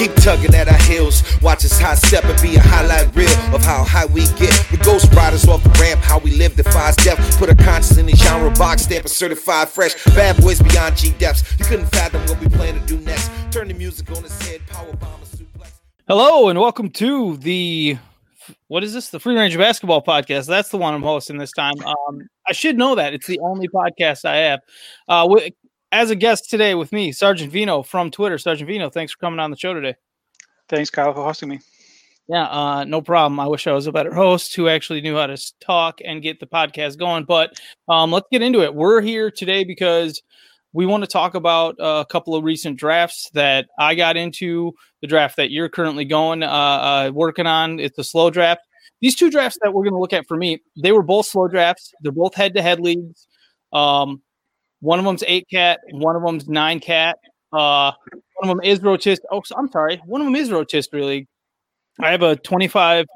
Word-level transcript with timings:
Keep 0.00 0.14
tugging 0.14 0.54
at 0.54 0.66
our 0.66 0.78
heels. 0.78 1.22
Watch 1.42 1.62
us 1.62 1.78
high 1.78 1.94
step 1.94 2.24
and 2.24 2.40
be 2.40 2.56
a 2.56 2.60
highlight 2.60 3.14
reel 3.14 3.28
of 3.54 3.62
how 3.62 3.84
high 3.84 4.06
we 4.06 4.22
get. 4.38 4.70
We 4.70 4.78
ghost 4.78 5.12
riders 5.12 5.46
off 5.46 5.62
the 5.62 5.68
ramp, 5.78 6.00
how 6.00 6.18
we 6.20 6.30
live 6.30 6.56
defies 6.56 6.96
death. 6.96 7.18
Put 7.38 7.50
a 7.50 7.54
conscience 7.54 7.98
in 7.98 8.06
the 8.06 8.16
genre 8.16 8.50
box, 8.52 8.84
stamp 8.84 9.04
a 9.04 9.10
certified 9.10 9.68
fresh. 9.68 10.02
Bad 10.14 10.40
boys 10.40 10.62
beyond 10.62 10.96
G 10.96 11.10
depths. 11.18 11.44
You 11.58 11.66
couldn't 11.66 11.88
fathom 11.88 12.22
what 12.22 12.40
we 12.40 12.48
plan 12.48 12.80
to 12.80 12.86
do 12.86 12.96
next. 13.00 13.30
Turn 13.50 13.68
the 13.68 13.74
music 13.74 14.10
on 14.12 14.24
its 14.24 14.40
head, 14.48 14.66
power 14.68 14.90
bomb 14.94 15.20
suplex. 15.20 15.70
Hello 16.08 16.48
and 16.48 16.58
welcome 16.58 16.88
to 16.92 17.36
the 17.36 17.98
what 18.68 18.82
is 18.82 18.94
this? 18.94 19.10
The 19.10 19.20
Free 19.20 19.36
Range 19.36 19.56
Basketball 19.58 20.02
Podcast. 20.02 20.46
That's 20.46 20.70
the 20.70 20.78
one 20.78 20.94
I'm 20.94 21.02
hosting 21.02 21.36
this 21.36 21.52
time. 21.52 21.74
Um, 21.84 22.26
I 22.48 22.52
should 22.52 22.78
know 22.78 22.94
that 22.94 23.12
it's 23.12 23.26
the 23.26 23.38
only 23.40 23.68
podcast 23.68 24.24
I 24.24 24.36
have. 24.36 24.60
Uh, 25.06 25.28
as 25.92 26.10
a 26.10 26.16
guest 26.16 26.50
today 26.50 26.74
with 26.74 26.92
me, 26.92 27.12
Sergeant 27.12 27.52
Vino 27.52 27.82
from 27.82 28.10
Twitter. 28.10 28.38
Sergeant 28.38 28.68
Vino, 28.68 28.90
thanks 28.90 29.12
for 29.12 29.18
coming 29.18 29.40
on 29.40 29.50
the 29.50 29.56
show 29.56 29.74
today. 29.74 29.96
Thanks, 30.68 30.90
Kyle, 30.90 31.12
for 31.12 31.24
hosting 31.24 31.48
me. 31.48 31.60
Yeah, 32.28 32.44
uh, 32.44 32.84
no 32.84 33.02
problem. 33.02 33.40
I 33.40 33.48
wish 33.48 33.66
I 33.66 33.72
was 33.72 33.88
a 33.88 33.92
better 33.92 34.14
host 34.14 34.54
who 34.54 34.68
actually 34.68 35.00
knew 35.00 35.16
how 35.16 35.26
to 35.26 35.52
talk 35.60 36.00
and 36.04 36.22
get 36.22 36.38
the 36.38 36.46
podcast 36.46 36.96
going. 36.96 37.24
But 37.24 37.60
um, 37.88 38.12
let's 38.12 38.28
get 38.30 38.40
into 38.40 38.62
it. 38.62 38.72
We're 38.72 39.00
here 39.00 39.32
today 39.32 39.64
because 39.64 40.22
we 40.72 40.86
want 40.86 41.02
to 41.02 41.08
talk 41.08 41.34
about 41.34 41.74
a 41.80 42.06
couple 42.08 42.36
of 42.36 42.44
recent 42.44 42.78
drafts 42.78 43.28
that 43.34 43.66
I 43.80 43.96
got 43.96 44.16
into. 44.16 44.72
The 45.00 45.08
draft 45.08 45.38
that 45.38 45.50
you're 45.50 45.68
currently 45.68 46.04
going, 46.04 46.44
uh, 46.44 46.46
uh, 46.46 47.10
working 47.12 47.48
on. 47.48 47.80
It's 47.80 47.98
a 47.98 48.04
slow 48.04 48.30
draft. 48.30 48.60
These 49.00 49.16
two 49.16 49.30
drafts 49.30 49.58
that 49.62 49.74
we're 49.74 49.82
going 49.82 49.94
to 49.94 49.98
look 49.98 50.12
at 50.12 50.28
for 50.28 50.36
me, 50.36 50.60
they 50.80 50.92
were 50.92 51.02
both 51.02 51.26
slow 51.26 51.48
drafts. 51.48 51.92
They're 52.02 52.12
both 52.12 52.34
head-to-head 52.34 52.78
leagues. 52.78 53.26
Um, 53.72 54.22
one 54.80 54.98
of 54.98 55.04
them's 55.04 55.24
eight 55.26 55.46
cat, 55.50 55.80
one 55.90 56.16
of 56.16 56.22
them's 56.22 56.48
nine 56.48 56.80
cat. 56.80 57.18
Uh, 57.52 57.92
one 58.36 58.48
of 58.50 58.56
them 58.56 58.64
is 58.64 58.80
rotisserie. 58.82 59.26
Oh, 59.30 59.42
I'm 59.56 59.70
sorry. 59.70 60.00
One 60.06 60.20
of 60.20 60.26
them 60.26 60.36
is 60.36 60.50
rotisserie 60.50 61.04
league. 61.04 61.26
I 62.00 62.10
have 62.10 62.22
a 62.22 62.36
25, 62.36 63.06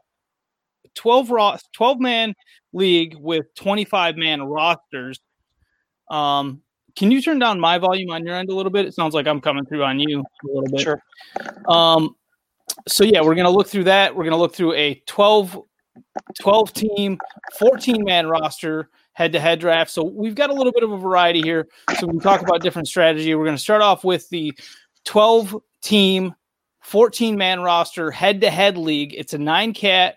12 0.95 1.31
ro- 1.31 1.57
12 1.73 2.01
man 2.01 2.35
league 2.73 3.17
with 3.19 3.47
25 3.55 4.17
man 4.17 4.43
rosters. 4.43 5.21
Um, 6.11 6.63
can 6.97 7.11
you 7.11 7.23
turn 7.23 7.39
down 7.39 7.59
my 7.59 7.79
volume 7.79 8.11
on 8.11 8.25
your 8.27 8.37
end 8.37 8.51
a 8.51 8.55
little 8.55 8.71
bit? 8.71 8.87
It 8.87 8.95
sounds 8.95 9.15
like 9.15 9.27
I'm 9.27 9.41
coming 9.41 9.65
through 9.65 9.85
on 9.85 9.99
you 9.99 10.21
a 10.21 10.47
little 10.47 10.71
bit. 10.71 10.81
Sure. 10.81 11.03
Um, 11.67 12.15
so 12.87 13.05
yeah, 13.05 13.23
we're 13.23 13.35
gonna 13.35 13.51
look 13.51 13.69
through 13.69 13.85
that. 13.85 14.15
We're 14.15 14.25
gonna 14.25 14.37
look 14.37 14.55
through 14.55 14.75
a 14.75 15.03
12, 15.07 15.61
12 16.41 16.73
team, 16.73 17.19
14 17.59 18.05
man 18.05 18.27
roster 18.27 18.91
head 19.15 19.33
to 19.33 19.41
head 19.41 19.61
draft. 19.61 19.91
So 19.91 20.05
we've 20.05 20.35
got 20.35 20.51
a 20.51 20.53
little 20.53 20.73
bit 20.73 20.83
of 20.83 20.93
a 20.93 20.99
variety 20.99 21.41
here. 21.41 21.69
So 21.99 22.07
we 22.07 22.19
talk 22.19 22.43
about 22.43 22.63
different 22.63 22.89
strategy. 22.89 23.35
We're 23.35 23.45
gonna 23.45 23.59
start 23.59 23.81
off 23.81 24.05
with 24.05 24.29
the 24.29 24.53
12 25.05 25.57
team, 25.83 26.35
14 26.83 27.37
man 27.37 27.61
roster 27.61 28.11
head 28.11 28.41
to 28.43 28.51
head 28.51 28.77
league. 28.77 29.15
It's 29.15 29.33
a 29.33 29.39
nine 29.39 29.73
cat 29.73 30.17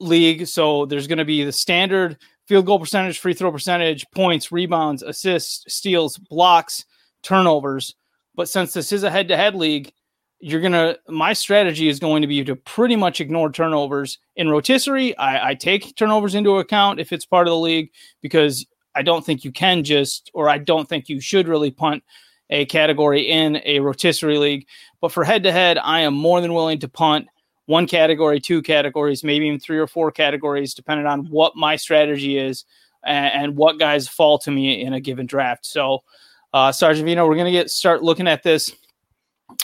league. 0.00 0.46
So 0.46 0.86
there's 0.86 1.06
gonna 1.06 1.24
be 1.24 1.44
the 1.44 1.52
standard 1.52 2.18
field 2.46 2.66
goal 2.66 2.80
percentage, 2.80 3.18
free 3.18 3.34
throw 3.34 3.52
percentage, 3.52 4.06
points, 4.14 4.50
rebounds, 4.50 5.02
assists, 5.02 5.72
steals, 5.72 6.16
blocks, 6.16 6.86
turnovers. 7.22 7.94
But 8.34 8.48
since 8.48 8.72
this 8.72 8.92
is 8.92 9.02
a 9.02 9.10
head 9.10 9.28
to 9.28 9.36
head 9.36 9.54
league, 9.54 9.92
you're 10.40 10.60
gonna 10.60 10.96
my 11.08 11.32
strategy 11.32 11.88
is 11.88 11.98
going 11.98 12.22
to 12.22 12.28
be 12.28 12.44
to 12.44 12.54
pretty 12.54 12.96
much 12.96 13.20
ignore 13.20 13.50
turnovers 13.50 14.18
in 14.36 14.48
rotisserie. 14.48 15.16
I, 15.16 15.50
I, 15.50 15.54
take 15.54 15.96
turnovers 15.96 16.34
into 16.34 16.58
account 16.58 17.00
if 17.00 17.12
it's 17.12 17.26
part 17.26 17.48
of 17.48 17.52
the 17.52 17.58
league 17.58 17.90
because 18.22 18.64
i 18.94 19.02
don't 19.02 19.24
think 19.24 19.44
you 19.44 19.50
can 19.50 19.82
just 19.82 20.30
or 20.34 20.48
i 20.48 20.58
don't 20.58 20.88
think 20.88 21.08
you 21.08 21.20
should 21.20 21.48
really 21.48 21.70
punt 21.70 22.04
a 22.50 22.64
category 22.66 23.22
in 23.22 23.60
a 23.64 23.80
rotisserie 23.80 24.38
league. 24.38 24.66
But 25.00 25.12
for 25.12 25.24
head 25.24 25.42
to 25.42 25.52
head 25.52 25.78
i 25.78 26.00
am 26.00 26.14
more 26.14 26.40
than 26.40 26.54
willing 26.54 26.78
to 26.80 26.88
punt 26.88 27.26
one 27.66 27.86
category 27.86 28.38
two 28.38 28.62
categories 28.62 29.24
maybe 29.24 29.46
even 29.46 29.58
three 29.58 29.78
or 29.78 29.88
four 29.88 30.12
categories 30.12 30.72
depending 30.72 31.06
on 31.06 31.26
what 31.30 31.56
my 31.56 31.74
strategy 31.74 32.38
is 32.38 32.64
and, 33.04 33.44
and 33.44 33.56
what 33.56 33.78
guys 33.78 34.06
fall 34.08 34.38
to 34.38 34.50
me 34.50 34.82
in 34.82 34.92
a 34.92 35.00
given 35.00 35.26
draft. 35.26 35.66
So 35.66 36.04
uh, 36.52 36.72
sergeant 36.72 37.06
vino 37.06 37.26
we're 37.26 37.34
going 37.34 37.46
to 37.46 37.50
get 37.50 37.70
start 37.70 38.02
looking 38.02 38.28
at 38.28 38.42
this 38.42 38.72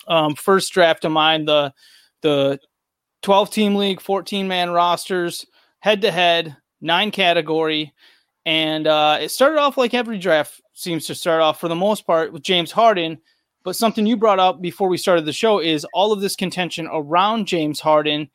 um, 0.09 0.35
first 0.35 0.73
draft 0.73 1.05
of 1.05 1.13
mine, 1.13 1.45
the 1.45 1.73
the 2.23 2.59
12 3.23 3.51
team 3.51 3.75
league, 3.75 4.01
14 4.01 4.47
man 4.47 4.71
rosters, 4.71 5.47
head 5.81 6.03
to 6.03 6.11
head, 6.11 6.57
nine 6.81 7.11
category. 7.11 7.93
And 8.47 8.87
uh, 8.87 9.19
it 9.21 9.31
started 9.31 9.59
off 9.59 9.79
like 9.79 9.95
every 9.95 10.19
draft 10.19 10.61
seems 10.75 11.07
to 11.07 11.15
start 11.15 11.41
off 11.41 11.59
for 11.59 11.69
the 11.69 11.75
most 11.75 12.07
part 12.07 12.33
with 12.33 12.43
James 12.43 12.71
Harden. 12.71 13.19
But 13.63 13.77
something 13.77 14.07
you 14.07 14.19
brought 14.19 14.39
up 14.39 14.61
before 14.61 14.89
we 14.89 14.99
started 14.99 15.25
the 15.25 15.33
show 15.33 15.59
is 15.59 15.87
all 15.95 16.13
of 16.13 16.21
this 16.21 16.37
contention 16.37 16.87
around 16.93 17.47
James 17.47 17.81
Harden 17.81 18.31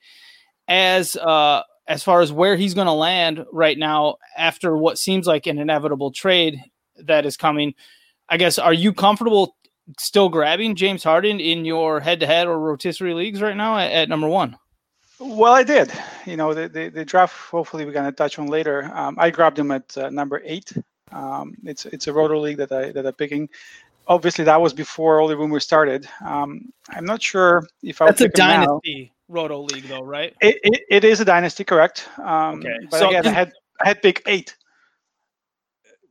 as 0.67 1.16
uh, 1.17 1.61
as 1.87 2.03
far 2.03 2.21
as 2.21 2.31
where 2.31 2.55
he's 2.55 2.73
going 2.73 2.87
to 2.87 2.93
land 2.93 3.45
right 3.51 3.77
now 3.77 4.16
after 4.37 4.75
what 4.75 4.97
seems 4.97 5.27
like 5.27 5.45
an 5.45 5.59
inevitable 5.59 6.11
trade 6.11 6.59
that 6.95 7.27
is 7.27 7.37
coming. 7.37 7.75
I 8.27 8.37
guess 8.37 8.57
are 8.57 8.73
you 8.73 8.91
comfortable 8.91 9.55
still 9.97 10.29
grabbing 10.29 10.75
James 10.75 11.03
Harden 11.03 11.39
in 11.39 11.66
your 11.66 12.00
head-to-head 12.00 12.47
or 12.47 12.59
rotisserie 12.59 13.13
leagues 13.13 13.41
right 13.41 13.55
now 13.55 13.77
at, 13.77 13.91
at 13.91 14.09
number 14.09 14.27
one? 14.27 14.57
Well, 15.19 15.53
I 15.53 15.63
did. 15.63 15.91
You 16.25 16.38
know, 16.38 16.53
the, 16.53 16.69
the, 16.69 16.89
the 16.89 17.03
draft. 17.03 17.35
Hopefully, 17.50 17.85
we're 17.85 17.91
gonna 17.91 18.11
touch 18.11 18.39
on 18.39 18.47
later. 18.47 18.89
Um, 18.94 19.17
I 19.19 19.29
grabbed 19.29 19.59
him 19.59 19.72
at 19.72 19.97
uh, 19.97 20.09
number 20.09 20.41
eight. 20.45 20.72
Um, 21.11 21.55
it's 21.66 21.85
it's 21.85 22.07
a 22.07 22.13
roto 22.13 22.39
league 22.39 22.57
that 22.57 22.72
I 22.72 22.91
that 22.91 23.05
I'm 23.05 23.13
picking. 23.13 23.49
Obviously, 24.07 24.45
that 24.45 24.61
was 24.61 24.73
before 24.73 25.19
all 25.19 25.28
the 25.28 25.35
rumors 25.35 25.63
started. 25.63 26.07
Um, 26.25 26.72
I'm 26.89 27.05
not 27.05 27.22
sure 27.22 27.67
if 27.83 28.01
I. 28.01 28.05
That's 28.05 28.22
a 28.22 28.29
dynasty 28.29 29.11
roto 29.28 29.61
league, 29.61 29.83
though, 29.89 30.01
right? 30.01 30.33
It, 30.41 30.57
it, 30.63 30.81
it 30.89 31.03
is 31.03 31.19
a 31.19 31.25
dynasty, 31.25 31.63
correct? 31.63 32.07
Um, 32.17 32.59
okay. 32.59 32.75
But 32.89 32.99
so 32.99 33.09
again, 33.09 33.28
I 33.28 33.31
had 33.31 33.53
I 33.81 33.88
had 33.89 34.01
pick 34.01 34.23
eight. 34.25 34.55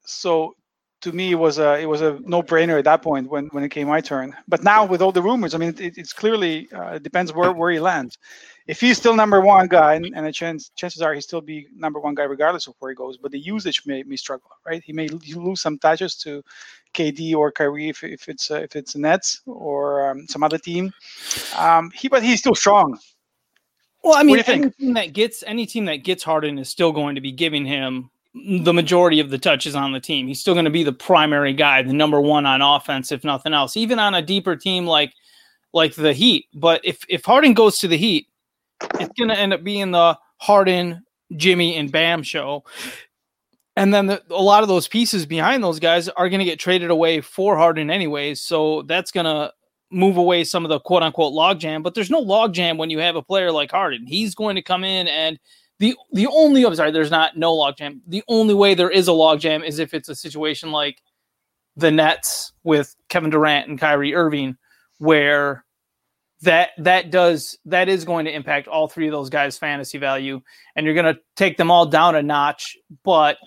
So 0.05 0.55
to 1.01 1.13
me 1.13 1.33
it 1.33 1.37
was 1.37 1.59
a 1.59 1.79
it 1.79 1.87
was 1.87 2.03
a 2.03 2.19
no 2.25 2.43
brainer 2.43 2.79
at 2.79 2.85
that 2.85 3.03
point 3.03 3.29
when 3.31 3.47
when 3.49 3.63
it 3.65 3.71
came 3.71 3.89
my 3.89 4.01
turn. 4.01 4.35
But 4.49 4.65
now 4.65 4.85
with 4.85 5.01
all 5.01 5.13
the 5.13 5.23
rumors, 5.23 5.55
I 5.55 5.59
mean, 5.59 5.75
it, 5.79 5.97
it's 5.97 6.13
clearly 6.13 6.69
uh, 6.73 6.95
it 6.95 7.03
depends 7.03 7.33
where 7.33 7.53
where 7.53 7.71
he 7.71 7.81
lands. 7.81 8.19
If 8.67 8.81
he's 8.81 8.99
still 8.99 9.17
number 9.17 9.41
one 9.41 9.67
guy, 9.67 9.95
and, 9.95 10.07
and 10.15 10.35
chance 10.35 10.71
chances 10.77 11.01
are 11.01 11.15
he 11.15 11.21
still 11.21 11.41
be 11.41 11.69
number 11.75 12.01
one 12.01 12.15
guy 12.15 12.25
regardless 12.25 12.67
of 12.67 12.75
where 12.81 12.91
he 12.91 12.97
goes. 12.97 13.17
But 13.17 13.33
the 13.33 13.39
usage 13.39 13.83
may 13.87 14.03
may 14.03 14.17
struggle, 14.17 14.51
right? 14.67 14.83
He 14.85 14.93
may 14.93 15.09
lose 15.09 15.61
some 15.61 15.79
touches 15.79 16.17
to 16.17 16.43
KD 16.95 17.35
or 17.35 17.53
Kyrie 17.53 17.89
if, 17.89 18.03
if 18.05 18.29
it's 18.29 18.51
uh, 18.51 18.57
if 18.57 18.77
it's 18.77 18.97
Nets 18.97 19.41
or 19.47 20.11
um, 20.11 20.27
some 20.27 20.43
other 20.43 20.59
team. 20.59 20.93
Um, 21.57 21.91
he 21.95 22.09
but 22.09 22.23
he's 22.23 22.41
still 22.41 22.55
strong. 22.55 22.99
Well, 24.03 24.17
I 24.17 24.23
mean, 24.23 24.43
any 24.47 24.71
team 24.71 24.95
that 24.95 25.13
gets 25.13 25.43
any 25.47 25.65
team 25.65 25.85
that 25.87 25.99
gets 25.99 26.23
Harden 26.23 26.59
is 26.59 26.69
still 26.69 26.93
going 26.93 27.15
to 27.15 27.21
be 27.21 27.33
giving 27.33 27.65
him 27.65 28.11
the 28.35 28.73
majority 28.73 29.21
of 29.21 29.31
the 29.31 29.39
touches 29.39 29.75
on 29.75 29.93
the 29.93 30.01
team. 30.01 30.29
He's 30.29 30.41
still 30.41 30.55
going 30.55 30.65
to 30.65 30.71
be 30.71 30.85
the 30.85 30.93
primary 30.93 31.53
guy, 31.53 31.83
the 31.83 31.93
number 31.93 32.21
one 32.21 32.47
on 32.47 32.63
offense, 32.63 33.11
if 33.11 33.25
nothing 33.25 33.55
else. 33.55 33.77
Even 33.77 33.99
on 33.99 34.15
a 34.15 34.23
deeper 34.23 34.57
team 34.57 34.87
like 34.87 35.13
like 35.73 35.95
the 35.95 36.13
Heat. 36.13 36.47
But 36.55 36.81
if 36.85 37.01
if 37.09 37.25
Harden 37.25 37.55
goes 37.55 37.79
to 37.79 37.89
the 37.89 37.97
Heat, 37.97 38.27
it's 38.95 39.13
going 39.19 39.29
to 39.29 39.39
end 39.39 39.53
up 39.53 39.65
being 39.65 39.91
the 39.91 40.19
Harden, 40.39 41.05
Jimmy, 41.37 41.77
and 41.77 41.91
Bam 41.91 42.23
show. 42.23 42.65
And 43.77 43.95
then 43.95 44.07
the, 44.07 44.23
a 44.31 44.43
lot 44.43 44.63
of 44.63 44.69
those 44.69 44.89
pieces 44.89 45.25
behind 45.25 45.63
those 45.63 45.79
guys 45.79 46.09
are 46.09 46.29
going 46.29 46.41
to 46.41 46.45
get 46.45 46.59
traded 46.59 46.91
away 46.91 47.21
for 47.21 47.57
Harden 47.57 47.91
anyways. 47.91 48.41
So 48.41 48.83
that's 48.83 49.13
going 49.13 49.27
to 49.27 49.53
move 49.91 50.17
away 50.17 50.45
some 50.45 50.65
of 50.65 50.69
the 50.69 50.81
quote 50.81 51.03
unquote 51.03 51.33
logjam. 51.33 51.83
But 51.83 51.95
there's 51.95 52.11
no 52.11 52.25
logjam 52.25 52.77
when 52.77 52.91
you 52.91 52.99
have 52.99 53.17
a 53.17 53.23
player 53.23 53.53
like 53.53 53.71
Harden. 53.71 54.07
He's 54.07 54.35
going 54.35 54.57
to 54.57 54.63
come 54.63 54.85
in 54.85 55.07
and 55.09 55.39
the 55.79 55.97
the 56.13 56.27
only 56.27 56.65
I'm 56.65 56.75
sorry, 56.75 56.91
there's 56.91 57.11
not 57.11 57.37
no 57.37 57.55
logjam. 57.55 58.01
The 58.07 58.23
only 58.29 58.55
way 58.55 58.75
there 58.75 58.91
is 58.91 59.09
a 59.09 59.13
logjam 59.13 59.65
is 59.65 59.79
if 59.79 59.95
it's 59.95 60.09
a 60.09 60.15
situation 60.15 60.73
like 60.73 61.03
the 61.77 61.91
Nets 61.91 62.53
with 62.65 62.95
Kevin 63.09 63.31
Durant 63.31 63.69
and 63.69 63.79
Kyrie 63.79 64.15
Irving, 64.15 64.57
where 64.99 65.65
that 66.43 66.71
that 66.79 67.11
does 67.11 67.59
that 67.65 67.89
is 67.89 68.05
going 68.05 68.25
to 68.25 68.35
impact 68.35 68.69
all 68.69 68.89
three 68.89 69.07
of 69.07 69.13
those 69.13 69.31
guys' 69.31 69.59
fantasy 69.59 69.99
value, 69.99 70.41
and 70.75 70.85
you're 70.85 70.95
going 70.95 71.15
to 71.15 71.21
take 71.37 71.57
them 71.57 71.71
all 71.71 71.87
down 71.87 72.17
a 72.17 72.23
notch. 72.23 72.77
But 73.05 73.39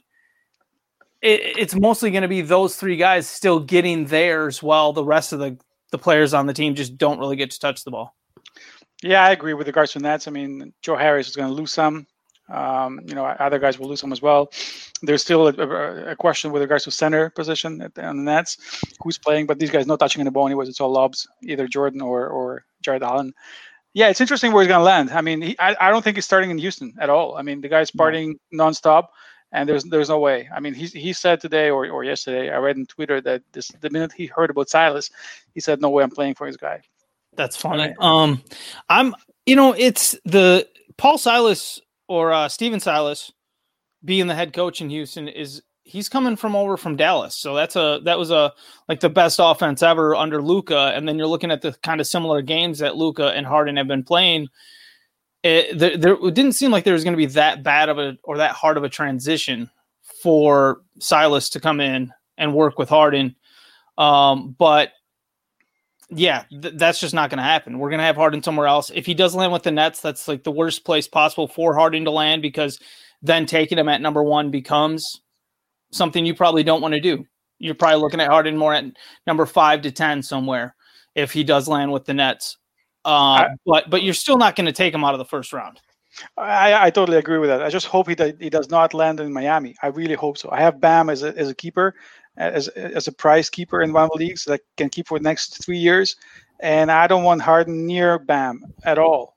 it, 1.22 1.58
it's 1.58 1.76
mostly 1.76 2.12
going 2.12 2.24
to 2.24 2.28
be 2.28 2.42
those 2.42 2.76
three 2.76 2.98
guys 2.98 3.28
still 3.28 3.60
getting 3.60 4.06
theirs, 4.06 4.64
while 4.64 4.94
the 4.94 5.06
rest 5.06 5.34
of 5.34 5.40
the 5.40 5.58
the 5.92 5.98
players 5.98 6.34
on 6.34 6.48
the 6.48 6.54
team 6.54 6.76
just 6.76 6.98
don't 6.98 7.20
really 7.20 7.36
get 7.36 7.52
to 7.52 7.60
touch 7.60 7.84
the 7.84 7.92
ball. 7.92 8.16
Yeah, 9.04 9.24
I 9.24 9.32
agree 9.32 9.54
with 9.54 9.68
regards 9.68 9.94
to 9.94 10.00
Nets. 10.00 10.28
I 10.28 10.32
mean, 10.32 10.74
Joe 10.82 10.96
Harris 10.96 11.28
is 11.28 11.36
going 11.36 11.50
to 11.50 11.54
lose 11.54 11.72
some. 11.72 12.08
Um, 12.52 13.00
you 13.06 13.16
know, 13.16 13.26
other 13.26 13.60
guys 13.60 13.80
will 13.80 13.88
lose 13.88 14.00
some 14.00 14.12
as 14.12 14.22
well. 14.22 14.52
There's 15.02 15.22
still 15.22 15.48
a, 15.48 16.12
a 16.12 16.16
question 16.16 16.52
with 16.52 16.62
regards 16.62 16.84
to 16.84 16.92
center 16.92 17.30
position 17.30 17.82
at 17.82 17.96
the, 17.96 18.06
on 18.06 18.18
the 18.18 18.32
Nets, 18.32 18.58
who's 19.02 19.18
playing, 19.18 19.48
but 19.48 19.58
these 19.60 19.72
guys 19.72 19.88
not 19.88 20.00
touching 20.00 20.24
the 20.24 20.32
ball 20.32 20.46
anyways. 20.46 20.70
It's 20.70 20.82
all 20.82 20.92
lobs, 20.92 21.28
either 21.44 21.68
Jordan 21.68 22.02
or 22.02 22.28
or 22.28 22.66
Jarrett 22.82 23.04
Allen. 23.04 23.34
Yeah, 23.94 24.10
it's 24.10 24.22
interesting 24.22 24.52
where 24.52 24.64
he's 24.64 24.70
going 24.70 24.80
to 24.80 24.86
land. 24.86 25.12
I 25.12 25.22
mean, 25.22 25.42
he, 25.42 25.60
I, 25.60 25.76
I 25.80 25.90
don't 25.90 26.02
think 26.02 26.16
he's 26.16 26.26
starting 26.26 26.50
in 26.50 26.58
Houston 26.58 26.94
at 27.00 27.10
all. 27.10 27.36
I 27.36 27.42
mean, 27.42 27.60
the 27.60 27.68
guy's 27.68 27.92
partying 27.92 28.36
no. 28.52 28.66
nonstop, 28.66 29.08
and 29.52 29.68
there's 29.68 29.84
there's 29.84 30.10
no 30.10 30.20
way. 30.20 30.50
I 30.54 30.60
mean, 30.60 30.74
he 30.74 30.86
he 30.86 31.14
said 31.14 31.42
today 31.42 31.70
or, 31.70 31.90
or 31.90 32.04
yesterday, 32.04 32.50
I 32.50 32.58
read 32.58 32.78
in 32.78 32.86
Twitter 32.86 33.20
that 33.22 33.44
this 33.52 33.68
the 33.82 33.90
minute 33.90 34.14
he 34.14 34.28
heard 34.28 34.50
about 34.50 34.70
Silas, 34.70 35.10
he 35.54 35.60
said, 35.60 35.82
"No 35.82 35.90
way, 35.90 36.04
I'm 36.04 36.12
playing 36.12 36.36
for 36.36 36.48
his 36.48 36.58
guy." 36.58 36.82
That's 37.36 37.56
funny. 37.56 37.94
Um, 38.00 38.44
I'm, 38.90 39.16
you 39.46 39.56
know, 39.56 39.74
it's 39.74 40.18
the 40.26 40.68
Paul 40.98 41.18
Silas 41.18 41.82
or 42.12 42.34
uh, 42.34 42.50
Stephen 42.50 42.82
Silas 42.82 43.32
being 44.04 44.28
the 44.28 44.36
head 44.36 44.52
coach 44.52 44.82
in 44.82 44.90
Houston 44.90 45.30
is 45.30 45.62
he's 45.84 46.10
coming 46.10 46.36
from 46.36 46.58
over 46.58 46.76
from 46.76 46.98
Dallas. 46.98 47.36
So 47.36 47.56
that's 47.56 47.78
a 47.78 48.02
that 48.04 48.20
was 48.20 48.32
a 48.32 48.52
like 48.90 49.00
the 49.00 49.10
best 49.10 49.40
offense 49.42 49.82
ever 49.82 50.14
under 50.14 50.42
Luka. 50.42 50.92
And 50.94 51.08
then 51.08 51.18
you're 51.18 51.26
looking 51.28 51.52
at 51.52 51.62
the 51.62 51.72
kind 51.84 52.02
of 52.02 52.08
similar 52.08 52.42
games 52.42 52.80
that 52.80 52.98
Luka 52.98 53.30
and 53.30 53.48
Harden 53.48 53.78
have 53.78 53.88
been 53.88 54.04
playing. 54.04 54.50
It, 55.42 55.80
there, 55.80 55.96
there, 55.96 56.14
it 56.22 56.34
didn't 56.34 56.52
seem 56.52 56.70
like 56.70 56.84
there 56.84 56.94
was 56.94 57.06
going 57.06 57.14
to 57.14 57.18
be 57.18 57.28
that 57.28 57.64
bad 57.64 57.88
of 57.88 57.98
a 57.98 58.18
or 58.24 58.36
that 58.38 58.52
hard 58.52 58.76
of 58.76 58.84
a 58.84 58.90
transition 58.90 59.70
for 60.22 60.82
Silas 61.00 61.50
to 61.52 61.62
come 61.62 61.80
in 61.80 62.12
and 62.38 62.54
work 62.54 62.78
with 62.78 62.90
Harden. 62.90 63.38
Um, 63.98 64.54
but 64.60 64.92
yeah, 66.14 66.44
th- 66.50 66.76
that's 66.76 67.00
just 67.00 67.14
not 67.14 67.30
going 67.30 67.38
to 67.38 67.44
happen. 67.44 67.80
We're 67.80 67.90
going 67.90 68.00
to 68.00 68.06
have 68.06 68.18
Harden 68.18 68.44
somewhere 68.44 68.68
else. 68.68 68.92
If 68.94 69.06
he 69.06 69.14
does 69.14 69.34
land 69.34 69.54
with 69.54 69.64
the 69.64 69.72
Nets, 69.72 70.02
that's 70.02 70.28
like 70.28 70.44
the 70.44 70.52
worst 70.52 70.84
place 70.84 71.08
possible 71.08 71.48
for 71.48 71.74
Harden 71.74 72.06
to 72.06 72.12
land 72.12 72.42
because 72.42 72.80
then 73.22 73.46
taking 73.46 73.78
him 73.78 73.90
at 73.90 74.02
number 74.02 74.24
one 74.24 74.52
becomes 74.52 75.22
something 75.92 76.26
you 76.26 76.36
probably 76.36 76.64
don't 76.64 76.82
want 76.82 76.94
to 76.94 77.00
do. 77.00 77.26
You're 77.60 77.76
probably 77.76 78.02
looking 78.02 78.20
at 78.20 78.30
Harden 78.30 78.58
more 78.58 78.74
at 78.74 78.86
number 79.26 79.46
five 79.46 79.82
to 79.84 79.92
ten 79.92 80.22
somewhere 80.22 80.76
if 81.16 81.32
he 81.32 81.44
does 81.44 81.68
land 81.68 81.92
with 81.92 82.06
the 82.06 82.14
Nets. 82.14 82.58
Uh, 83.06 83.10
I, 83.10 83.48
but 83.66 83.90
but 83.90 84.04
you're 84.04 84.14
still 84.14 84.38
not 84.38 84.56
going 84.56 84.66
to 84.66 84.72
take 84.72 84.94
him 84.94 85.04
out 85.04 85.14
of 85.14 85.20
the 85.20 85.26
first 85.26 85.54
round. 85.54 85.80
I, 86.38 86.88
I 86.88 86.90
totally 86.90 87.18
agree 87.18 87.38
with 87.38 87.50
that. 87.50 87.62
I 87.62 87.70
just 87.70 87.88
hope 87.88 88.08
he 88.08 88.16
does, 88.16 88.34
he 88.40 88.50
does 88.50 88.70
not 88.70 88.94
land 88.94 89.20
in 89.20 89.32
Miami. 89.32 89.76
I 89.82 89.88
really 89.88 90.16
hope 90.16 90.38
so. 90.38 90.50
I 90.52 90.60
have 90.60 90.82
Bam 90.82 91.10
as 91.10 91.24
a, 91.24 91.36
as 91.38 91.50
a 91.50 91.56
keeper, 91.56 91.96
as, 92.38 92.68
as 92.70 93.08
a 93.08 93.12
prize 93.12 93.50
keeper 93.50 93.82
in 93.82 93.94
one 93.94 94.04
of 94.04 94.12
the 94.12 94.18
leagues 94.18 94.46
that 94.46 94.62
can 94.78 94.90
keep 94.90 95.08
for 95.08 95.20
the 95.20 95.24
next 95.24 95.64
three 95.64 95.78
years. 95.78 96.16
And 96.60 96.92
I 96.92 97.08
don't 97.08 97.24
want 97.24 97.42
Harden 97.42 97.88
near 97.88 98.20
Bam 98.20 98.64
at 98.84 99.00
all. 99.00 99.36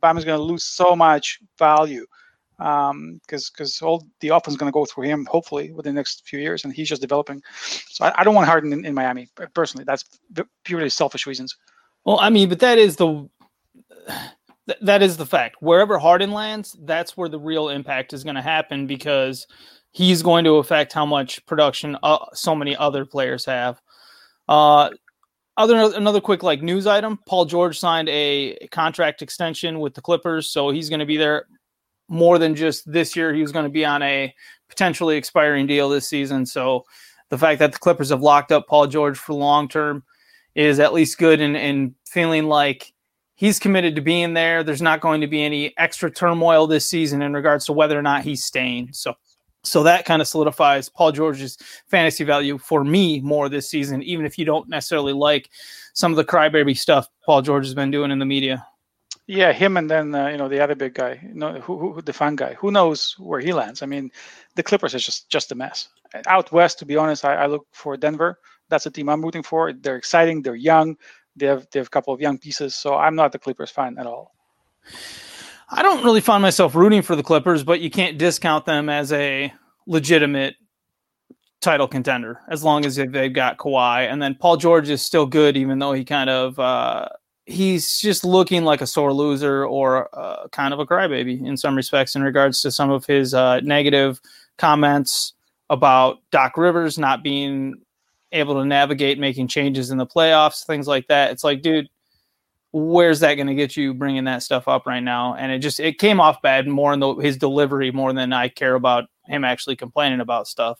Bam 0.00 0.18
is 0.18 0.24
going 0.24 0.38
to 0.38 0.42
lose 0.42 0.64
so 0.64 0.96
much 0.96 1.38
value 1.58 2.06
because 2.58 2.90
um, 2.90 3.20
because 3.24 3.82
all 3.82 4.06
the 4.20 4.28
offense 4.28 4.54
is 4.54 4.56
going 4.56 4.70
to 4.70 4.74
go 4.74 4.84
through 4.84 5.04
him 5.04 5.26
hopefully 5.30 5.72
within 5.72 5.94
the 5.94 5.98
next 5.98 6.26
few 6.26 6.38
years, 6.38 6.64
and 6.64 6.72
he's 6.72 6.88
just 6.88 7.02
developing. 7.02 7.42
So 7.88 8.04
I, 8.04 8.20
I 8.20 8.24
don't 8.24 8.34
want 8.34 8.46
Harden 8.46 8.72
in, 8.72 8.84
in, 8.84 8.94
Miami 8.94 9.28
personally. 9.52 9.84
That's 9.84 10.04
purely 10.64 10.88
selfish 10.88 11.26
reasons. 11.26 11.56
Well, 12.04 12.20
I 12.20 12.30
mean, 12.30 12.48
but 12.48 12.60
that 12.60 12.78
is 12.78 12.96
the 12.96 13.28
that 14.80 15.02
is 15.02 15.16
the 15.16 15.26
fact. 15.26 15.56
Wherever 15.60 15.98
Harden 15.98 16.30
lands, 16.30 16.76
that's 16.82 17.16
where 17.16 17.28
the 17.28 17.38
real 17.38 17.68
impact 17.68 18.12
is 18.12 18.22
going 18.22 18.36
to 18.36 18.42
happen 18.42 18.86
because 18.86 19.46
he's 19.92 20.22
going 20.22 20.44
to 20.44 20.56
affect 20.56 20.92
how 20.92 21.06
much 21.06 21.44
production 21.46 21.96
uh, 22.02 22.18
so 22.32 22.54
many 22.54 22.74
other 22.76 23.04
players 23.04 23.44
have. 23.44 23.80
Uh, 24.48 24.90
other 25.56 25.76
another 25.94 26.20
quick 26.20 26.42
like 26.42 26.62
news 26.62 26.86
item: 26.86 27.18
Paul 27.26 27.44
George 27.44 27.78
signed 27.78 28.08
a 28.08 28.56
contract 28.72 29.22
extension 29.22 29.80
with 29.80 29.94
the 29.94 30.00
Clippers, 30.00 30.50
so 30.50 30.70
he's 30.70 30.88
going 30.88 31.00
to 31.00 31.06
be 31.06 31.18
there 31.18 31.46
more 32.08 32.38
than 32.38 32.54
just 32.54 32.90
this 32.90 33.14
year. 33.14 33.34
He 33.34 33.42
was 33.42 33.52
going 33.52 33.64
to 33.64 33.70
be 33.70 33.84
on 33.84 34.02
a 34.02 34.34
potentially 34.68 35.16
expiring 35.16 35.66
deal 35.66 35.88
this 35.88 36.08
season. 36.08 36.46
So 36.46 36.84
the 37.28 37.38
fact 37.38 37.58
that 37.58 37.72
the 37.72 37.78
Clippers 37.78 38.08
have 38.08 38.22
locked 38.22 38.50
up 38.50 38.66
Paul 38.66 38.86
George 38.86 39.18
for 39.18 39.34
long 39.34 39.68
term 39.68 40.04
is 40.54 40.80
at 40.80 40.92
least 40.92 41.18
good 41.18 41.40
and, 41.40 41.56
and 41.56 41.94
feeling 42.06 42.44
like 42.44 42.92
he's 43.34 43.58
committed 43.58 43.96
to 43.96 44.02
being 44.02 44.34
there. 44.34 44.62
There's 44.62 44.82
not 44.82 45.00
going 45.00 45.20
to 45.20 45.26
be 45.26 45.42
any 45.42 45.74
extra 45.78 46.10
turmoil 46.10 46.66
this 46.66 46.88
season 46.88 47.22
in 47.22 47.32
regards 47.32 47.66
to 47.66 47.72
whether 47.72 47.98
or 47.98 48.02
not 48.02 48.22
he's 48.22 48.44
staying. 48.44 48.90
So 48.92 49.14
so 49.64 49.82
that 49.82 50.04
kind 50.04 50.20
of 50.20 50.28
solidifies 50.28 50.88
Paul 50.88 51.12
George's 51.12 51.56
fantasy 51.86 52.24
value 52.24 52.58
for 52.58 52.84
me 52.84 53.20
more 53.20 53.48
this 53.48 53.68
season, 53.68 54.02
even 54.02 54.26
if 54.26 54.38
you 54.38 54.44
don't 54.44 54.68
necessarily 54.68 55.12
like 55.12 55.50
some 55.94 56.12
of 56.12 56.16
the 56.16 56.24
crybaby 56.24 56.76
stuff 56.76 57.08
Paul 57.24 57.42
George 57.42 57.64
has 57.64 57.74
been 57.74 57.90
doing 57.90 58.10
in 58.10 58.18
the 58.18 58.26
media. 58.26 58.66
Yeah, 59.28 59.52
him 59.52 59.76
and 59.76 59.88
then 59.88 60.14
uh, 60.14 60.28
you 60.28 60.36
know 60.36 60.48
the 60.48 60.60
other 60.60 60.74
big 60.74 60.94
guy, 60.94 61.20
you 61.22 61.34
know, 61.34 61.60
who, 61.60 61.94
who, 61.94 62.02
the 62.02 62.12
fun 62.12 62.34
guy. 62.34 62.54
Who 62.54 62.72
knows 62.72 63.16
where 63.18 63.38
he 63.38 63.52
lands? 63.52 63.82
I 63.82 63.86
mean, 63.86 64.10
the 64.56 64.64
Clippers 64.64 64.94
is 64.94 65.06
just 65.06 65.30
just 65.30 65.52
a 65.52 65.54
mess. 65.54 65.88
Out 66.26 66.50
west, 66.52 66.78
to 66.80 66.84
be 66.86 66.96
honest, 66.96 67.24
I, 67.24 67.34
I 67.34 67.46
look 67.46 67.66
for 67.70 67.96
Denver. 67.96 68.40
That's 68.68 68.84
the 68.84 68.90
team 68.90 69.08
I'm 69.08 69.22
rooting 69.22 69.44
for. 69.44 69.72
They're 69.72 69.96
exciting. 69.96 70.42
They're 70.42 70.56
young. 70.56 70.96
They 71.36 71.46
have 71.46 71.68
they 71.70 71.78
have 71.78 71.86
a 71.86 71.90
couple 71.90 72.12
of 72.12 72.20
young 72.20 72.36
pieces. 72.36 72.74
So 72.74 72.96
I'm 72.96 73.14
not 73.14 73.30
the 73.30 73.38
Clippers 73.38 73.70
fan 73.70 73.96
at 73.96 74.06
all. 74.06 74.34
I 75.74 75.82
don't 75.82 76.04
really 76.04 76.20
find 76.20 76.42
myself 76.42 76.74
rooting 76.74 77.00
for 77.00 77.16
the 77.16 77.22
Clippers, 77.22 77.64
but 77.64 77.80
you 77.80 77.90
can't 77.90 78.18
discount 78.18 78.66
them 78.66 78.90
as 78.90 79.10
a 79.12 79.52
legitimate 79.86 80.54
title 81.62 81.88
contender 81.88 82.40
as 82.48 82.62
long 82.62 82.84
as 82.84 82.96
they've 82.96 83.32
got 83.32 83.56
Kawhi. 83.56 84.10
And 84.10 84.20
then 84.20 84.34
Paul 84.34 84.58
George 84.58 84.90
is 84.90 85.00
still 85.00 85.24
good, 85.24 85.56
even 85.56 85.78
though 85.78 85.92
he 85.92 86.04
kind 86.04 86.28
of 86.28 86.58
uh, 86.58 87.08
he's 87.46 87.98
just 87.98 88.24
looking 88.24 88.64
like 88.64 88.82
a 88.82 88.86
sore 88.86 89.14
loser 89.14 89.64
or 89.64 90.08
uh, 90.12 90.48
kind 90.48 90.74
of 90.74 90.80
a 90.80 90.86
crybaby 90.86 91.44
in 91.46 91.56
some 91.56 91.74
respects 91.74 92.14
in 92.14 92.22
regards 92.22 92.60
to 92.60 92.70
some 92.70 92.90
of 92.90 93.06
his 93.06 93.32
uh, 93.32 93.60
negative 93.60 94.20
comments 94.58 95.32
about 95.70 96.18
Doc 96.30 96.58
Rivers 96.58 96.98
not 96.98 97.22
being 97.22 97.76
able 98.32 98.54
to 98.54 98.64
navigate 98.64 99.18
making 99.18 99.48
changes 99.48 99.90
in 99.90 99.98
the 99.98 100.06
playoffs, 100.06 100.66
things 100.66 100.86
like 100.86 101.06
that. 101.08 101.30
It's 101.30 101.44
like, 101.44 101.62
dude, 101.62 101.88
where's 102.72 103.20
that 103.20 103.34
going 103.34 103.46
to 103.46 103.54
get 103.54 103.76
you 103.76 103.94
bringing 103.94 104.24
that 104.24 104.42
stuff 104.42 104.66
up 104.66 104.86
right 104.86 105.02
now? 105.02 105.34
And 105.34 105.52
it 105.52 105.58
just 105.58 105.78
it 105.78 105.98
came 105.98 106.20
off 106.20 106.42
bad 106.42 106.66
more 106.66 106.92
in 106.92 107.00
the, 107.00 107.14
his 107.16 107.36
delivery 107.36 107.90
more 107.90 108.12
than 108.12 108.32
I 108.32 108.48
care 108.48 108.74
about 108.74 109.04
him 109.26 109.44
actually 109.44 109.76
complaining 109.76 110.20
about 110.20 110.48
stuff. 110.48 110.78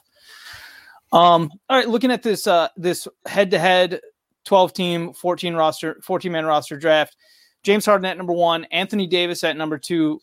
Um, 1.12 1.50
all 1.68 1.76
right, 1.76 1.88
looking 1.88 2.10
at 2.10 2.22
this 2.22 2.46
uh, 2.46 2.68
this 2.76 3.06
head 3.26 3.50
to 3.50 3.58
head 3.58 4.00
12 4.44 4.72
team, 4.72 5.12
14 5.12 5.54
roster, 5.54 6.00
14 6.02 6.32
man 6.32 6.46
roster 6.46 6.78
draft. 6.78 7.16
James 7.62 7.86
Harden 7.86 8.06
at 8.06 8.16
number 8.16 8.32
one, 8.32 8.64
Anthony 8.64 9.06
Davis 9.06 9.44
at 9.44 9.56
number 9.56 9.78
two. 9.78 10.20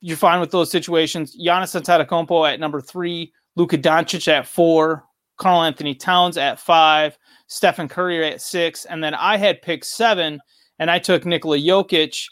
You're 0.00 0.16
fine 0.16 0.40
with 0.40 0.50
those 0.50 0.70
situations. 0.70 1.36
Giannis 1.36 1.80
Antetokounmpo 1.80 2.52
at 2.52 2.60
number 2.60 2.80
three, 2.80 3.32
Luka 3.56 3.78
Doncic 3.78 4.28
at 4.28 4.46
four, 4.46 5.04
Karl-Anthony 5.38 5.94
Towns 5.94 6.36
at 6.36 6.60
five, 6.60 7.18
Stephen 7.48 7.88
Curry 7.88 8.26
at 8.26 8.40
six, 8.40 8.84
and 8.84 9.02
then 9.02 9.14
I 9.14 9.36
had 9.36 9.62
picked 9.62 9.86
seven, 9.86 10.40
and 10.78 10.90
I 10.90 10.98
took 10.98 11.26
Nikola 11.26 11.58
Jokic. 11.58 12.24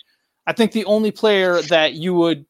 I 0.47 0.53
think 0.53 0.73
the 0.73 0.85
only 0.85 1.11
player 1.11 1.61
that 1.63 1.95
you 1.95 2.15
would 2.15 2.47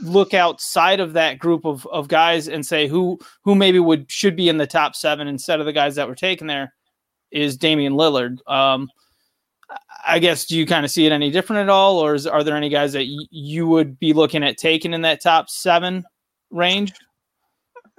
look 0.00 0.34
outside 0.34 1.00
of 1.00 1.12
that 1.12 1.38
group 1.38 1.64
of, 1.64 1.86
of 1.86 2.08
guys 2.08 2.48
and 2.48 2.64
say 2.64 2.88
who 2.88 3.18
who 3.42 3.54
maybe 3.54 3.78
would 3.78 4.10
should 4.10 4.36
be 4.36 4.48
in 4.48 4.58
the 4.58 4.66
top 4.66 4.94
seven 4.94 5.28
instead 5.28 5.60
of 5.60 5.66
the 5.66 5.72
guys 5.72 5.94
that 5.94 6.08
were 6.08 6.14
taken 6.14 6.46
there 6.46 6.72
is 7.30 7.56
Damian 7.56 7.94
Lillard. 7.94 8.38
Um, 8.50 8.88
I 10.06 10.18
guess 10.18 10.46
do 10.46 10.56
you 10.56 10.66
kind 10.66 10.84
of 10.84 10.90
see 10.90 11.06
it 11.06 11.12
any 11.12 11.30
different 11.30 11.62
at 11.62 11.68
all, 11.68 11.98
or 11.98 12.14
is, 12.14 12.26
are 12.26 12.42
there 12.42 12.56
any 12.56 12.68
guys 12.68 12.92
that 12.94 13.06
y- 13.06 13.26
you 13.30 13.66
would 13.66 13.98
be 13.98 14.12
looking 14.12 14.42
at 14.42 14.56
taking 14.56 14.94
in 14.94 15.02
that 15.02 15.20
top 15.20 15.50
seven 15.50 16.04
range? 16.50 16.92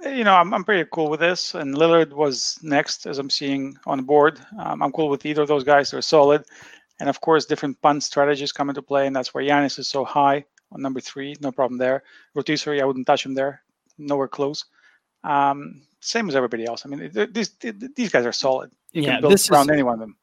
You 0.02 0.24
know, 0.24 0.34
I'm, 0.34 0.54
I'm 0.54 0.64
pretty 0.64 0.88
cool 0.92 1.10
with 1.10 1.20
this, 1.20 1.54
and 1.54 1.74
Lillard 1.74 2.12
was 2.12 2.58
next, 2.62 3.06
as 3.06 3.18
I'm 3.18 3.28
seeing 3.28 3.76
on 3.86 3.98
the 3.98 4.02
board. 4.02 4.40
Um, 4.58 4.82
I'm 4.82 4.92
cool 4.92 5.10
with 5.10 5.26
either 5.26 5.42
of 5.42 5.48
those 5.48 5.64
guys; 5.64 5.90
they're 5.90 6.00
solid, 6.00 6.44
and 7.00 7.08
of 7.08 7.20
course, 7.20 7.44
different 7.44 7.80
punt 7.82 8.02
strategies 8.02 8.52
come 8.52 8.70
into 8.70 8.82
play, 8.82 9.06
and 9.06 9.14
that's 9.14 9.34
where 9.34 9.44
Giannis 9.44 9.78
is 9.78 9.88
so 9.88 10.04
high 10.04 10.44
on 10.72 10.80
number 10.80 11.00
three. 11.00 11.36
No 11.40 11.52
problem 11.52 11.78
there. 11.78 12.02
Rotisserie, 12.34 12.80
I 12.80 12.84
wouldn't 12.84 13.06
touch 13.06 13.26
him 13.26 13.34
there, 13.34 13.62
nowhere 13.98 14.28
close. 14.28 14.64
Um, 15.22 15.82
same 16.00 16.28
as 16.28 16.36
everybody 16.36 16.64
else. 16.64 16.86
I 16.86 16.88
mean, 16.88 17.10
these 17.32 17.50
these 17.58 18.10
guys 18.10 18.24
are 18.24 18.32
solid. 18.32 18.70
You 18.92 19.02
yeah, 19.02 19.12
can 19.12 19.20
build 19.22 19.50
around 19.50 19.66
is, 19.66 19.70
any 19.70 19.82
one 19.82 19.94
of 19.94 20.00
them. 20.00 20.16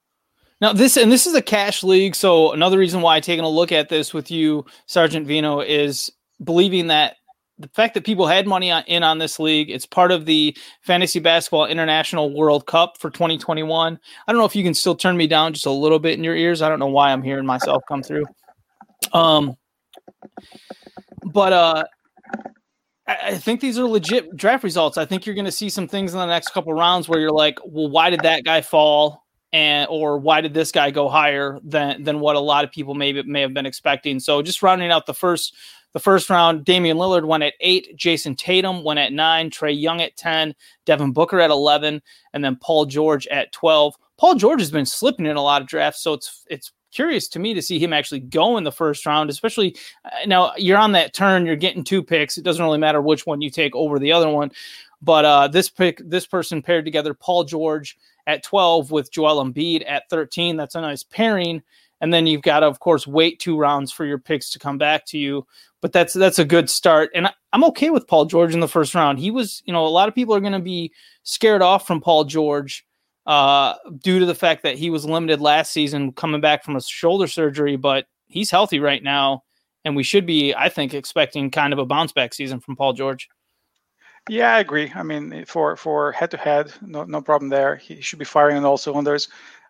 Now 0.60 0.74
this 0.74 0.98
and 0.98 1.12
this 1.12 1.28
is 1.28 1.36
a 1.36 1.42
cash 1.42 1.84
league, 1.84 2.16
so 2.16 2.52
another 2.52 2.80
reason 2.80 3.02
why 3.02 3.20
taking 3.20 3.46
a 3.46 3.50
look 3.50 3.72
at 3.72 3.90
this 3.90 4.14
with 4.14 4.32
you, 4.32 4.66
Sergeant 4.88 5.28
Vino, 5.28 5.60
is 5.60 6.12
believing 6.44 6.88
that 6.88 7.18
the 7.60 7.68
fact 7.70 7.94
that 7.96 8.06
people 8.06 8.28
had 8.28 8.48
money 8.48 8.72
on, 8.72 8.84
in 8.86 9.04
on 9.04 9.18
this 9.18 9.40
league, 9.40 9.70
it's 9.70 9.86
part 9.86 10.12
of 10.12 10.26
the 10.26 10.56
Fantasy 10.82 11.20
Basketball 11.20 11.66
International 11.66 12.34
World 12.34 12.68
Cup 12.68 12.98
for 13.00 13.10
2021. 13.10 14.00
I 14.28 14.32
don't 14.32 14.40
know 14.40 14.46
if 14.46 14.56
you 14.56 14.64
can 14.64 14.74
still 14.74 14.96
turn 14.96 15.18
me 15.18 15.28
down 15.28 15.54
just 15.54 15.66
a 15.66 15.72
little 15.72 16.00
bit 16.00 16.18
in 16.18 16.24
your 16.24 16.36
ears. 16.36 16.62
I 16.62 16.70
don't 16.70 16.80
know 16.80 16.88
why 16.88 17.12
I'm 17.12 17.24
hearing 17.24 17.46
myself 17.46 17.84
come 17.88 18.04
through. 18.04 18.26
Um, 19.14 19.56
but 21.26 21.54
uh, 21.54 21.84
I 23.08 23.38
think 23.38 23.62
these 23.62 23.80
are 23.80 23.86
legit 23.86 24.36
draft 24.36 24.64
results. 24.64 24.98
I 24.98 25.06
think 25.06 25.26
you're 25.26 25.36
going 25.36 25.46
to 25.46 25.52
see 25.52 25.70
some 25.70 25.88
things 25.88 26.14
in 26.14 26.20
the 26.20 26.26
next 26.26 26.50
couple 26.50 26.74
rounds 26.74 27.08
where 27.08 27.20
you're 27.20 27.32
like, 27.32 27.58
well, 27.66 27.90
why 27.90 28.10
did 28.10 28.22
that 28.22 28.44
guy 28.44 28.62
fall? 28.62 29.24
And 29.54 29.88
or 29.90 30.18
why 30.20 30.42
did 30.42 30.54
this 30.54 30.74
guy 30.74 30.92
go 30.92 31.08
higher 31.08 31.58
than 31.64 32.04
than 32.04 32.20
what 32.20 32.36
a 32.36 32.40
lot 32.40 32.66
of 32.66 32.72
people 32.72 32.96
may 32.96 33.14
may 33.24 33.40
have 33.40 33.54
been 33.54 33.66
expecting? 33.66 34.20
So 34.20 34.42
just 34.42 34.62
rounding 34.62 34.92
out 34.92 35.06
the 35.06 35.14
first 35.14 35.56
the 35.94 36.00
first 36.00 36.30
round, 36.30 36.66
Damian 36.66 36.98
Lillard 36.98 37.26
went 37.26 37.44
at 37.44 37.54
eight, 37.60 37.96
Jayson 37.98 38.36
Tatum 38.36 38.84
went 38.84 39.00
at 39.00 39.14
nine, 39.14 39.50
Trae 39.50 39.80
Young 39.80 40.02
at 40.02 40.16
ten, 40.16 40.54
Devin 40.86 41.12
Booker 41.12 41.40
at 41.40 41.50
eleven, 41.50 42.02
and 42.34 42.44
then 42.44 42.56
Paul 42.56 42.86
George 42.86 43.28
at 43.28 43.52
twelve. 43.52 43.96
Paul 44.18 44.36
George 44.36 44.60
has 44.60 44.72
been 44.72 44.86
slipping 44.86 45.26
in 45.26 45.38
a 45.38 45.42
lot 45.42 45.62
of 45.62 45.68
drafts, 45.68 46.02
so 46.02 46.14
it's 46.14 46.46
it's 46.50 46.72
curious 46.92 47.28
to 47.28 47.40
me 47.40 47.54
to 47.54 47.62
see 47.62 47.80
him 47.80 47.94
actually 47.94 48.20
go 48.20 48.58
in 48.58 48.64
the 48.64 48.72
first 48.72 49.06
round, 49.06 49.30
especially 49.30 49.76
uh, 50.06 50.10
now 50.26 50.54
you're 50.58 50.78
on 50.78 50.94
that 50.94 51.14
turn, 51.14 51.46
you're 51.46 51.56
getting 51.56 51.84
two 51.84 52.04
picks. 52.04 52.38
It 52.38 52.44
doesn't 52.44 52.64
really 52.64 52.78
matter 52.78 53.02
which 53.02 53.26
one 53.26 53.42
you 53.42 53.50
take 53.50 53.76
over 53.76 54.00
the 54.00 54.12
other 54.12 54.30
one. 54.30 54.52
But 55.02 55.26
uh, 55.26 55.48
this 55.48 55.70
pick, 55.70 56.02
this 56.04 56.26
person 56.26 56.62
paired 56.62 56.86
together 56.86 57.14
Paul 57.14 57.44
George 57.44 57.98
at 58.26 58.44
12 58.44 58.92
with 58.92 59.12
Joel 59.12 59.44
Embiid 59.44 59.84
at 59.88 60.10
13. 60.10 60.58
That's 60.58 60.76
a 60.76 60.82
nice 60.82 61.04
pairing. 61.04 61.62
And 62.02 62.14
then 62.14 62.28
you've 62.28 62.44
got 62.44 62.60
to, 62.60 62.68
of 62.68 62.80
course, 62.80 63.08
wait 63.08 63.40
two 63.40 63.58
rounds 63.58 63.92
for 63.92 64.06
your 64.06 64.20
picks 64.20 64.50
to 64.52 64.60
come 64.60 64.78
back 64.78 65.06
to 65.08 65.18
you. 65.18 65.46
But 65.82 65.94
that's 65.94 66.14
that's 66.14 66.40
a 66.40 66.46
good 66.46 66.70
start. 66.70 67.12
And 67.14 67.30
I'm 67.54 67.64
okay 67.66 67.90
with 67.90 68.08
Paul 68.08 68.26
George 68.26 68.54
in 68.54 68.60
the 68.60 68.68
first 68.68 68.96
round. 68.96 69.20
He 69.20 69.32
was, 69.32 69.62
you 69.66 69.74
know, 69.74 69.86
a 69.86 69.90
lot 69.90 70.08
of 70.08 70.16
people 70.16 70.36
are 70.36 70.40
going 70.40 70.54
to 70.54 70.60
be 70.60 70.92
scared 71.24 71.62
off 71.62 71.86
from 71.86 72.02
Paul 72.02 72.24
George 72.24 72.86
uh, 73.28 73.76
due 74.00 74.20
to 74.20 74.26
the 74.26 74.34
fact 74.34 74.64
that 74.64 74.78
he 74.78 74.90
was 74.90 75.06
limited 75.06 75.42
last 75.42 75.72
season 75.72 76.14
coming 76.14 76.42
back 76.42 76.64
from 76.64 76.76
a 76.76 76.82
shoulder 76.82 77.28
surgery, 77.28 77.76
but 77.76 78.08
he's 78.28 78.50
healthy 78.50 78.80
right 78.80 79.04
now. 79.04 79.44
And 79.86 79.96
we 79.96 80.04
should 80.04 80.26
be, 80.26 80.54
I 80.56 80.70
think, 80.70 80.94
expecting 80.94 81.52
kind 81.52 81.74
of 81.74 81.80
a 81.80 81.86
bounce 81.86 82.12
back 82.12 82.34
season 82.34 82.60
from 82.60 82.76
Paul 82.76 82.94
George. 82.94 83.30
Yeah, 84.30 84.56
I 84.56 84.60
agree. 84.60 84.92
I 84.94 85.04
mean, 85.04 85.46
for 85.46 85.78
for 85.78 86.12
head 86.12 86.32
to 86.32 86.38
head, 86.38 86.74
no 86.82 87.04
no 87.04 87.22
problem 87.22 87.50
there. 87.50 87.78
He 87.78 88.02
should 88.02 88.20
be 88.20 88.26
firing 88.26 88.58
on 88.58 88.66
all 88.66 88.78
cylinders. 88.78 89.30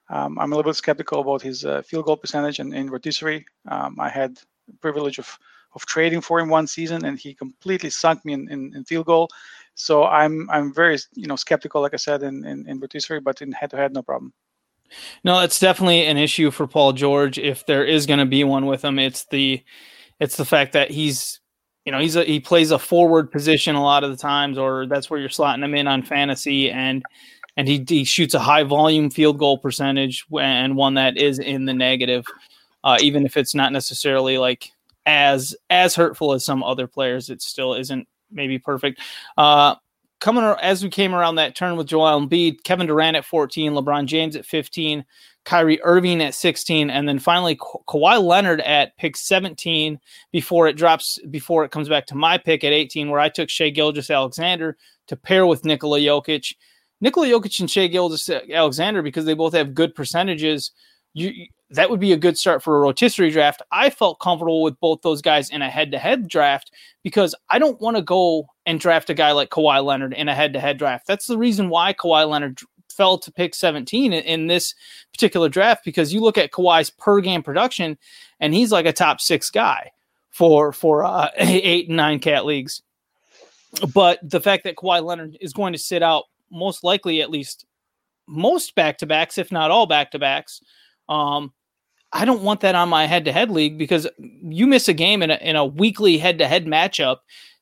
Um, 0.10 0.40
I'm 0.40 0.52
a 0.52 0.56
little 0.56 0.70
bit 0.70 0.76
skeptical 0.76 1.22
about 1.22 1.42
his 1.42 1.66
uh, 1.66 1.82
field 1.82 2.06
goal 2.06 2.18
percentage 2.18 2.60
and 2.60 2.74
in 2.74 2.90
rotisserie. 2.90 3.46
Um, 3.68 3.98
I 4.00 4.10
had 4.10 4.38
the 4.68 4.78
privilege 4.82 5.20
of 5.20 5.38
of 5.76 5.86
trading 5.86 6.22
for 6.22 6.40
him 6.40 6.50
one 6.50 6.66
season, 6.66 7.06
and 7.06 7.20
he 7.20 7.34
completely 7.34 7.90
sunk 7.90 8.24
me 8.26 8.34
in, 8.34 8.50
in, 8.50 8.74
in 8.76 8.84
field 8.86 9.06
goal. 9.06 9.30
So 9.76 10.06
I'm 10.06 10.50
I'm 10.50 10.74
very 10.74 10.98
you 11.14 11.28
know 11.28 11.36
skeptical, 11.36 11.82
like 11.82 11.94
I 11.94 11.98
said, 11.98 12.24
in 12.24 12.46
in, 12.46 12.68
in 12.68 12.80
rotisserie, 12.80 13.20
but 13.20 13.42
in 13.42 13.52
head 13.52 13.70
to 13.72 13.78
head, 13.78 13.94
no 13.94 14.02
problem. 14.02 14.34
No, 15.24 15.40
it's 15.42 15.60
definitely 15.60 16.06
an 16.06 16.18
issue 16.18 16.50
for 16.50 16.66
Paul 16.66 16.94
George. 16.94 17.38
If 17.38 17.66
there 17.66 17.86
is 17.86 18.06
going 18.06 18.20
to 18.20 18.26
be 18.26 18.44
one 18.44 18.66
with 18.66 18.84
him, 18.84 19.00
it's 19.00 19.26
the 19.26 19.64
it's 20.20 20.38
the 20.38 20.46
fact 20.46 20.74
that 20.74 20.90
he's 20.90 21.40
you 21.86 21.92
know 21.92 22.00
he's 22.00 22.16
a, 22.16 22.24
he 22.24 22.40
plays 22.40 22.72
a 22.72 22.80
forward 22.80 23.32
position 23.32 23.76
a 23.76 23.84
lot 23.84 24.04
of 24.04 24.12
the 24.12 24.18
times, 24.18 24.58
or 24.58 24.88
that's 24.88 25.10
where 25.10 25.20
you're 25.20 25.30
slotting 25.30 25.64
him 25.64 25.76
in 25.76 25.88
on 25.88 26.02
fantasy, 26.02 26.72
and 26.72 27.04
and 27.58 27.68
he, 27.68 27.84
he 27.88 28.04
shoots 28.04 28.34
a 28.34 28.40
high 28.40 28.64
volume 28.64 29.10
field 29.10 29.40
goal 29.40 29.58
percentage 29.58 30.26
and 30.40 30.76
one 30.76 30.94
that 30.94 31.18
is 31.18 31.40
in 31.40 31.66
the 31.66 31.74
negative, 31.74 32.26
uh, 32.84 32.98
even 33.02 33.26
if 33.26 33.36
it's 33.36 33.56
not 33.56 33.74
necessarily 33.74 34.38
like 34.38 34.72
as 35.06 35.56
as 35.70 35.96
hurtful 35.96 36.34
as 36.34 36.46
some 36.46 36.64
other 36.64 36.88
players. 36.88 37.30
It 37.30 37.42
still 37.42 37.74
isn't 37.74 38.08
maybe 38.32 38.60
perfect. 38.60 39.02
Uh, 39.38 39.76
coming 40.20 40.44
as 40.62 40.84
we 40.84 40.90
came 40.90 41.14
around 41.14 41.36
that 41.36 41.56
turn 41.56 41.76
with 41.76 41.88
Joel 41.88 42.22
Embiid, 42.22 42.64
Kevin 42.64 42.88
Durant 42.88 43.18
at 43.18 43.26
14, 43.26 43.74
LeBron 43.74 44.06
James 44.06 44.36
at 44.36 44.46
15, 44.46 45.06
Kyrie 45.46 45.82
Irving 45.84 46.22
at 46.22 46.36
16, 46.36 46.90
and 46.90 47.08
then 47.08 47.20
finally 47.20 47.56
Ka- 47.56 47.80
Kawhi 47.88 48.22
Leonard 48.22 48.62
at 48.62 48.98
pick 48.98 49.16
17 49.16 50.00
before 50.32 50.68
it 50.68 50.74
drops, 50.74 51.20
before 51.30 51.64
it 51.64 51.72
comes 51.72 51.90
back 51.90 52.06
to 52.08 52.16
my 52.16 52.38
pick 52.38 52.64
at 52.64 52.74
18, 52.74 53.10
where 53.10 53.20
I 53.20 53.30
took 53.30 53.50
Shai 53.50 53.70
Gilgeous-Alexander 53.70 54.78
to 55.08 55.16
pair 55.16 55.46
with 55.46 55.66
Nikola 55.66 56.00
Jokic. 56.00 56.54
Nikola 57.02 57.28
Jokic 57.28 57.60
and 57.60 57.70
Shai 57.70 57.88
Gilgeous-Alexander, 57.88 59.02
because 59.02 59.26
they 59.26 59.34
both 59.34 59.54
have 59.54 59.74
good 59.74 59.94
percentages, 59.94 60.72
you 61.14 61.48
that 61.70 61.90
would 61.90 62.00
be 62.00 62.14
a 62.14 62.18
good 62.18 62.38
start 62.38 62.64
for 62.64 62.78
a 62.78 62.80
rotisserie 62.80 63.32
draft. 63.32 63.62
I 63.72 63.90
felt 63.90 64.20
comfortable 64.20 64.64
with 64.64 64.80
both 64.80 65.02
those 65.02 65.22
guys 65.22 65.50
in 65.50 65.62
a 65.62 65.70
head-to-head 65.70 66.28
draft 66.30 66.72
because 67.04 67.36
I 67.50 67.60
don't 67.60 67.82
want 67.82 67.98
to 67.98 68.02
go 68.02 68.48
and 68.66 68.80
draft 68.80 69.10
a 69.10 69.14
guy 69.14 69.34
like 69.34 69.50
Kawhi 69.50 69.84
Leonard 69.84 70.14
in 70.14 70.30
a 70.30 70.36
head-to-head 70.36 70.78
draft. 70.78 71.08
That's 71.08 71.28
the 71.28 71.38
reason 71.38 71.70
why 71.70 71.94
Kawhi 71.94 72.30
Leonard 72.30 72.62
fell 72.90 73.18
to 73.18 73.32
pick 73.32 73.54
17 73.54 74.14
in, 74.14 74.24
in 74.24 74.48
this 74.48 74.74
particular 75.12 75.50
draft 75.50 75.84
because 75.84 76.14
you 76.14 76.22
look 76.22 76.38
at 76.38 76.52
Kawhi's 76.52 76.90
per 76.90 77.20
game 77.20 77.44
production 77.44 77.98
and 78.40 78.54
he's 78.54 78.72
like 78.72 78.86
a 78.86 78.94
top 78.94 79.20
six 79.20 79.50
guy 79.50 79.92
for 80.32 80.72
for 80.72 81.04
uh, 81.04 81.30
eight 81.38 81.88
and 81.88 81.98
nine 81.98 82.20
cat 82.20 82.46
leagues. 82.46 82.82
But 83.94 84.20
the 84.24 84.40
fact 84.40 84.64
that 84.64 84.78
Kawhi 84.78 85.04
Leonard 85.04 85.38
is 85.42 85.54
going 85.54 85.74
to 85.74 85.80
sit 85.80 86.02
out 86.02 86.26
most 86.52 86.84
likely 86.84 87.22
at 87.22 87.30
least 87.30 87.66
most 88.28 88.76
back 88.76 88.98
to 89.00 89.06
backs, 89.06 89.38
if 89.38 89.52
not 89.52 89.72
all 89.72 89.86
back 89.86 90.12
to 90.12 90.20
backs, 90.20 90.62
um, 91.10 91.54
I 92.14 92.26
don't 92.26 92.44
want 92.44 92.62
that 92.62 92.76
on 92.76 92.90
my 92.90 93.06
head 93.06 93.26
to 93.26 93.32
head 93.32 93.52
league 93.52 93.78
because 93.78 94.08
you 94.18 94.68
miss 94.68 94.88
a 94.88 94.94
game 94.94 95.22
in 95.22 95.32
a, 95.32 95.36
in 95.36 95.56
a 95.56 95.66
weekly 95.66 96.18
head 96.18 96.38
to 96.40 96.48
head 96.48 96.66
matchup. 96.66 97.18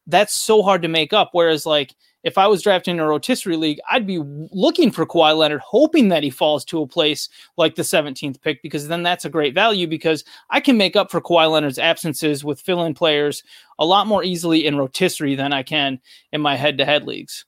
That's 0.07 0.39
so 0.39 0.61
hard 0.61 0.83
to 0.83 0.87
make 0.87 1.13
up. 1.13 1.29
Whereas, 1.31 1.65
like, 1.65 1.95
if 2.23 2.39
I 2.39 2.47
was 2.47 2.61
drafting 2.61 2.99
a 2.99 3.07
rotisserie 3.07 3.55
league, 3.55 3.79
I'd 3.89 4.07
be 4.07 4.19
looking 4.19 4.91
for 4.91 5.05
Kawhi 5.05 5.37
Leonard, 5.37 5.61
hoping 5.61 6.09
that 6.09 6.23
he 6.23 6.31
falls 6.31 6.65
to 6.65 6.81
a 6.81 6.87
place 6.87 7.29
like 7.55 7.75
the 7.75 7.83
17th 7.83 8.41
pick, 8.41 8.61
because 8.63 8.87
then 8.87 9.03
that's 9.03 9.25
a 9.25 9.29
great 9.29 9.53
value 9.53 9.87
because 9.87 10.23
I 10.49 10.59
can 10.59 10.75
make 10.75 10.95
up 10.95 11.11
for 11.11 11.21
Kawhi 11.21 11.51
Leonard's 11.51 11.77
absences 11.77 12.43
with 12.43 12.61
fill 12.61 12.83
in 12.83 12.95
players 12.95 13.43
a 13.77 13.85
lot 13.85 14.07
more 14.07 14.23
easily 14.23 14.65
in 14.65 14.75
rotisserie 14.75 15.35
than 15.35 15.53
I 15.53 15.61
can 15.61 15.99
in 16.31 16.41
my 16.41 16.55
head 16.55 16.79
to 16.79 16.85
head 16.85 17.05
leagues. 17.05 17.45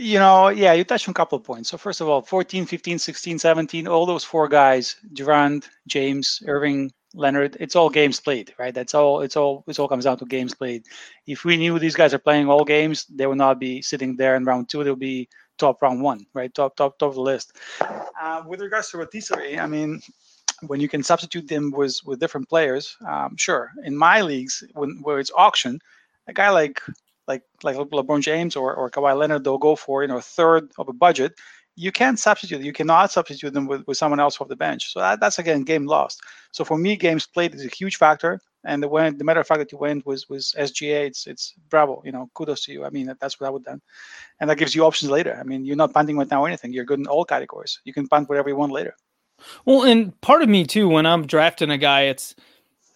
You 0.00 0.18
know, 0.18 0.48
yeah, 0.48 0.72
you 0.72 0.82
touched 0.82 1.08
on 1.08 1.12
a 1.12 1.14
couple 1.14 1.36
of 1.36 1.44
points. 1.44 1.68
So 1.68 1.76
first 1.76 2.00
of 2.00 2.08
all, 2.08 2.22
14, 2.22 2.64
15, 2.64 2.98
16, 2.98 3.38
17, 3.38 3.86
all 3.86 4.06
those 4.06 4.24
four 4.24 4.48
guys, 4.48 4.96
Durant, 5.12 5.68
James, 5.86 6.42
Irving, 6.46 6.90
Leonard, 7.12 7.58
it's 7.60 7.76
all 7.76 7.90
games 7.90 8.18
played, 8.18 8.54
right? 8.58 8.72
That's 8.72 8.94
all 8.94 9.20
it's 9.20 9.36
all 9.36 9.62
it 9.66 9.78
all 9.78 9.88
comes 9.88 10.04
down 10.04 10.16
to 10.16 10.24
games 10.24 10.54
played. 10.54 10.86
If 11.26 11.44
we 11.44 11.58
knew 11.58 11.78
these 11.78 11.96
guys 11.96 12.14
are 12.14 12.18
playing 12.18 12.48
all 12.48 12.64
games, 12.64 13.04
they 13.10 13.26
would 13.26 13.36
not 13.36 13.60
be 13.60 13.82
sitting 13.82 14.16
there 14.16 14.36
in 14.36 14.44
round 14.46 14.70
two. 14.70 14.82
They'll 14.84 14.96
be 14.96 15.28
top 15.58 15.82
round 15.82 16.00
one, 16.00 16.24
right? 16.32 16.54
Top 16.54 16.76
top 16.76 16.98
top 16.98 17.10
of 17.10 17.16
the 17.16 17.20
list. 17.20 17.58
Uh, 17.82 18.42
with 18.46 18.62
regards 18.62 18.90
to 18.92 18.98
rotisserie, 18.98 19.58
I 19.58 19.66
mean, 19.66 20.00
when 20.66 20.80
you 20.80 20.88
can 20.88 21.02
substitute 21.02 21.46
them 21.46 21.72
with 21.72 22.00
with 22.06 22.20
different 22.20 22.48
players, 22.48 22.96
um, 23.06 23.36
sure. 23.36 23.70
In 23.84 23.94
my 23.94 24.22
leagues, 24.22 24.64
when 24.72 25.02
where 25.02 25.18
it's 25.18 25.32
auction, 25.36 25.78
a 26.26 26.32
guy 26.32 26.48
like 26.48 26.80
like 27.26 27.42
like 27.62 27.76
LeBron 27.76 28.20
James 28.20 28.56
or, 28.56 28.74
or 28.74 28.90
Kawhi 28.90 29.16
Leonard, 29.16 29.44
they'll 29.44 29.58
go 29.58 29.76
for 29.76 30.02
you 30.02 30.08
know 30.08 30.18
a 30.18 30.22
third 30.22 30.70
of 30.78 30.88
a 30.88 30.92
budget. 30.92 31.34
You 31.76 31.92
can't 31.92 32.18
substitute. 32.18 32.60
You 32.62 32.72
cannot 32.72 33.10
substitute 33.10 33.54
them 33.54 33.66
with, 33.66 33.86
with 33.86 33.96
someone 33.96 34.20
else 34.20 34.40
off 34.40 34.48
the 34.48 34.56
bench. 34.56 34.92
So 34.92 35.00
that, 35.00 35.20
that's 35.20 35.38
again 35.38 35.62
game 35.62 35.86
lost. 35.86 36.20
So 36.52 36.64
for 36.64 36.76
me, 36.76 36.96
games 36.96 37.26
played 37.26 37.54
is 37.54 37.64
a 37.64 37.68
huge 37.68 37.96
factor. 37.96 38.40
And 38.64 38.82
the 38.82 38.88
when 38.88 39.16
the 39.16 39.24
matter 39.24 39.40
of 39.40 39.46
fact 39.46 39.60
that 39.60 39.72
you 39.72 39.78
went 39.78 40.04
was 40.04 40.28
was 40.28 40.54
SGA, 40.58 41.06
it's 41.06 41.26
it's 41.26 41.54
bravo. 41.70 42.02
You 42.04 42.12
know, 42.12 42.30
kudos 42.34 42.64
to 42.64 42.72
you. 42.72 42.84
I 42.84 42.90
mean, 42.90 43.14
that's 43.20 43.40
what 43.40 43.46
I 43.46 43.50
would 43.50 43.64
done, 43.64 43.80
and 44.40 44.50
that 44.50 44.58
gives 44.58 44.74
you 44.74 44.84
options 44.84 45.10
later. 45.10 45.38
I 45.40 45.44
mean, 45.44 45.64
you're 45.64 45.76
not 45.76 45.94
punting 45.94 46.18
right 46.18 46.30
now 46.30 46.44
or 46.44 46.48
anything. 46.48 46.72
You're 46.72 46.84
good 46.84 46.98
in 46.98 47.06
all 47.06 47.24
categories. 47.24 47.80
You 47.84 47.94
can 47.94 48.06
punt 48.06 48.28
whatever 48.28 48.48
you 48.50 48.56
want 48.56 48.72
later. 48.72 48.94
Well, 49.64 49.84
and 49.84 50.18
part 50.20 50.42
of 50.42 50.48
me 50.48 50.66
too, 50.66 50.88
when 50.88 51.06
I'm 51.06 51.26
drafting 51.26 51.70
a 51.70 51.78
guy, 51.78 52.02
it's 52.02 52.34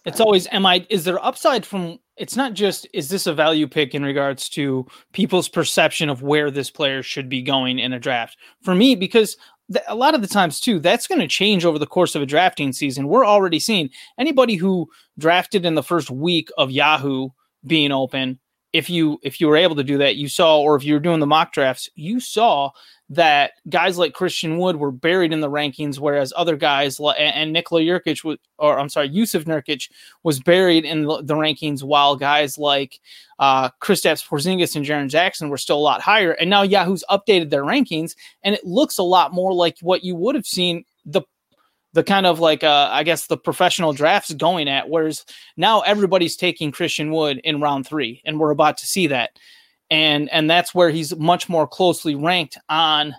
it's 0.05 0.19
always 0.19 0.47
am 0.51 0.65
I 0.65 0.85
is 0.89 1.03
there 1.03 1.23
upside 1.23 1.65
from 1.65 1.99
it's 2.17 2.35
not 2.35 2.53
just 2.53 2.87
is 2.93 3.09
this 3.09 3.27
a 3.27 3.33
value 3.33 3.67
pick 3.67 3.93
in 3.93 4.03
regards 4.03 4.49
to 4.49 4.85
people's 5.13 5.49
perception 5.49 6.09
of 6.09 6.21
where 6.21 6.49
this 6.49 6.69
player 6.69 7.03
should 7.03 7.29
be 7.29 7.41
going 7.41 7.79
in 7.79 7.93
a 7.93 7.99
draft? 7.99 8.37
For 8.61 8.75
me 8.75 8.95
because 8.95 9.37
th- 9.71 9.85
a 9.87 9.95
lot 9.95 10.15
of 10.15 10.21
the 10.21 10.27
times 10.27 10.59
too 10.59 10.79
that's 10.79 11.07
going 11.07 11.21
to 11.21 11.27
change 11.27 11.65
over 11.65 11.79
the 11.79 11.87
course 11.87 12.15
of 12.15 12.21
a 12.21 12.25
drafting 12.27 12.73
season. 12.73 13.07
We're 13.07 13.25
already 13.25 13.59
seeing 13.59 13.89
anybody 14.17 14.55
who 14.55 14.89
drafted 15.17 15.65
in 15.65 15.75
the 15.75 15.83
first 15.83 16.09
week 16.09 16.49
of 16.57 16.71
yahoo 16.71 17.29
being 17.65 17.91
open 17.91 18.39
if 18.75 18.89
you 18.89 19.17
if 19.23 19.39
you 19.39 19.47
were 19.47 19.55
able 19.55 19.75
to 19.75 19.85
do 19.85 19.97
that 19.97 20.17
you 20.17 20.27
saw 20.27 20.59
or 20.59 20.75
if 20.75 20.83
you 20.83 20.93
were 20.93 20.99
doing 20.99 21.21
the 21.21 21.25
mock 21.25 21.53
drafts 21.53 21.89
you 21.95 22.19
saw 22.19 22.69
that 23.09 23.51
guys 23.69 23.97
like 23.97 24.13
Christian 24.13 24.57
Wood 24.57 24.77
were 24.77 24.91
buried 24.91 25.31
in 25.31 25.39
the 25.39 25.49
rankings, 25.49 25.99
whereas 25.99 26.33
other 26.35 26.55
guys 26.55 26.99
and 26.99 27.53
Nikola 27.53 27.81
Jurkic 27.81 28.23
was, 28.23 28.39
or 28.57 28.79
I'm 28.79 28.89
sorry, 28.89 29.09
Jusuf 29.09 29.43
Nurkic 29.43 29.91
was 30.23 30.39
buried 30.39 30.85
in 30.85 31.03
the 31.03 31.35
rankings, 31.35 31.83
while 31.83 32.15
guys 32.15 32.57
like 32.57 32.99
uh, 33.37 33.69
Kristaps 33.79 34.27
Porzingis 34.27 34.75
and 34.75 34.83
Jaren 34.83 35.07
Jackson 35.07 35.49
were 35.49 35.57
still 35.59 35.77
a 35.77 35.79
lot 35.79 36.01
higher. 36.01 36.31
And 36.31 36.49
now 36.49 36.63
Yahoo's 36.63 37.03
updated 37.09 37.51
their 37.51 37.63
rankings, 37.63 38.15
and 38.41 38.55
it 38.55 38.65
looks 38.65 38.97
a 38.97 39.03
lot 39.03 39.33
more 39.33 39.53
like 39.53 39.77
what 39.81 40.03
you 40.03 40.15
would 40.15 40.33
have 40.33 40.47
seen 40.47 40.83
the 41.05 41.21
the 41.95 42.03
kind 42.03 42.27
of 42.27 42.39
like 42.39 42.63
uh, 42.63 42.89
I 42.91 43.01
guess 43.01 43.25
the 43.25 43.37
professional 43.37 43.91
drafts 43.91 44.31
going 44.33 44.67
at. 44.67 44.87
Whereas 44.87 45.25
now 45.57 45.81
everybody's 45.81 46.35
taking 46.35 46.71
Christian 46.71 47.09
Wood 47.11 47.41
in 47.43 47.59
round 47.59 47.87
three, 47.87 48.21
and 48.23 48.39
we're 48.39 48.51
about 48.51 48.77
to 48.77 48.85
see 48.85 49.07
that 49.07 49.31
and 49.89 50.29
and 50.31 50.49
that's 50.49 50.73
where 50.73 50.89
he's 50.89 51.15
much 51.15 51.47
more 51.49 51.67
closely 51.67 52.15
ranked 52.15 52.57
on 52.69 53.15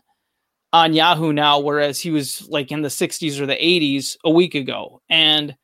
on 0.72 0.92
Yahoo 0.92 1.32
now, 1.32 1.58
whereas 1.58 2.00
he 2.00 2.10
was 2.10 2.46
like 2.48 2.70
in 2.70 2.82
the 2.82 2.88
60s 2.88 3.40
or 3.40 3.46
the 3.46 3.54
80s 3.54 4.16
a 4.24 4.30
week 4.30 4.54
ago, 4.54 5.00
and 5.08 5.56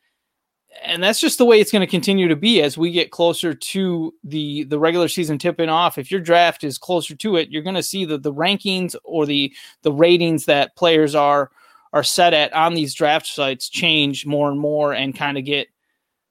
and 0.82 1.02
that's 1.02 1.20
just 1.20 1.38
the 1.38 1.44
way 1.44 1.60
it's 1.60 1.70
going 1.70 1.80
to 1.80 1.90
continue 1.90 2.28
to 2.28 2.36
be 2.36 2.62
as 2.62 2.78
we 2.78 2.90
get 2.90 3.10
closer 3.10 3.52
to 3.52 4.14
the 4.24 4.64
the 4.64 4.78
regular 4.78 5.08
season 5.08 5.38
tipping 5.38 5.68
off. 5.68 5.98
If 5.98 6.10
your 6.10 6.20
draft 6.20 6.64
is 6.64 6.78
closer 6.78 7.14
to 7.16 7.36
it, 7.36 7.50
you're 7.50 7.62
going 7.62 7.76
to 7.76 7.82
see 7.82 8.04
the 8.04 8.18
the 8.18 8.32
rankings 8.32 8.94
or 9.04 9.26
the 9.26 9.52
the 9.82 9.92
ratings 9.92 10.46
that 10.46 10.76
players 10.76 11.14
are 11.14 11.50
are 11.92 12.02
set 12.02 12.34
at 12.34 12.52
on 12.52 12.74
these 12.74 12.94
draft 12.94 13.26
sites 13.26 13.68
change 13.68 14.26
more 14.26 14.50
and 14.50 14.58
more 14.58 14.92
and 14.92 15.16
kind 15.16 15.36
of 15.38 15.44
get 15.44 15.68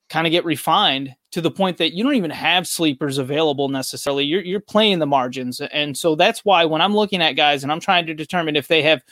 kind 0.09 0.27
of 0.27 0.31
get 0.31 0.43
refined 0.43 1.15
to 1.31 1.39
the 1.39 1.51
point 1.51 1.77
that 1.77 1.93
you 1.93 2.03
don't 2.03 2.15
even 2.15 2.31
have 2.31 2.67
sleepers 2.67 3.17
available 3.17 3.69
necessarily. 3.69 4.25
You're 4.25 4.41
you're 4.41 4.59
playing 4.59 4.99
the 4.99 5.05
margins, 5.05 5.61
and 5.61 5.97
so 5.97 6.15
that's 6.15 6.43
why 6.43 6.65
when 6.65 6.81
I'm 6.81 6.95
looking 6.95 7.21
at 7.21 7.33
guys 7.33 7.63
and 7.63 7.71
I'm 7.71 7.79
trying 7.79 8.05
to 8.07 8.13
determine 8.13 8.55
if 8.55 8.67
they 8.67 8.81
have 8.83 9.03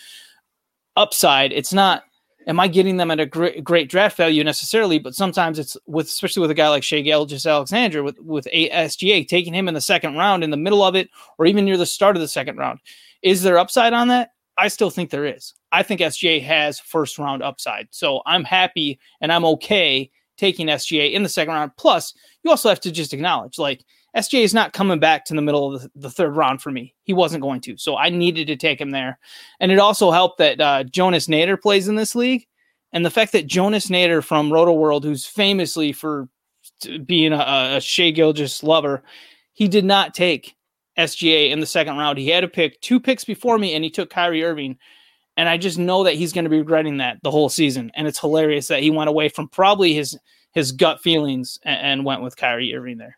upside, 0.96 1.51
it's 1.51 1.74
not. 1.74 2.03
Am 2.48 2.60
I 2.60 2.68
getting 2.68 2.98
them 2.98 3.12
at 3.12 3.20
a 3.20 3.27
great, 3.27 3.63
great 3.63 3.89
draft 3.89 4.18
value 4.18 4.44
necessarily? 4.44 4.98
But 4.98 5.13
sometimes 5.13 5.60
it's 5.60 5.77
with, 5.86 6.08
especially 6.08 6.41
with 6.41 6.50
a 6.50 6.56
guy 6.56 6.70
like 6.70 6.84
Shai 6.84 7.01
Gilgeous-Alexander 7.01 8.01
with 8.01 8.18
with 8.20 8.48
SGA, 8.51 9.27
taking 9.27 9.53
him 9.53 9.68
in 9.68 9.75
the 9.75 9.82
second 9.82 10.15
round, 10.15 10.44
in 10.44 10.50
the 10.50 10.58
middle 10.58 10.82
of 10.82 10.96
it, 10.96 11.10
or 11.38 11.46
even 11.46 11.65
near 11.65 11.77
the 11.77 11.86
start 11.86 12.15
of 12.15 12.22
the 12.22 12.27
second 12.27 12.58
round. 12.58 12.79
Is 13.22 13.44
there 13.44 13.60
upside 13.60 13.94
on 13.94 14.08
that? 14.08 14.32
I 14.59 14.67
still 14.67 14.89
think 14.89 15.09
there 15.09 15.25
is. 15.25 15.53
I 15.71 15.83
think 15.83 16.01
SGA 16.01 16.41
has 16.43 16.79
first 16.79 17.17
round 17.17 17.41
upside. 17.41 17.87
So 17.91 18.21
I'm 18.25 18.43
happy 18.43 18.99
and 19.21 19.31
I'm 19.31 19.45
okay 19.45 20.11
taking 20.37 20.67
SGA 20.67 21.13
in 21.13 21.23
the 21.23 21.29
second 21.29 21.53
round. 21.53 21.71
Plus, 21.77 22.13
you 22.43 22.51
also 22.51 22.69
have 22.69 22.79
to 22.81 22.91
just 22.91 23.13
acknowledge 23.13 23.57
like 23.57 23.83
SGA 24.15 24.43
is 24.43 24.53
not 24.53 24.73
coming 24.73 24.99
back 24.99 25.25
to 25.25 25.33
the 25.33 25.41
middle 25.41 25.75
of 25.75 25.81
the, 25.81 25.91
the, 25.95 26.09
third 26.09 26.35
round 26.35 26.61
for 26.61 26.71
me. 26.71 26.95
He 27.03 27.13
wasn't 27.13 27.43
going 27.43 27.61
to. 27.61 27.77
So 27.77 27.95
I 27.95 28.09
needed 28.09 28.47
to 28.47 28.55
take 28.55 28.81
him 28.81 28.91
there. 28.91 29.19
And 29.59 29.71
it 29.71 29.79
also 29.79 30.11
helped 30.11 30.39
that 30.39 30.59
uh, 30.59 30.83
Jonas 30.83 31.27
Nader 31.27 31.61
plays 31.61 31.87
in 31.87 31.95
this 31.95 32.15
league. 32.15 32.45
And 32.91 33.05
the 33.05 33.11
fact 33.11 33.33
that 33.33 33.47
Jonas 33.47 33.87
Nader 33.87 34.23
from 34.23 34.51
Roto 34.51 34.73
World, 34.73 35.03
who's 35.03 35.25
famously 35.25 35.91
for 35.91 36.27
being 37.05 37.33
a, 37.33 37.75
a 37.75 37.81
Shai 37.81 38.09
Gilgeous 38.09 38.63
lover, 38.63 39.03
he 39.53 39.67
did 39.67 39.85
not 39.85 40.13
take 40.15 40.55
SGA 41.00 41.51
in 41.51 41.60
the 41.60 41.65
second 41.65 41.98
round. 41.98 42.18
He 42.18 42.29
had 42.29 42.41
to 42.41 42.48
pick 42.48 42.79
two 42.82 43.00
picks 43.00 43.24
before 43.24 43.58
me, 43.58 43.74
and 43.74 43.84
he 43.84 43.89
took 43.89 44.10
Kyrie 44.10 44.44
Irving. 44.44 44.77
And 45.38 45.48
I 45.48 45.58
just 45.58 45.79
know 45.79 46.03
that 46.03 46.15
he's 46.15 46.34
going 46.34 46.44
to 46.44 46.50
be 46.50 46.60
regretting 46.60 46.98
that 46.98 47.18
the 47.24 47.32
whole 47.32 47.48
season. 47.48 47.91
And 47.96 48.08
it's 48.08 48.20
hilarious 48.20 48.68
that 48.68 48.84
he 48.84 48.91
went 48.91 49.10
away 49.10 49.29
from 49.29 49.48
probably 49.48 49.94
his 49.94 50.18
his 50.51 50.72
gut 50.72 51.00
feelings 51.01 51.60
and, 51.63 51.79
and 51.79 52.06
went 52.06 52.22
with 52.22 52.36
Kyrie 52.36 52.75
Irving 52.75 52.98
there. 52.98 53.18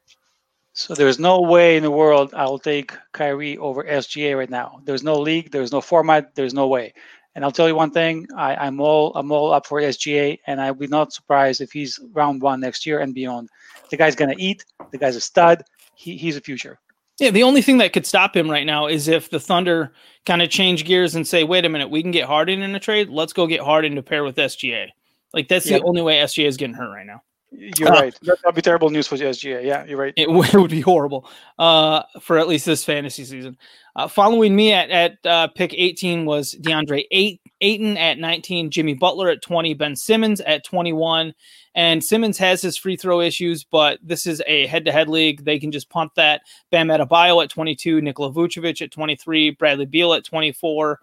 So 0.74 0.94
there's 0.94 1.20
no 1.20 1.42
way 1.42 1.78
in 1.78 1.84
the 1.84 1.92
world 1.92 2.34
I'll 2.34 2.60
take 2.60 2.94
Kyrie 3.12 3.58
over 3.58 3.84
SGA 3.84 4.38
right 4.38 4.50
now. 4.50 4.82
There's 4.86 5.04
no 5.04 5.20
league, 5.20 5.52
there's 5.52 5.72
no 5.72 5.82
format, 5.82 6.36
there's 6.36 6.54
no 6.54 6.68
way. 6.68 6.94
And 7.36 7.44
I'll 7.44 7.52
tell 7.52 7.68
you 7.68 7.76
one 7.76 7.92
thing: 7.92 8.28
I, 8.36 8.68
am 8.68 8.80
all 8.80 9.14
I'm 9.16 9.32
all 9.32 9.52
up 9.54 9.66
for 9.66 9.82
SGA, 9.82 10.40
and 10.48 10.62
I 10.62 10.72
would 10.72 10.80
be 10.80 10.88
not 10.88 11.14
surprised 11.14 11.62
if 11.62 11.72
he's 11.72 12.00
round 12.14 12.42
one 12.42 12.60
next 12.60 12.86
year 12.86 13.00
and 13.00 13.14
beyond. 13.14 13.50
The 13.90 13.98
guy's 13.98 14.16
gonna 14.16 14.36
eat. 14.38 14.66
The 14.92 14.98
guy's 14.98 15.16
a 15.16 15.22
stud. 15.22 15.64
He, 15.96 16.18
he's 16.18 16.38
a 16.38 16.42
future. 16.42 16.80
Yeah, 17.22 17.30
the 17.30 17.44
only 17.44 17.62
thing 17.62 17.78
that 17.78 17.94
could 17.94 18.08
stop 18.08 18.36
him 18.36 18.50
right 18.50 18.66
now 18.66 18.88
is 18.88 19.08
if 19.08 19.30
the 19.30 19.40
Thunder 19.40 19.94
kind 20.26 20.42
of 20.42 20.50
change 20.50 20.86
gears 20.86 21.14
and 21.14 21.28
say, 21.28 21.44
"Wait 21.44 21.66
a 21.66 21.70
minute, 21.70 21.92
we 21.92 22.02
can 22.02 22.10
get 22.10 22.26
Harden 22.26 22.64
in 22.64 22.74
a 22.74 22.80
trade. 22.80 23.10
Let's 23.10 23.32
go 23.32 23.46
get 23.46 23.62
Harden 23.62 23.94
to 23.94 24.02
pair 24.02 24.24
with 24.24 24.38
SGA." 24.38 24.88
Like 25.32 25.48
that's 25.48 25.70
yep. 25.70 25.82
the 25.82 25.88
only 25.88 26.02
way 26.02 26.18
SGA 26.18 26.48
is 26.48 26.58
getting 26.58 26.74
hurt 26.74 26.92
right 26.92 27.06
now. 27.06 27.22
You're 27.52 27.90
uh, 27.90 28.00
right. 28.00 28.20
That'd 28.22 28.56
be 28.56 28.62
terrible 28.62 28.90
news 28.90 29.08
for 29.08 29.18
the 29.18 29.26
SGA. 29.26 29.64
Yeah, 29.64 29.84
you're 29.86 30.00
right. 30.00 30.14
It, 30.16 30.30
it 30.54 30.58
would 30.58 30.72
be 30.72 30.82
horrible 30.82 31.30
uh, 31.60 32.04
for 32.22 32.38
at 32.38 32.48
least 32.48 32.66
this 32.66 32.84
fantasy 32.84 33.26
season. 33.26 33.58
Uh, 33.96 34.08
following 34.08 34.56
me 34.56 34.72
at 34.72 34.90
at 34.90 35.26
uh, 35.26 35.48
pick 35.48 35.74
18 35.74 36.26
was 36.26 36.56
DeAndre 36.56 37.04
Eight, 37.12 37.42
Ayton 37.60 37.98
at 37.98 38.20
19, 38.20 38.72
Jimmy 38.72 38.94
Butler 38.94 39.30
at 39.30 39.42
20, 39.42 39.74
Ben 39.74 39.96
Simmons 39.96 40.40
at 40.42 40.64
21. 40.64 41.34
And 41.76 42.04
Simmons 42.04 42.38
has 42.38 42.62
his 42.62 42.78
free 42.78 42.98
throw 42.98 43.22
issues, 43.22 43.64
but 43.64 44.00
this 44.02 44.26
is 44.26 44.42
a 44.48 44.68
head 44.68 44.86
to 44.86 44.92
head 44.92 45.10
league. 45.10 45.44
They 45.44 45.60
can 45.60 45.72
just 45.72 45.90
punt 45.90 46.12
that. 46.16 46.42
Bam 46.70 46.88
Adebayo 46.88 47.44
at 47.44 47.50
22, 47.50 48.02
Nikola 48.02 48.32
Vucevic 48.32 48.82
at 48.82 48.92
23, 48.92 49.52
Bradley 49.52 49.86
Beal 49.86 50.14
at 50.14 50.26
24. 50.26 51.00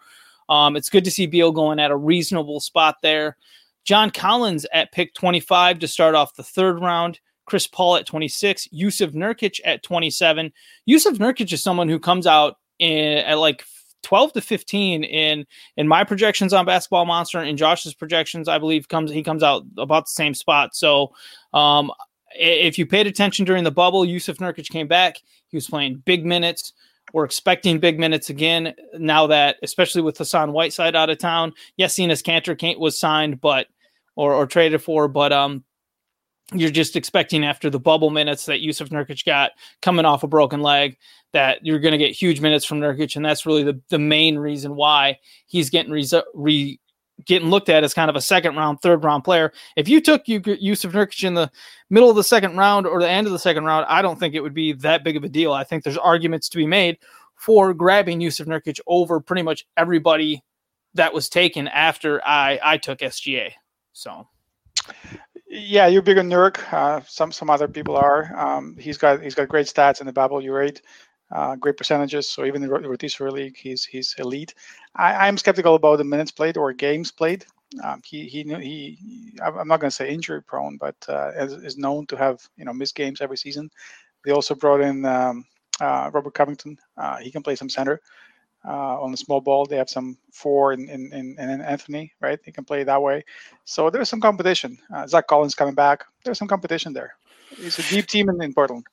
Um, 0.49 0.77
it's 0.77 0.91
good 0.91 1.05
to 1.05 1.11
see 1.11 1.27
Beal 1.27 1.53
going 1.53 1.79
at 1.79 1.91
a 1.91 1.97
reasonable 1.97 2.61
spot 2.61 2.97
there. 3.03 3.37
John 3.89 4.11
Collins 4.11 4.67
at 4.71 4.93
pick 4.93 5.15
25 5.15 5.79
to 5.79 5.89
start 5.89 6.15
off 6.15 6.35
the 6.35 6.43
third 6.43 6.79
round. 6.79 7.21
Chris 7.47 7.67
Paul 7.67 7.97
at 7.97 8.05
26. 8.05 8.69
Jusuf 8.69 9.15
Nurkic 9.15 9.61
at 9.65 9.83
27. 9.83 10.53
Jusuf 10.87 11.17
Nurkic 11.17 11.51
is 11.51 11.63
someone 11.63 11.89
who 11.89 11.99
comes 11.99 12.27
out 12.27 12.59
in, 12.79 13.17
at 13.17 13.39
like 13.39 13.65
12 14.03 14.35
to 14.35 14.41
15 14.43 15.05
in 15.05 15.47
in 15.79 15.89
my 15.89 16.05
projections 16.05 16.53
on 16.53 16.65
basketball 16.65 17.05
monster 17.05 17.41
and 17.41 17.59
josh's 17.59 17.95
projections 17.95 18.47
i 18.47 18.57
believe 18.57 18.87
comes 18.89 19.11
he 19.11 19.25
comes 19.25 19.43
out 19.43 19.65
about 19.77 20.05
the 20.05 20.11
same 20.11 20.35
spot 20.35 20.77
so 20.77 21.13
um 21.53 21.91
if 22.37 22.79
you 22.79 22.87
paid 22.87 23.09
attention 23.09 23.45
during 23.45 23.65
the 23.65 23.73
bubble 23.73 24.05
jusuf 24.05 24.37
nurkic 24.37 24.69
came 24.69 24.87
back 24.87 25.17
he 25.49 25.57
was 25.57 25.67
playing 25.67 26.01
big 26.07 26.25
minutes 26.25 26.75
we're 27.13 27.25
expecting 27.25 27.81
big 27.81 27.99
minutes 27.99 28.31
again 28.31 28.73
now 28.97 29.27
that 29.27 29.57
especially 29.65 30.01
with 30.01 30.17
hassan 30.17 30.53
whiteside 30.53 30.95
out 30.95 31.11
of 31.11 31.19
town 31.19 31.53
yes 31.77 31.97
Enes 31.97 32.23
Kanter 32.23 32.79
was 32.79 32.97
signed 32.97 33.41
but 33.41 33.67
or, 34.19 34.35
or 34.35 34.47
traded 34.49 34.83
for, 34.83 35.07
but 35.07 35.33
um, 35.33 35.63
you're 36.53 36.71
just 36.71 36.97
expecting 36.97 37.45
after 37.45 37.71
the 37.71 37.79
bubble 37.79 38.11
minutes 38.11 38.47
that 38.47 38.61
Jusuf 38.61 38.89
Nurkic 38.89 39.25
got 39.25 39.53
coming 39.81 40.05
off 40.05 40.25
a 40.25 40.27
broken 40.27 40.61
leg 40.61 40.97
that 41.33 41.65
you're 41.65 41.79
going 41.79 41.93
to 41.93 41.99
get 41.99 42.11
huge 42.11 42.41
minutes 42.41 42.65
from 42.65 42.81
Nurkic, 42.81 43.15
and 43.15 43.25
that's 43.25 43.47
really 43.47 43.63
the, 43.63 43.81
the 43.91 43.99
main 43.99 44.37
reason 44.37 44.75
why 44.75 45.21
he's 45.47 45.71
getting 45.71 45.93
re, 45.93 46.05
re 46.35 46.81
getting 47.27 47.49
looked 47.49 47.69
at 47.69 47.85
as 47.85 47.95
kind 47.95 48.11
of 48.11 48.17
a 48.17 48.21
second 48.21 48.57
round, 48.57 48.81
third 48.81 49.05
round 49.05 49.23
player. 49.23 49.53
If 49.77 49.89
you 49.89 50.01
took 50.01 50.27
Jusuf 50.27 50.91
Nurkic 50.91 51.23
in 51.23 51.35
the 51.35 51.49
middle 51.89 52.11
of 52.11 52.17
the 52.17 52.25
second 52.25 52.57
round 52.57 52.89
or 52.89 53.01
the 53.01 53.09
end 53.09 53.29
of 53.29 53.33
the 53.33 53.39
second 53.39 53.67
round, 53.67 53.87
I 53.89 54.03
don't 54.03 54.19
think 54.19 54.35
it 54.35 54.41
would 54.41 54.55
be 54.55 54.73
that 54.73 55.05
big 55.05 55.17
of 55.17 55.23
a 55.23 55.29
deal. 55.29 55.53
I 55.53 55.63
think 55.63 55.85
there's 55.85 55.97
arguments 55.97 56.49
to 56.49 56.57
be 56.57 56.67
made 56.67 56.99
for 57.37 57.73
grabbing 57.73 58.19
Jusuf 58.19 58.47
Nurkic 58.47 58.81
over 58.89 59.21
pretty 59.21 59.43
much 59.43 59.65
everybody 59.77 60.43
that 60.95 61.15
was 61.15 61.29
taken 61.29 61.69
after 61.69 62.21
I 62.27 62.59
I 62.65 62.79
took 62.79 62.99
SGA. 62.99 63.53
So, 63.99 64.29
yeah, 65.49 65.89
you're 65.89 66.03
big 66.03 66.19
on 66.19 66.31
Nurk. 66.31 66.73
Uh, 66.73 67.01
some 67.09 67.33
some 67.33 67.51
other 67.51 67.67
people 67.67 67.97
are. 67.97 68.33
Um, 68.37 68.77
he's 68.79 68.97
got 68.97 69.21
he's 69.21 69.35
got 69.35 69.49
great 69.49 69.67
stats 69.67 70.01
in 70.01 70.07
the. 70.07 70.41
You're 70.41 70.57
right. 70.57 70.81
Uh, 71.33 71.57
great 71.57 71.77
percentages. 71.77 72.29
So 72.29 72.45
even 72.45 72.63
in 72.63 72.69
the 72.69 72.89
rotisserie 72.89 73.33
league, 73.33 73.57
he's 73.57 73.85
he's 73.85 74.15
elite. 74.19 74.55
I, 74.95 75.27
I'm 75.27 75.37
skeptical 75.37 75.75
about 75.75 75.97
the 75.97 76.05
minutes 76.05 76.31
played 76.31 76.57
or 76.57 76.73
games 76.73 77.11
played. 77.11 77.45
Um, 77.83 78.01
he 78.05 78.29
he 78.29 78.45
he. 78.45 78.99
I'm 79.43 79.67
not 79.67 79.81
going 79.81 79.91
to 79.91 79.97
say 79.97 80.15
injury 80.15 80.45
prone, 80.45 80.77
but 80.77 80.95
uh, 81.09 81.33
is, 81.35 81.55
is, 81.55 81.77
known 81.77 82.07
to 82.07 82.17
have 82.17 82.41
you 82.57 82.65
know 82.65 82.73
missed 82.73 82.95
games 82.95 83.21
every 83.21 83.37
season. 83.37 83.69
They 84.25 84.31
also 84.31 84.55
brought 84.55 84.81
in 84.81 85.05
um, 85.05 85.45
uh, 85.81 86.09
Robert 86.15 86.35
Covington. 86.35 86.79
Uh, 86.97 87.17
he 87.17 87.33
can 87.33 87.43
play 87.43 87.57
some 87.57 87.69
center 87.69 88.01
uh, 88.65 89.01
on 89.01 89.11
the 89.11 89.17
small 89.17 89.41
ball. 89.41 89.67
They 89.67 89.77
have 89.77 89.91
some 89.91 90.17
four 90.33 90.73
in, 90.73 90.89
in, 90.89 91.13
in, 91.13 91.37
in 91.39 91.61
Anthony, 91.61 92.13
right? 92.21 92.39
They 92.45 92.53
can 92.53 92.65
play 92.65 92.85
that 92.85 93.03
way. 93.03 93.25
So 93.65 93.91
there's 93.91 94.09
some 94.09 94.21
competition. 94.21 94.79
Uh, 94.95 95.07
Zach 95.07 95.27
Collins 95.27 95.55
coming 95.55 95.75
back. 95.75 96.05
There's 96.25 96.39
some 96.39 96.49
competition 96.49 96.93
there. 96.93 97.15
It's 97.53 97.79
a 97.79 97.95
deep 97.95 98.07
team 98.07 98.29
in, 98.29 98.43
in 98.43 98.55
Portland. 98.55 98.85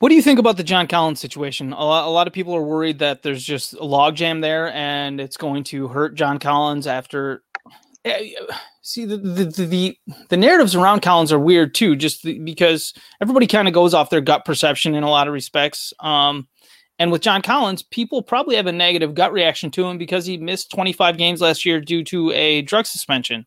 What 0.00 0.08
do 0.08 0.16
you 0.16 0.22
think 0.22 0.38
about 0.38 0.56
the 0.56 0.64
John 0.64 0.86
Collins 0.86 1.20
situation? 1.20 1.72
A 1.72 1.84
lot, 1.84 2.06
a 2.06 2.10
lot 2.10 2.26
of 2.26 2.32
people 2.32 2.54
are 2.54 2.62
worried 2.62 2.98
that 2.98 3.22
there's 3.22 3.44
just 3.44 3.74
a 3.74 3.78
logjam 3.78 4.42
there 4.42 4.72
and 4.72 5.20
it's 5.20 5.36
going 5.36 5.64
to 5.64 5.88
hurt 5.88 6.14
John 6.14 6.38
Collins 6.38 6.86
after. 6.86 7.42
Eh, 8.04 8.32
see, 8.82 9.06
the, 9.06 9.16
the, 9.16 9.44
the, 9.44 9.98
the 10.28 10.36
narratives 10.36 10.74
around 10.74 11.00
Collins 11.00 11.32
are 11.32 11.38
weird 11.38 11.74
too, 11.74 11.96
just 11.96 12.24
because 12.44 12.92
everybody 13.22 13.46
kind 13.46 13.66
of 13.66 13.72
goes 13.72 13.94
off 13.94 14.10
their 14.10 14.20
gut 14.20 14.44
perception 14.44 14.94
in 14.94 15.04
a 15.04 15.10
lot 15.10 15.26
of 15.26 15.32
respects. 15.32 15.94
Um, 16.00 16.48
and 16.98 17.10
with 17.10 17.22
John 17.22 17.42
Collins, 17.42 17.82
people 17.82 18.22
probably 18.22 18.56
have 18.56 18.66
a 18.66 18.72
negative 18.72 19.14
gut 19.14 19.32
reaction 19.32 19.70
to 19.72 19.84
him 19.84 19.98
because 19.98 20.26
he 20.26 20.36
missed 20.36 20.70
25 20.70 21.16
games 21.16 21.40
last 21.40 21.64
year 21.64 21.80
due 21.80 22.04
to 22.04 22.30
a 22.32 22.62
drug 22.62 22.86
suspension. 22.86 23.44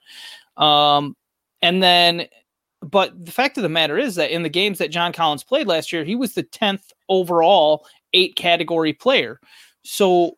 Um, 0.57 1.15
and 1.61 1.81
then, 1.81 2.27
but 2.81 3.25
the 3.25 3.31
fact 3.31 3.57
of 3.57 3.63
the 3.63 3.69
matter 3.69 3.97
is 3.97 4.15
that 4.15 4.31
in 4.31 4.43
the 4.43 4.49
games 4.49 4.79
that 4.79 4.91
John 4.91 5.13
Collins 5.13 5.43
played 5.43 5.67
last 5.67 5.93
year, 5.93 6.03
he 6.03 6.15
was 6.15 6.33
the 6.33 6.43
10th 6.43 6.91
overall 7.09 7.85
eight 8.13 8.35
category 8.35 8.93
player. 8.93 9.39
So 9.83 10.37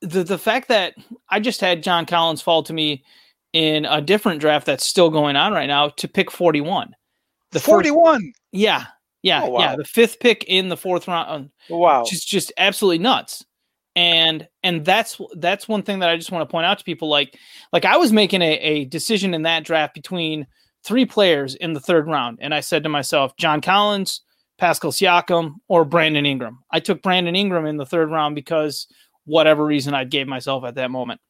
the 0.00 0.22
the 0.22 0.38
fact 0.38 0.68
that 0.68 0.94
I 1.28 1.40
just 1.40 1.60
had 1.60 1.82
John 1.82 2.06
Collins 2.06 2.42
fall 2.42 2.62
to 2.64 2.72
me 2.72 3.04
in 3.52 3.84
a 3.84 4.00
different 4.00 4.40
draft 4.40 4.66
that's 4.66 4.84
still 4.84 5.10
going 5.10 5.36
on 5.36 5.52
right 5.52 5.66
now 5.66 5.90
to 5.90 6.08
pick 6.08 6.30
41. 6.30 6.94
The 7.52 7.60
41. 7.60 8.20
First, 8.20 8.26
yeah. 8.52 8.86
Yeah, 9.24 9.44
oh, 9.44 9.48
wow. 9.48 9.60
yeah, 9.60 9.76
the 9.76 9.84
fifth 9.84 10.20
pick 10.20 10.44
in 10.48 10.68
the 10.68 10.76
fourth 10.76 11.08
round. 11.08 11.30
Um, 11.30 11.50
oh, 11.70 11.78
wow, 11.78 12.04
just 12.04 12.28
just 12.28 12.52
absolutely 12.58 12.98
nuts. 12.98 13.42
And 13.96 14.46
and 14.62 14.84
that's 14.84 15.18
that's 15.36 15.66
one 15.66 15.82
thing 15.82 16.00
that 16.00 16.10
I 16.10 16.16
just 16.16 16.30
want 16.30 16.46
to 16.46 16.52
point 16.52 16.66
out 16.66 16.78
to 16.78 16.84
people. 16.84 17.08
Like 17.08 17.38
like 17.72 17.86
I 17.86 17.96
was 17.96 18.12
making 18.12 18.42
a, 18.42 18.52
a 18.58 18.84
decision 18.84 19.32
in 19.32 19.42
that 19.42 19.64
draft 19.64 19.94
between 19.94 20.46
three 20.84 21.06
players 21.06 21.54
in 21.54 21.72
the 21.72 21.80
third 21.80 22.06
round, 22.06 22.38
and 22.42 22.54
I 22.54 22.60
said 22.60 22.82
to 22.82 22.90
myself, 22.90 23.34
John 23.38 23.62
Collins, 23.62 24.20
Pascal 24.58 24.92
Siakam, 24.92 25.54
or 25.68 25.86
Brandon 25.86 26.26
Ingram. 26.26 26.58
I 26.70 26.80
took 26.80 27.00
Brandon 27.00 27.34
Ingram 27.34 27.64
in 27.64 27.78
the 27.78 27.86
third 27.86 28.10
round 28.10 28.34
because 28.34 28.86
whatever 29.24 29.64
reason 29.64 29.94
I 29.94 30.04
gave 30.04 30.28
myself 30.28 30.64
at 30.64 30.74
that 30.74 30.90
moment, 30.90 31.22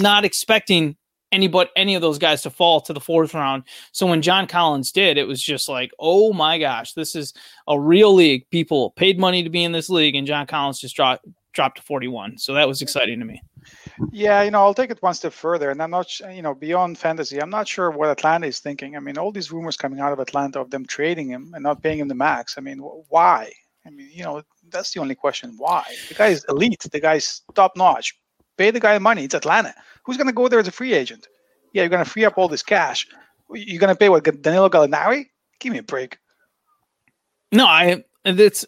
not 0.00 0.24
expecting 0.24 0.96
any 1.32 1.48
but 1.48 1.70
any 1.76 1.94
of 1.94 2.02
those 2.02 2.18
guys 2.18 2.42
to 2.42 2.50
fall 2.50 2.80
to 2.82 2.92
the 2.92 3.00
fourth 3.00 3.34
round. 3.34 3.64
So 3.92 4.06
when 4.06 4.22
John 4.22 4.46
Collins 4.46 4.92
did, 4.92 5.18
it 5.18 5.26
was 5.26 5.42
just 5.42 5.68
like, 5.68 5.92
oh 5.98 6.32
my 6.32 6.58
gosh, 6.58 6.92
this 6.94 7.14
is 7.14 7.34
a 7.68 7.78
real 7.78 8.14
league. 8.14 8.48
People 8.50 8.90
paid 8.90 9.18
money 9.18 9.42
to 9.42 9.50
be 9.50 9.64
in 9.64 9.72
this 9.72 9.90
league, 9.90 10.14
and 10.14 10.26
John 10.26 10.46
Collins 10.46 10.80
just 10.80 10.96
dropped 10.96 11.26
dropped 11.52 11.78
to 11.78 11.82
41. 11.82 12.38
So 12.38 12.54
that 12.54 12.68
was 12.68 12.82
exciting 12.82 13.18
to 13.18 13.24
me. 13.24 13.42
Yeah, 14.12 14.42
you 14.42 14.50
know, 14.50 14.60
I'll 14.60 14.74
take 14.74 14.90
it 14.90 15.02
one 15.02 15.14
step 15.14 15.32
further, 15.32 15.70
and 15.70 15.82
I'm 15.82 15.90
not, 15.90 16.18
you 16.20 16.42
know, 16.42 16.54
beyond 16.54 16.98
fantasy. 16.98 17.40
I'm 17.40 17.50
not 17.50 17.68
sure 17.68 17.90
what 17.90 18.08
Atlanta 18.08 18.46
is 18.46 18.60
thinking. 18.60 18.96
I 18.96 19.00
mean, 19.00 19.18
all 19.18 19.32
these 19.32 19.52
rumors 19.52 19.76
coming 19.76 20.00
out 20.00 20.12
of 20.12 20.18
Atlanta 20.18 20.60
of 20.60 20.70
them 20.70 20.86
trading 20.86 21.28
him 21.28 21.52
and 21.54 21.62
not 21.62 21.82
paying 21.82 21.98
him 21.98 22.08
the 22.08 22.14
max. 22.14 22.54
I 22.56 22.60
mean, 22.60 22.78
why? 22.78 23.52
I 23.86 23.90
mean, 23.90 24.10
you 24.12 24.24
know, 24.24 24.42
that's 24.70 24.92
the 24.92 25.00
only 25.00 25.14
question. 25.14 25.54
Why? 25.56 25.84
The 26.08 26.14
guy 26.14 26.28
is 26.28 26.44
elite. 26.48 26.86
The 26.90 27.00
guy's 27.00 27.42
top 27.54 27.76
notch. 27.76 28.18
Pay 28.60 28.70
the 28.70 28.78
guy 28.78 28.98
money. 28.98 29.24
It's 29.24 29.34
Atlanta. 29.34 29.74
Who's 30.04 30.18
going 30.18 30.26
to 30.26 30.34
go 30.34 30.46
there 30.46 30.58
as 30.60 30.68
a 30.68 30.70
free 30.70 30.92
agent? 30.92 31.26
Yeah, 31.72 31.80
you're 31.80 31.88
going 31.88 32.04
to 32.04 32.10
free 32.10 32.26
up 32.26 32.36
all 32.36 32.46
this 32.46 32.62
cash. 32.62 33.06
You're 33.54 33.80
going 33.80 33.88
to 33.88 33.98
pay 33.98 34.10
what 34.10 34.22
Danilo 34.22 34.68
Gallinari? 34.68 35.28
Give 35.60 35.72
me 35.72 35.78
a 35.78 35.82
break. 35.82 36.18
No, 37.52 37.64
I 37.64 38.04
it's 38.22 38.66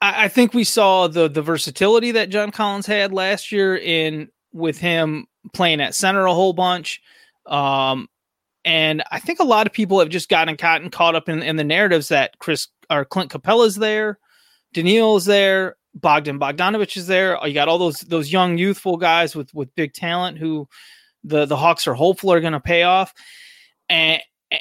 I, 0.00 0.26
I 0.26 0.28
think 0.28 0.54
we 0.54 0.62
saw 0.62 1.08
the 1.08 1.28
the 1.28 1.42
versatility 1.42 2.12
that 2.12 2.28
John 2.28 2.52
Collins 2.52 2.86
had 2.86 3.12
last 3.12 3.50
year 3.50 3.76
in 3.76 4.28
with 4.52 4.78
him 4.78 5.26
playing 5.52 5.80
at 5.80 5.96
center 5.96 6.26
a 6.26 6.32
whole 6.32 6.52
bunch. 6.52 7.02
Um, 7.46 8.08
and 8.64 9.02
I 9.10 9.18
think 9.18 9.40
a 9.40 9.44
lot 9.44 9.66
of 9.66 9.72
people 9.72 9.98
have 9.98 10.08
just 10.08 10.28
gotten 10.28 10.56
caught 10.56 10.82
and 10.82 10.92
caught 10.92 11.16
up 11.16 11.28
in, 11.28 11.42
in 11.42 11.56
the 11.56 11.64
narratives 11.64 12.08
that 12.08 12.38
Chris 12.38 12.68
or 12.88 13.04
Clint 13.04 13.32
Capela's 13.32 13.74
there, 13.74 14.20
Daniil's 14.72 15.24
there, 15.24 15.74
Bogdan 16.00 16.38
Bogdanovich 16.38 16.96
is 16.96 17.06
there. 17.06 17.38
You 17.46 17.54
got 17.54 17.68
all 17.68 17.78
those 17.78 18.00
those 18.00 18.32
young 18.32 18.58
youthful 18.58 18.96
guys 18.96 19.34
with 19.34 19.52
with 19.54 19.74
big 19.74 19.92
talent 19.92 20.38
who 20.38 20.68
the 21.24 21.46
the 21.46 21.56
Hawks 21.56 21.86
are 21.86 21.94
hopeful 21.94 22.32
are 22.32 22.40
going 22.40 22.52
to 22.52 22.60
pay 22.60 22.82
off. 22.82 23.12
And 23.88 24.20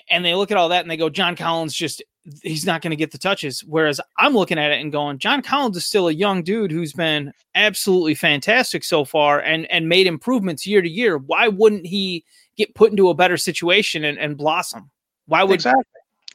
and 0.10 0.24
they 0.24 0.36
look 0.36 0.52
at 0.52 0.58
all 0.58 0.70
that 0.70 0.82
and 0.82 0.92
they 0.92 0.98
go, 0.98 1.10
John 1.10 1.36
Collins 1.36 1.74
just 1.74 2.04
he's 2.44 2.66
not 2.66 2.82
going 2.82 2.92
to 2.92 2.98
get 2.98 3.12
the 3.12 3.18
touches. 3.18 3.62
Whereas 3.62 4.02
I'm 4.18 4.34
looking 4.34 4.58
at 4.58 4.72
it 4.72 4.82
and 4.82 4.92
going, 4.92 5.18
John 5.18 5.42
Collins 5.42 5.78
is 5.78 5.86
still 5.86 6.10
a 6.10 6.14
young 6.14 6.44
dude 6.44 6.72
who's 6.72 6.94
been 6.94 7.32
absolutely 7.56 8.16
fantastic 8.16 8.84
so 8.84 9.06
far 9.06 9.40
and 9.40 9.66
and 9.72 9.90
made 9.90 10.08
improvements 10.08 10.68
year 10.68 10.82
to 10.82 10.90
year. 10.90 11.18
Why 11.18 11.48
wouldn't 11.48 11.86
he 11.86 12.26
get 12.58 12.76
put 12.76 12.92
into 12.92 13.10
a 13.10 13.14
better 13.14 13.38
situation 13.38 14.04
and, 14.04 14.18
and 14.18 14.38
blossom? 14.38 14.90
Why 15.28 15.44
would 15.44 15.56
exactly. 15.56 15.84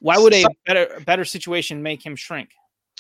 why 0.01 0.19
would 0.19 0.35
a 0.35 0.45
better 0.67 1.01
better 1.05 1.25
situation 1.25 1.83
make 1.83 2.05
him 2.05 2.17
shrink? 2.17 2.51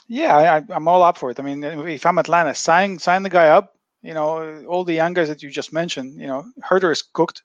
Yeah, 0.09 0.37
I, 0.37 0.75
I'm 0.75 0.88
all 0.88 1.03
up 1.03 1.17
for 1.17 1.31
it. 1.31 1.41
I 1.41 1.43
mean, 1.43 1.62
if 1.65 2.05
I'm 2.07 2.19
Atlanta, 2.19 2.55
sign 2.55 2.99
sign 2.99 3.23
the 3.23 3.31
guy 3.31 3.49
up. 3.49 3.75
You 4.03 4.15
know, 4.15 4.65
all 4.67 4.85
the 4.85 4.95
young 4.95 5.12
guys 5.15 5.29
that 5.29 5.43
you 5.43 5.51
just 5.51 5.73
mentioned. 5.73 6.21
You 6.21 6.27
know, 6.27 6.45
Huerter 6.69 6.91
is 6.91 7.03
cooked. 7.03 7.43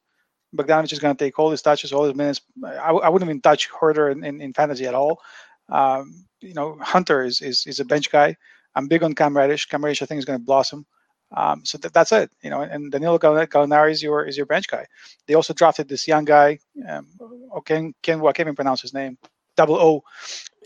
Bogdanovich 0.55 0.93
is 0.93 0.99
going 0.99 1.15
to 1.15 1.23
take 1.23 1.37
all 1.37 1.51
his 1.51 1.61
touches, 1.61 1.93
all 1.93 2.05
his 2.05 2.15
minutes. 2.15 2.41
I, 2.65 2.89
I 2.89 3.09
wouldn't 3.09 3.29
even 3.29 3.41
touch 3.41 3.69
Huerter 3.69 4.11
in, 4.11 4.23
in, 4.23 4.41
in 4.41 4.53
fantasy 4.53 4.87
at 4.87 4.95
all. 4.95 5.21
Um, 5.69 6.25
you 6.41 6.53
know, 6.53 6.77
Hunter 6.81 7.23
is, 7.23 7.41
is 7.41 7.65
is 7.67 7.79
a 7.79 7.85
bench 7.85 8.09
guy. 8.11 8.35
I'm 8.75 8.87
big 8.87 9.03
on 9.03 9.13
Cam 9.13 9.35
Reddish. 9.35 9.65
Cam 9.65 9.83
Reddish, 9.83 10.01
I 10.01 10.05
think, 10.05 10.19
is 10.19 10.25
going 10.25 10.39
to 10.39 10.45
blossom. 10.45 10.85
Um, 11.35 11.65
so 11.65 11.77
th- 11.77 11.91
that's 11.91 12.11
it, 12.11 12.31
you 12.41 12.49
know. 12.49 12.61
And 12.61 12.91
Danilo 12.91 13.19
Gallinari 13.19 13.91
is 13.91 14.01
your 14.01 14.25
is 14.25 14.37
your 14.37 14.45
bench 14.45 14.67
guy. 14.67 14.85
They 15.27 15.33
also 15.33 15.53
drafted 15.53 15.89
this 15.89 16.07
young 16.07 16.25
guy. 16.25 16.59
Um, 16.87 17.07
okay, 17.57 17.93
can 18.01 18.19
well, 18.19 18.29
I 18.29 18.33
can't 18.33 18.47
even 18.47 18.55
pronounce 18.55 18.81
his 18.81 18.93
name. 18.93 19.17
Double 19.57 19.75
O. 19.75 20.03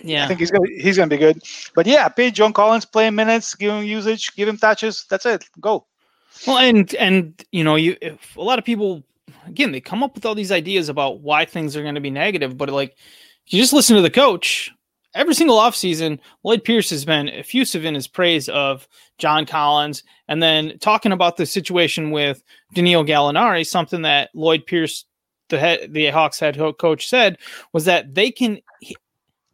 Yeah, 0.03 0.25
I 0.25 0.27
think 0.27 0.39
he's 0.39 0.51
gonna 0.51 0.67
he's 0.69 0.97
gonna 0.97 1.09
be 1.09 1.17
good. 1.17 1.41
But 1.75 1.85
yeah, 1.85 2.07
pay 2.09 2.31
John 2.31 2.53
Collins 2.53 2.85
playing 2.85 3.15
minutes, 3.15 3.53
give 3.55 3.71
him 3.71 3.83
usage, 3.83 4.35
give 4.35 4.47
him 4.47 4.57
touches. 4.57 5.05
That's 5.09 5.25
it. 5.25 5.45
Go. 5.59 5.85
Well, 6.47 6.57
and 6.57 6.93
and 6.95 7.43
you 7.51 7.63
know, 7.63 7.75
you 7.75 7.95
a 8.01 8.41
lot 8.41 8.59
of 8.59 8.65
people 8.65 9.03
again 9.45 9.71
they 9.71 9.81
come 9.81 10.03
up 10.03 10.15
with 10.15 10.25
all 10.25 10.35
these 10.35 10.51
ideas 10.51 10.89
about 10.89 11.21
why 11.21 11.45
things 11.45 11.75
are 11.75 11.83
going 11.83 11.95
to 11.95 12.01
be 12.01 12.09
negative, 12.09 12.57
but 12.57 12.69
like 12.69 12.95
you 13.47 13.59
just 13.59 13.73
listen 13.73 13.95
to 13.95 14.01
the 14.01 14.09
coach, 14.09 14.71
every 15.13 15.33
single 15.33 15.57
offseason, 15.57 16.19
Lloyd 16.43 16.63
Pierce 16.63 16.89
has 16.89 17.05
been 17.05 17.29
effusive 17.29 17.85
in 17.85 17.95
his 17.95 18.07
praise 18.07 18.49
of 18.49 18.87
John 19.17 19.45
Collins. 19.45 20.03
And 20.27 20.41
then 20.41 20.77
talking 20.79 21.11
about 21.11 21.37
the 21.37 21.45
situation 21.45 22.11
with 22.11 22.43
Danilo 22.73 23.03
Gallinari, 23.03 23.67
something 23.67 24.03
that 24.03 24.29
Lloyd 24.33 24.65
Pierce, 24.65 25.05
the 25.49 25.59
head, 25.59 25.93
the 25.93 26.07
Hawks 26.09 26.39
head 26.39 26.57
coach, 26.79 27.07
said 27.07 27.37
was 27.73 27.85
that 27.85 28.13
they 28.13 28.31
can. 28.31 28.59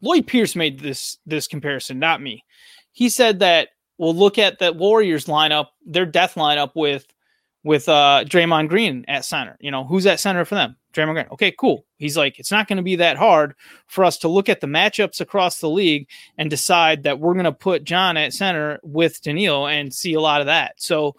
Lloyd 0.02 0.28
Pierce 0.28 0.56
made 0.56 0.80
this 0.80 1.18
this 1.26 1.48
comparison, 1.48 2.00
not 2.00 2.22
me. 2.22 2.44
He 2.92 3.10
said 3.10 3.40
that 3.40 3.70
we'll 3.98 4.16
look 4.16 4.38
at 4.38 4.60
the 4.60 4.74
Warriors 4.74 5.26
lineup, 5.26 5.68
their 5.86 6.06
death 6.06 6.36
lineup 6.36 6.72
with 6.76 7.06
with 7.64 7.90
uh 7.90 8.24
Draymond 8.26 8.70
Green 8.70 9.06
at 9.08 9.26
center. 9.26 9.58
You 9.60 9.72
know, 9.72 9.84
who's 9.84 10.06
at 10.06 10.20
center 10.20 10.46
for 10.46 10.56
them? 10.56 10.76
Draymond 10.94 11.14
Green. 11.14 11.26
Okay, 11.32 11.52
cool. 11.52 11.86
He's 11.98 12.18
like, 12.18 12.40
it's 12.40 12.52
not 12.52 12.68
going 12.68 12.78
to 12.78 12.84
be 12.84 12.96
that 12.98 13.18
hard 13.18 13.56
for 13.88 14.06
us 14.06 14.18
to 14.20 14.28
look 14.28 14.50
at 14.50 14.62
the 14.62 14.68
matchups 14.68 15.22
across 15.22 15.60
the 15.60 15.70
league 15.70 16.08
and 16.38 16.50
decide 16.50 17.04
that 17.04 17.20
we're 17.20 17.34
going 17.34 17.46
to 17.46 17.52
put 17.52 17.84
John 17.84 18.18
at 18.18 18.34
center 18.34 18.80
with 18.84 19.22
Danilo 19.22 19.68
and 19.68 19.94
see 19.94 20.14
a 20.14 20.22
lot 20.22 20.42
of 20.42 20.48
that. 20.48 20.76
So 20.78 21.16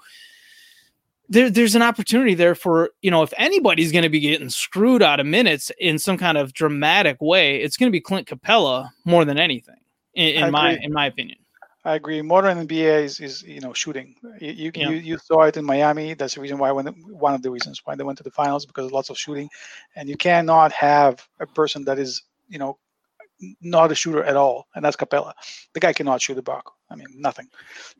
there, 1.29 1.51
there's 1.51 1.75
an 1.75 1.83
opportunity 1.83 2.35
there 2.35 2.55
for, 2.55 2.91
you 3.03 3.11
know, 3.11 3.23
if 3.23 3.33
anybody's 3.37 3.93
going 3.93 4.03
to 4.03 4.09
be 4.09 4.21
getting 4.21 4.49
screwed 4.49 5.03
out 5.03 5.21
of 5.21 5.27
minutes 5.27 5.71
in 5.79 5.99
some 5.99 6.17
kind 6.17 6.39
of 6.39 6.53
dramatic 6.53 7.19
way, 7.21 7.61
it's 7.61 7.77
going 7.77 7.89
to 7.89 7.93
be 7.93 8.01
Clint 8.01 8.27
Capela 8.27 8.91
more 9.05 9.25
than 9.25 9.39
anything, 9.39 9.81
in, 10.15 10.45
in 10.45 10.51
my 10.51 10.79
in 10.81 10.93
my 10.93 11.07
opinion. 11.07 11.39
I 11.85 11.95
agree. 11.95 12.21
Modern 12.23 12.67
NBA 12.67 13.05
is, 13.05 13.21
is 13.21 13.43
you 13.43 13.61
know 13.61 13.73
shooting. 13.73 14.15
You 14.41 14.53
you, 14.53 14.73
yeah. 14.75 14.89
you, 14.91 14.97
you 14.97 15.19
saw 15.19 15.43
it 15.43 15.57
in 15.57 15.65
Miami. 15.65 16.15
That's 16.15 16.35
the 16.35 16.41
reason 16.41 16.59
why 16.59 16.73
when 16.73 16.87
one 16.87 17.35
of 17.35 17.43
the 17.43 17.51
reasons 17.51 17.81
why 17.85 17.95
they 17.95 18.05
went 18.05 18.19
to 18.19 18.25
the 18.25 18.31
finals 18.31 18.67
because 18.67 18.87
of 18.87 18.93
lots 18.93 19.11
of 19.11 19.19
shooting, 19.19 19.49
and 19.97 20.09
you 20.09 20.17
cannot 20.17 20.73
have 20.73 21.27
a 21.41 21.47
person 21.47 21.85
that 21.85 21.99
is 21.99 22.23
you 22.49 22.59
know 22.59 22.79
not 23.61 23.93
a 23.93 23.95
shooter 23.95 24.25
at 24.25 24.37
all, 24.37 24.67
and 24.75 24.85
that's 24.85 24.97
Capela. 24.97 25.33
The 25.73 25.81
guy 25.81 25.93
cannot 25.93 26.21
shoot 26.21 26.35
the 26.35 26.43
buck. 26.43 26.75
I 26.91 26.97
mean, 26.97 27.07
nothing. 27.15 27.49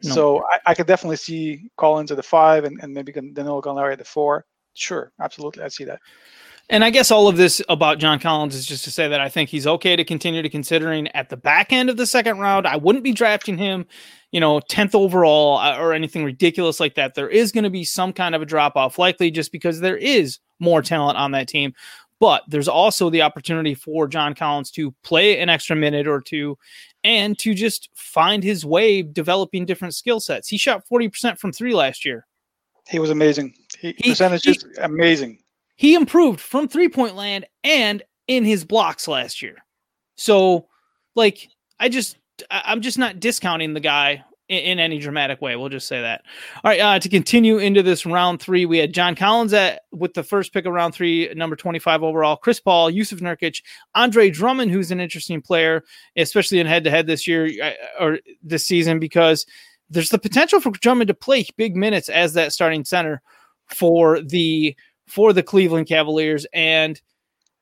No. 0.03 0.15
So 0.15 0.45
I, 0.51 0.71
I 0.71 0.75
could 0.75 0.87
definitely 0.87 1.17
see 1.17 1.71
Collins 1.77 2.11
at 2.11 2.17
the 2.17 2.23
five, 2.23 2.65
and, 2.65 2.79
and 2.83 2.93
maybe 2.93 3.13
Danilo 3.13 3.61
Gallinari 3.61 3.93
at 3.93 3.99
the 3.99 4.05
four. 4.05 4.47
Sure, 4.75 5.13
absolutely, 5.21 5.63
I 5.63 5.69
see 5.69 5.85
that. 5.85 6.01
And 6.71 6.85
I 6.85 6.91
guess 6.91 7.11
all 7.11 7.29
of 7.29 7.39
this 7.39 7.63
about 7.71 7.99
John 7.99 8.19
Collins 8.19 8.55
is 8.55 8.67
just 8.67 8.85
to 8.85 8.91
say 8.91 9.09
that 9.09 9.21
I 9.21 9.31
think 9.31 9.49
he's 9.49 9.67
okay 9.67 9.97
to 9.97 10.05
continue 10.05 10.43
to 10.43 10.51
considering 10.51 11.09
at 11.09 11.31
the 11.31 11.37
back 11.37 11.73
end 11.73 11.89
of 11.89 11.97
the 11.97 12.07
second 12.07 12.39
round. 12.39 12.67
I 12.67 12.77
wouldn't 12.77 13.05
be 13.05 13.13
drafting 13.13 13.57
him, 13.57 13.87
you 14.33 14.41
know, 14.41 14.61
10th 14.61 14.95
overall 14.95 15.57
uh, 15.59 15.79
or 15.79 15.95
anything 15.95 16.25
ridiculous 16.25 16.79
like 16.79 16.95
that. 16.97 17.15
There 17.15 17.29
is 17.29 17.53
going 17.53 17.65
to 17.65 17.71
be 17.71 17.85
some 17.85 18.13
kind 18.13 18.35
of 18.35 18.43
a 18.43 18.47
drop 18.47 18.77
off, 18.77 18.99
likely 18.99 19.31
just 19.31 19.51
because 19.51 19.81
there 19.81 19.97
is 19.97 20.41
more 20.61 20.83
talent 20.83 21.17
on 21.17 21.31
that 21.31 21.49
team. 21.49 21.73
But 22.21 22.43
there's 22.49 22.69
also 22.69 23.09
the 23.09 23.23
opportunity 23.23 23.75
for 23.75 24.07
John 24.07 24.35
Collins 24.35 24.71
to 24.73 24.93
play 25.03 25.39
an 25.41 25.49
extra 25.49 25.77
minute 25.77 26.07
or 26.07 26.21
two 26.21 26.59
and 27.05 27.39
to 27.39 27.55
just 27.55 27.89
find 27.95 28.43
his 28.43 28.65
way 28.65 29.03
developing 29.03 29.67
different 29.67 29.95
skill 29.95 30.21
sets. 30.21 30.49
He 30.49 30.59
shot 30.59 30.85
40% 30.91 31.39
from 31.39 31.53
three 31.53 31.75
last 31.75 32.05
year. 32.05 32.27
He 32.89 32.99
was 32.99 33.11
amazing. 33.11 33.55
He, 33.79 33.95
he 33.99 34.11
percentages 34.11 34.63
he, 34.63 34.83
amazing 34.83 35.39
he 35.79 35.95
improved 35.95 36.41
from 36.41 36.67
three 36.67 36.89
point 36.89 37.15
land 37.15 37.47
and 37.63 38.03
in 38.27 38.45
his 38.45 38.65
blocks 38.65 39.07
last 39.07 39.41
year. 39.41 39.65
So, 40.17 40.67
like, 41.15 41.49
I 41.79 41.89
just, 41.89 42.19
I'm 42.51 42.83
just 42.83 42.99
not 42.99 43.21
discounting 43.21 43.75
the 43.75 43.81
guy 43.81 44.25
in, 44.49 44.59
in 44.59 44.79
any 44.79 44.99
dramatic 44.99 45.41
way. 45.41 45.57
We'll 45.57 45.69
just 45.69 45.89
say 45.89 46.01
that. 46.01 46.23
All 46.65 46.71
right. 46.71 46.81
Uh, 46.81 46.99
to 46.99 47.09
continue 47.09 47.59
into 47.59 47.83
this 47.83 48.07
round 48.07 48.41
three, 48.41 48.67
we 48.67 48.79
had 48.79 48.93
John 48.93 49.15
Collins 49.15 49.53
at 49.53 49.83
with 49.93 50.15
the 50.15 50.23
first 50.23 50.53
pick 50.53 50.67
of 50.67 50.73
round 50.73 50.95
three, 50.95 51.33
number 51.35 51.57
25 51.57 52.03
overall. 52.03 52.37
Chris 52.37 52.61
Paul, 52.61 52.91
Jusuf 52.91 53.21
Nurkic, 53.21 53.63
Andre 53.95 54.31
Drummond, 54.31 54.71
who's 54.71 54.91
an 54.91 55.01
interesting 55.01 55.43
player, 55.43 55.85
especially 56.17 56.61
in 56.61 56.67
head 56.67 56.85
to 56.85 56.91
head 56.91 57.07
this 57.07 57.27
year 57.27 57.49
uh, 57.63 57.73
or 58.01 58.19
this 58.43 58.67
season, 58.67 58.99
because 58.99 59.47
there's 59.91 60.11
the 60.11 60.19
potential 60.19 60.61
for 60.61 60.71
Drummond 60.71 61.09
to 61.09 61.15
play 61.15 61.47
big 61.57 61.77
minutes 61.77 62.09
as 62.09 62.35
that 62.35 62.53
starting 62.53 62.85
center 62.85 63.23
for 63.67 64.21
the 64.21 64.77
for 65.07 65.33
the 65.33 65.43
Cleveland 65.43 65.87
Cavaliers. 65.87 66.47
And 66.53 67.01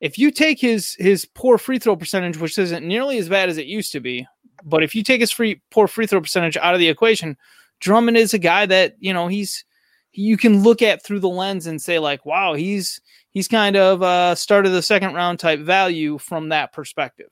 if 0.01 0.19
you 0.19 0.31
take 0.31 0.61
his 0.61 0.95
his 0.99 1.25
poor 1.25 1.59
free 1.59 1.79
throw 1.79 1.97
percentage, 1.97 2.39
which 2.39 2.59
isn't 2.59 2.87
nearly 2.87 3.19
as 3.19 3.29
bad 3.29 3.49
as 3.49 3.59
it 3.59 3.67
used 3.67 3.93
to 3.93 4.01
be, 4.01 4.27
but 4.67 4.83
if 4.83 4.95
you 4.95 5.03
take 5.03 5.21
his 5.21 5.33
free 5.33 5.63
poor 5.71 5.87
free 5.87 6.07
throw 6.07 6.21
percentage 6.21 6.57
out 6.57 6.75
of 6.75 6.81
the 6.81 6.89
equation, 6.89 7.37
Drummond 7.81 8.17
is 8.17 8.35
a 8.35 8.39
guy 8.39 8.67
that 8.67 8.97
you 8.99 9.15
know 9.15 9.29
he's 9.29 9.65
you 10.13 10.37
can 10.37 10.63
look 10.63 10.83
at 10.83 11.03
through 11.03 11.21
the 11.21 11.29
lens 11.29 11.67
and 11.67 11.81
say 11.81 11.99
like, 11.99 12.27
wow, 12.27 12.55
he's 12.55 13.01
he's 13.31 13.49
kind 13.49 13.77
of 13.77 14.03
uh, 14.03 14.35
start 14.35 14.67
of 14.67 14.73
the 14.73 14.83
second 14.83 15.15
round 15.15 15.39
type 15.39 15.61
value 15.61 16.19
from 16.19 16.51
that 16.51 16.73
perspective. 16.73 17.31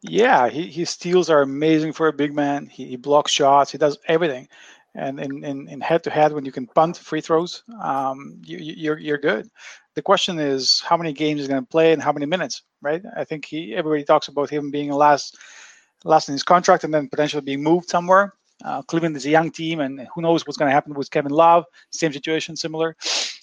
Yeah, 0.00 0.48
he, 0.48 0.68
his 0.68 0.90
steals 0.90 1.28
are 1.28 1.42
amazing 1.42 1.92
for 1.92 2.06
a 2.06 2.12
big 2.12 2.32
man. 2.32 2.66
He, 2.66 2.86
he 2.86 2.96
blocks 2.96 3.32
shots. 3.32 3.72
He 3.72 3.78
does 3.78 3.98
everything 4.06 4.48
and 4.96 5.20
in, 5.20 5.68
in, 5.68 5.80
head-to-head 5.80 6.32
when 6.32 6.44
you 6.44 6.52
can 6.52 6.66
punt 6.66 6.96
free 6.96 7.20
throws 7.20 7.62
um, 7.80 8.40
you, 8.44 8.58
you're, 8.58 8.98
you're 8.98 9.18
good 9.18 9.48
the 9.94 10.02
question 10.02 10.38
is 10.38 10.80
how 10.80 10.96
many 10.96 11.12
games 11.12 11.40
he's 11.40 11.48
going 11.48 11.62
to 11.62 11.68
play 11.68 11.92
and 11.92 12.02
how 12.02 12.12
many 12.12 12.26
minutes 12.26 12.62
right 12.82 13.02
i 13.16 13.22
think 13.22 13.44
he 13.44 13.74
everybody 13.74 14.02
talks 14.02 14.28
about 14.28 14.50
him 14.50 14.70
being 14.70 14.90
last 14.90 15.38
last 16.06 16.28
in 16.28 16.32
his 16.32 16.42
contract 16.42 16.84
and 16.84 16.92
then 16.92 17.08
potentially 17.08 17.42
being 17.42 17.62
moved 17.62 17.88
somewhere. 17.88 18.34
Uh, 18.64 18.80
cleveland 18.82 19.16
is 19.16 19.26
a 19.26 19.30
young 19.30 19.50
team 19.50 19.80
and 19.80 20.06
who 20.14 20.22
knows 20.22 20.46
what's 20.46 20.56
going 20.56 20.68
to 20.68 20.72
happen 20.72 20.94
with 20.94 21.10
kevin 21.10 21.32
love. 21.32 21.64
Same 21.90 22.12
situation 22.12 22.56
similar. 22.56 22.96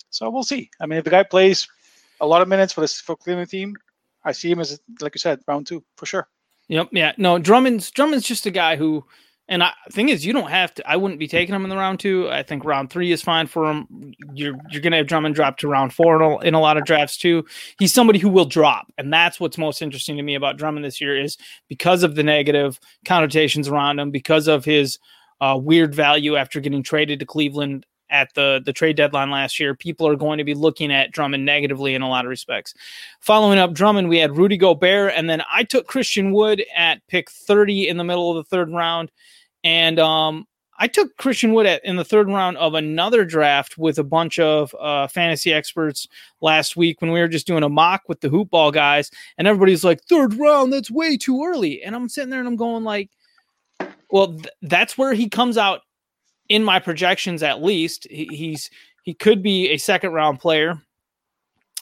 So 0.09 0.29
we'll 0.29 0.43
see. 0.43 0.69
I 0.79 0.85
mean 0.85 0.97
if 0.97 1.03
the 1.03 1.11
guy 1.11 1.23
plays 1.23 1.67
a 2.21 2.25
lot 2.25 2.41
of 2.41 2.47
minutes 2.47 2.73
for 2.73 2.81
this 2.81 2.99
for 3.01 3.15
cleveland 3.15 3.49
team 3.49 3.75
i 4.23 4.31
see 4.31 4.49
him 4.49 4.59
as 4.59 4.79
like 5.01 5.13
you 5.13 5.19
said 5.19 5.39
round 5.47 5.67
two 5.67 5.83
for 5.97 6.05
sure. 6.05 6.27
Yep 6.69 6.89
yeah. 6.91 7.13
No 7.17 7.37
drummond's 7.37 7.91
drummond's 7.91 8.27
just 8.27 8.45
a 8.45 8.51
guy 8.51 8.75
who 8.75 9.03
and 9.53 9.61
I 9.61 9.71
thing 9.91 10.09
is, 10.09 10.25
you 10.25 10.33
don't 10.33 10.49
have 10.49 10.73
to. 10.73 10.89
I 10.89 10.95
wouldn't 10.95 11.19
be 11.19 11.27
taking 11.27 11.53
him 11.53 11.63
in 11.63 11.69
the 11.69 11.77
round 11.77 11.99
two. 11.99 12.27
I 12.29 12.41
think 12.41 12.65
round 12.65 12.89
three 12.89 13.11
is 13.11 13.21
fine 13.21 13.45
for 13.45 13.69
him. 13.69 14.13
You're 14.33 14.55
you're 14.71 14.81
gonna 14.81 14.97
have 14.97 15.05
Drummond 15.05 15.35
drop 15.35 15.59
to 15.59 15.67
round 15.67 15.93
four 15.93 16.43
in 16.43 16.55
a, 16.55 16.59
lot 16.59 16.75
of 16.75 16.85
drafts 16.85 17.17
too. 17.17 17.45
He's 17.77 17.93
somebody 17.93 18.17
who 18.17 18.29
will 18.29 18.45
drop, 18.45 18.91
and 18.97 19.13
that's 19.13 19.39
what's 19.39 19.59
most 19.59 19.83
interesting 19.83 20.17
to 20.17 20.23
me 20.23 20.33
about 20.33 20.57
Drummond 20.57 20.83
this 20.83 20.99
year 20.99 21.15
is 21.15 21.37
because 21.69 22.01
of 22.01 22.15
the 22.15 22.23
negative 22.23 22.79
connotations 23.05 23.67
around 23.67 23.99
him, 23.99 24.09
because 24.09 24.47
of 24.47 24.65
his 24.65 24.97
uh, 25.39 25.57
weird 25.61 25.93
value 25.93 26.35
after 26.35 26.59
getting 26.59 26.81
traded 26.81 27.19
to 27.19 27.25
Cleveland 27.25 27.85
at 28.09 28.33
the 28.33 28.61
the 28.65 28.73
trade 28.73 28.95
deadline 28.95 29.29
last 29.29 29.59
year, 29.59 29.75
people 29.75 30.07
are 30.07 30.15
going 30.15 30.39
to 30.39 30.43
be 30.43 30.55
looking 30.55 30.91
at 30.91 31.11
Drummond 31.11 31.45
negatively 31.45 31.93
in 31.93 32.01
a 32.01 32.09
lot 32.09 32.25
of 32.25 32.29
respects. 32.29 32.73
Following 33.19 33.59
up 33.59 33.73
Drummond, 33.73 34.09
we 34.09 34.17
had 34.17 34.35
Rudy 34.35 34.57
Gobert, 34.57 35.13
and 35.15 35.29
then 35.29 35.43
I 35.51 35.63
took 35.63 35.85
Christian 35.85 36.31
Wood 36.31 36.63
at 36.75 37.05
pick 37.07 37.29
30 37.29 37.87
in 37.87 37.97
the 37.97 38.03
middle 38.03 38.31
of 38.31 38.37
the 38.37 38.49
third 38.49 38.71
round. 38.71 39.11
And 39.63 39.99
um, 39.99 40.45
I 40.79 40.87
took 40.87 41.15
Christian 41.17 41.53
Wood 41.53 41.65
at, 41.65 41.83
in 41.85 41.95
the 41.95 42.03
third 42.03 42.27
round 42.27 42.57
of 42.57 42.73
another 42.73 43.23
draft 43.23 43.77
with 43.77 43.97
a 43.99 44.03
bunch 44.03 44.39
of 44.39 44.75
uh, 44.79 45.07
fantasy 45.07 45.53
experts 45.53 46.07
last 46.41 46.75
week 46.75 47.01
when 47.01 47.11
we 47.11 47.19
were 47.19 47.27
just 47.27 47.47
doing 47.47 47.63
a 47.63 47.69
mock 47.69 48.01
with 48.07 48.21
the 48.21 48.29
hoop 48.29 48.49
ball 48.49 48.71
guys, 48.71 49.09
and 49.37 49.47
everybody's 49.47 49.83
like, 49.83 50.03
third 50.03 50.33
round, 50.33 50.73
that's 50.73 50.91
way 50.91 51.15
too 51.15 51.43
early. 51.43 51.81
And 51.83 51.95
I'm 51.95 52.09
sitting 52.09 52.29
there 52.29 52.39
and 52.39 52.47
I'm 52.47 52.55
going 52.55 52.83
like, 52.83 53.09
well, 54.09 54.33
th- 54.33 54.49
that's 54.63 54.97
where 54.97 55.13
he 55.13 55.29
comes 55.29 55.57
out 55.57 55.81
in 56.49 56.63
my 56.63 56.79
projections. 56.79 57.43
At 57.43 57.63
least 57.63 58.07
he, 58.09 58.25
he's 58.25 58.69
he 59.03 59.13
could 59.13 59.41
be 59.43 59.69
a 59.69 59.77
second 59.77 60.11
round 60.11 60.39
player. 60.39 60.81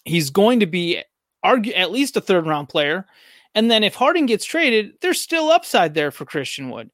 He's 0.05 0.29
going 0.29 0.59
to 0.59 0.65
be 0.65 1.03
at 1.43 1.91
least 1.91 2.17
a 2.17 2.21
third 2.21 2.45
round 2.45 2.69
player. 2.69 3.05
And 3.53 3.69
then 3.69 3.83
if 3.83 3.95
Harden 3.95 4.27
gets 4.27 4.45
traded, 4.45 4.93
there's 5.01 5.19
still 5.19 5.49
upside 5.49 5.93
there 5.93 6.11
for 6.11 6.25
Christian 6.25 6.69
Wood. 6.69 6.89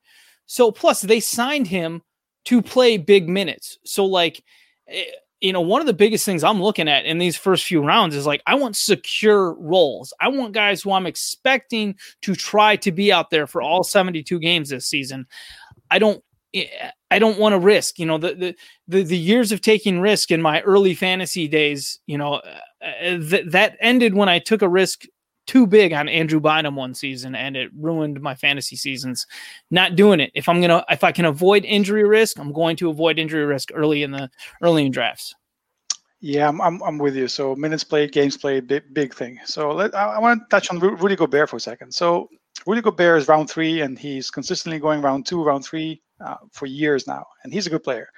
So 0.47 0.71
plus 0.71 1.01
they 1.01 1.19
signed 1.19 1.67
him 1.67 2.01
to 2.45 2.61
play 2.61 2.97
big 2.97 3.29
minutes. 3.29 3.77
So 3.85 4.05
like 4.05 4.43
eh, 4.87 5.03
you 5.39 5.53
know, 5.53 5.61
one 5.61 5.81
of 5.81 5.87
the 5.87 5.93
biggest 5.93 6.25
things 6.25 6.43
I'm 6.43 6.61
looking 6.61 6.87
at 6.87 7.05
in 7.05 7.19
these 7.19 7.37
first 7.37 7.65
few 7.65 7.83
rounds 7.83 8.15
is 8.15 8.25
like 8.25 8.41
I 8.47 8.55
want 8.55 8.75
secure 8.75 9.53
roles. 9.53 10.11
I 10.19 10.29
want 10.29 10.53
guys 10.53 10.81
who 10.81 10.91
I'm 10.91 11.05
expecting 11.05 11.95
to 12.23 12.33
try 12.33 12.75
to 12.77 12.91
be 12.91 13.11
out 13.11 13.29
there 13.29 13.45
for 13.45 13.61
all 13.61 13.83
72 13.83 14.39
games 14.39 14.69
this 14.69 14.87
season. 14.87 15.27
I 15.91 15.99
don't 15.99 16.23
eh, 16.53 16.65
I 17.11 17.19
don't 17.19 17.37
want 17.37 17.53
to 17.53 17.59
risk, 17.59 17.99
you 17.99 18.05
know, 18.05 18.17
the, 18.17 18.33
the, 18.33 18.55
the 18.87 19.03
the 19.03 19.17
years 19.17 19.51
of 19.51 19.61
taking 19.61 19.99
risk 19.99 20.31
in 20.31 20.41
my 20.41 20.61
early 20.61 20.95
fantasy 20.95 21.47
days, 21.47 21.99
you 22.07 22.17
know, 22.17 22.35
uh, 22.81 23.17
th- 23.29 23.45
that 23.51 23.77
ended 23.79 24.15
when 24.15 24.29
I 24.29 24.39
took 24.39 24.61
a 24.61 24.69
risk 24.69 25.05
too 25.47 25.65
big 25.65 25.93
on 25.93 26.07
Andrew 26.07 26.39
Bynum 26.39 26.75
one 26.75 26.93
season 26.93 27.33
and 27.33 27.55
it 27.55 27.71
ruined 27.75 28.21
my 28.21 28.35
fantasy 28.35 28.75
seasons. 28.75 29.25
Not 29.71 29.95
doing 29.95 30.19
it. 30.19 30.31
If 30.35 30.47
I'm 30.47 30.61
gonna 30.61 30.85
if 30.89 31.03
I 31.03 31.11
can 31.11 31.25
avoid 31.25 31.65
injury 31.65 32.03
risk, 32.03 32.39
I'm 32.39 32.53
going 32.53 32.75
to 32.77 32.89
avoid 32.89 33.17
injury 33.17 33.45
risk 33.45 33.69
early 33.73 34.03
in 34.03 34.11
the 34.11 34.29
early 34.61 34.85
in 34.85 34.91
drafts. 34.91 35.33
Yeah, 36.19 36.47
I'm, 36.47 36.59
I'm, 36.61 36.81
I'm 36.81 36.97
with 36.97 37.15
you. 37.15 37.27
So 37.27 37.55
minutes 37.55 37.83
played, 37.83 38.11
games 38.11 38.37
played, 38.37 38.67
big, 38.67 38.91
big 38.93 39.13
thing. 39.13 39.39
So 39.45 39.71
let, 39.71 39.93
I, 39.93 40.15
I 40.15 40.19
want 40.19 40.41
to 40.41 40.45
touch 40.49 40.71
on 40.71 40.79
Rudy 40.79 41.15
Gobert 41.15 41.49
for 41.49 41.57
a 41.57 41.59
second. 41.59 41.93
So 41.93 42.27
Rudy 42.65 42.81
Gobert 42.81 43.21
is 43.21 43.27
round 43.27 43.49
three, 43.49 43.81
and 43.81 43.99
he's 43.99 44.31
consistently 44.31 44.79
going 44.79 45.01
round 45.01 45.27
two, 45.27 45.43
round 45.43 45.63
three 45.63 46.01
uh, 46.19 46.37
for 46.51 46.65
years 46.65 47.05
now, 47.05 47.25
and 47.43 47.53
he's 47.53 47.67
a 47.67 47.69
good 47.69 47.83
player. 47.83 48.09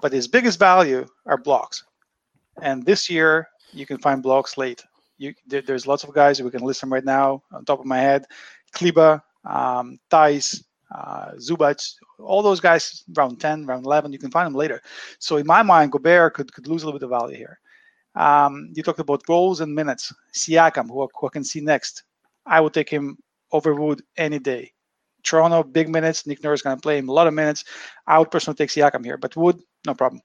But 0.00 0.12
his 0.12 0.26
biggest 0.26 0.58
value 0.58 1.06
are 1.26 1.38
blocks, 1.38 1.84
and 2.60 2.84
this 2.84 3.08
year 3.08 3.48
you 3.72 3.86
can 3.86 3.98
find 3.98 4.22
blocks 4.22 4.58
late 4.58 4.82
you, 5.18 5.34
there, 5.46 5.62
there's 5.62 5.86
lots 5.86 6.04
of 6.04 6.14
guys 6.14 6.40
we 6.40 6.50
can 6.50 6.62
list 6.62 6.80
them 6.80 6.92
right 6.92 7.04
now 7.04 7.42
on 7.52 7.64
top 7.64 7.80
of 7.80 7.86
my 7.86 7.98
head. 7.98 8.24
Kleber, 8.72 9.22
um, 9.44 9.98
Theis, 10.10 10.64
uh, 10.94 11.32
Zubac, 11.36 11.94
all 12.18 12.42
those 12.42 12.60
guys 12.60 13.04
round 13.16 13.40
10, 13.40 13.66
round 13.66 13.84
11, 13.84 14.12
you 14.12 14.18
can 14.18 14.30
find 14.30 14.46
them 14.46 14.54
later. 14.54 14.80
So 15.18 15.36
in 15.36 15.46
my 15.46 15.62
mind, 15.62 15.92
Gobert 15.92 16.34
could, 16.34 16.52
could 16.52 16.66
lose 16.66 16.82
a 16.82 16.86
little 16.86 16.98
bit 16.98 17.04
of 17.04 17.10
value 17.10 17.36
here. 17.36 17.58
Um, 18.14 18.70
you 18.74 18.82
talked 18.82 18.98
about 18.98 19.22
roles 19.28 19.60
and 19.60 19.74
minutes. 19.74 20.12
Siakam, 20.34 20.88
who, 20.88 21.08
who 21.14 21.26
I 21.26 21.30
can 21.30 21.44
see 21.44 21.60
next, 21.60 22.04
I 22.46 22.60
would 22.60 22.72
take 22.74 22.88
him 22.88 23.18
over 23.52 23.74
Wood 23.74 24.02
any 24.16 24.38
day. 24.38 24.72
Toronto, 25.22 25.62
big 25.62 25.88
minutes. 25.88 26.26
Nick 26.26 26.42
Nurse 26.42 26.60
is 26.60 26.62
going 26.62 26.76
to 26.76 26.80
play 26.80 26.98
him 26.98 27.08
a 27.08 27.12
lot 27.12 27.26
of 27.26 27.34
minutes. 27.34 27.64
I 28.06 28.18
would 28.18 28.30
personally 28.30 28.56
take 28.56 28.70
Siakam 28.70 29.04
here, 29.04 29.18
but 29.18 29.36
Wood, 29.36 29.60
no 29.86 29.94
problem. 29.94 30.22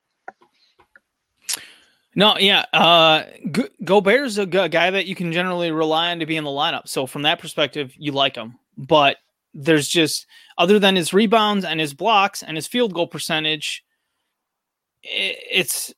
No, 2.15 2.37
yeah. 2.37 2.65
Uh, 2.71 3.23
Go- 3.51 3.69
Gobert's 3.83 4.37
a 4.37 4.45
guy 4.45 4.91
that 4.91 5.05
you 5.05 5.15
can 5.15 5.31
generally 5.31 5.71
rely 5.71 6.11
on 6.11 6.19
to 6.19 6.25
be 6.25 6.37
in 6.37 6.43
the 6.43 6.49
lineup. 6.49 6.87
So 6.87 7.07
from 7.07 7.23
that 7.23 7.39
perspective, 7.39 7.93
you 7.97 8.11
like 8.11 8.35
him. 8.35 8.55
But 8.77 9.17
there's 9.53 9.87
just 9.87 10.25
other 10.57 10.79
than 10.79 10.95
his 10.95 11.13
rebounds 11.13 11.65
and 11.65 11.79
his 11.79 11.93
blocks 11.93 12.43
and 12.43 12.57
his 12.57 12.67
field 12.67 12.93
goal 12.93 13.07
percentage, 13.07 13.83
it's 15.03 15.93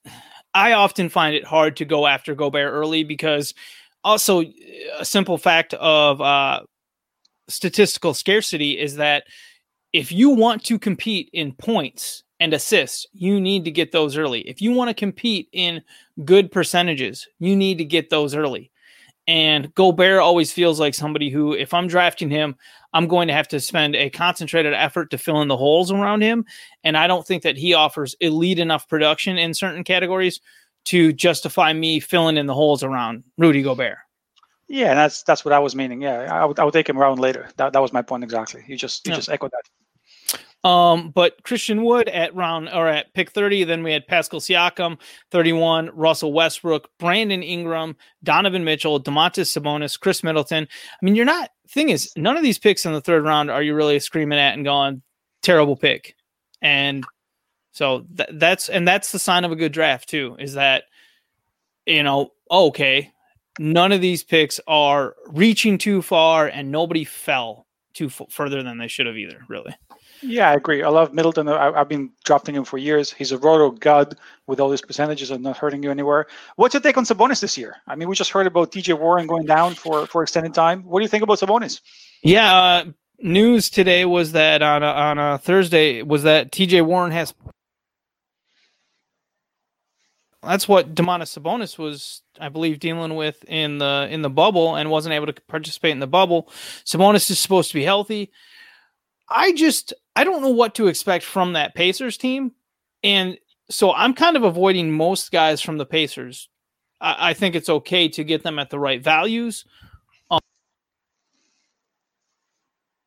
I 0.53 0.73
often 0.73 1.09
find 1.09 1.35
it 1.35 1.45
hard 1.45 1.77
to 1.77 1.85
go 1.85 2.07
after 2.07 2.33
Gobert 2.33 2.71
early 2.71 3.03
because 3.03 3.53
also 4.03 4.43
a 4.99 5.05
simple 5.05 5.37
fact 5.37 5.73
of 5.73 6.21
uh, 6.21 6.61
statistical 7.47 8.13
scarcity 8.13 8.79
is 8.79 8.95
that 8.95 9.25
if 9.93 10.11
you 10.11 10.29
want 10.29 10.63
to 10.65 10.79
compete 10.79 11.29
in 11.33 11.53
points 11.53 12.23
and 12.39 12.53
assists, 12.53 13.05
you 13.13 13.39
need 13.39 13.65
to 13.65 13.71
get 13.71 13.91
those 13.91 14.17
early. 14.17 14.41
If 14.41 14.61
you 14.61 14.71
want 14.71 14.89
to 14.89 14.93
compete 14.93 15.47
in 15.51 15.81
good 16.23 16.51
percentages, 16.51 17.27
you 17.39 17.55
need 17.55 17.77
to 17.77 17.85
get 17.85 18.09
those 18.09 18.35
early. 18.35 18.71
And 19.27 19.73
Gobert 19.73 20.19
always 20.19 20.51
feels 20.51 20.79
like 20.79 20.93
somebody 20.93 21.29
who, 21.29 21.53
if 21.53 21.73
I'm 21.73 21.87
drafting 21.87 22.29
him, 22.29 22.55
I'm 22.93 23.07
going 23.07 23.27
to 23.27 23.33
have 23.33 23.47
to 23.49 23.59
spend 23.59 23.95
a 23.95 24.09
concentrated 24.09 24.73
effort 24.73 25.09
to 25.11 25.17
fill 25.17 25.41
in 25.41 25.47
the 25.47 25.57
holes 25.57 25.91
around 25.91 26.21
him. 26.21 26.45
And 26.83 26.95
I 26.95 27.07
don't 27.07 27.25
think 27.25 27.41
that 27.43 27.57
he 27.57 27.73
offers 27.73 28.15
elite 28.19 28.59
enough 28.59 28.87
production 28.87 29.37
in 29.37 29.53
certain 29.53 29.83
categories 29.83 30.39
to 30.85 31.11
justify 31.11 31.73
me 31.73 31.99
filling 31.99 32.37
in 32.37 32.45
the 32.45 32.53
holes 32.53 32.83
around 32.83 33.23
Rudy 33.37 33.63
Gobert. 33.63 33.97
Yeah, 34.67 34.95
that's 34.95 35.23
that's 35.23 35.45
what 35.45 35.53
I 35.53 35.59
was 35.59 35.75
meaning. 35.75 36.01
Yeah, 36.01 36.33
I 36.33 36.45
would, 36.45 36.59
I 36.59 36.63
would 36.63 36.73
take 36.73 36.89
him 36.89 36.97
around 36.97 37.19
later. 37.19 37.49
That, 37.57 37.73
that 37.73 37.81
was 37.81 37.93
my 37.93 38.01
point 38.01 38.23
exactly. 38.23 38.63
You 38.67 38.77
just 38.77 39.05
you 39.05 39.11
yeah. 39.11 39.17
just 39.17 39.29
echoed 39.29 39.51
that. 39.51 39.61
Um, 40.65 41.11
but 41.11 41.43
Christian 41.43 41.83
Wood 41.83 42.09
at 42.09 42.33
round 42.33 42.69
or 42.69 42.87
at 42.87 43.13
pick 43.13 43.29
30, 43.29 43.65
then 43.65 43.83
we 43.83 43.93
had 43.93 44.07
Pascal 44.07 44.39
Siakam, 44.39 44.99
31, 45.29 45.91
Russell 45.93 46.33
Westbrook, 46.33 46.89
Brandon 46.97 47.43
Ingram, 47.43 47.95
Donovan 48.23 48.63
Mitchell, 48.63 48.99
Domantas 48.99 49.55
Sabonis, 49.55 49.99
Khris 49.99 50.23
Middleton. 50.23 50.67
I 50.67 51.05
mean, 51.05 51.15
you're 51.15 51.23
not 51.23 51.51
thing 51.69 51.89
is 51.89 52.11
none 52.17 52.35
of 52.35 52.43
these 52.43 52.57
picks 52.57 52.85
in 52.85 52.93
the 52.93 53.01
third 53.01 53.23
round 53.23 53.51
are 53.51 53.61
you 53.61 53.75
really 53.75 53.99
screaming 53.99 54.39
at 54.39 54.55
and 54.55 54.65
going, 54.65 55.03
terrible 55.43 55.75
pick. 55.75 56.15
And 56.63 57.05
so 57.71 58.05
th- 58.17 58.29
that's 58.33 58.67
and 58.67 58.87
that's 58.87 59.11
the 59.11 59.19
sign 59.19 59.45
of 59.45 59.51
a 59.51 59.55
good 59.55 59.71
draft 59.71 60.09
too, 60.09 60.35
is 60.39 60.55
that 60.55 60.85
you 61.85 62.01
know, 62.01 62.31
okay, 62.49 63.11
none 63.59 63.91
of 63.91 64.01
these 64.01 64.23
picks 64.23 64.59
are 64.67 65.15
reaching 65.27 65.77
too 65.77 66.01
far 66.01 66.47
and 66.47 66.71
nobody 66.71 67.03
fell 67.03 67.67
too 67.93 68.07
f- 68.07 68.23
further 68.31 68.63
than 68.63 68.79
they 68.79 68.87
should 68.87 69.05
have 69.05 69.17
either, 69.17 69.41
really. 69.47 69.75
Yeah, 70.21 70.49
I 70.49 70.53
agree. 70.53 70.83
I 70.83 70.89
love 70.89 71.13
Middleton. 71.13 71.47
I, 71.47 71.77
have 71.77 71.89
been 71.89 72.11
drafting 72.23 72.55
him 72.55 72.63
for 72.63 72.77
years. 72.77 73.11
He's 73.11 73.31
a 73.31 73.37
roto 73.37 73.71
god 73.71 74.17
with 74.47 74.59
all 74.59 74.69
these 74.69 74.81
percentages 74.81 75.31
and 75.31 75.43
not 75.43 75.57
hurting 75.57 75.83
you 75.83 75.91
anywhere. 75.91 76.27
What's 76.55 76.73
your 76.73 76.81
take 76.81 76.97
on 76.97 77.05
Sabonis 77.05 77.41
this 77.41 77.57
year? 77.57 77.75
I 77.87 77.95
mean, 77.95 78.07
we 78.07 78.15
just 78.15 78.31
heard 78.31 78.47
about 78.47 78.71
TJ 78.71 78.99
Warren 78.99 79.27
going 79.27 79.45
down 79.45 79.75
for, 79.75 80.07
for 80.07 80.23
extended 80.23 80.53
time. 80.53 80.83
What 80.83 80.99
do 80.99 81.03
you 81.03 81.09
think 81.09 81.23
about 81.23 81.39
Sabonis? 81.39 81.81
Yeah, 82.23 82.55
uh, 82.55 82.85
news 83.19 83.69
today 83.69 84.05
was 84.05 84.31
that 84.33 84.61
on 84.61 84.83
a, 84.83 84.87
on 84.87 85.17
a 85.17 85.37
Thursday 85.37 86.01
was 86.01 86.23
that 86.23 86.51
TJ 86.51 86.85
Warren 86.85 87.11
has. 87.11 87.33
That's 90.43 90.67
what 90.67 90.93
Domantas 90.93 91.37
Sabonis 91.37 91.77
was, 91.77 92.21
I 92.39 92.49
believe, 92.49 92.79
dealing 92.79 93.15
with 93.15 93.43
in 93.45 93.79
the 93.79 94.07
in 94.11 94.21
the 94.21 94.29
bubble 94.29 94.75
and 94.75 94.91
wasn't 94.91 95.13
able 95.13 95.25
to 95.25 95.33
participate 95.47 95.91
in 95.91 95.99
the 95.99 96.07
bubble. 96.07 96.49
Sabonis 96.85 97.29
is 97.31 97.39
supposed 97.39 97.71
to 97.71 97.75
be 97.75 97.83
healthy. 97.83 98.31
I 99.29 99.53
just 99.53 99.93
I 100.15 100.23
don't 100.23 100.41
know 100.41 100.49
what 100.49 100.75
to 100.75 100.87
expect 100.87 101.25
from 101.25 101.53
that 101.53 101.75
Pacers 101.75 102.17
team. 102.17 102.51
And 103.03 103.37
so 103.69 103.93
I'm 103.93 104.13
kind 104.13 104.35
of 104.37 104.43
avoiding 104.43 104.91
most 104.91 105.31
guys 105.31 105.61
from 105.61 105.77
the 105.77 105.85
Pacers. 105.85 106.49
I, 107.01 107.31
I 107.31 107.33
think 107.33 107.55
it's 107.55 107.69
okay 107.69 108.07
to 108.09 108.23
get 108.23 108.43
them 108.43 108.59
at 108.59 108.69
the 108.69 108.79
right 108.79 109.03
values. 109.03 109.65
Um, 110.29 110.39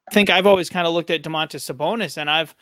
I 0.09 0.15
think 0.15 0.31
I've 0.31 0.47
always 0.47 0.71
kind 0.71 0.87
of 0.87 0.95
looked 0.95 1.11
at 1.11 1.23
Domantas 1.23 1.73
Sabonis 1.73 2.17
and 2.17 2.31
I've 2.31 2.55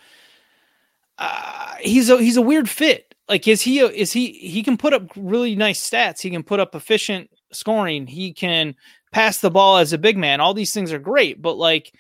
uh, 1.19 1.75
he's 1.81 2.11
a 2.11 2.19
he's 2.19 2.37
a 2.37 2.43
weird 2.43 2.69
fit. 2.69 3.15
Like 3.29 3.49
is 3.49 3.63
he 3.63 3.81
a, 3.81 3.87
is 3.87 4.13
he 4.13 4.33
he 4.33 4.63
can 4.63 4.77
put 4.77 4.93
up 4.93 5.11
really 5.17 5.57
nice 5.57 5.89
stats. 5.89 6.21
He 6.21 6.31
can 6.31 6.43
put 6.43 6.61
up 6.61 6.75
efficient 6.75 7.31
scoring. 7.53 8.07
He 8.07 8.33
can 8.33 8.75
pass 9.13 9.41
the 9.41 9.51
ball 9.51 9.79
as 9.79 9.93
a 9.93 9.99
big 9.99 10.19
man. 10.19 10.41
All 10.41 10.55
these 10.55 10.75
things 10.75 10.93
are 10.93 10.99
great, 10.99 11.41
but 11.41 11.57
like 11.57 11.93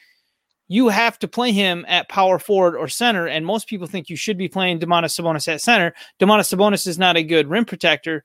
you 0.69 0.89
have 0.89 1.19
to 1.21 1.29
play 1.29 1.53
him 1.53 1.85
at 1.89 2.09
power 2.09 2.39
forward 2.39 2.77
or 2.77 2.89
center. 2.89 3.27
And 3.27 3.47
most 3.47 3.69
people 3.69 3.87
think 3.87 4.09
you 4.09 4.17
should 4.17 4.37
be 4.37 4.49
playing 4.49 4.81
Domantas 4.81 5.19
Sabonis 5.19 5.49
at 5.49 5.61
center. 5.61 5.95
Domantas 6.19 6.55
Sabonis 6.55 6.87
is 6.87 6.99
not 6.99 7.17
a 7.17 7.23
good 7.23 7.49
rim 7.49 7.65
protector. 7.65 8.25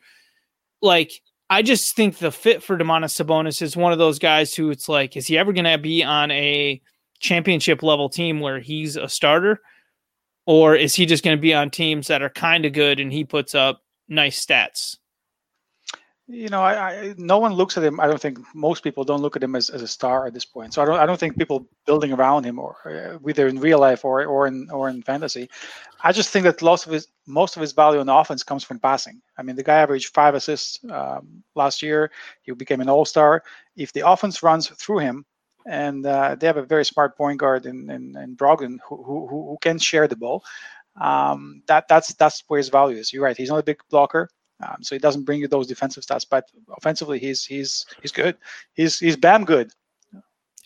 Like, 0.81 1.11
I 1.49 1.61
just 1.61 1.95
think 1.95 2.17
the 2.17 2.31
fit 2.31 2.63
for 2.63 2.77
Domantas 2.77 3.21
Sabonis 3.21 3.61
is 3.61 3.77
one 3.77 3.91
of 3.91 3.99
those 3.99 4.19
guys 4.19 4.55
who 4.55 4.71
it's 4.71 4.89
like, 4.89 5.15
is 5.15 5.27
he 5.27 5.37
ever 5.37 5.53
going 5.53 5.65
to 5.65 5.77
be 5.77 6.03
on 6.03 6.31
a 6.31 6.81
championship 7.19 7.83
level 7.83 8.09
team 8.09 8.39
where 8.39 8.59
he's 8.59 8.95
a 8.95 9.09
starter? 9.09 9.59
Or 10.47 10.75
is 10.75 10.95
he 10.95 11.05
just 11.05 11.23
going 11.23 11.37
to 11.37 11.41
be 11.41 11.53
on 11.53 11.69
teams 11.69 12.07
that 12.07 12.23
are 12.23 12.29
kind 12.29 12.65
of 12.65 12.73
good 12.73 12.99
and 12.99 13.11
he 13.11 13.23
puts 13.23 13.53
up 13.53 13.83
nice 14.07 14.43
stats? 14.43 14.97
You 16.27 16.49
know, 16.49 16.61
I, 16.61 16.73
I, 16.73 17.15
no 17.17 17.39
one 17.39 17.53
looks 17.53 17.77
at 17.77 17.83
him. 17.83 17.99
I 17.99 18.07
don't 18.07 18.21
think 18.21 18.39
most 18.55 18.83
people 18.83 19.03
don't 19.03 19.21
look 19.21 19.35
at 19.35 19.43
him 19.43 19.55
as, 19.55 19.69
as 19.69 19.81
a 19.81 19.87
star 19.87 20.27
at 20.27 20.33
this 20.33 20.45
point. 20.45 20.73
So 20.73 20.81
I 20.81 20.85
don't 20.85 20.99
I 20.99 21.05
don't 21.05 21.19
think 21.19 21.37
people 21.37 21.67
building 21.85 22.13
around 22.13 22.45
him 22.45 22.59
or 22.59 22.77
uh, 22.85 23.17
whether 23.17 23.47
in 23.47 23.59
real 23.59 23.79
life 23.79 24.05
or 24.05 24.25
or 24.25 24.47
in 24.47 24.69
or 24.71 24.89
in 24.89 25.01
fantasy. 25.01 25.49
I 26.03 26.11
just 26.11 26.29
think 26.29 26.45
that 26.45 26.61
lots 26.61 26.85
of 26.85 26.93
his 26.93 27.07
most 27.27 27.55
of 27.55 27.61
his 27.61 27.73
value 27.73 27.99
in 27.99 28.09
offense 28.09 28.43
comes 28.43 28.63
from 28.63 28.79
passing. 28.79 29.21
I 29.37 29.43
mean, 29.43 29.55
the 29.55 29.63
guy 29.63 29.77
averaged 29.77 30.13
five 30.13 30.35
assists 30.35 30.79
um, 30.89 31.43
last 31.55 31.81
year. 31.81 32.11
He 32.43 32.51
became 32.53 32.81
an 32.81 32.89
all 32.89 33.05
star. 33.05 33.43
If 33.75 33.91
the 33.93 34.07
offense 34.07 34.41
runs 34.41 34.69
through 34.69 34.99
him, 34.99 35.25
and 35.65 36.05
uh, 36.05 36.35
they 36.35 36.47
have 36.47 36.57
a 36.57 36.63
very 36.63 36.85
smart 36.85 37.17
point 37.17 37.39
guard 37.39 37.65
in 37.65 37.89
in, 37.89 38.15
in 38.15 38.35
Brogdon 38.35 38.77
who, 38.87 39.03
who 39.03 39.27
who 39.27 39.57
can 39.61 39.77
share 39.77 40.07
the 40.07 40.15
ball. 40.15 40.43
Um, 40.99 41.63
that 41.67 41.87
that's 41.87 42.13
that's 42.15 42.43
where 42.47 42.57
his 42.57 42.69
value 42.69 42.97
is. 42.97 43.11
You're 43.11 43.23
right. 43.23 43.37
He's 43.37 43.49
not 43.49 43.59
a 43.59 43.63
big 43.63 43.79
blocker, 43.89 44.29
um, 44.63 44.77
so 44.81 44.95
he 44.95 44.99
doesn't 44.99 45.23
bring 45.23 45.39
you 45.39 45.47
those 45.47 45.67
defensive 45.67 46.03
stats. 46.03 46.25
But 46.29 46.49
offensively, 46.77 47.19
he's 47.19 47.45
he's 47.45 47.85
he's 48.01 48.11
good. 48.11 48.37
He's 48.73 48.99
he's 48.99 49.17
bam 49.17 49.45
good. 49.45 49.71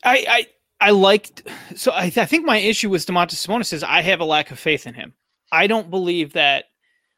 I 0.03 0.25
I 0.27 0.47
I 0.87 0.91
liked. 0.91 1.43
So 1.75 1.91
I, 1.91 2.05
I 2.05 2.25
think 2.25 2.45
my 2.45 2.57
issue 2.57 2.89
with 2.89 3.05
Domantas 3.05 3.45
Sabonis 3.45 3.73
is 3.73 3.83
I 3.83 4.01
have 4.01 4.19
a 4.19 4.25
lack 4.25 4.51
of 4.51 4.59
faith 4.59 4.85
in 4.87 4.93
him. 4.93 5.13
I 5.51 5.67
don't 5.67 5.89
believe 5.89 6.33
that. 6.33 6.65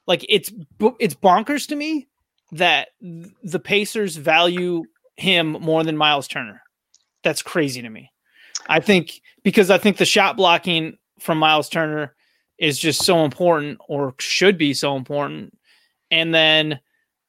Like 0.06 0.26
it's 0.30 0.52
it's 1.00 1.16
bonkers 1.16 1.68
to 1.68 1.76
me 1.76 2.08
that 2.54 2.90
the 3.44 3.60
Pacers 3.60 4.16
value 4.16 4.84
him 5.18 5.52
more 5.52 5.84
than 5.84 5.98
Miles 5.98 6.28
Turner. 6.28 6.62
That's 7.24 7.42
crazy 7.42 7.82
to 7.82 7.90
me. 7.90 8.12
I 8.70 8.80
think 8.80 9.22
because 9.44 9.70
I 9.70 9.78
think 9.78 9.98
the 9.98 10.06
shot 10.06 10.38
blocking 10.38 10.98
from 11.20 11.40
Miles 11.40 11.68
Turner 11.68 12.16
is 12.58 12.80
just 12.80 13.04
so 13.04 13.26
important 13.26 13.80
or 13.88 14.16
should 14.20 14.58
be 14.58 14.74
so 14.74 14.96
important. 14.96 15.58
And 16.12 16.34
then 16.34 16.80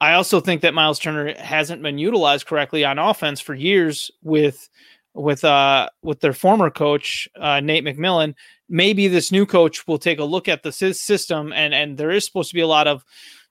I 0.00 0.12
also 0.12 0.40
think 0.40 0.62
that 0.62 0.74
Miles 0.74 0.98
Turner 0.98 1.34
hasn't 1.38 1.82
been 1.82 1.98
utilized 1.98 2.46
correctly 2.46 2.84
on 2.84 2.98
offense 2.98 3.40
for 3.40 3.54
years 3.54 4.10
with 4.22 4.68
with 5.14 5.44
uh 5.44 5.88
with 6.02 6.20
their 6.20 6.32
former 6.32 6.70
coach 6.70 7.28
uh, 7.40 7.60
Nate 7.60 7.84
McMillan. 7.84 8.34
Maybe 8.68 9.08
this 9.08 9.32
new 9.32 9.46
coach 9.46 9.86
will 9.88 9.98
take 9.98 10.18
a 10.18 10.24
look 10.24 10.48
at 10.48 10.62
the 10.62 10.72
system 10.72 11.52
and 11.52 11.74
and 11.74 11.98
there 11.98 12.10
is 12.10 12.24
supposed 12.24 12.50
to 12.50 12.54
be 12.54 12.60
a 12.60 12.66
lot 12.66 12.86
of 12.86 13.04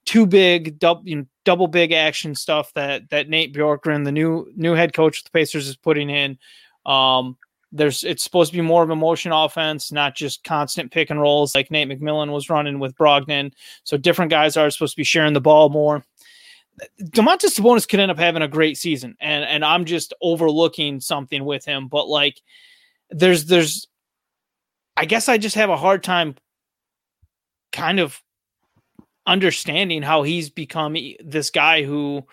too 0.06 0.26
big 0.26 0.80
double 0.80 1.02
you 1.06 1.18
know, 1.18 1.26
double 1.44 1.68
big 1.68 1.92
action 1.92 2.34
stuff 2.34 2.74
that 2.74 3.10
that 3.10 3.30
Nate 3.30 3.54
Bjorkgren, 3.54 4.06
the 4.06 4.12
new 4.12 4.48
new 4.56 4.74
head 4.74 4.94
coach 4.94 5.20
of 5.20 5.26
the 5.26 5.32
Pacers, 5.32 5.68
is 5.68 5.76
putting 5.76 6.10
in. 6.10 6.40
Um, 6.86 7.38
there's 7.72 8.04
it's 8.04 8.24
supposed 8.24 8.52
to 8.52 8.58
be 8.58 8.62
more 8.62 8.84
of 8.84 8.90
a 8.90 8.96
motion 8.96 9.32
offense, 9.32 9.92
not 9.92 10.16
just 10.16 10.44
constant 10.44 10.92
pick 10.92 11.10
and 11.10 11.20
rolls 11.20 11.54
like 11.54 11.72
Nate 11.72 11.90
McMillan 11.90 12.32
was 12.32 12.50
running 12.50 12.80
with 12.80 12.96
Brogdon. 12.96 13.52
So 13.84 13.98
different 13.98 14.32
guys 14.32 14.56
are 14.58 14.70
supposed 14.70 14.94
to 14.94 14.98
be 14.98 15.04
sharing 15.04 15.34
the 15.34 15.42
ball 15.42 15.70
more. 15.70 16.04
Domantas 17.02 17.60
Sabonis 17.60 17.88
could 17.88 18.00
end 18.00 18.12
up 18.12 18.20
having 18.20 18.44
a 18.44 18.48
great 18.48 18.78
season, 18.78 19.18
and 19.20 19.44
and 19.44 19.66
I'm 19.66 19.86
just 19.86 20.14
overlooking 20.22 21.00
something 21.00 21.44
with 21.44 21.66
him. 21.66 21.88
But 21.88 22.08
like, 22.08 22.40
there's 23.10 23.46
there's, 23.46 23.88
I 24.96 25.06
guess 25.06 25.28
I 25.28 25.38
just 25.38 25.56
have 25.56 25.72
a 25.72 25.78
hard 25.78 26.04
time, 26.04 26.36
kind 27.72 28.00
of 28.00 28.22
understanding 29.26 30.04
how 30.04 30.24
he's 30.24 30.50
become 30.50 30.96
this 31.20 31.50
guy 31.50 31.84
who 31.84 32.26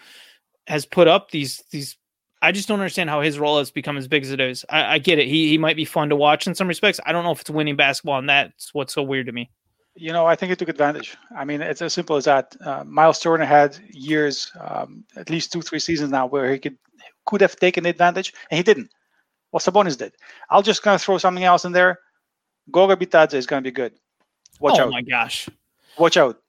has 0.67 0.85
put 0.87 1.09
up 1.09 1.31
these 1.31 1.63
these 1.71 1.97
I 2.45 2.53
just 2.53 2.69
don't 2.69 2.79
understand 2.79 3.09
how 3.09 3.23
his 3.23 3.39
role 3.39 3.57
has 3.57 3.71
become 3.71 3.97
as 3.97 4.07
big 4.07 4.23
as 4.23 4.31
it 4.31 4.39
is. 4.39 4.67
I, 4.69 4.95
I, 4.95 4.99
get 4.99 5.19
it. 5.19 5.27
He 5.27 5.49
he 5.49 5.57
might 5.57 5.77
be 5.77 5.87
fun 5.87 6.11
to 6.11 6.17
watch 6.17 6.47
in 6.47 6.55
some 6.55 6.69
respects. 6.69 7.01
I 7.07 7.13
don't 7.13 7.25
know 7.25 7.33
if 7.33 7.41
it's 7.41 7.49
winning 7.49 7.75
basketball, 7.75 8.19
and 8.19 8.29
that's 8.29 8.75
what's 8.75 8.93
so 8.93 9.03
weird 9.03 9.25
to 9.27 9.33
me. 9.33 9.51
You 9.95 10.13
know, 10.13 10.27
I 10.27 10.37
think 10.37 10.51
he 10.51 10.57
took 10.57 10.69
advantage. 10.69 11.17
I 11.35 11.47
mean, 11.47 11.63
it's 11.63 11.81
as 11.81 11.95
simple 11.95 12.17
as 12.17 12.27
that. 12.27 12.55
Uh, 12.63 12.85
Miles 12.85 13.19
Turner 13.19 13.47
had 13.47 13.79
years, 13.93 14.53
um, 14.61 15.05
at 15.17 15.31
least 15.31 15.53
two, 15.53 15.63
three 15.63 15.79
seasons 15.79 16.11
now, 16.11 16.27
where 16.27 16.53
he 16.53 16.59
could 16.59 16.77
could 17.25 17.41
have 17.41 17.57
taken 17.57 17.87
advantage, 17.87 18.35
and 18.51 18.59
he 18.59 18.63
didn't. 18.63 18.91
Well, 19.51 19.61
Sabonis 19.61 19.97
did. 19.97 20.13
I'll 20.51 20.63
just 20.63 20.83
kind 20.83 20.95
of 20.95 21.01
throw 21.01 21.17
something 21.17 21.45
else 21.45 21.65
in 21.65 21.73
there. 21.73 21.99
Goga 22.71 22.97
Bitadze 22.97 23.35
is 23.35 23.47
going 23.47 23.63
to 23.63 23.71
be 23.71 23.73
good. 23.73 23.95
Watch 24.61 24.79
oh 24.79 24.83
out! 24.83 24.89
Oh 24.89 24.91
my 24.91 25.01
gosh! 25.01 25.49
Watch 25.99 26.19
out! 26.19 26.43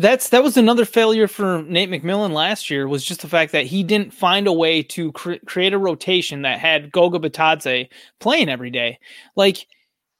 That's 0.00 0.30
that 0.30 0.42
was 0.42 0.56
another 0.56 0.86
failure 0.86 1.28
for 1.28 1.62
Nate 1.62 1.90
McMillan 1.90 2.32
last 2.32 2.70
year 2.70 2.88
was 2.88 3.04
just 3.04 3.20
the 3.20 3.28
fact 3.28 3.52
that 3.52 3.66
he 3.66 3.82
didn't 3.82 4.14
find 4.14 4.46
a 4.46 4.52
way 4.52 4.82
to 4.82 5.12
cre- 5.12 5.34
create 5.44 5.74
a 5.74 5.78
rotation 5.78 6.40
that 6.40 6.58
had 6.58 6.90
Goga 6.90 7.18
Bitadze 7.18 7.86
playing 8.18 8.48
every 8.48 8.70
day. 8.70 8.98
Like 9.36 9.66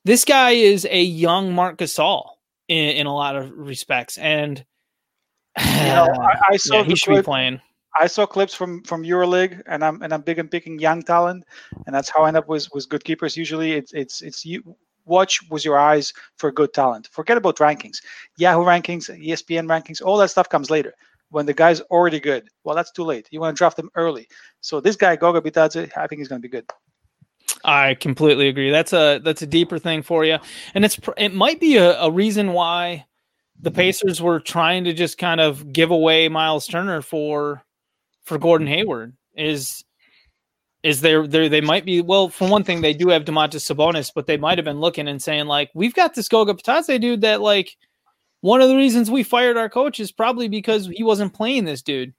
this 0.04 0.26
guy 0.26 0.50
is 0.50 0.86
a 0.90 1.02
young 1.02 1.54
Marc 1.54 1.78
Gasol 1.78 2.28
in, 2.68 2.90
in 2.90 3.06
a 3.06 3.14
lot 3.14 3.36
of 3.36 3.50
respects, 3.52 4.18
and 4.18 4.62
you 5.58 5.64
know, 5.64 6.08
I, 6.14 6.34
I 6.50 6.56
saw 6.58 6.80
yeah, 6.80 6.84
he 6.84 6.94
should 6.94 7.12
clip, 7.12 7.24
be 7.24 7.30
playing. 7.30 7.60
I 7.98 8.06
saw 8.06 8.26
clips 8.26 8.54
from 8.54 8.82
from 8.82 9.02
EuroLeague, 9.02 9.62
and 9.64 9.82
I'm 9.82 10.02
and 10.02 10.12
I'm 10.12 10.20
big 10.20 10.38
on 10.38 10.48
picking 10.48 10.78
young 10.78 11.02
talent, 11.02 11.44
and 11.86 11.96
that's 11.96 12.10
how 12.10 12.24
I 12.24 12.28
end 12.28 12.36
up 12.36 12.48
with 12.48 12.68
with 12.74 12.86
good 12.90 13.02
keepers. 13.02 13.34
Usually, 13.34 13.72
it's 13.72 13.94
it's 13.94 14.20
it's 14.20 14.44
you 14.44 14.76
watch 15.10 15.40
with 15.50 15.64
your 15.64 15.78
eyes 15.78 16.14
for 16.36 16.50
good 16.50 16.72
talent. 16.72 17.08
Forget 17.08 17.36
about 17.36 17.56
rankings, 17.56 17.98
Yahoo 18.38 18.64
rankings, 18.64 19.10
ESPN 19.10 19.66
rankings, 19.66 20.00
all 20.02 20.16
that 20.18 20.30
stuff 20.30 20.48
comes 20.48 20.70
later. 20.70 20.94
When 21.28 21.46
the 21.46 21.52
guy's 21.52 21.80
already 21.82 22.18
good, 22.18 22.48
well, 22.64 22.74
that's 22.74 22.90
too 22.90 23.04
late. 23.04 23.28
You 23.30 23.40
want 23.40 23.54
to 23.54 23.58
draft 23.58 23.78
him 23.78 23.90
early. 23.94 24.26
So 24.62 24.80
this 24.80 24.96
guy 24.96 25.14
Goga 25.16 25.40
Bitadze, 25.40 25.90
I 25.96 26.06
think 26.06 26.20
he's 26.20 26.28
going 26.28 26.40
to 26.40 26.48
be 26.48 26.50
good. 26.50 26.68
I 27.64 27.94
completely 27.94 28.48
agree. 28.48 28.70
That's 28.70 28.92
a 28.92 29.20
that's 29.22 29.42
a 29.42 29.46
deeper 29.46 29.78
thing 29.78 30.02
for 30.02 30.24
you, 30.24 30.38
and 30.74 30.84
it's 30.84 30.98
it 31.16 31.34
might 31.34 31.60
be 31.60 31.76
a, 31.76 32.00
a 32.00 32.10
reason 32.10 32.52
why 32.52 33.06
the 33.60 33.70
Pacers 33.70 34.22
were 34.22 34.40
trying 34.40 34.84
to 34.84 34.92
just 34.92 35.18
kind 35.18 35.40
of 35.40 35.72
give 35.72 35.90
away 35.90 36.28
Miles 36.28 36.66
Turner 36.66 37.02
for 37.02 37.62
for 38.24 38.38
Gordon 38.38 38.66
Hayward. 38.66 39.14
Is 39.36 39.84
is 40.82 41.00
there 41.00 41.26
there 41.26 41.48
they 41.48 41.60
might 41.60 41.84
be 41.84 42.00
well 42.00 42.28
for 42.28 42.48
one 42.48 42.64
thing 42.64 42.80
they 42.80 42.94
do 42.94 43.08
have 43.08 43.24
Domantas 43.24 43.70
Sabonis, 43.70 44.10
but 44.14 44.26
they 44.26 44.36
might 44.36 44.58
have 44.58 44.64
been 44.64 44.80
looking 44.80 45.08
and 45.08 45.22
saying 45.22 45.46
like 45.46 45.70
we've 45.74 45.94
got 45.94 46.14
this 46.14 46.28
Goga 46.28 46.54
Bitadze 46.54 47.00
dude 47.00 47.20
that 47.20 47.40
like 47.40 47.76
one 48.40 48.62
of 48.62 48.68
the 48.68 48.76
reasons 48.76 49.10
we 49.10 49.22
fired 49.22 49.56
our 49.56 49.68
coach 49.68 50.00
is 50.00 50.12
probably 50.12 50.48
because 50.48 50.86
he 50.86 51.02
wasn't 51.02 51.34
playing 51.34 51.66
this 51.66 51.82
dude. 51.82 52.14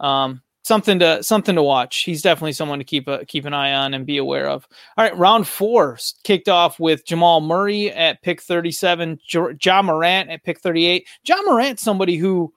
Um, 0.00 0.42
something 0.64 0.98
to 1.00 1.22
something 1.22 1.54
to 1.56 1.62
watch. 1.62 2.00
He's 2.04 2.22
definitely 2.22 2.52
someone 2.52 2.78
to 2.78 2.84
keep 2.84 3.08
a 3.08 3.24
keep 3.26 3.44
an 3.44 3.54
eye 3.54 3.74
on 3.74 3.92
and 3.92 4.06
be 4.06 4.16
aware 4.16 4.48
of. 4.48 4.66
All 4.96 5.04
right, 5.04 5.16
round 5.16 5.46
four 5.46 5.98
kicked 6.24 6.48
off 6.48 6.80
with 6.80 7.04
Jamal 7.04 7.40
Murray 7.40 7.90
at 7.90 8.22
pick 8.22 8.40
thirty 8.40 8.70
seven, 8.70 9.18
Ja 9.32 9.82
Morant 9.82 10.30
at 10.30 10.44
pick 10.44 10.60
thirty 10.60 10.86
eight. 10.86 11.06
Ja 11.24 11.36
Morant, 11.42 11.78
somebody 11.78 12.16
who 12.16 12.52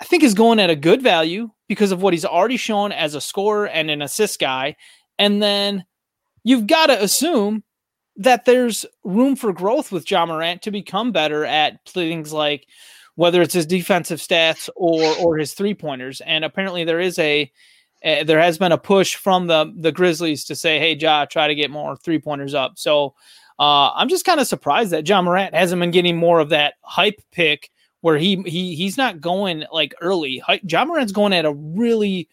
I 0.00 0.04
think 0.04 0.22
is 0.22 0.34
going 0.34 0.58
at 0.58 0.70
a 0.70 0.76
good 0.76 1.02
value 1.02 1.50
because 1.74 1.92
of 1.92 2.00
what 2.00 2.14
he's 2.14 2.24
already 2.24 2.56
shown 2.56 2.92
as 2.92 3.14
a 3.14 3.20
scorer 3.20 3.66
and 3.66 3.90
an 3.90 4.00
assist 4.00 4.38
guy. 4.38 4.76
And 5.18 5.42
then 5.42 5.84
you've 6.44 6.66
got 6.66 6.86
to 6.86 7.02
assume 7.02 7.64
that 8.16 8.44
there's 8.44 8.86
room 9.02 9.34
for 9.34 9.52
growth 9.52 9.90
with 9.90 10.08
Ja 10.08 10.24
Morant 10.24 10.62
to 10.62 10.70
become 10.70 11.10
better 11.10 11.44
at 11.44 11.84
things 11.86 12.32
like 12.32 12.68
whether 13.16 13.42
it's 13.42 13.54
his 13.54 13.66
defensive 13.66 14.20
stats 14.20 14.68
or 14.76 15.02
or 15.18 15.36
his 15.36 15.54
three 15.54 15.74
pointers. 15.74 16.20
And 16.20 16.44
apparently 16.44 16.84
there 16.84 17.00
is 17.00 17.18
a, 17.18 17.50
a, 18.02 18.22
there 18.24 18.40
has 18.40 18.58
been 18.58 18.72
a 18.72 18.78
push 18.78 19.16
from 19.16 19.48
the 19.48 19.72
the 19.76 19.92
Grizzlies 19.92 20.44
to 20.44 20.54
say, 20.54 20.78
"Hey, 20.78 20.94
Ja, 20.94 21.24
try 21.24 21.48
to 21.48 21.54
get 21.54 21.70
more 21.70 21.96
three 21.96 22.20
pointers 22.20 22.54
up." 22.54 22.78
So 22.78 23.14
uh, 23.58 23.90
I'm 23.94 24.08
just 24.08 24.24
kind 24.24 24.40
of 24.40 24.46
surprised 24.46 24.90
that 24.92 25.08
Ja 25.08 25.22
Morant 25.22 25.54
hasn't 25.54 25.80
been 25.80 25.90
getting 25.90 26.16
more 26.16 26.40
of 26.40 26.50
that 26.50 26.74
hype 26.82 27.20
pick 27.32 27.70
where 28.04 28.18
he 28.18 28.36
he 28.42 28.74
he's 28.74 28.98
not 28.98 29.18
going 29.18 29.64
like 29.72 29.94
early. 30.02 30.42
Ja 30.64 30.84
Morant's 30.84 31.10
going 31.10 31.32
at 31.32 31.46
a 31.46 31.54
really 31.54 32.28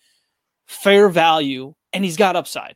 fair 0.66 1.08
value, 1.08 1.74
and 1.94 2.04
he's 2.04 2.18
got 2.18 2.36
upside. 2.36 2.76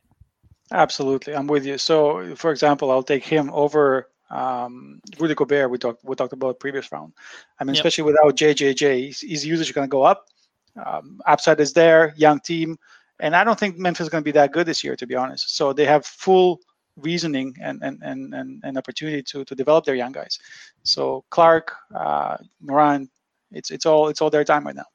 Absolutely, 0.72 1.36
I'm 1.36 1.46
with 1.46 1.66
you. 1.66 1.76
So, 1.76 2.34
for 2.36 2.50
example, 2.50 2.90
I'll 2.90 3.02
take 3.02 3.22
him 3.22 3.50
over 3.52 4.08
um, 4.30 5.02
Rudy 5.18 5.34
Gobert. 5.34 5.70
We 5.70 5.76
talked 5.76 6.02
we 6.06 6.16
talked 6.16 6.32
about 6.32 6.58
previous 6.58 6.90
round. 6.90 7.12
I 7.60 7.64
mean, 7.64 7.74
yep. 7.74 7.84
especially 7.84 8.04
without 8.04 8.34
JJJ, 8.34 9.08
his, 9.08 9.20
his 9.20 9.44
usage 9.44 9.68
is 9.68 9.74
going 9.74 9.86
to 9.86 9.92
go 9.92 10.02
up. 10.02 10.28
Um, 10.82 11.20
upside 11.26 11.60
is 11.60 11.74
there, 11.74 12.14
young 12.16 12.40
team, 12.40 12.78
and 13.20 13.36
I 13.36 13.44
don't 13.44 13.60
think 13.60 13.76
Memphis 13.76 14.04
is 14.06 14.08
going 14.08 14.24
to 14.24 14.26
be 14.26 14.32
that 14.32 14.52
good 14.52 14.64
this 14.64 14.82
year, 14.82 14.96
to 14.96 15.06
be 15.06 15.14
honest. 15.14 15.54
So 15.54 15.74
they 15.74 15.84
have 15.84 16.06
full 16.06 16.60
reasoning 16.96 17.54
and 17.60 17.82
and 17.82 18.02
and 18.02 18.34
and, 18.34 18.60
and 18.64 18.78
opportunity 18.78 19.22
to 19.22 19.44
to 19.44 19.54
develop 19.54 19.84
their 19.84 19.94
young 19.94 20.12
guys. 20.12 20.38
So 20.82 21.24
Clarke, 21.30 21.74
uh, 21.94 22.38
Morant, 22.60 23.10
it's 23.52 23.70
it's 23.70 23.86
all 23.86 24.08
it's 24.08 24.20
all 24.20 24.30
their 24.30 24.44
time 24.44 24.66
right 24.66 24.76
now. 24.76 24.86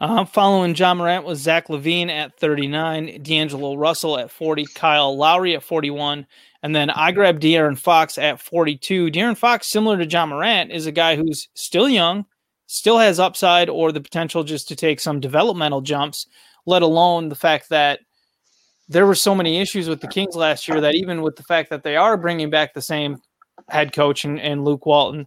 Uh, 0.00 0.24
following 0.24 0.76
Ja 0.76 0.94
Morant 0.94 1.24
was 1.24 1.40
Zach 1.40 1.68
LaVine 1.68 2.08
at 2.08 2.38
39, 2.38 3.20
D'Angelo 3.22 3.74
Russell 3.74 4.16
at 4.16 4.30
40, 4.30 4.66
Kyle 4.74 5.16
Lowry 5.16 5.56
at 5.56 5.62
41, 5.64 6.24
and 6.62 6.74
then 6.74 6.88
I 6.90 7.10
grabbed 7.10 7.42
De'Aaron 7.42 7.76
Fox 7.76 8.16
at 8.16 8.40
42. 8.40 9.10
De'Aaron 9.10 9.36
Fox, 9.36 9.68
similar 9.68 9.96
to 9.96 10.06
Ja 10.06 10.24
Morant, 10.24 10.70
is 10.70 10.86
a 10.86 10.92
guy 10.92 11.16
who's 11.16 11.48
still 11.54 11.88
young, 11.88 12.26
still 12.66 12.98
has 12.98 13.18
upside 13.18 13.68
or 13.68 13.90
the 13.90 14.00
potential 14.00 14.44
just 14.44 14.68
to 14.68 14.76
take 14.76 15.00
some 15.00 15.18
developmental 15.18 15.80
jumps, 15.80 16.28
let 16.64 16.82
alone 16.82 17.28
the 17.28 17.34
fact 17.34 17.68
that 17.70 17.98
there 18.88 19.06
were 19.06 19.14
so 19.14 19.34
many 19.34 19.60
issues 19.60 19.88
with 19.88 20.00
the 20.00 20.08
Kings 20.08 20.34
last 20.34 20.66
year 20.66 20.80
that 20.80 20.94
even 20.94 21.22
with 21.22 21.36
the 21.36 21.42
fact 21.42 21.70
that 21.70 21.82
they 21.82 21.96
are 21.96 22.16
bringing 22.16 22.50
back 22.50 22.72
the 22.72 22.82
same 22.82 23.18
head 23.68 23.92
coach 23.92 24.24
and, 24.24 24.40
and 24.40 24.64
Luke 24.64 24.86
Walton, 24.86 25.26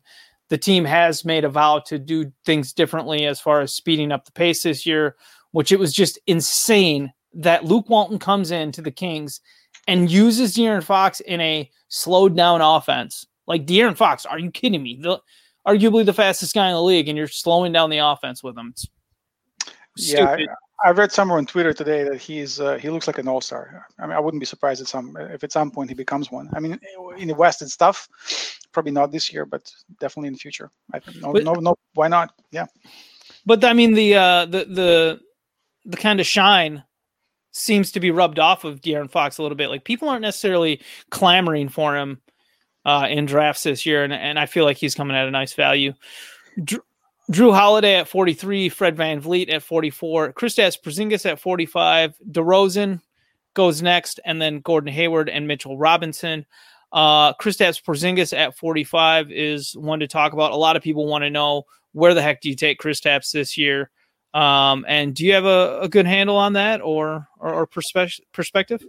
the 0.50 0.58
team 0.58 0.84
has 0.84 1.24
made 1.24 1.46
a 1.46 1.50
vow 1.50 1.80
to 1.86 2.00
do 2.00 2.32
things 2.46 2.74
differently 2.74 3.26
as 3.26 3.40
far 3.40 3.62
as 3.62 3.74
speeding 3.74 4.12
up 4.12 4.26
the 4.26 4.32
pace 4.32 4.64
this 4.64 4.86
year, 4.86 5.16
which 5.52 5.72
it 5.72 5.80
was 5.80 5.94
just 5.94 6.20
insane 6.28 7.14
that 7.34 7.66
Luke 7.66 7.90
Walton 7.90 8.20
comes 8.20 8.52
in 8.52 8.72
to 8.74 8.82
the 8.82 8.92
Kings 8.92 9.40
and 9.88 10.12
uses 10.12 10.56
De'Aaron 10.56 10.84
Fox 10.84 11.20
in 11.22 11.40
a 11.40 11.70
slowed 11.88 12.36
down 12.36 12.62
offense. 12.62 13.26
Like 13.48 13.66
De'Aaron 13.66 13.96
Fox, 13.96 14.26
are 14.26 14.40
you 14.40 14.52
kidding 14.52 14.84
me? 14.84 15.00
The, 15.02 15.20
arguably 15.68 16.06
the 16.06 16.14
fastest 16.14 16.54
guy 16.54 16.68
in 16.68 16.74
the 16.74 16.82
league, 16.82 17.08
and 17.08 17.18
you're 17.18 17.28
slowing 17.28 17.72
down 17.72 17.90
the 17.90 18.00
offense 18.00 18.44
with 18.44 18.58
him. 18.58 18.70
It's 18.72 18.88
yeah, 19.98 20.36
I 20.84 20.92
read 20.92 21.12
somewhere 21.12 21.38
on 21.38 21.46
Twitter 21.46 21.74
today 21.74 22.04
that 22.04 22.20
he's 22.20 22.60
uh, 22.60 22.78
he 22.78 22.90
looks 22.90 23.08
like 23.08 23.18
an 23.18 23.28
all 23.28 23.42
star. 23.42 23.86
I 24.00 24.08
mean, 24.08 24.16
I 24.16 24.20
wouldn't 24.20 24.40
be 24.40 24.46
surprised 24.46 24.82
at 24.82 24.88
some 24.88 25.16
if 25.18 25.44
at 25.44 25.52
some 25.52 25.72
point 25.72 25.90
he 25.90 25.96
becomes 25.96 26.32
one. 26.32 26.50
I 26.56 26.60
mean, 26.60 26.80
in 27.18 27.28
the 27.28 27.36
West 27.36 27.62
it's 27.62 27.78
tough. 27.78 28.08
Probably 28.72 28.92
not 28.92 29.12
this 29.12 29.32
year, 29.32 29.46
but 29.46 29.72
definitely 30.00 30.28
in 30.28 30.34
the 30.34 30.40
future. 30.40 30.72
I, 30.94 31.02
no, 31.20 31.34
but, 31.34 31.44
no, 31.44 31.54
no. 31.54 31.76
Why 31.94 32.08
not? 32.08 32.34
Yeah. 32.52 32.66
But 33.46 33.64
I 33.64 33.74
mean, 33.74 33.94
the 33.94 34.16
uh, 34.16 34.46
the 34.46 34.66
the 34.66 35.20
the 35.86 35.98
kind 35.98 36.20
of 36.20 36.26
shine 36.26 36.84
seems 37.52 37.92
to 37.92 38.00
be 38.00 38.12
rubbed 38.12 38.40
off 38.40 38.64
of 38.64 38.82
De'Aaron 38.82 39.12
Fox 39.12 39.38
a 39.38 39.42
little 39.42 39.58
bit. 39.58 39.70
Like 39.70 39.84
people 39.84 40.10
aren't 40.10 40.22
necessarily 40.22 40.82
clamoring 41.10 41.70
for 41.70 41.96
him 41.96 42.22
uh, 42.86 43.08
in 43.10 43.26
drafts 43.26 43.64
this 43.64 43.86
year, 43.86 44.04
and, 44.04 44.14
and 44.14 44.40
I 44.40 44.46
feel 44.46 44.64
like 44.64 44.78
he's 44.78 44.96
coming 44.96 45.18
at 45.18 45.28
a 45.28 45.32
nice 45.32 45.54
value. 45.54 45.94
Drew, 47.32 47.54
Holiday 47.54 47.96
at 47.96 48.10
43, 48.10 48.68
Fred 48.68 48.98
VanVleet 48.98 49.52
at 49.54 49.64
44, 49.64 50.34
Kristaps 50.34 50.78
Porzingis 50.82 51.26
at 51.26 51.40
45, 51.40 52.14
DeRozan 52.30 53.00
goes 53.54 53.82
next, 53.82 54.20
and 54.26 54.42
then 54.42 54.60
Gordon 54.60 54.92
Hayward 54.92 55.30
and 55.30 55.48
Mitchell 55.48 55.78
Robinson. 55.78 56.46
Uh, 56.92 57.34
Kristaps 57.36 57.82
Porzingis 57.82 58.38
at 58.38 58.58
45 58.58 59.32
is 59.32 59.78
one 59.78 60.02
to 60.02 60.08
talk 60.08 60.34
about. 60.34 60.52
A 60.52 60.58
lot 60.58 60.76
of 60.76 60.84
people 60.84 61.08
want 61.08 61.24
to 61.24 61.30
know 61.30 61.64
where 61.94 62.14
the 62.14 62.22
heck 62.22 62.42
do 62.42 62.50
you 62.50 62.56
take 62.56 62.82
Kristaps 62.82 63.32
this 63.32 63.58
year? 63.58 63.90
Um, 64.34 64.86
and 64.88 65.16
do 65.16 65.26
you 65.26 65.34
have 65.34 65.46
a, 65.46 65.80
a 65.82 65.90
good 65.90 66.06
handle 66.06 66.36
on 66.38 66.54
that 66.54 66.82
or 66.82 67.28
or, 67.40 67.54
or 67.54 67.68
perspe- 67.68 68.20
perspective? 68.34 68.84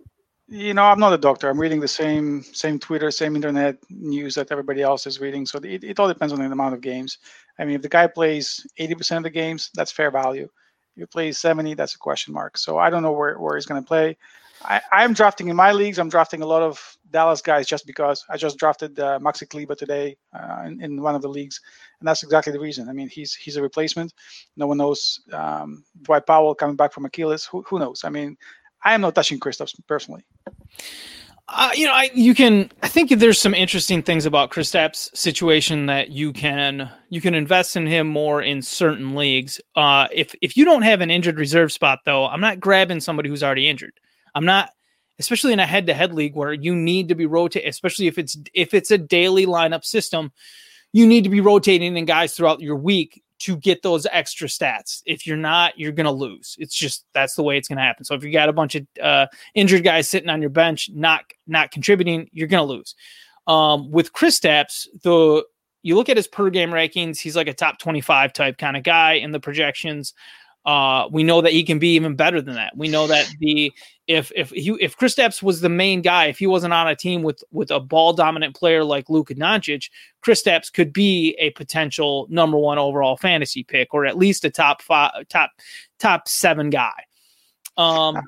You 0.53 0.75
know, 0.75 0.85
I'm 0.85 1.01
not 1.01 1.15
a 1.15 1.19
doctor. 1.19 1.49
I'm 1.49 1.59
reading 1.59 1.81
the 1.81 1.89
same 1.89 2.43
same 2.43 2.79
Twitter, 2.79 3.11
same 3.11 3.37
internet 3.37 3.79
news 3.89 4.35
that 4.35 4.53
everybody 4.53 4.83
else 4.83 5.07
is 5.07 5.19
reading. 5.19 5.47
So 5.47 5.59
it, 5.61 5.83
it 5.83 5.99
all 5.99 6.09
depends 6.09 6.31
on 6.31 6.41
the 6.41 6.45
amount 6.45 6.75
of 6.75 6.83
games. 6.83 7.17
I 7.59 7.65
mean, 7.65 7.77
if 7.77 7.81
the 7.81 7.89
guy 7.89 8.07
plays 8.07 8.67
80% 8.79 9.17
of 9.17 9.23
the 9.23 9.31
games, 9.31 9.71
that's 9.73 9.91
fair 9.91 10.11
value. 10.11 10.51
If 10.95 11.01
he 11.01 11.07
plays 11.07 11.39
70, 11.39 11.73
that's 11.73 11.95
a 11.95 11.99
question 11.99 12.35
mark. 12.35 12.59
So 12.59 12.77
I 12.77 12.91
don't 12.91 13.03
know 13.03 13.13
where, 13.13 13.39
where 13.39 13.57
he's 13.57 13.65
going 13.65 13.83
to 13.83 13.89
play. 13.89 14.19
I, 14.63 14.83
I'm 14.93 15.15
drafting 15.15 15.49
in 15.49 15.57
my 15.57 15.73
leagues. 15.73 15.99
I'm 15.99 16.11
drafting 16.11 16.43
a 16.43 16.47
lot 16.47 16.61
of 16.61 16.99
Dallas 17.11 17.41
guys 17.41 17.67
just 17.67 17.87
because 17.87 18.23
I 18.29 18.37
just 18.37 18.59
drafted 18.59 19.01
uh, 19.01 19.19
Maxi 19.21 19.49
Kleber 19.49 19.75
today 19.75 20.19
uh, 20.39 20.65
in, 20.67 20.83
in, 20.83 21.01
one 21.01 21.15
of 21.15 21.23
the 21.23 21.29
leagues, 21.29 21.61
and 21.99 22.07
that's 22.07 22.23
exactly 22.23 22.53
the 22.53 22.61
reason. 22.61 22.89
I 22.89 22.93
mean, 22.93 23.09
he's 23.09 23.35
he's 23.35 23.57
a 23.57 23.63
replacement. 23.63 24.15
No 24.57 24.67
one 24.67 24.79
knows 24.79 25.21
um, 25.33 25.83
Dwight 26.03 26.27
Powell 26.27 26.55
coming 26.55 26.77
back 26.77 26.93
from 26.93 27.07
Achilles. 27.07 27.45
Who, 27.47 27.63
who 27.63 27.79
knows? 27.79 28.05
I 28.05 28.11
mean, 28.11 28.37
I 28.85 28.95
am 28.95 29.01
not 29.01 29.15
touching 29.15 29.39
Kristaps 29.39 29.75
personally. 29.87 30.25
Uh, 31.49 31.71
you 31.75 31.87
know, 31.87 31.93
I 31.93 32.11
you 32.15 32.35
can. 32.35 32.71
I 32.83 32.89
think 32.89 33.11
there's 33.11 33.39
some 33.39 33.53
interesting 33.53 34.03
things 34.03 34.25
about 34.25 34.51
Kristaps' 34.51 35.15
situation 35.15 35.87
that 35.87 36.11
you 36.11 36.33
can 36.33 36.91
you 37.11 37.21
can 37.21 37.35
invest 37.35 37.77
in 37.77 37.87
him 37.87 38.07
more 38.07 38.41
in 38.41 38.63
certain 38.63 39.15
leagues. 39.15 39.61
Uh, 39.77 40.09
if 40.13 40.35
if 40.41 40.57
you 40.57 40.65
don't 40.65 40.83
have 40.83 41.01
an 41.01 41.11
injured 41.11 41.39
reserve 41.39 41.71
spot, 41.71 42.01
though, 42.07 42.27
I'm 42.27 42.41
not 42.41 42.61
grabbing 42.61 43.01
somebody 43.01 43.29
who's 43.29 43.43
already 43.43 43.69
injured. 43.69 43.93
I'm 44.35 44.47
not, 44.47 44.71
especially 45.19 45.53
in 45.53 45.61
a 45.61 45.67
head-to-head 45.67 46.15
league 46.15 46.37
where 46.37 46.55
you 46.55 46.75
need 46.75 47.09
to 47.09 47.15
be 47.15 47.27
rotating, 47.27 47.69
especially 47.69 48.07
if 48.07 48.17
it's 48.17 48.39
if 48.55 48.73
it's 48.73 48.91
a 48.91 48.99
daily 48.99 49.45
lineup 49.45 49.85
system. 49.85 50.33
You 50.95 51.07
need 51.07 51.25
to 51.25 51.31
be 51.31 51.41
rotating 51.41 51.97
in 51.97 52.05
guys 52.05 52.35
throughout 52.35 52.61
your 52.61 52.77
week 52.77 53.23
to 53.43 53.57
get 53.57 53.83
those 53.83 54.07
extra 54.11 54.49
stats. 54.49 55.03
If 55.07 55.27
you're 55.27 55.37
not, 55.37 55.79
you're 55.79 55.93
going 55.93 56.07
to 56.07 56.13
lose. 56.13 56.57
It's 56.59 56.75
just 56.75 57.05
that's 57.13 57.35
the 57.35 57.43
way 57.43 57.59
it's 57.59 57.69
going 57.69 57.79
to 57.79 57.83
happen. 57.83 58.05
So 58.05 58.15
if 58.15 58.25
you 58.25 58.33
got 58.33 58.49
a 58.49 58.53
bunch 58.53 58.75
of 58.75 58.87
uh, 59.03 59.27
injured 59.55 59.85
guys 59.85 60.09
sitting 60.09 60.29
on 60.29 60.41
your 60.41 60.51
bench, 60.51 60.91
not 60.93 61.25
not 61.47 61.71
contributing, 61.71 62.29
you're 62.33 62.49
going 62.49 62.67
to 62.67 62.73
lose. 62.73 62.95
Um, 63.47 63.91
with 63.91 64.13
Kristaps, 64.13 64.87
the 65.03 65.45
you 65.83 65.97
look 65.97 66.09
at 66.09 66.17
his 66.17 66.29
per 66.29 66.49
game 66.51 66.71
rankings, 66.71 67.19
he's 67.19 67.37
like 67.37 67.49
a 67.49 67.55
top 67.55 67.79
25 67.79 68.33
type 68.33 68.57
kind 68.57 68.77
of 68.77 68.85
guy 68.85 69.15
in 69.15 69.33
the 69.33 69.41
projections. 69.41 70.15
Uh, 70.65 71.09
we 71.11 71.25
know 71.25 71.41
that 71.41 71.53
he 71.53 71.65
can 71.65 71.79
be 71.79 71.95
even 71.95 72.15
better 72.15 72.41
than 72.41 72.55
that. 72.55 72.77
We 72.77 72.89
know 72.89 73.09
that 73.09 73.29
the 73.41 73.73
if 74.07 74.31
if 74.37 74.51
he 74.51 74.77
if 74.81 74.97
Kristaps 74.97 75.43
was 75.43 75.61
the 75.61 75.69
main 75.69 76.03
guy, 76.03 76.27
if 76.27 76.39
he 76.39 76.47
wasn't 76.47 76.73
on 76.73 76.87
a 76.87 76.95
team 76.95 77.23
with 77.23 77.43
with 77.51 77.71
a 77.71 77.81
ball 77.81 78.13
dominant 78.13 78.55
player 78.55 78.85
like 78.85 79.11
Luka 79.11 79.35
Doncic, 79.35 79.91
Kristaps 80.25 80.73
could 80.73 80.93
be 80.93 81.35
a 81.39 81.51
potential 81.51 82.27
number 82.31 82.57
one 82.57 82.79
overall 82.79 83.17
fantasy 83.17 83.65
pick, 83.65 83.93
or 83.93 84.07
at 84.07 84.17
least 84.17 84.45
a 84.45 84.51
top 84.51 84.83
five, 84.83 85.11
top 85.29 85.51
top 85.99 86.29
seven 86.29 86.71
guy. 86.71 86.93
Um, 87.77 88.21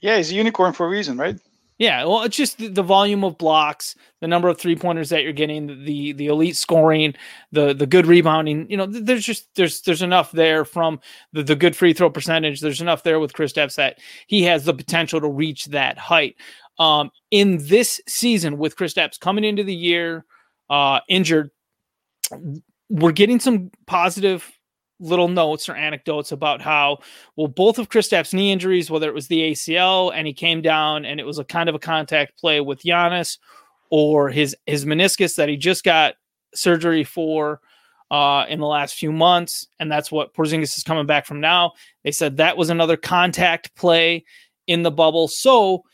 yeah, 0.00 0.16
he's 0.16 0.32
a 0.32 0.34
unicorn 0.34 0.72
for 0.72 0.86
a 0.86 0.88
reason, 0.88 1.16
right? 1.16 1.38
Yeah, 1.80 2.04
well, 2.04 2.24
it's 2.24 2.36
just 2.36 2.58
the, 2.58 2.82
volume 2.82 3.24
of 3.24 3.38
blocks, 3.38 3.94
the 4.20 4.28
number 4.28 4.48
of 4.48 4.58
three 4.58 4.76
pointers 4.76 5.08
that 5.08 5.22
you're 5.22 5.32
getting, 5.32 5.82
the 5.86 6.12
the 6.12 6.26
elite 6.26 6.56
scoring, 6.56 7.14
the 7.52 7.72
the 7.72 7.86
good 7.86 8.06
rebounding. 8.06 8.70
You 8.70 8.76
know, 8.76 8.84
there's 8.84 9.24
just 9.24 9.48
there's 9.54 9.80
there's 9.80 10.02
enough 10.02 10.30
there 10.30 10.66
from 10.66 11.00
the, 11.32 11.42
the 11.42 11.56
good 11.56 11.74
free 11.74 11.94
throw 11.94 12.10
percentage. 12.10 12.60
There's 12.60 12.82
enough 12.82 13.02
there 13.02 13.18
with 13.18 13.32
Chris 13.32 13.54
Kristaps 13.54 13.76
that 13.76 13.98
he 14.26 14.42
has 14.42 14.66
the 14.66 14.74
potential 14.74 15.22
to 15.22 15.28
reach 15.28 15.64
that 15.66 15.96
height. 15.96 16.36
Um, 16.78 17.10
in 17.30 17.56
this 17.66 17.98
season, 18.06 18.58
with 18.58 18.76
Chris 18.76 18.92
Kristaps 18.92 19.18
coming 19.18 19.44
into 19.44 19.64
the 19.64 19.74
year 19.74 20.26
uh, 20.68 21.00
injured, 21.08 21.50
we're 22.90 23.12
getting 23.12 23.40
some 23.40 23.70
positive 23.86 24.52
little 25.00 25.28
notes 25.28 25.68
or 25.68 25.74
anecdotes 25.74 26.30
about 26.30 26.60
how 26.60 26.98
well 27.36 27.48
both 27.48 27.78
of 27.78 27.88
Kristaps' 27.88 28.34
knee 28.34 28.52
injuries, 28.52 28.90
whether 28.90 29.08
it 29.08 29.14
was 29.14 29.26
the 29.26 29.52
ACL 29.52 30.12
and 30.14 30.26
he 30.26 30.32
came 30.32 30.62
down 30.62 31.04
and 31.04 31.18
it 31.18 31.26
was 31.26 31.38
a 31.38 31.44
kind 31.44 31.68
of 31.68 31.74
a 31.74 31.80
contact 31.80 32.38
play 32.38 32.60
with 32.60 32.82
Giannis, 32.82 33.38
or 33.90 34.28
his 34.28 34.56
his 34.66 34.84
meniscus 34.84 35.34
that 35.36 35.48
he 35.48 35.56
just 35.56 35.82
got 35.82 36.14
surgery 36.54 37.04
for 37.04 37.60
uh, 38.10 38.44
in 38.48 38.60
the 38.60 38.66
last 38.66 38.94
few 38.94 39.12
months, 39.12 39.66
and 39.78 39.90
that's 39.90 40.10
what 40.10 40.34
Porzingis 40.34 40.76
is 40.76 40.82
coming 40.84 41.06
back 41.06 41.26
from 41.26 41.40
now. 41.40 41.72
They 42.04 42.10
said 42.10 42.36
that 42.36 42.56
was 42.56 42.70
another 42.70 42.96
contact 42.96 43.74
play 43.76 44.24
in 44.66 44.82
the 44.82 44.90
bubble, 44.90 45.28
so 45.28 45.84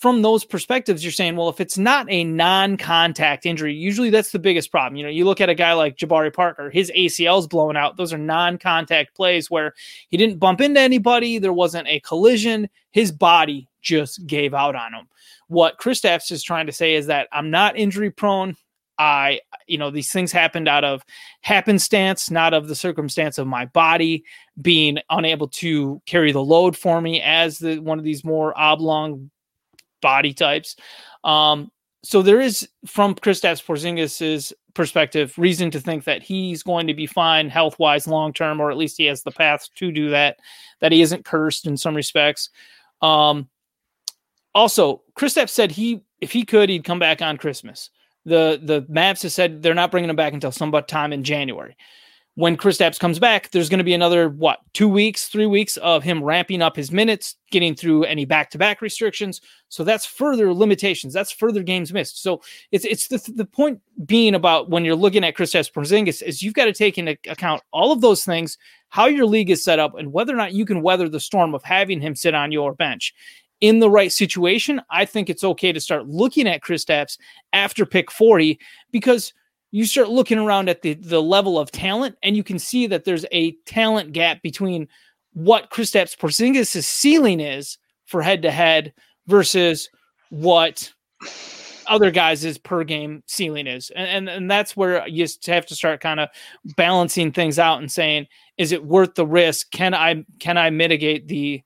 from 0.00 0.22
those 0.22 0.46
perspectives, 0.46 1.04
you're 1.04 1.12
saying, 1.12 1.36
well, 1.36 1.50
if 1.50 1.60
it's 1.60 1.76
not 1.76 2.06
a 2.08 2.24
non-contact 2.24 3.44
injury, 3.44 3.74
usually 3.74 4.08
that's 4.08 4.32
the 4.32 4.38
biggest 4.38 4.70
problem. 4.70 4.96
You 4.96 5.04
know, 5.04 5.10
you 5.10 5.26
look 5.26 5.42
at 5.42 5.50
a 5.50 5.54
guy 5.54 5.74
like 5.74 5.98
Jabari 5.98 6.32
Parker, 6.32 6.70
his 6.70 6.90
ACL's 6.96 7.46
blown 7.46 7.76
out. 7.76 7.98
Those 7.98 8.14
are 8.14 8.18
non-contact 8.18 9.14
plays 9.14 9.50
where 9.50 9.74
he 10.08 10.16
didn't 10.16 10.38
bump 10.38 10.62
into 10.62 10.80
anybody, 10.80 11.38
there 11.38 11.52
wasn't 11.52 11.86
a 11.86 12.00
collision, 12.00 12.70
his 12.92 13.12
body 13.12 13.68
just 13.82 14.26
gave 14.26 14.54
out 14.54 14.74
on 14.74 14.94
him. 14.94 15.06
What 15.48 15.78
Kristaps 15.78 16.32
is 16.32 16.42
trying 16.42 16.66
to 16.66 16.72
say 16.72 16.94
is 16.94 17.06
that 17.06 17.28
I'm 17.30 17.50
not 17.50 17.76
injury 17.76 18.10
prone. 18.10 18.56
I, 18.98 19.40
you 19.66 19.76
know, 19.76 19.90
these 19.90 20.12
things 20.12 20.32
happened 20.32 20.68
out 20.68 20.84
of 20.84 21.04
happenstance, 21.42 22.30
not 22.30 22.54
of 22.54 22.68
the 22.68 22.74
circumstance 22.74 23.36
of 23.36 23.46
my 23.46 23.66
body 23.66 24.24
being 24.60 24.98
unable 25.10 25.48
to 25.48 26.00
carry 26.06 26.32
the 26.32 26.42
load 26.42 26.76
for 26.76 27.00
me 27.00 27.20
as 27.20 27.58
the 27.58 27.78
one 27.78 27.98
of 27.98 28.04
these 28.04 28.24
more 28.24 28.58
oblong 28.58 29.30
body 30.00 30.32
types. 30.32 30.76
Um, 31.24 31.70
so 32.02 32.22
there 32.22 32.40
is, 32.40 32.68
from 32.86 33.14
Kristaps 33.14 33.64
Porzingis' 33.64 34.52
perspective, 34.74 35.34
reason 35.36 35.70
to 35.72 35.80
think 35.80 36.04
that 36.04 36.22
he's 36.22 36.62
going 36.62 36.86
to 36.86 36.94
be 36.94 37.06
fine 37.06 37.50
health 37.50 37.78
wise 37.78 38.06
long 38.06 38.32
term, 38.32 38.60
or 38.60 38.70
at 38.70 38.76
least 38.76 38.96
he 38.96 39.06
has 39.06 39.22
the 39.22 39.30
path 39.30 39.68
to 39.76 39.92
do 39.92 40.10
that. 40.10 40.38
That 40.80 40.92
he 40.92 41.02
isn't 41.02 41.24
cursed 41.24 41.66
in 41.66 41.76
some 41.76 41.94
respects. 41.94 42.48
Um, 43.02 43.48
also, 44.54 45.02
Kristaps 45.14 45.50
said 45.50 45.70
he, 45.70 46.02
if 46.20 46.32
he 46.32 46.44
could, 46.44 46.68
he'd 46.70 46.84
come 46.84 46.98
back 46.98 47.20
on 47.22 47.36
Christmas. 47.36 47.90
The 48.24 48.60
the 48.62 48.82
Mavs 48.82 49.22
have 49.22 49.32
said 49.32 49.62
they're 49.62 49.74
not 49.74 49.90
bringing 49.90 50.10
him 50.10 50.16
back 50.16 50.32
until 50.32 50.52
some 50.52 50.72
time 50.86 51.12
in 51.12 51.24
January 51.24 51.76
when 52.40 52.56
Chris 52.56 52.78
Kristaps 52.78 52.98
comes 52.98 53.18
back, 53.18 53.50
there's 53.50 53.68
going 53.68 53.78
to 53.78 53.84
be 53.84 53.92
another 53.92 54.30
what 54.30 54.60
two 54.72 54.88
weeks, 54.88 55.28
three 55.28 55.44
weeks 55.44 55.76
of 55.76 56.02
him 56.02 56.24
ramping 56.24 56.62
up 56.62 56.74
his 56.74 56.90
minutes, 56.90 57.36
getting 57.50 57.74
through 57.74 58.04
any 58.04 58.24
back-to-back 58.24 58.80
restrictions. 58.80 59.42
So 59.68 59.84
that's 59.84 60.06
further 60.06 60.54
limitations. 60.54 61.12
That's 61.12 61.30
further 61.30 61.62
games 61.62 61.92
missed. 61.92 62.22
So 62.22 62.40
it's 62.72 62.86
it's 62.86 63.08
the 63.08 63.18
the 63.34 63.44
point 63.44 63.80
being 64.06 64.34
about 64.34 64.70
when 64.70 64.86
you're 64.86 64.94
looking 64.94 65.22
at 65.22 65.36
Chris 65.36 65.52
Kristaps 65.52 65.70
Porzingis 65.70 66.22
is 66.22 66.42
you've 66.42 66.54
got 66.54 66.64
to 66.64 66.72
take 66.72 66.96
into 66.96 67.18
account 67.28 67.62
all 67.72 67.92
of 67.92 68.00
those 68.00 68.24
things, 68.24 68.56
how 68.88 69.04
your 69.04 69.26
league 69.26 69.50
is 69.50 69.62
set 69.62 69.78
up, 69.78 69.98
and 69.98 70.10
whether 70.10 70.32
or 70.32 70.38
not 70.38 70.54
you 70.54 70.64
can 70.64 70.80
weather 70.80 71.10
the 71.10 71.20
storm 71.20 71.54
of 71.54 71.62
having 71.62 72.00
him 72.00 72.16
sit 72.16 72.34
on 72.34 72.52
your 72.52 72.74
bench. 72.74 73.14
In 73.60 73.80
the 73.80 73.90
right 73.90 74.10
situation, 74.10 74.80
I 74.88 75.04
think 75.04 75.28
it's 75.28 75.44
okay 75.44 75.72
to 75.72 75.80
start 75.80 76.08
looking 76.08 76.48
at 76.48 76.62
Chris 76.62 76.86
Kristaps 76.86 77.18
after 77.52 77.84
pick 77.84 78.10
40 78.10 78.58
because 78.90 79.34
you 79.70 79.84
start 79.84 80.08
looking 80.08 80.38
around 80.38 80.68
at 80.68 80.82
the 80.82 80.94
the 80.94 81.22
level 81.22 81.58
of 81.58 81.70
talent, 81.70 82.16
and 82.22 82.36
you 82.36 82.42
can 82.42 82.58
see 82.58 82.86
that 82.88 83.04
there's 83.04 83.26
a 83.32 83.52
talent 83.66 84.12
gap 84.12 84.42
between 84.42 84.88
what 85.32 85.70
Kristaps 85.70 86.16
Porzingis' 86.16 86.84
ceiling 86.84 87.40
is 87.40 87.78
for 88.06 88.22
head 88.22 88.42
to 88.42 88.50
head 88.50 88.92
versus 89.26 89.88
what 90.30 90.92
other 91.86 92.10
guys' 92.10 92.58
per 92.58 92.84
game 92.84 93.22
ceiling 93.26 93.66
is. 93.66 93.90
And, 93.90 94.08
and 94.08 94.28
and 94.28 94.50
that's 94.50 94.76
where 94.76 95.06
you 95.06 95.26
have 95.46 95.66
to 95.66 95.74
start 95.74 96.00
kind 96.00 96.20
of 96.20 96.28
balancing 96.76 97.32
things 97.32 97.58
out 97.58 97.80
and 97.80 97.90
saying, 97.90 98.26
is 98.58 98.72
it 98.72 98.84
worth 98.84 99.14
the 99.14 99.26
risk? 99.26 99.70
Can 99.70 99.94
I 99.94 100.24
can 100.38 100.58
I 100.58 100.70
mitigate 100.70 101.28
the 101.28 101.62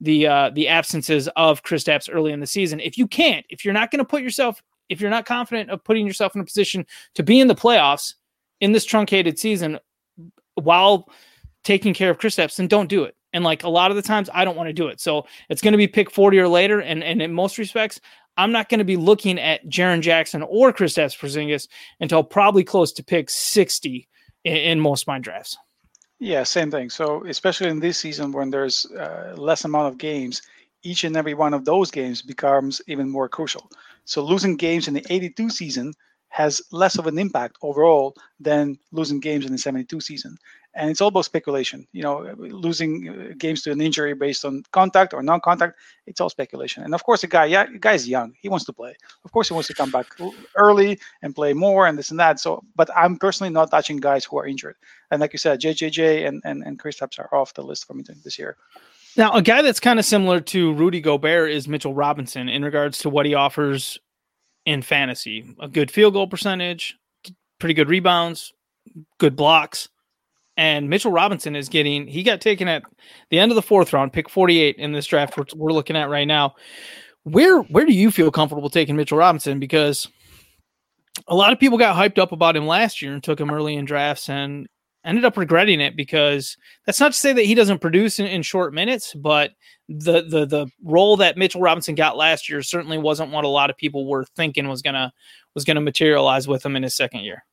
the 0.00 0.26
uh 0.26 0.50
the 0.50 0.68
absences 0.68 1.28
of 1.36 1.62
Kristaps 1.62 2.08
early 2.12 2.32
in 2.32 2.40
the 2.40 2.46
season? 2.46 2.80
If 2.80 2.96
you 2.96 3.06
can't, 3.06 3.44
if 3.48 3.64
you're 3.64 3.74
not 3.74 3.90
going 3.90 3.98
to 3.98 4.04
put 4.04 4.22
yourself 4.22 4.62
if 4.88 5.00
you're 5.00 5.10
not 5.10 5.26
confident 5.26 5.70
of 5.70 5.82
putting 5.84 6.06
yourself 6.06 6.34
in 6.34 6.40
a 6.40 6.44
position 6.44 6.86
to 7.14 7.22
be 7.22 7.40
in 7.40 7.48
the 7.48 7.54
playoffs 7.54 8.14
in 8.60 8.72
this 8.72 8.84
truncated 8.84 9.38
season 9.38 9.78
while 10.54 11.08
taking 11.64 11.94
care 11.94 12.10
of 12.10 12.18
Chris 12.18 12.36
Kristaps, 12.36 12.56
then 12.56 12.68
don't 12.68 12.88
do 12.88 13.04
it. 13.04 13.16
And 13.32 13.42
like 13.42 13.64
a 13.64 13.68
lot 13.68 13.90
of 13.90 13.96
the 13.96 14.02
times, 14.02 14.30
I 14.32 14.44
don't 14.44 14.56
want 14.56 14.68
to 14.68 14.72
do 14.72 14.88
it. 14.88 15.00
So 15.00 15.26
it's 15.48 15.60
going 15.60 15.72
to 15.72 15.78
be 15.78 15.88
pick 15.88 16.10
40 16.10 16.38
or 16.38 16.48
later. 16.48 16.80
And, 16.80 17.02
and 17.02 17.20
in 17.20 17.32
most 17.32 17.58
respects, 17.58 18.00
I'm 18.36 18.52
not 18.52 18.68
going 18.68 18.78
to 18.78 18.84
be 18.84 18.96
looking 18.96 19.38
at 19.38 19.66
Jaren 19.66 20.00
Jackson 20.00 20.42
or 20.42 20.72
Chris 20.72 20.94
Kristaps 20.94 21.18
Porzingis 21.18 21.68
until 22.00 22.22
probably 22.22 22.64
close 22.64 22.92
to 22.92 23.04
pick 23.04 23.30
60 23.30 24.08
in, 24.44 24.56
in, 24.56 24.80
most 24.80 25.02
of 25.02 25.08
my 25.08 25.18
drafts. 25.18 25.56
Yeah, 26.20 26.42
same 26.44 26.70
thing. 26.70 26.90
So 26.90 27.24
especially 27.26 27.70
in 27.70 27.80
this 27.80 27.98
season 27.98 28.32
when 28.32 28.50
there's 28.50 28.86
uh, 28.86 29.34
less 29.36 29.64
amount 29.64 29.88
of 29.88 29.98
games, 29.98 30.42
each 30.82 31.04
and 31.04 31.16
every 31.16 31.34
one 31.34 31.54
of 31.54 31.64
those 31.64 31.90
games 31.90 32.22
becomes 32.22 32.80
even 32.86 33.08
more 33.08 33.28
crucial. 33.28 33.70
So 34.04 34.22
losing 34.22 34.56
games 34.56 34.88
in 34.88 34.94
the 34.94 35.04
82 35.08 35.50
season 35.50 35.92
has 36.28 36.60
less 36.72 36.98
of 36.98 37.06
an 37.06 37.18
impact 37.18 37.56
overall 37.62 38.16
than 38.40 38.78
losing 38.90 39.20
games 39.20 39.46
in 39.46 39.52
the 39.52 39.58
72 39.58 40.00
season 40.00 40.36
and 40.74 40.90
it's 40.90 41.00
all 41.00 41.08
about 41.08 41.24
speculation. 41.24 41.86
You 41.92 42.02
know, 42.02 42.34
losing 42.36 43.08
uh, 43.08 43.34
games 43.38 43.62
to 43.62 43.72
an 43.72 43.80
injury 43.80 44.14
based 44.14 44.44
on 44.44 44.64
contact 44.72 45.14
or 45.14 45.22
non-contact, 45.22 45.78
it's 46.06 46.20
all 46.20 46.28
speculation. 46.28 46.82
And 46.82 46.94
of 46.94 47.04
course, 47.04 47.20
the 47.20 47.26
guy, 47.28 47.46
yeah, 47.46 47.66
the 47.66 47.78
guy's 47.78 48.08
young. 48.08 48.34
He 48.40 48.48
wants 48.48 48.64
to 48.66 48.72
play. 48.72 48.94
Of 49.24 49.32
course, 49.32 49.48
he 49.48 49.54
wants 49.54 49.68
to 49.68 49.74
come 49.74 49.90
back 49.90 50.06
early 50.56 50.98
and 51.22 51.34
play 51.34 51.52
more 51.52 51.86
and 51.86 51.96
this 51.96 52.10
and 52.10 52.18
that. 52.18 52.40
So, 52.40 52.64
but 52.74 52.90
I'm 52.96 53.16
personally 53.16 53.52
not 53.52 53.70
touching 53.70 53.98
guys 53.98 54.24
who 54.24 54.38
are 54.38 54.46
injured. 54.46 54.76
And 55.10 55.20
like 55.20 55.32
you 55.32 55.38
said, 55.38 55.60
JJJ 55.60 56.26
and 56.26 56.42
and 56.44 56.62
and 56.64 56.78
Chris 56.78 56.98
Kristaps 56.98 57.18
are 57.18 57.34
off 57.34 57.54
the 57.54 57.62
list 57.62 57.86
for 57.86 57.94
me 57.94 58.04
this 58.24 58.38
year. 58.38 58.56
Now, 59.16 59.32
a 59.32 59.42
guy 59.42 59.62
that's 59.62 59.80
kind 59.80 59.98
of 59.98 60.04
similar 60.04 60.40
to 60.40 60.74
Rudy 60.74 61.00
Gobert 61.00 61.50
is 61.50 61.68
Mitchell 61.68 61.94
Robinson 61.94 62.48
in 62.48 62.64
regards 62.64 62.98
to 63.00 63.10
what 63.10 63.26
he 63.26 63.34
offers 63.34 63.98
in 64.66 64.82
fantasy: 64.82 65.54
a 65.60 65.68
good 65.68 65.90
field 65.90 66.14
goal 66.14 66.26
percentage, 66.26 66.96
pretty 67.58 67.74
good 67.74 67.88
rebounds, 67.88 68.52
good 69.18 69.36
blocks 69.36 69.88
and 70.56 70.88
Mitchell 70.88 71.10
Robinson 71.10 71.56
is 71.56 71.68
getting, 71.68 72.06
he 72.06 72.22
got 72.22 72.40
taken 72.40 72.68
at 72.68 72.84
the 73.30 73.38
end 73.38 73.50
of 73.50 73.56
the 73.56 73.62
fourth 73.62 73.92
round, 73.92 74.12
pick 74.12 74.28
48 74.28 74.76
in 74.76 74.92
this 74.92 75.06
draft 75.06 75.36
we're, 75.36 75.44
we're 75.56 75.72
looking 75.72 75.96
at 75.96 76.08
right 76.08 76.28
now. 76.28 76.54
Where 77.24 77.60
where 77.62 77.86
do 77.86 77.92
you 77.92 78.10
feel 78.10 78.30
comfortable 78.30 78.68
taking 78.68 78.96
Mitchell 78.96 79.18
Robinson? 79.18 79.58
Because 79.58 80.06
a 81.26 81.34
lot 81.34 81.52
of 81.52 81.58
people 81.58 81.78
got 81.78 81.96
hyped 81.96 82.18
up 82.18 82.32
about 82.32 82.56
him 82.56 82.66
last 82.66 83.00
year 83.00 83.14
and 83.14 83.22
took 83.22 83.40
him 83.40 83.50
early 83.50 83.76
in 83.76 83.86
drafts 83.86 84.28
and 84.28 84.68
ended 85.04 85.24
up 85.24 85.36
regretting 85.36 85.80
it 85.80 85.96
because 85.96 86.56
that's 86.86 87.00
not 87.00 87.12
to 87.12 87.18
say 87.18 87.32
that 87.32 87.44
he 87.44 87.54
doesn't 87.54 87.80
produce 87.80 88.18
in, 88.18 88.26
in 88.26 88.42
short 88.42 88.72
minutes, 88.72 89.14
but 89.14 89.52
the 89.88 90.22
the 90.22 90.46
the 90.46 90.66
role 90.82 91.16
that 91.18 91.36
Mitchell 91.36 91.60
Robinson 91.60 91.94
got 91.94 92.16
last 92.16 92.48
year 92.48 92.62
certainly 92.62 92.98
wasn't 92.98 93.30
what 93.30 93.44
a 93.44 93.48
lot 93.48 93.70
of 93.70 93.76
people 93.76 94.06
were 94.06 94.24
thinking 94.36 94.68
was 94.68 94.82
gonna 94.82 95.12
was 95.54 95.64
gonna 95.64 95.80
materialize 95.80 96.48
with 96.48 96.64
him 96.64 96.76
in 96.76 96.82
his 96.82 96.96
second 96.96 97.20
year. 97.20 97.44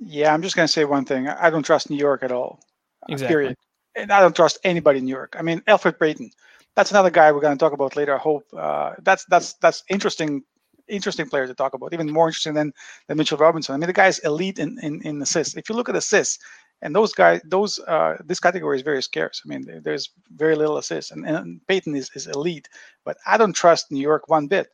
Yeah, 0.00 0.32
I'm 0.32 0.42
just 0.42 0.56
going 0.56 0.66
to 0.66 0.72
say 0.72 0.84
one 0.84 1.04
thing. 1.04 1.28
I 1.28 1.50
don't 1.50 1.62
trust 1.62 1.90
New 1.90 1.96
York 1.96 2.22
at 2.22 2.32
all. 2.32 2.60
Uh, 3.02 3.12
exactly. 3.12 3.34
Period. 3.34 3.56
And 3.96 4.10
I 4.10 4.20
don't 4.20 4.34
trust 4.34 4.58
anybody 4.64 4.98
in 4.98 5.04
New 5.04 5.10
York. 5.14 5.36
I 5.38 5.42
mean, 5.42 5.60
Elfrid 5.68 6.00
Payton. 6.00 6.30
That's 6.74 6.90
another 6.90 7.10
guy 7.10 7.30
we're 7.30 7.40
going 7.40 7.56
to 7.56 7.62
talk 7.62 7.74
about 7.74 7.96
later. 7.96 8.14
I 8.14 8.18
hope 8.18 8.44
uh, 8.56 8.92
that's 9.02 9.26
that's 9.26 9.54
that's 9.54 9.82
interesting, 9.90 10.42
interesting 10.88 11.28
player 11.28 11.46
to 11.46 11.54
talk 11.54 11.74
about. 11.74 11.92
Even 11.92 12.10
more 12.10 12.28
interesting 12.28 12.54
than 12.54 12.72
than 13.08 13.18
Mitchell 13.18 13.36
Robinson. 13.36 13.74
I 13.74 13.78
mean, 13.78 13.88
the 13.88 13.92
guy's 13.92 14.20
elite 14.20 14.58
in 14.58 14.78
in, 14.82 15.02
in 15.02 15.20
assists. 15.20 15.56
If 15.56 15.68
you 15.68 15.74
look 15.74 15.88
at 15.88 15.96
assists, 15.96 16.38
and 16.82 16.94
those 16.94 17.12
guys, 17.12 17.40
those 17.44 17.78
uh, 17.80 18.16
this 18.24 18.40
category 18.40 18.76
is 18.76 18.82
very 18.82 19.02
scarce. 19.02 19.42
I 19.44 19.48
mean, 19.48 19.80
there's 19.82 20.10
very 20.34 20.56
little 20.56 20.78
assists, 20.78 21.10
and, 21.10 21.26
and 21.26 21.60
Payton 21.66 21.94
is, 21.94 22.10
is 22.14 22.26
elite. 22.26 22.68
But 23.04 23.18
I 23.26 23.36
don't 23.36 23.52
trust 23.52 23.90
New 23.90 24.00
York 24.00 24.28
one 24.28 24.46
bit. 24.46 24.68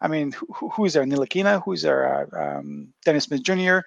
I 0.00 0.08
mean, 0.08 0.32
who, 0.32 0.68
who 0.68 0.84
is 0.84 0.92
there? 0.92 1.04
Ntilikina? 1.04 1.62
Who 1.64 1.72
is 1.72 1.82
there? 1.82 2.30
Uh, 2.34 2.58
um, 2.58 2.92
Dennis 3.04 3.24
Smith 3.24 3.42
Jr 3.42 3.80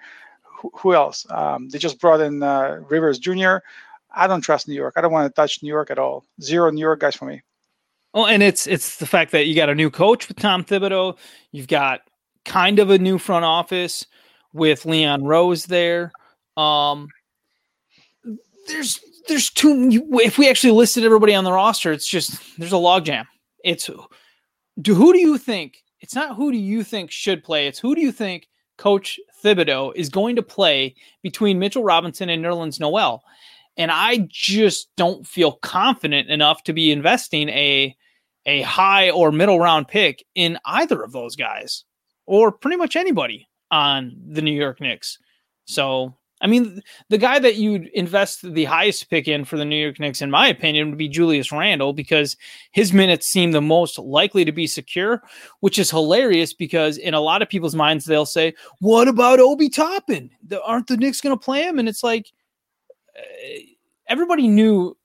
who 0.74 0.94
else? 0.94 1.26
Um, 1.30 1.68
they 1.68 1.78
just 1.78 2.00
brought 2.00 2.20
in 2.20 2.42
uh, 2.42 2.80
Rivers 2.88 3.18
Jr. 3.18 3.56
I 4.14 4.26
don't 4.26 4.42
trust 4.42 4.68
New 4.68 4.74
York. 4.74 4.94
I 4.96 5.00
don't 5.00 5.12
want 5.12 5.30
to 5.30 5.34
touch 5.34 5.62
New 5.62 5.68
York 5.68 5.90
at 5.90 5.98
all. 5.98 6.24
Zero 6.40 6.70
New 6.70 6.80
York 6.80 7.00
guys 7.00 7.16
for 7.16 7.24
me. 7.24 7.42
Well, 8.12 8.26
and 8.26 8.42
it's 8.42 8.66
it's 8.66 8.96
the 8.96 9.06
fact 9.06 9.32
that 9.32 9.46
you 9.46 9.54
got 9.54 9.70
a 9.70 9.74
new 9.74 9.90
coach 9.90 10.28
with 10.28 10.38
Tom 10.38 10.64
Thibodeau. 10.64 11.16
You've 11.50 11.68
got 11.68 12.00
kind 12.44 12.78
of 12.78 12.90
a 12.90 12.98
new 12.98 13.18
front 13.18 13.44
office 13.44 14.06
with 14.52 14.84
Leon 14.84 15.24
Rose 15.24 15.64
there. 15.64 16.12
Um, 16.56 17.08
there's 18.68 19.00
there's 19.28 19.50
two. 19.50 20.06
If 20.12 20.38
we 20.38 20.48
actually 20.48 20.72
listed 20.72 21.04
everybody 21.04 21.34
on 21.34 21.44
the 21.44 21.52
roster, 21.52 21.92
it's 21.92 22.06
just 22.06 22.40
there's 22.58 22.72
a 22.72 22.76
logjam. 22.76 23.26
It's 23.64 23.88
do 24.80 24.94
who 24.94 25.12
do 25.12 25.18
you 25.18 25.38
think? 25.38 25.78
It's 26.00 26.14
not 26.14 26.36
who 26.36 26.50
do 26.50 26.58
you 26.58 26.82
think 26.82 27.10
should 27.10 27.44
play. 27.44 27.66
It's 27.66 27.78
who 27.78 27.94
do 27.94 28.00
you 28.00 28.12
think 28.12 28.48
Coach 28.78 29.20
Thibodeau 29.44 29.92
is 29.94 30.08
going 30.08 30.36
to 30.36 30.42
play 30.42 30.94
between 31.22 31.58
Mitchell 31.58 31.84
Robinson 31.84 32.28
and 32.28 32.44
Nerlens 32.44 32.80
Noel. 32.80 33.22
And 33.76 33.90
I 33.90 34.28
just 34.28 34.88
don't 34.96 35.26
feel 35.26 35.52
confident 35.52 36.28
enough 36.28 36.64
to 36.64 36.72
be 36.72 36.92
investing 36.92 37.48
a 37.50 37.96
a 38.44 38.62
high 38.62 39.10
or 39.10 39.30
middle 39.30 39.60
round 39.60 39.86
pick 39.86 40.24
in 40.34 40.58
either 40.66 41.00
of 41.02 41.12
those 41.12 41.36
guys 41.36 41.84
or 42.26 42.50
pretty 42.50 42.76
much 42.76 42.96
anybody 42.96 43.48
on 43.70 44.16
the 44.26 44.42
New 44.42 44.52
York 44.52 44.80
Knicks. 44.80 45.18
So 45.64 46.16
I 46.42 46.48
mean, 46.48 46.82
the 47.08 47.18
guy 47.18 47.38
that 47.38 47.54
you'd 47.54 47.86
invest 47.94 48.42
the 48.42 48.64
highest 48.64 49.08
pick 49.08 49.28
in 49.28 49.44
for 49.44 49.56
the 49.56 49.64
New 49.64 49.76
York 49.76 50.00
Knicks, 50.00 50.20
in 50.20 50.30
my 50.30 50.48
opinion, 50.48 50.90
would 50.90 50.98
be 50.98 51.08
Julius 51.08 51.52
Randle 51.52 51.92
because 51.92 52.36
his 52.72 52.92
minutes 52.92 53.28
seem 53.28 53.52
the 53.52 53.62
most 53.62 53.96
likely 53.96 54.44
to 54.44 54.50
be 54.50 54.66
secure, 54.66 55.22
which 55.60 55.78
is 55.78 55.88
hilarious 55.88 56.52
because 56.52 56.98
in 56.98 57.14
a 57.14 57.20
lot 57.20 57.42
of 57.42 57.48
people's 57.48 57.76
minds, 57.76 58.04
they'll 58.04 58.26
say, 58.26 58.54
What 58.80 59.06
about 59.06 59.38
Obi 59.38 59.68
Toppin? 59.68 60.30
Aren't 60.64 60.88
the 60.88 60.96
Knicks 60.96 61.20
going 61.20 61.38
to 61.38 61.42
play 61.42 61.62
him? 61.62 61.78
And 61.78 61.88
it's 61.88 62.02
like, 62.02 62.32
uh, 63.16 63.60
everybody 64.08 64.48
knew, 64.48 64.96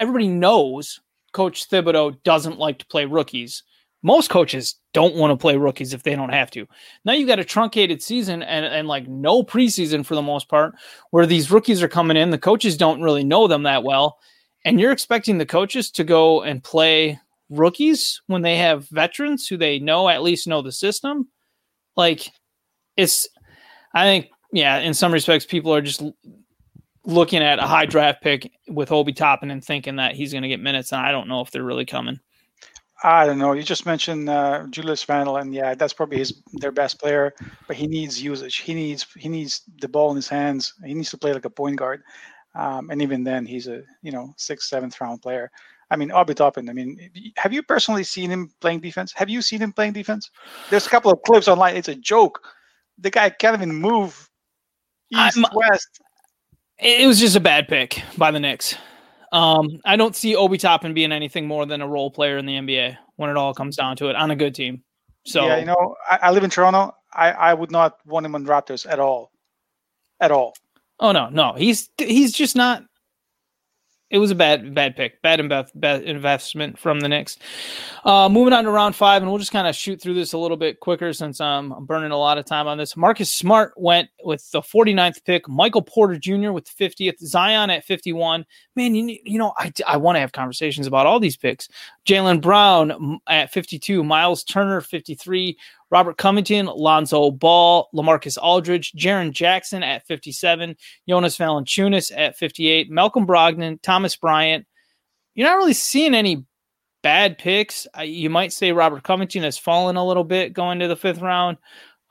everybody 0.00 0.26
knows 0.26 1.00
Coach 1.32 1.70
Thibodeau 1.70 2.20
doesn't 2.24 2.58
like 2.58 2.80
to 2.80 2.86
play 2.86 3.04
rookies 3.04 3.62
most 4.02 4.30
coaches 4.30 4.76
don't 4.92 5.14
want 5.14 5.30
to 5.30 5.36
play 5.36 5.56
rookies 5.56 5.92
if 5.92 6.02
they 6.02 6.14
don't 6.14 6.32
have 6.32 6.50
to. 6.52 6.66
Now 7.04 7.12
you've 7.12 7.28
got 7.28 7.38
a 7.38 7.44
truncated 7.44 8.02
season 8.02 8.42
and, 8.42 8.64
and 8.64 8.88
like 8.88 9.06
no 9.08 9.42
preseason 9.42 10.04
for 10.04 10.14
the 10.14 10.22
most 10.22 10.48
part, 10.48 10.74
where 11.10 11.26
these 11.26 11.50
rookies 11.50 11.82
are 11.82 11.88
coming 11.88 12.16
in. 12.16 12.30
The 12.30 12.38
coaches 12.38 12.76
don't 12.76 13.02
really 13.02 13.24
know 13.24 13.46
them 13.46 13.64
that 13.64 13.84
well. 13.84 14.18
And 14.64 14.80
you're 14.80 14.92
expecting 14.92 15.38
the 15.38 15.46
coaches 15.46 15.90
to 15.92 16.04
go 16.04 16.42
and 16.42 16.62
play 16.62 17.18
rookies 17.48 18.20
when 18.26 18.42
they 18.42 18.56
have 18.56 18.88
veterans 18.88 19.46
who 19.46 19.56
they 19.56 19.78
know 19.78 20.08
at 20.08 20.22
least 20.22 20.46
know 20.46 20.62
the 20.62 20.72
system. 20.72 21.28
Like 21.96 22.30
it's, 22.96 23.28
I 23.94 24.04
think, 24.04 24.28
yeah, 24.52 24.78
in 24.78 24.94
some 24.94 25.12
respects, 25.12 25.44
people 25.44 25.74
are 25.74 25.82
just 25.82 26.02
looking 27.04 27.42
at 27.42 27.58
a 27.58 27.66
high 27.66 27.86
draft 27.86 28.22
pick 28.22 28.50
with 28.68 28.92
Obi 28.92 29.12
Toppin 29.12 29.50
and 29.50 29.64
thinking 29.64 29.96
that 29.96 30.14
he's 30.14 30.32
going 30.32 30.42
to 30.42 30.48
get 30.48 30.60
minutes. 30.60 30.92
And 30.92 31.00
I 31.00 31.12
don't 31.12 31.28
know 31.28 31.40
if 31.40 31.50
they're 31.50 31.62
really 31.62 31.86
coming. 31.86 32.20
I 33.02 33.24
don't 33.26 33.38
know. 33.38 33.52
You 33.52 33.62
just 33.62 33.86
mentioned 33.86 34.28
uh, 34.28 34.66
Julius 34.68 35.08
Randle, 35.08 35.38
and 35.38 35.54
yeah, 35.54 35.74
that's 35.74 35.92
probably 35.92 36.18
his 36.18 36.42
their 36.54 36.72
best 36.72 37.00
player. 37.00 37.32
But 37.66 37.76
he 37.76 37.86
needs 37.86 38.22
usage. 38.22 38.56
He 38.56 38.74
needs 38.74 39.06
he 39.16 39.28
needs 39.28 39.62
the 39.80 39.88
ball 39.88 40.10
in 40.10 40.16
his 40.16 40.28
hands. 40.28 40.74
He 40.84 40.94
needs 40.94 41.10
to 41.10 41.18
play 41.18 41.32
like 41.32 41.46
a 41.46 41.50
point 41.50 41.76
guard. 41.76 42.02
Um, 42.54 42.90
and 42.90 43.00
even 43.00 43.24
then, 43.24 43.46
he's 43.46 43.68
a 43.68 43.82
you 44.02 44.12
know 44.12 44.34
sixth, 44.36 44.68
seventh 44.68 45.00
round 45.00 45.22
player. 45.22 45.50
I 45.90 45.96
mean, 45.96 46.12
Obi 46.12 46.34
Toppin. 46.34 46.68
I 46.68 46.72
mean, 46.72 47.10
have 47.36 47.52
you 47.52 47.62
personally 47.62 48.04
seen 48.04 48.30
him 48.30 48.52
playing 48.60 48.80
defense? 48.80 49.12
Have 49.14 49.28
you 49.28 49.42
seen 49.42 49.60
him 49.60 49.72
playing 49.72 49.94
defense? 49.94 50.30
There's 50.68 50.86
a 50.86 50.90
couple 50.90 51.10
of 51.10 51.20
clips 51.22 51.48
online. 51.48 51.76
It's 51.76 51.88
a 51.88 51.96
joke. 51.96 52.40
The 52.98 53.10
guy 53.10 53.30
can't 53.30 53.56
even 53.56 53.74
move 53.74 54.28
east 55.10 55.38
I'm, 55.38 55.44
west. 55.54 56.00
It 56.78 57.06
was 57.06 57.18
just 57.18 57.34
a 57.34 57.40
bad 57.40 57.66
pick 57.66 58.02
by 58.16 58.30
the 58.30 58.40
Knicks. 58.40 58.76
Um, 59.32 59.80
I 59.84 59.96
don't 59.96 60.16
see 60.16 60.34
Obi 60.34 60.58
Toppin 60.58 60.92
being 60.92 61.12
anything 61.12 61.46
more 61.46 61.64
than 61.66 61.80
a 61.80 61.88
role 61.88 62.10
player 62.10 62.38
in 62.38 62.46
the 62.46 62.54
NBA 62.54 62.96
when 63.16 63.30
it 63.30 63.36
all 63.36 63.54
comes 63.54 63.76
down 63.76 63.96
to 63.96 64.08
it 64.08 64.16
on 64.16 64.30
a 64.30 64.36
good 64.36 64.54
team. 64.54 64.82
So 65.24 65.46
yeah, 65.46 65.58
you 65.58 65.66
know, 65.66 65.96
I, 66.10 66.18
I 66.22 66.30
live 66.30 66.44
in 66.44 66.50
Toronto. 66.50 66.94
I, 67.12 67.30
I 67.30 67.54
would 67.54 67.70
not 67.70 67.98
want 68.06 68.26
him 68.26 68.34
on 68.34 68.44
Raptors 68.44 68.90
at 68.90 68.98
all, 68.98 69.30
at 70.20 70.30
all. 70.30 70.54
Oh 70.98 71.12
no, 71.12 71.28
no, 71.28 71.54
he's 71.54 71.90
he's 71.98 72.32
just 72.32 72.56
not 72.56 72.84
it 74.10 74.18
was 74.18 74.32
a 74.32 74.34
bad 74.34 74.74
bad 74.74 74.96
pick, 74.96 75.22
bad, 75.22 75.48
bad 75.74 76.02
investment 76.02 76.78
from 76.78 76.98
the 76.98 77.08
Knicks. 77.08 77.38
Uh, 78.04 78.28
moving 78.28 78.52
on 78.52 78.64
to 78.64 78.70
round 78.70 78.96
five, 78.96 79.22
and 79.22 79.30
we'll 79.30 79.38
just 79.38 79.52
kind 79.52 79.68
of 79.68 79.76
shoot 79.76 80.00
through 80.00 80.14
this 80.14 80.32
a 80.32 80.38
little 80.38 80.56
bit 80.56 80.80
quicker 80.80 81.12
since 81.12 81.40
um, 81.40 81.72
I'm 81.72 81.86
burning 81.86 82.10
a 82.10 82.18
lot 82.18 82.36
of 82.36 82.44
time 82.44 82.66
on 82.66 82.76
this. 82.76 82.96
Marcus 82.96 83.32
Smart 83.32 83.72
went 83.76 84.10
with 84.24 84.50
the 84.50 84.62
49th 84.62 85.24
pick, 85.24 85.48
Michael 85.48 85.82
Porter 85.82 86.16
Jr. 86.16 86.50
with 86.50 86.66
the 86.66 86.88
50th, 86.88 87.18
Zion 87.20 87.70
at 87.70 87.84
51. 87.84 88.44
Man, 88.74 88.94
you, 88.94 89.18
you 89.24 89.38
know, 89.38 89.52
I, 89.56 89.72
I 89.86 89.96
want 89.96 90.16
to 90.16 90.20
have 90.20 90.32
conversations 90.32 90.88
about 90.88 91.06
all 91.06 91.20
these 91.20 91.36
picks. 91.36 91.68
Jaylen 92.04 92.40
Brown 92.40 93.20
at 93.28 93.52
52, 93.52 94.02
Miles 94.02 94.42
Turner 94.42 94.80
53, 94.80 95.56
Robert 95.90 96.16
Covington, 96.16 96.66
Lonzo 96.66 97.30
Ball, 97.30 97.88
LaMarcus 97.94 98.38
Aldridge, 98.40 98.92
Jaren 98.92 99.32
Jackson 99.32 99.82
at 99.82 100.06
57, 100.06 100.76
Jonas 101.08 101.36
Valanciunas 101.36 102.12
at 102.16 102.36
58, 102.36 102.90
Malcolm 102.90 103.26
Brogdon, 103.26 103.80
Thomas 103.82 104.16
Bryant. 104.16 104.66
You're 105.34 105.48
not 105.48 105.56
really 105.56 105.74
seeing 105.74 106.14
any 106.14 106.44
bad 107.02 107.38
picks. 107.38 107.86
You 108.02 108.30
might 108.30 108.52
say 108.52 108.72
Robert 108.72 109.02
Covington 109.02 109.42
has 109.42 109.58
fallen 109.58 109.96
a 109.96 110.06
little 110.06 110.24
bit 110.24 110.52
going 110.52 110.78
to 110.80 110.88
the 110.88 110.96
fifth 110.96 111.20
round. 111.20 111.56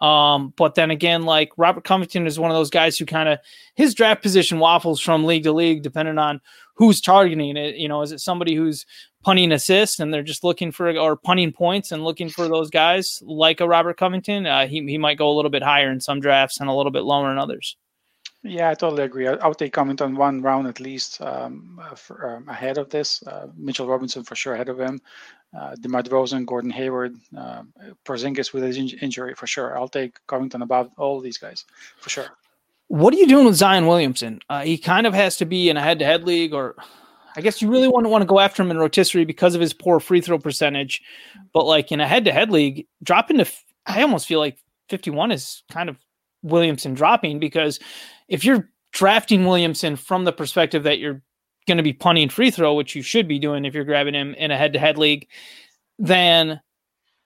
Um, 0.01 0.53
but 0.55 0.75
then 0.75 0.91
again, 0.91 1.23
like 1.23 1.51
Robert 1.57 1.83
Covington 1.83 2.25
is 2.25 2.39
one 2.39 2.51
of 2.51 2.55
those 2.55 2.69
guys 2.69 2.97
who 2.97 3.05
kind 3.05 3.27
of 3.29 3.39
his 3.75 3.93
draft 3.93 4.21
position 4.21 4.59
waffles 4.59 4.99
from 4.99 5.25
league 5.25 5.43
to 5.43 5.51
league, 5.51 5.83
depending 5.83 6.17
on 6.17 6.39
who's 6.75 7.01
targeting 7.01 7.57
it. 7.57 7.75
You 7.75 7.89
know, 7.89 8.01
is 8.01 8.11
it 8.11 8.19
somebody 8.19 8.55
who's 8.55 8.85
punting 9.23 9.51
assist 9.51 9.99
and 9.99 10.13
they're 10.13 10.23
just 10.23 10.43
looking 10.45 10.71
for 10.71 10.97
or 10.97 11.17
punting 11.17 11.51
points 11.51 11.91
and 11.91 12.05
looking 12.05 12.29
for 12.29 12.47
those 12.47 12.69
guys 12.69 13.21
like 13.25 13.59
a 13.59 13.67
Robert 13.67 13.97
Covington? 13.97 14.45
Uh, 14.45 14.67
he 14.67 14.85
he 14.85 14.97
might 14.97 15.17
go 15.17 15.29
a 15.29 15.35
little 15.35 15.51
bit 15.51 15.63
higher 15.63 15.91
in 15.91 15.99
some 15.99 16.21
drafts 16.21 16.59
and 16.59 16.69
a 16.69 16.73
little 16.73 16.91
bit 16.91 17.03
lower 17.03 17.31
in 17.31 17.37
others. 17.37 17.75
Yeah, 18.43 18.69
I 18.69 18.73
totally 18.73 19.03
agree. 19.03 19.27
I, 19.27 19.33
I 19.33 19.47
would 19.47 19.57
take 19.57 19.73
Covington 19.73 20.15
one 20.15 20.41
round 20.41 20.67
at 20.67 20.79
least 20.79 21.21
um, 21.21 21.79
uh, 21.81 21.95
for, 21.95 22.35
um, 22.35 22.47
ahead 22.47 22.77
of 22.77 22.89
this. 22.89 23.21
Uh, 23.23 23.47
Mitchell 23.57 23.87
Robinson 23.87 24.23
for 24.23 24.35
sure 24.35 24.53
ahead 24.53 24.69
of 24.69 24.79
him. 24.79 25.01
Uh, 25.57 25.75
DeMar 25.75 26.03
DeRozan, 26.03 26.45
Gordon 26.45 26.69
Hayward, 26.71 27.15
uh, 27.37 27.63
Porzingis 28.05 28.53
with 28.53 28.63
his 28.63 28.77
in- 28.77 28.99
injury 29.01 29.33
for 29.33 29.47
sure. 29.47 29.77
I'll 29.77 29.89
take 29.89 30.15
Covington 30.27 30.61
above 30.61 30.91
all 30.97 31.19
these 31.19 31.37
guys 31.37 31.65
for 31.99 32.09
sure. 32.09 32.27
What 32.87 33.13
are 33.13 33.17
you 33.17 33.27
doing 33.27 33.45
with 33.45 33.55
Zion 33.55 33.87
Williamson? 33.87 34.39
Uh, 34.49 34.61
he 34.61 34.77
kind 34.77 35.05
of 35.05 35.13
has 35.13 35.37
to 35.37 35.45
be 35.45 35.69
in 35.69 35.77
a 35.77 35.81
head-to-head 35.81 36.23
league, 36.23 36.53
or 36.53 36.75
I 37.35 37.41
guess 37.41 37.61
you 37.61 37.69
really 37.69 37.87
to 37.87 38.09
want 38.09 38.21
to 38.21 38.27
go 38.27 38.39
after 38.39 38.63
him 38.63 38.71
in 38.71 38.77
rotisserie 38.77 39.25
because 39.25 39.53
of 39.53 39.61
his 39.61 39.73
poor 39.73 39.99
free 39.99 40.21
throw 40.21 40.39
percentage. 40.39 41.01
But 41.53 41.65
like 41.65 41.91
in 41.91 41.99
a 41.99 42.07
head-to-head 42.07 42.51
league, 42.51 42.87
dropping 43.03 43.37
to 43.37 43.45
I 43.85 44.01
almost 44.01 44.27
feel 44.27 44.39
like 44.39 44.57
51 44.89 45.31
is 45.31 45.63
kind 45.71 45.89
of 45.89 45.97
Williamson 46.41 46.93
dropping 46.93 47.39
because 47.39 47.79
if 48.27 48.43
you're 48.43 48.69
drafting 48.91 49.45
Williamson 49.45 49.95
from 49.95 50.25
the 50.25 50.31
perspective 50.31 50.83
that 50.83 50.99
you're 50.99 51.21
going 51.67 51.77
to 51.77 51.83
be 51.83 51.93
punting 51.93 52.29
free 52.29 52.51
throw, 52.51 52.73
which 52.73 52.95
you 52.95 53.01
should 53.01 53.27
be 53.27 53.39
doing 53.39 53.65
if 53.65 53.73
you're 53.73 53.83
grabbing 53.83 54.13
him 54.13 54.33
in 54.35 54.51
a 54.51 54.57
head 54.57 54.73
to 54.73 54.79
head 54.79 54.97
league, 54.97 55.27
then 55.97 56.59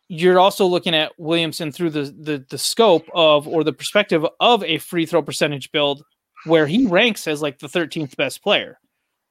you're 0.09 0.39
also 0.39 0.65
looking 0.65 0.93
at 0.93 1.13
Williamson 1.17 1.71
through 1.71 1.89
the, 1.89 2.03
the 2.03 2.45
the 2.49 2.57
scope 2.57 3.07
of 3.13 3.47
or 3.47 3.63
the 3.63 3.73
perspective 3.73 4.25
of 4.39 4.63
a 4.63 4.77
free 4.79 5.05
throw 5.05 5.21
percentage 5.21 5.71
build 5.71 6.03
where 6.45 6.67
he 6.67 6.85
ranks 6.87 7.27
as 7.27 7.41
like 7.41 7.59
the 7.59 7.67
13th 7.67 8.15
best 8.17 8.43
player. 8.43 8.77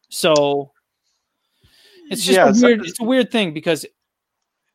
So 0.08 0.72
it's 2.10 2.24
just 2.24 2.36
yeah, 2.36 2.48
a 2.48 2.52
weird, 2.52 2.86
it's 2.86 3.00
a 3.00 3.04
weird 3.04 3.30
thing 3.30 3.52
because 3.52 3.86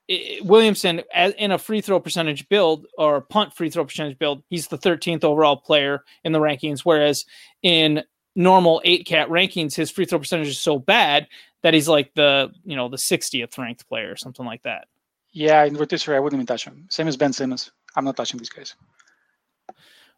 it, 0.07 0.45
Williamson 0.45 1.01
as, 1.13 1.33
in 1.33 1.51
a 1.51 1.57
free 1.57 1.81
throw 1.81 1.99
percentage 1.99 2.47
build 2.49 2.87
or 2.97 3.21
punt 3.21 3.53
free 3.53 3.69
throw 3.69 3.85
percentage 3.85 4.17
build, 4.17 4.43
he's 4.49 4.67
the 4.67 4.77
13th 4.77 5.23
overall 5.23 5.57
player 5.57 6.03
in 6.23 6.31
the 6.31 6.39
rankings. 6.39 6.81
Whereas 6.81 7.25
in 7.61 8.03
normal 8.35 8.81
eight 8.85 9.05
cat 9.05 9.29
rankings, 9.29 9.75
his 9.75 9.91
free 9.91 10.05
throw 10.05 10.19
percentage 10.19 10.47
is 10.47 10.59
so 10.59 10.79
bad 10.79 11.27
that 11.63 11.73
he's 11.73 11.87
like 11.87 12.13
the 12.13 12.51
you 12.63 12.75
know 12.75 12.87
the 12.87 12.97
60th 12.97 13.57
ranked 13.57 13.87
player 13.89 14.11
or 14.11 14.15
something 14.15 14.45
like 14.45 14.63
that. 14.63 14.87
Yeah, 15.31 15.63
in 15.65 15.75
rotisserie, 15.75 16.15
I 16.15 16.19
wouldn't 16.19 16.37
even 16.37 16.47
touch 16.47 16.65
him. 16.65 16.87
Same 16.89 17.07
as 17.07 17.17
Ben 17.17 17.33
Simmons. 17.33 17.71
I'm 17.95 18.05
not 18.05 18.15
touching 18.15 18.37
these 18.37 18.49
guys. 18.49 18.75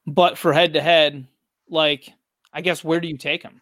But 0.06 0.38
for 0.38 0.54
head 0.54 0.74
to 0.74 0.82
head, 0.82 1.26
like 1.70 2.14
I 2.54 2.62
guess 2.62 2.84
where 2.84 3.00
do 3.00 3.08
you 3.08 3.18
take 3.18 3.44
him? 3.44 3.62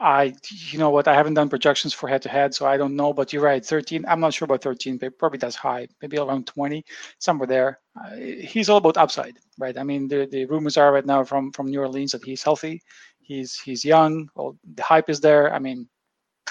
I, 0.00 0.32
you 0.50 0.78
know 0.78 0.90
what, 0.90 1.08
I 1.08 1.14
haven't 1.14 1.34
done 1.34 1.48
projections 1.48 1.92
for 1.92 2.08
head 2.08 2.22
to 2.22 2.28
head, 2.28 2.54
so 2.54 2.66
I 2.66 2.76
don't 2.76 2.94
know. 2.94 3.12
But 3.12 3.32
you're 3.32 3.42
right, 3.42 3.64
13. 3.64 4.04
I'm 4.06 4.20
not 4.20 4.32
sure 4.32 4.44
about 4.46 4.62
13, 4.62 4.96
but 4.96 5.18
probably 5.18 5.38
that's 5.38 5.56
high, 5.56 5.88
maybe 6.00 6.18
around 6.18 6.46
20, 6.46 6.84
somewhere 7.18 7.48
there. 7.48 7.80
Uh, 8.00 8.14
he's 8.14 8.68
all 8.68 8.76
about 8.76 8.96
upside, 8.96 9.38
right? 9.58 9.76
I 9.76 9.82
mean, 9.82 10.06
the, 10.06 10.28
the 10.30 10.44
rumors 10.44 10.76
are 10.76 10.92
right 10.92 11.04
now 11.04 11.24
from 11.24 11.50
from 11.50 11.66
New 11.66 11.80
Orleans 11.80 12.12
that 12.12 12.24
he's 12.24 12.44
healthy, 12.44 12.80
he's 13.28 13.60
he's 13.60 13.84
young. 13.84 14.28
Well, 14.34 14.58
the 14.74 14.82
hype 14.82 15.08
is 15.08 15.20
there. 15.20 15.54
I 15.54 15.60
mean, 15.60 15.88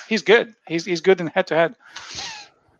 he's 0.07 0.21
good. 0.21 0.53
He's 0.67 0.85
he's 0.85 1.01
good 1.01 1.19
in 1.19 1.27
head 1.27 1.47
to 1.47 1.55
head. 1.55 1.75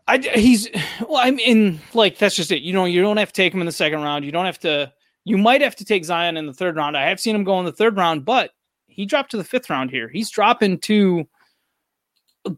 I 0.06 0.18
he's 0.18 0.68
well. 1.00 1.18
I 1.18 1.32
mean, 1.32 1.80
like 1.92 2.16
that's 2.16 2.36
just 2.36 2.52
it. 2.52 2.62
You 2.62 2.72
know, 2.72 2.86
you 2.86 3.02
don't 3.02 3.18
have 3.18 3.32
to 3.32 3.34
take 3.42 3.52
him 3.52 3.60
in 3.60 3.66
the 3.66 3.72
second 3.72 4.00
round. 4.00 4.24
You 4.24 4.32
don't 4.32 4.46
have 4.46 4.60
to. 4.60 4.92
You 5.24 5.36
might 5.36 5.60
have 5.60 5.76
to 5.76 5.84
take 5.84 6.06
Zion 6.06 6.38
in 6.38 6.46
the 6.46 6.54
third 6.54 6.76
round. 6.76 6.96
I 6.96 7.06
have 7.08 7.20
seen 7.20 7.34
him 7.34 7.44
go 7.44 7.58
in 7.58 7.66
the 7.66 7.72
third 7.72 7.96
round, 7.98 8.24
but 8.24 8.52
he 8.98 9.06
dropped 9.06 9.30
to 9.30 9.36
the 9.36 9.44
fifth 9.44 9.70
round 9.70 9.92
here. 9.92 10.08
He's 10.08 10.28
dropping 10.28 10.80
to 10.80 11.24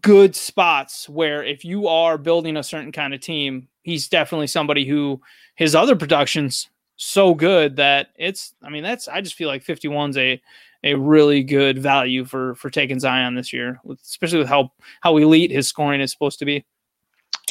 good 0.01 0.35
spots 0.35 1.07
where 1.07 1.45
if 1.45 1.67
you 1.67 1.87
are 1.87 2.17
building 2.17 2.57
a 2.57 2.63
certain 2.63 2.93
kind 2.93 3.13
of 3.13 3.21
team, 3.21 3.69
he's 3.83 4.09
definitely 4.09 4.47
somebody 4.47 4.87
who 4.87 5.21
his 5.57 5.75
other 5.75 5.95
production's 5.95 6.71
so 6.97 7.35
good 7.35 7.77
that 7.77 8.09
it's 8.17 8.55
I 8.63 8.71
mean 8.71 8.83
that's 8.83 9.07
I 9.07 9.21
just 9.21 9.35
feel 9.35 9.49
like 9.49 9.63
51's 9.63 10.17
a 10.17 10.41
a 10.83 10.95
really 10.95 11.43
good 11.43 11.79
value 11.79 12.25
for 12.25 12.55
for 12.55 12.71
taking 12.71 13.01
Zion 13.01 13.35
this 13.35 13.53
year, 13.53 13.79
especially 14.03 14.39
with 14.39 14.49
how 14.49 14.73
how 15.03 15.19
elite 15.19 15.51
his 15.51 15.69
scoring 15.69 16.01
is 16.01 16.11
supposed 16.11 16.39
to 16.39 16.47
be. 16.47 16.65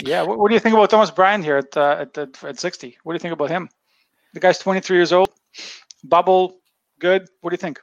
Yeah, 0.02 0.24
what, 0.24 0.40
what 0.40 0.48
do 0.48 0.56
you 0.56 0.60
think 0.60 0.74
about 0.74 0.90
Thomas 0.90 1.12
Bryant 1.12 1.44
here 1.44 1.58
at 1.58 1.78
uh, 1.78 1.98
at, 2.00 2.18
at 2.18 2.44
at 2.44 2.60
60? 2.60 2.98
What 3.04 3.14
do 3.14 3.16
you 3.16 3.20
think 3.20 3.34
about 3.34 3.52
him? 3.52 3.70
The 4.34 4.40
guy's 4.40 4.58
23 4.58 4.98
years 4.98 5.14
old, 5.14 5.30
bubble, 6.04 6.62
good. 7.00 7.28
What 7.42 7.52
do 7.52 7.54
you 7.54 7.58
think? 7.58 7.80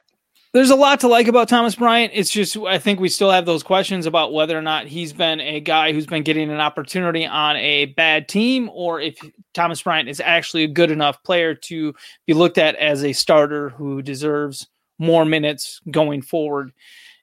There's 0.53 0.69
a 0.69 0.75
lot 0.75 1.01
to 1.01 1.07
like 1.07 1.27
about 1.27 1.49
Thomas 1.49 1.75
Bryant. 1.75 2.13
It's 2.15 2.29
just 2.29 2.57
I 2.57 2.79
think 2.79 2.99
we 2.99 3.09
still 3.09 3.31
have 3.31 3.45
those 3.45 3.63
questions 3.63 4.05
about 4.05 4.33
whether 4.33 4.57
or 4.57 4.61
not 4.61 4.87
he's 4.87 5.13
been 5.13 5.39
a 5.41 5.59
guy 5.59 5.91
who's 5.91 6.05
been 6.05 6.23
getting 6.23 6.49
an 6.49 6.59
opportunity 6.59 7.25
on 7.25 7.57
a 7.57 7.85
bad 7.85 8.27
team, 8.27 8.69
or 8.73 9.01
if 9.01 9.19
Thomas 9.53 9.81
Bryant 9.81 10.09
is 10.09 10.19
actually 10.19 10.63
a 10.63 10.67
good 10.69 10.89
enough 10.89 11.21
player 11.23 11.53
to 11.53 11.93
be 12.25 12.33
looked 12.33 12.57
at 12.57 12.75
as 12.75 13.03
a 13.03 13.13
starter 13.13 13.69
who 13.69 14.01
deserves 14.01 14.67
more 14.99 15.25
minutes 15.25 15.81
going 15.91 16.21
forward. 16.21 16.71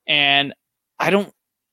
And 0.07 0.55
I 0.99 1.11
don't, 1.11 1.33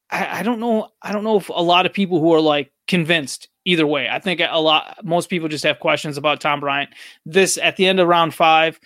I, 0.10 0.43
don't 0.43 0.60
know, 0.60 0.89
I 1.02 1.12
don't 1.12 1.24
know 1.24 1.38
if 1.38 1.49
a 1.49 1.62
lot 1.62 1.86
of 1.86 1.93
people 1.93 2.20
who 2.20 2.34
are 2.34 2.41
like 2.41 2.72
convinced 2.88 3.49
either 3.66 3.86
way. 3.86 4.10
I 4.10 4.20
think 4.20 4.41
a 4.41 4.60
lot, 4.60 4.97
most 5.04 5.30
people 5.30 5.47
just 5.47 5.64
have 5.64 5.80
questions 5.80 6.18
about 6.18 6.41
Tom 6.41 6.60
Bryant. 6.60 6.89
This 7.26 7.58
at 7.58 7.78
the 7.78 7.88
end 7.88 7.99
of 7.99 8.08
round 8.08 8.34
five, 8.34 8.80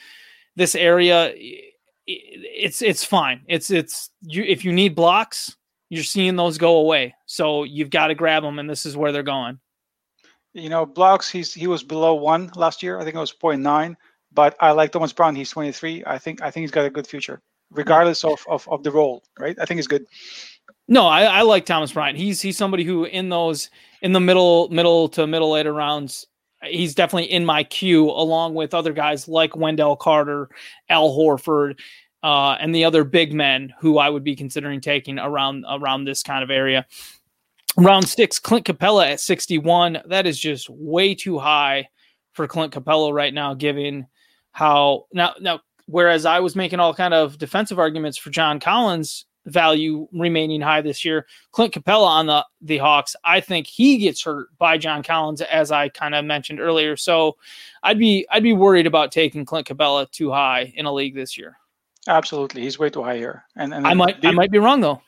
this 0.55 0.75
area 0.75 1.33
it's 2.07 2.81
it's 2.81 3.03
fine. 3.03 3.41
It's 3.47 3.71
it's 3.71 4.09
you 4.21 4.43
if 4.43 4.63
you 4.63 4.71
need 4.71 4.95
blocks, 4.95 5.55
you're 5.89 6.03
seeing 6.03 6.35
those 6.35 6.57
go 6.57 6.77
away. 6.77 7.15
So 7.25 7.63
you've 7.63 7.89
got 7.89 8.07
to 8.07 8.15
grab 8.15 8.43
them, 8.43 8.59
and 8.59 8.69
this 8.69 8.85
is 8.85 8.97
where 8.97 9.11
they're 9.11 9.23
going. 9.23 9.59
You 10.53 10.69
know, 10.69 10.85
blocks. 10.85 11.29
He's 11.29 11.53
he 11.53 11.67
was 11.67 11.83
below 11.83 12.15
one 12.15 12.51
last 12.55 12.83
year. 12.83 12.99
I 12.99 13.03
think 13.03 13.15
it 13.15 13.19
was 13.19 13.33
0.9. 13.33 13.95
But 14.33 14.55
I 14.59 14.71
like 14.71 14.91
Thomas 14.91 15.13
Brown. 15.13 15.35
He's 15.35 15.49
23. 15.49 16.03
I 16.05 16.17
think 16.17 16.41
I 16.41 16.51
think 16.51 16.63
he's 16.63 16.71
got 16.71 16.85
a 16.85 16.89
good 16.89 17.07
future, 17.07 17.41
regardless 17.71 18.23
of 18.23 18.39
of, 18.47 18.67
of 18.69 18.83
the 18.83 18.91
role. 18.91 19.23
Right? 19.39 19.57
I 19.59 19.65
think 19.65 19.79
he's 19.79 19.87
good. 19.87 20.05
No, 20.87 21.07
I, 21.07 21.23
I 21.23 21.41
like 21.41 21.65
Thomas 21.65 21.91
Bryant. 21.91 22.17
He's 22.17 22.41
he's 22.41 22.57
somebody 22.57 22.83
who 22.83 23.05
in 23.05 23.29
those 23.29 23.69
in 24.01 24.13
the 24.13 24.19
middle 24.19 24.69
middle 24.69 25.09
to 25.09 25.25
middle 25.25 25.51
later 25.51 25.73
rounds 25.73 26.27
he's 26.67 26.95
definitely 26.95 27.31
in 27.31 27.45
my 27.45 27.63
queue 27.63 28.09
along 28.09 28.55
with 28.55 28.73
other 28.73 28.93
guys 28.93 29.27
like 29.27 29.55
Wendell 29.55 29.95
Carter, 29.95 30.49
Al 30.89 31.09
Horford, 31.09 31.79
uh, 32.23 32.57
and 32.59 32.73
the 32.73 32.85
other 32.85 33.03
big 33.03 33.33
men 33.33 33.73
who 33.79 33.97
I 33.97 34.09
would 34.09 34.23
be 34.23 34.35
considering 34.35 34.81
taking 34.81 35.19
around 35.19 35.65
around 35.69 36.05
this 36.05 36.23
kind 36.23 36.43
of 36.43 36.49
area. 36.49 36.85
Round 37.77 38.07
six, 38.07 38.39
Clint 38.39 38.65
Capela 38.65 39.11
at 39.11 39.19
61. 39.19 39.99
That 40.07 40.25
is 40.25 40.39
just 40.39 40.69
way 40.69 41.13
too 41.13 41.37
high 41.37 41.89
for 42.33 42.47
Clint 42.47 42.73
Capela 42.73 43.13
right 43.13 43.33
now, 43.33 43.53
given 43.53 44.07
how 44.51 45.05
now 45.13 45.33
now 45.39 45.59
whereas 45.85 46.25
I 46.25 46.39
was 46.39 46.55
making 46.55 46.79
all 46.79 46.93
kind 46.93 47.13
of 47.13 47.37
defensive 47.37 47.79
arguments 47.79 48.17
for 48.17 48.29
John 48.29 48.59
Collins 48.59 49.25
value 49.45 50.07
remaining 50.11 50.61
high 50.61 50.81
this 50.81 51.05
year. 51.05 51.27
Clint 51.51 51.73
Capela 51.73 52.07
on 52.07 52.25
the 52.27 52.45
the 52.61 52.77
Hawks, 52.77 53.15
I 53.23 53.41
think 53.41 53.67
he 53.67 53.97
gets 53.97 54.23
hurt 54.23 54.47
by 54.57 54.77
John 54.77 55.03
Collins, 55.03 55.41
as 55.41 55.71
I 55.71 55.89
kind 55.89 56.15
of 56.15 56.25
mentioned 56.25 56.59
earlier. 56.59 56.97
So 56.97 57.37
I'd 57.83 57.99
be 57.99 58.25
I'd 58.31 58.43
be 58.43 58.53
worried 58.53 58.87
about 58.87 59.11
taking 59.11 59.45
Clint 59.45 59.67
Capela 59.67 60.09
too 60.09 60.31
high 60.31 60.73
in 60.75 60.85
a 60.85 60.93
league 60.93 61.15
this 61.15 61.37
year. 61.37 61.57
Absolutely, 62.07 62.61
he's 62.61 62.77
way 62.77 62.89
too 62.89 63.03
high 63.03 63.17
here. 63.17 63.43
And, 63.55 63.73
and 63.73 63.87
I 63.87 63.93
might 63.93 64.21
the, 64.21 64.29
I 64.29 64.31
might 64.31 64.51
be 64.51 64.59
wrong 64.59 64.81
though. 64.81 65.01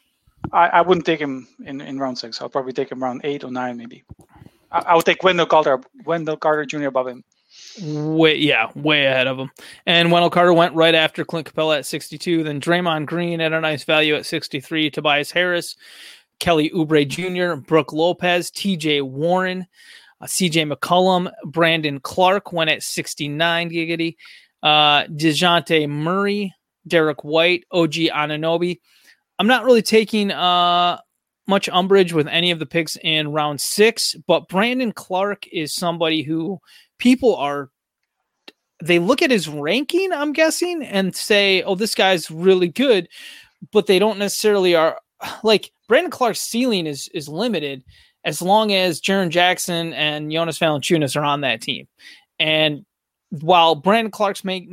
I, 0.52 0.68
I 0.68 0.82
wouldn't 0.82 1.06
take 1.06 1.20
him 1.20 1.48
in, 1.66 1.82
in 1.82 2.00
round 2.00 2.18
six. 2.18 2.42
I'll 2.42 2.50
probably 2.50 2.74
take 2.74 2.92
him 2.92 3.04
round 3.04 3.22
eight 3.24 3.44
or 3.44 3.52
nine, 3.52 3.78
maybe. 3.78 4.04
I, 4.72 4.80
I 4.80 4.96
would 4.96 5.06
take 5.06 5.24
Wendell 5.24 5.46
Carter 5.46 5.82
Wendell 6.06 6.38
Carter 6.38 6.66
Jr. 6.66 6.86
above 6.86 7.08
him. 7.08 7.24
Way 7.82 8.38
yeah, 8.38 8.72
way 8.76 9.06
ahead 9.06 9.28
of 9.28 9.38
him. 9.38 9.52
And 9.86 10.12
Wendell 10.12 10.30
Carter 10.30 10.54
went 10.54 10.74
right 10.74 10.96
after 10.96 11.24
Clint 11.24 11.52
Capela 11.52 11.78
at 11.78 11.86
62. 11.86 12.44
Then 12.44 12.60
Draymond 12.60 13.06
Green 13.06 13.40
at 13.40 13.54
a 13.54 13.62
nice 13.62 13.84
value 13.84 14.16
at 14.16 14.26
63. 14.26 14.90
Tobias 14.90 15.32
Harris, 15.32 15.76
Kelly 16.40 16.72
Oubre 16.72 17.08
Jr., 17.08 17.60
Brook 17.60 17.94
Lopez, 17.94 18.50
T.J. 18.52 19.02
Warren, 19.02 19.68
uh, 20.22 20.28
C.J. 20.28 20.66
McCollum, 20.66 21.32
Brandon 21.46 22.00
Clarke 22.00 22.52
went 22.52 22.70
at 22.70 22.84
69 22.84 23.70
giggity. 23.70 24.16
Uh, 24.64 25.04
Dejounte 25.06 25.88
Murray, 25.88 26.54
Derrick 26.88 27.24
White, 27.24 27.66
OG 27.72 27.94
Anunoby. 27.94 28.80
I'm 29.40 29.48
not 29.48 29.66
really 29.66 29.84
taking 29.84 30.32
uh, 30.32 30.98
much 31.48 31.70
umbrage 31.70 32.12
with 32.14 32.28
any 32.28 32.52
of 32.52 32.60
the 32.60 32.66
picks 32.66 32.98
in 32.98 33.32
round 33.32 33.62
six, 33.62 34.16
but 34.28 34.48
Brandon 34.48 34.92
Clarke 34.92 35.48
is 35.52 35.74
somebody 35.74 36.24
who 36.24 36.60
people 36.98 37.36
are 37.36 37.70
they 38.84 39.00
look 39.00 39.22
at 39.22 39.32
his 39.32 39.50
ranking, 39.50 40.12
I'm 40.12 40.34
guessing, 40.34 40.84
and 40.84 41.16
say, 41.16 41.64
"Oh, 41.64 41.76
this 41.76 41.96
guy's 41.96 42.30
really 42.30 42.68
good," 42.68 43.10
but 43.72 43.88
they 43.88 44.00
don't 44.00 44.20
necessarily 44.20 44.76
are 44.76 45.00
like 45.44 45.72
Brandon 45.88 46.12
Clarke's 46.12 46.42
ceiling 46.42 46.86
is 46.86 47.08
is 47.14 47.28
limited 47.28 47.84
as 48.24 48.42
long 48.42 48.74
as 48.74 49.02
Jaren 49.02 49.30
Jackson 49.30 49.94
and 49.94 50.32
Jonas 50.32 50.60
Valanciunas 50.60 51.16
are 51.16 51.24
on 51.24 51.42
that 51.42 51.62
team. 51.62 51.88
And 52.40 52.86
while 53.30 53.76
Brandon 53.76 54.12
Clarke's 54.12 54.44
may 54.44 54.68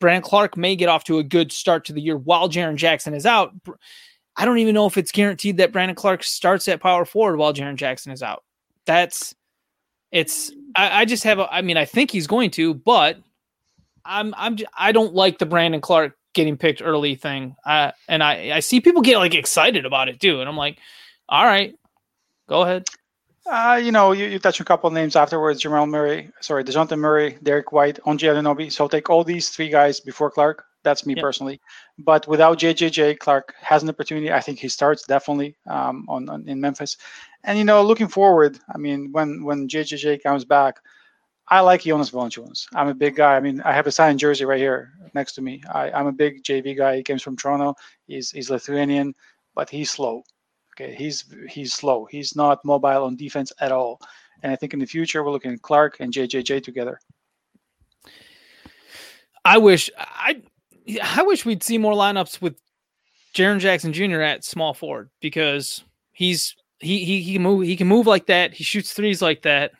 Brandon 0.00 0.22
Clarke 0.22 0.56
may 0.56 0.76
get 0.76 0.88
off 0.88 1.04
to 1.04 1.18
a 1.18 1.24
good 1.24 1.52
start 1.52 1.84
to 1.86 1.92
the 1.92 2.02
year 2.02 2.16
while 2.16 2.48
Jaren 2.48 2.76
Jackson 2.76 3.14
is 3.14 3.26
out, 3.26 3.52
I 4.36 4.44
don't 4.44 4.58
even 4.58 4.74
know 4.74 4.86
if 4.86 4.98
it's 4.98 5.12
guaranteed 5.12 5.56
that 5.56 5.72
Brandon 5.72 5.96
Clarke 5.96 6.22
starts 6.22 6.68
at 6.68 6.80
power 6.80 7.04
forward 7.04 7.38
while 7.38 7.52
Jaren 7.52 7.76
Jackson 7.76 8.12
is 8.12 8.22
out. 8.22 8.44
That's 8.84 9.34
it's 10.12 10.52
I, 10.76 11.02
I 11.02 11.04
just 11.04 11.24
have 11.24 11.38
a, 11.38 11.52
I 11.52 11.62
mean 11.62 11.76
I 11.76 11.84
think 11.84 12.10
he's 12.10 12.26
going 12.26 12.50
to, 12.52 12.74
but 12.74 13.18
I'm 14.04 14.34
I'm 14.36 14.56
I 14.76 14.92
don't 14.92 15.14
like 15.14 15.38
the 15.38 15.46
Brandon 15.46 15.80
Clarke 15.80 16.16
getting 16.34 16.56
picked 16.56 16.82
early 16.82 17.14
thing. 17.14 17.56
Uh, 17.64 17.92
and 18.08 18.22
I 18.22 18.52
I 18.56 18.60
see 18.60 18.80
people 18.80 19.02
get 19.02 19.18
like 19.18 19.34
excited 19.34 19.86
about 19.86 20.08
it 20.08 20.20
too, 20.20 20.40
and 20.40 20.48
I'm 20.48 20.56
like, 20.56 20.78
all 21.28 21.44
right, 21.44 21.74
go 22.48 22.62
ahead. 22.62 22.86
Uh, 23.46 23.80
you 23.82 23.90
know, 23.90 24.12
you, 24.12 24.26
you 24.26 24.38
touched 24.38 24.60
a 24.60 24.64
couple 24.64 24.90
names 24.90 25.16
afterwards: 25.16 25.60
Jamal 25.60 25.86
Murray, 25.86 26.30
sorry, 26.40 26.62
Dejounte 26.62 26.96
Murray, 26.98 27.38
Derrick 27.42 27.72
White, 27.72 27.98
OG 28.06 28.20
Anunoby. 28.20 28.70
So 28.70 28.86
take 28.86 29.10
all 29.10 29.24
these 29.24 29.48
three 29.50 29.68
guys 29.68 30.00
before 30.00 30.30
Clarke. 30.30 30.64
That's 30.84 31.06
me 31.06 31.14
yep. 31.14 31.22
personally. 31.22 31.60
But 31.98 32.26
without 32.26 32.58
JJJ, 32.58 33.18
Clarke 33.18 33.54
has 33.60 33.82
an 33.82 33.88
opportunity. 33.88 34.32
I 34.32 34.40
think 34.40 34.58
he 34.58 34.68
starts 34.68 35.06
definitely 35.06 35.56
um, 35.68 36.06
on, 36.08 36.28
on, 36.28 36.48
in 36.48 36.60
Memphis. 36.60 36.96
And 37.44 37.58
you 37.58 37.64
know, 37.64 37.82
looking 37.82 38.08
forward, 38.08 38.58
I 38.74 38.78
mean, 38.78 39.10
when 39.12 39.44
when 39.44 39.68
JJJ 39.68 40.22
comes 40.22 40.44
back, 40.44 40.76
I 41.48 41.60
like 41.60 41.82
Jonas 41.82 42.10
Valanciunas. 42.10 42.66
I'm 42.74 42.88
a 42.88 42.94
big 42.94 43.16
guy. 43.16 43.36
I 43.36 43.40
mean, 43.40 43.60
I 43.62 43.72
have 43.72 43.86
a 43.86 43.92
signed 43.92 44.18
jersey 44.18 44.44
right 44.44 44.58
here 44.58 44.92
next 45.14 45.32
to 45.34 45.42
me. 45.42 45.62
I, 45.72 45.90
I, 45.90 46.00
am 46.00 46.06
a 46.06 46.12
big 46.12 46.42
JV 46.44 46.76
guy. 46.76 46.96
He 46.96 47.02
comes 47.02 47.22
from 47.22 47.36
Toronto. 47.36 47.74
He's 48.06 48.30
he's 48.30 48.50
Lithuanian, 48.50 49.14
but 49.54 49.68
he's 49.68 49.90
slow. 49.90 50.22
Okay, 50.74 50.94
he's 50.94 51.24
he's 51.48 51.74
slow. 51.74 52.06
He's 52.06 52.34
not 52.34 52.64
mobile 52.64 53.04
on 53.04 53.16
defense 53.16 53.52
at 53.60 53.72
all. 53.72 54.00
And 54.42 54.52
I 54.52 54.56
think 54.56 54.72
in 54.72 54.80
the 54.80 54.86
future 54.86 55.22
we're 55.22 55.30
looking 55.30 55.52
at 55.52 55.62
Clarke 55.62 56.00
and 56.00 56.12
JJJ 56.12 56.64
together. 56.64 56.98
I 59.44 59.58
wish 59.58 59.90
I 59.96 60.42
I 61.02 61.22
wish 61.22 61.44
we'd 61.44 61.62
see 61.62 61.78
more 61.78 61.94
lineups 61.94 62.40
with 62.40 62.56
Jaren 63.34 63.58
Jackson 63.58 63.92
Jr. 63.92 64.20
at 64.20 64.44
small 64.44 64.74
forward 64.74 65.10
because 65.20 65.84
he's 66.12 66.56
he 66.78 67.04
he 67.04 67.22
he 67.22 67.32
can 67.34 67.42
move 67.42 67.66
he 67.66 67.76
can 67.76 67.86
move 67.86 68.06
like 68.06 68.26
that. 68.26 68.52
He 68.52 68.64
shoots 68.64 68.92
threes 68.92 69.22
like 69.22 69.42
that. 69.42 69.72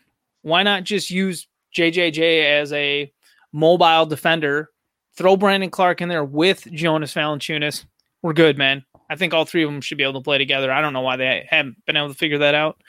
Why 0.42 0.62
not 0.62 0.84
just 0.84 1.10
use 1.10 1.46
JJJ 1.74 2.60
as 2.60 2.72
a 2.72 3.12
mobile 3.52 4.06
defender? 4.06 4.70
Throw 5.14 5.36
Brandon 5.36 5.70
Clarke 5.70 6.00
in 6.00 6.08
there 6.08 6.24
with 6.24 6.66
Jonas 6.72 7.14
Valanciunas. 7.14 7.84
We're 8.22 8.32
good, 8.32 8.56
man. 8.56 8.84
I 9.12 9.16
think 9.16 9.34
all 9.34 9.44
three 9.44 9.62
of 9.62 9.70
them 9.70 9.82
should 9.82 9.98
be 9.98 10.04
able 10.04 10.20
to 10.20 10.24
play 10.24 10.38
together. 10.38 10.72
I 10.72 10.80
don't 10.80 10.94
know 10.94 11.02
why 11.02 11.16
they 11.16 11.46
haven't 11.48 11.84
been 11.84 11.96
able 11.96 12.08
to 12.08 12.14
figure 12.14 12.38
that 12.38 12.54
out. 12.54 12.80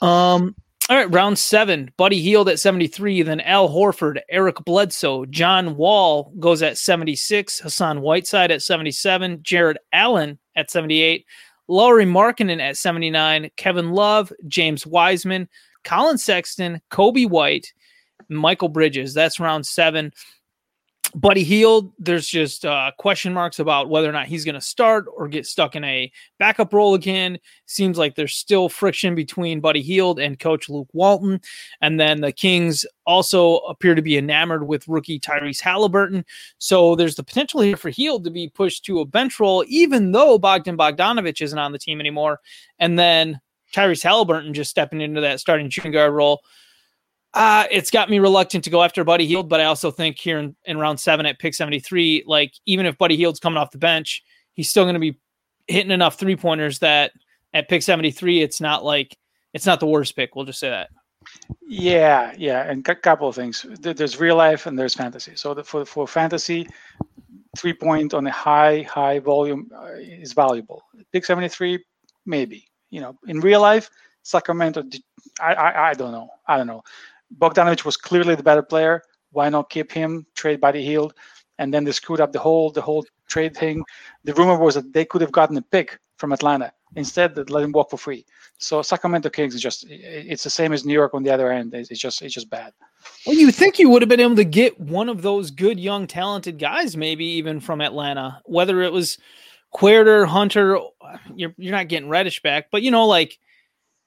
Um, 0.00 0.54
all 0.88 0.96
right, 0.96 1.12
round 1.12 1.38
seven. 1.38 1.90
Buddy 1.98 2.20
Hield 2.22 2.48
at 2.48 2.58
73, 2.58 3.20
then 3.22 3.40
Al 3.40 3.68
Horford, 3.68 4.20
Eric 4.30 4.64
Bledsoe, 4.64 5.26
John 5.26 5.76
Wall 5.76 6.32
goes 6.38 6.62
at 6.62 6.78
76, 6.78 7.58
Hassan 7.58 8.00
Whiteside 8.00 8.50
at 8.50 8.62
77, 8.62 9.40
Jarrett 9.42 9.76
Allen 9.92 10.38
at 10.56 10.70
78, 10.70 11.26
Lauri 11.68 12.06
Markkanen 12.06 12.60
at 12.60 12.78
79, 12.78 13.50
Kevin 13.56 13.90
Love, 13.90 14.32
James 14.46 14.86
Wiseman, 14.86 15.46
Collin 15.84 16.16
Sexton, 16.16 16.80
Coby 16.90 17.28
White, 17.28 17.74
Mikal 18.30 18.72
Bridges. 18.72 19.12
That's 19.12 19.38
round 19.38 19.66
seven. 19.66 20.12
Buddy 21.14 21.42
Hield, 21.42 21.92
there's 21.98 22.28
just 22.28 22.66
uh, 22.66 22.90
question 22.98 23.32
marks 23.32 23.58
about 23.58 23.88
whether 23.88 24.08
or 24.08 24.12
not 24.12 24.26
he's 24.26 24.44
going 24.44 24.54
to 24.54 24.60
start 24.60 25.06
or 25.16 25.26
get 25.26 25.46
stuck 25.46 25.74
in 25.74 25.82
a 25.82 26.12
backup 26.38 26.72
role 26.72 26.94
again. 26.94 27.38
Seems 27.66 27.96
like 27.96 28.14
there's 28.14 28.34
still 28.34 28.68
friction 28.68 29.14
between 29.14 29.60
Buddy 29.60 29.80
Hield 29.80 30.20
and 30.20 30.38
Coach 30.38 30.68
Luke 30.68 30.88
Walton. 30.92 31.40
And 31.80 31.98
then 31.98 32.20
the 32.20 32.32
Kings 32.32 32.84
also 33.06 33.58
appear 33.58 33.94
to 33.94 34.02
be 34.02 34.18
enamored 34.18 34.68
with 34.68 34.86
rookie 34.86 35.18
Tyrese 35.18 35.62
Haliburton. 35.62 36.24
So 36.58 36.94
there's 36.94 37.14
the 37.14 37.24
potential 37.24 37.62
here 37.62 37.76
for 37.76 37.88
Hield 37.90 38.24
to 38.24 38.30
be 38.30 38.48
pushed 38.48 38.84
to 38.84 39.00
a 39.00 39.06
bench 39.06 39.40
role, 39.40 39.64
even 39.66 40.12
though 40.12 40.38
Bogdan 40.38 40.76
Bogdanovich 40.76 41.40
isn't 41.40 41.58
on 41.58 41.72
the 41.72 41.78
team 41.78 42.00
anymore. 42.00 42.40
And 42.78 42.98
then 42.98 43.40
Tyrese 43.74 44.04
Haliburton 44.04 44.52
just 44.52 44.70
stepping 44.70 45.00
into 45.00 45.22
that 45.22 45.40
starting 45.40 45.70
shooting 45.70 45.92
guard 45.92 46.12
role. 46.12 46.42
Uh, 47.34 47.64
it's 47.70 47.90
got 47.90 48.08
me 48.08 48.18
reluctant 48.18 48.64
to 48.64 48.70
go 48.70 48.82
after 48.82 49.04
Buddy 49.04 49.26
Hield, 49.26 49.48
but 49.48 49.60
I 49.60 49.64
also 49.64 49.90
think 49.90 50.18
here 50.18 50.38
in, 50.38 50.56
in 50.64 50.78
round 50.78 50.98
seven 50.98 51.26
at 51.26 51.38
pick 51.38 51.54
73, 51.54 52.24
like 52.26 52.52
even 52.66 52.86
if 52.86 52.96
Buddy 52.96 53.16
Hield's 53.16 53.38
coming 53.38 53.58
off 53.58 53.70
the 53.70 53.78
bench, 53.78 54.22
he's 54.54 54.70
still 54.70 54.84
going 54.84 54.94
to 54.94 55.00
be 55.00 55.18
hitting 55.66 55.90
enough 55.90 56.18
three 56.18 56.36
pointers 56.36 56.78
that 56.78 57.12
at 57.52 57.68
pick 57.68 57.82
73, 57.82 58.42
it's 58.42 58.60
not 58.60 58.84
like 58.84 59.16
it's 59.52 59.66
not 59.66 59.80
the 59.80 59.86
worst 59.86 60.16
pick. 60.16 60.34
We'll 60.34 60.44
just 60.44 60.58
say 60.58 60.70
that. 60.70 60.90
Yeah, 61.66 62.32
yeah, 62.38 62.70
and 62.70 62.86
a 62.88 62.94
couple 62.94 63.28
of 63.28 63.34
things. 63.34 63.66
There's 63.80 64.18
real 64.18 64.36
life 64.36 64.66
and 64.66 64.78
there's 64.78 64.94
fantasy. 64.94 65.36
So 65.36 65.52
the, 65.52 65.64
for 65.64 65.84
for 65.84 66.06
fantasy, 66.06 66.66
three 67.56 67.74
point 67.74 68.14
on 68.14 68.26
a 68.26 68.30
high 68.30 68.82
high 68.82 69.18
volume 69.18 69.70
uh, 69.74 69.92
is 69.96 70.32
valuable. 70.32 70.82
Pick 71.12 71.24
73, 71.24 71.84
maybe. 72.24 72.66
You 72.90 73.00
know, 73.02 73.18
in 73.26 73.40
real 73.40 73.60
life, 73.60 73.90
Sacramento, 74.22 74.84
I, 75.40 75.54
I 75.54 75.90
I 75.90 75.94
don't 75.94 76.12
know. 76.12 76.28
I 76.46 76.56
don't 76.56 76.66
know. 76.66 76.82
Bogdanovich 77.36 77.84
was 77.84 77.96
clearly 77.96 78.34
the 78.34 78.42
better 78.42 78.62
player. 78.62 79.02
Why 79.30 79.48
not 79.48 79.70
keep 79.70 79.92
him? 79.92 80.26
Trade 80.34 80.60
Buddy 80.60 80.84
Hield, 80.84 81.14
and 81.58 81.72
then 81.72 81.84
they 81.84 81.92
screwed 81.92 82.20
up 82.20 82.32
the 82.32 82.38
whole 82.38 82.70
the 82.70 82.80
whole 82.80 83.04
trade 83.26 83.56
thing. 83.56 83.84
The 84.24 84.34
rumor 84.34 84.58
was 84.58 84.74
that 84.74 84.92
they 84.92 85.04
could 85.04 85.20
have 85.20 85.32
gotten 85.32 85.56
a 85.56 85.62
pick 85.62 85.98
from 86.16 86.32
Atlanta 86.32 86.72
instead. 86.96 87.34
That 87.34 87.50
let 87.50 87.64
him 87.64 87.72
walk 87.72 87.90
for 87.90 87.98
free. 87.98 88.24
So 88.58 88.82
Sacramento 88.82 89.28
Kings 89.30 89.54
is 89.54 89.60
just 89.60 89.84
it's 89.88 90.44
the 90.44 90.50
same 90.50 90.72
as 90.72 90.84
New 90.84 90.94
York 90.94 91.14
on 91.14 91.22
the 91.22 91.30
other 91.30 91.52
end. 91.52 91.74
It's 91.74 91.88
just 92.00 92.22
it's 92.22 92.34
just 92.34 92.50
bad. 92.50 92.72
Well, 93.26 93.36
you 93.36 93.50
think 93.52 93.78
you 93.78 93.90
would 93.90 94.02
have 94.02 94.08
been 94.08 94.20
able 94.20 94.36
to 94.36 94.44
get 94.44 94.80
one 94.80 95.08
of 95.08 95.22
those 95.22 95.50
good 95.50 95.78
young 95.78 96.06
talented 96.06 96.58
guys, 96.58 96.96
maybe 96.96 97.24
even 97.24 97.60
from 97.60 97.80
Atlanta, 97.80 98.40
whether 98.44 98.82
it 98.82 98.92
was 98.92 99.18
Huerter, 99.74 100.26
Hunter. 100.26 100.78
You're 101.34 101.54
you're 101.58 101.72
not 101.72 101.88
getting 101.88 102.08
Reddish 102.08 102.42
back, 102.42 102.70
but 102.70 102.82
you 102.82 102.90
know 102.90 103.06
like 103.06 103.38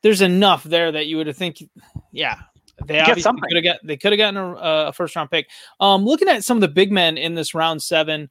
there's 0.02 0.22
enough 0.22 0.64
there 0.64 0.92
that 0.92 1.08
you 1.08 1.18
would 1.18 1.28
have 1.28 1.38
think, 1.38 1.64
yeah, 2.12 2.40
they 2.88 3.00
obviously 3.00 3.32
could 3.34 3.56
have 3.56 3.64
got 3.64 3.80
they 3.84 3.98
could 3.98 4.12
have 4.12 4.18
gotten 4.18 4.38
a, 4.38 4.88
a, 4.88 4.94
first 4.94 5.16
round 5.16 5.32
pick. 5.32 5.50
Um, 5.80 6.06
looking 6.06 6.28
at 6.28 6.44
some 6.44 6.58
of 6.58 6.62
the 6.62 6.68
big 6.68 6.92
men 6.92 7.18
in 7.18 7.36
this 7.36 7.54
round 7.54 7.82
seven, 7.82 8.30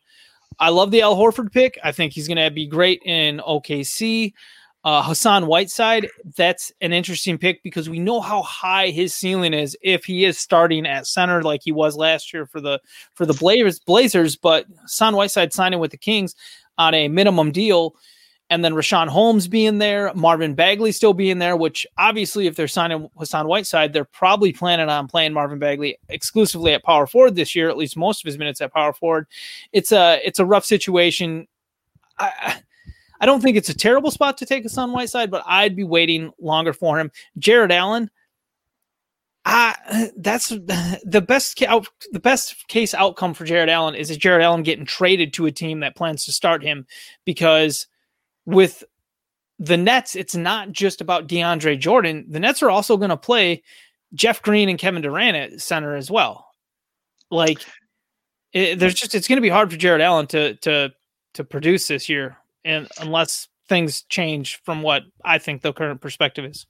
I 0.58 0.70
love 0.70 0.90
the 0.90 1.02
Al 1.02 1.16
Horford 1.16 1.52
pick. 1.52 1.78
I 1.82 1.92
think 1.92 2.12
he's 2.12 2.28
going 2.28 2.38
to 2.38 2.50
be 2.50 2.66
great 2.66 3.02
in 3.04 3.38
OKC. 3.38 4.32
Uh, 4.82 5.02
Hassan 5.02 5.46
Whiteside, 5.46 6.08
that's 6.36 6.72
an 6.80 6.94
interesting 6.94 7.36
pick 7.36 7.62
because 7.62 7.90
we 7.90 7.98
know 7.98 8.22
how 8.22 8.40
high 8.42 8.88
his 8.88 9.14
ceiling 9.14 9.52
is 9.52 9.76
if 9.82 10.06
he 10.06 10.24
is 10.24 10.38
starting 10.38 10.86
at 10.86 11.06
center 11.06 11.42
like 11.42 11.60
he 11.62 11.70
was 11.70 11.96
last 11.96 12.32
year 12.32 12.46
for 12.46 12.62
the 12.62 12.80
for 13.14 13.26
the 13.26 13.34
Blazers. 13.34 13.78
Blazers, 13.78 14.36
but 14.36 14.64
Hassan 14.82 15.16
Whiteside 15.16 15.52
signing 15.52 15.80
with 15.80 15.90
the 15.90 15.98
Kings 15.98 16.34
on 16.78 16.94
a 16.94 17.08
minimum 17.08 17.52
deal 17.52 17.94
and 18.50 18.64
then 18.64 18.74
Richaun 18.74 19.06
Holmes 19.06 19.46
being 19.46 19.78
there, 19.78 20.12
Marvin 20.14 20.54
Bagley 20.54 20.90
still 20.90 21.14
being 21.14 21.38
there, 21.38 21.56
which 21.56 21.86
obviously, 21.96 22.48
if 22.48 22.56
they're 22.56 22.68
signing 22.68 23.08
Hassan 23.16 23.46
Whiteside, 23.46 23.92
they're 23.92 24.04
probably 24.04 24.52
planning 24.52 24.88
on 24.88 25.06
playing 25.06 25.32
Marvin 25.32 25.60
Bagley 25.60 25.98
exclusively 26.08 26.74
at 26.74 26.82
power 26.82 27.06
forward 27.06 27.36
this 27.36 27.54
year, 27.54 27.70
at 27.70 27.76
least 27.76 27.96
most 27.96 28.22
of 28.22 28.26
his 28.26 28.38
minutes 28.38 28.60
at 28.60 28.74
power 28.74 28.92
forward. 28.92 29.28
It's 29.72 29.92
a 29.92 30.20
it's 30.24 30.40
a 30.40 30.44
rough 30.44 30.64
situation. 30.64 31.46
I 32.18 32.60
I 33.20 33.26
don't 33.26 33.40
think 33.40 33.56
it's 33.56 33.68
a 33.68 33.74
terrible 33.74 34.10
spot 34.10 34.38
to 34.38 34.46
take 34.46 34.64
Hassan 34.64 34.92
Whiteside, 34.92 35.30
but 35.30 35.44
I'd 35.46 35.76
be 35.76 35.84
waiting 35.84 36.32
longer 36.40 36.72
for 36.72 36.98
him. 36.98 37.12
Jarrett 37.38 37.70
Allen, 37.70 38.10
uh, 39.44 39.74
that's 40.16 40.48
the 40.48 41.24
best 41.26 41.62
out, 41.62 41.86
the 42.12 42.20
best 42.20 42.66
case 42.66 42.94
outcome 42.94 43.34
for 43.34 43.44
Jarrett 43.44 43.68
Allen 43.68 43.94
is 43.94 44.14
Jarrett 44.16 44.42
Allen 44.42 44.62
getting 44.62 44.86
traded 44.86 45.32
to 45.34 45.46
a 45.46 45.52
team 45.52 45.80
that 45.80 45.96
plans 45.96 46.24
to 46.24 46.32
start 46.32 46.62
him 46.62 46.86
because 47.24 47.86
with 48.50 48.84
the 49.58 49.76
Nets, 49.76 50.16
it's 50.16 50.34
not 50.34 50.72
just 50.72 51.00
about 51.00 51.28
DeAndre 51.28 51.78
Jordan. 51.78 52.24
The 52.28 52.40
Nets 52.40 52.62
are 52.62 52.70
also 52.70 52.96
going 52.96 53.10
to 53.10 53.16
play 53.16 53.62
Jeff 54.14 54.42
Green 54.42 54.68
and 54.68 54.78
Kevin 54.78 55.02
Durant 55.02 55.36
at 55.36 55.60
center 55.60 55.94
as 55.94 56.10
well. 56.10 56.46
Like, 57.30 57.64
it, 58.52 58.78
there's 58.78 58.94
just 58.94 59.14
it's 59.14 59.28
going 59.28 59.36
to 59.36 59.42
be 59.42 59.48
hard 59.48 59.70
for 59.70 59.76
Jarrett 59.76 60.00
Allen 60.00 60.26
to 60.28 60.54
to 60.56 60.90
to 61.34 61.44
produce 61.44 61.86
this 61.86 62.08
year, 62.08 62.36
and 62.64 62.88
unless 62.98 63.48
things 63.68 64.02
change 64.02 64.60
from 64.64 64.82
what 64.82 65.04
I 65.24 65.38
think 65.38 65.62
the 65.62 65.72
current 65.72 66.00
perspective 66.00 66.44
is. 66.44 66.66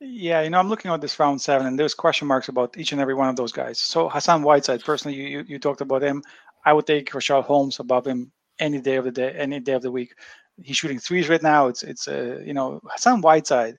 Yeah, 0.00 0.42
you 0.42 0.50
know, 0.50 0.58
I'm 0.58 0.68
looking 0.68 0.90
at 0.90 1.00
this 1.00 1.18
round 1.20 1.40
seven, 1.40 1.66
and 1.66 1.78
there's 1.78 1.94
question 1.94 2.26
marks 2.26 2.48
about 2.48 2.76
each 2.76 2.90
and 2.90 3.00
every 3.00 3.14
one 3.14 3.28
of 3.28 3.36
those 3.36 3.52
guys. 3.52 3.78
So 3.78 4.08
Hassan 4.08 4.42
Whiteside, 4.42 4.82
personally, 4.82 5.16
you 5.16 5.28
you, 5.28 5.44
you 5.46 5.58
talked 5.58 5.80
about 5.80 6.02
him. 6.02 6.22
I 6.64 6.72
would 6.72 6.86
take 6.86 7.10
Richaun 7.10 7.44
Holmes 7.44 7.78
above 7.78 8.06
him 8.06 8.32
any 8.58 8.80
day 8.80 8.96
of 8.96 9.04
the 9.04 9.12
day, 9.12 9.30
any 9.36 9.60
day 9.60 9.72
of 9.72 9.82
the 9.82 9.92
week 9.92 10.14
he's 10.62 10.76
shooting 10.76 10.98
threes 10.98 11.28
right 11.28 11.42
now. 11.42 11.68
It's 11.68 11.82
it's 11.82 12.08
uh, 12.08 12.40
you 12.44 12.54
know 12.54 12.80
Hassan 12.90 13.20
Whiteside. 13.20 13.78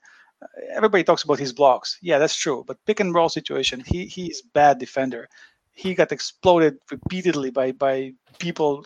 Everybody 0.71 1.03
talks 1.03 1.23
about 1.23 1.39
his 1.39 1.53
blocks. 1.53 1.97
Yeah, 2.01 2.19
that's 2.19 2.36
true. 2.36 2.63
But 2.67 2.84
pick 2.86 2.99
and 2.99 3.13
roll 3.13 3.30
situation, 3.30 3.84
he 3.86 4.05
he's 4.05 4.41
bad 4.41 4.80
defender. 4.80 5.28
He 5.73 5.93
got 5.95 6.11
exploded 6.11 6.78
repeatedly 6.91 7.51
by 7.51 7.71
by 7.71 8.13
people 8.39 8.86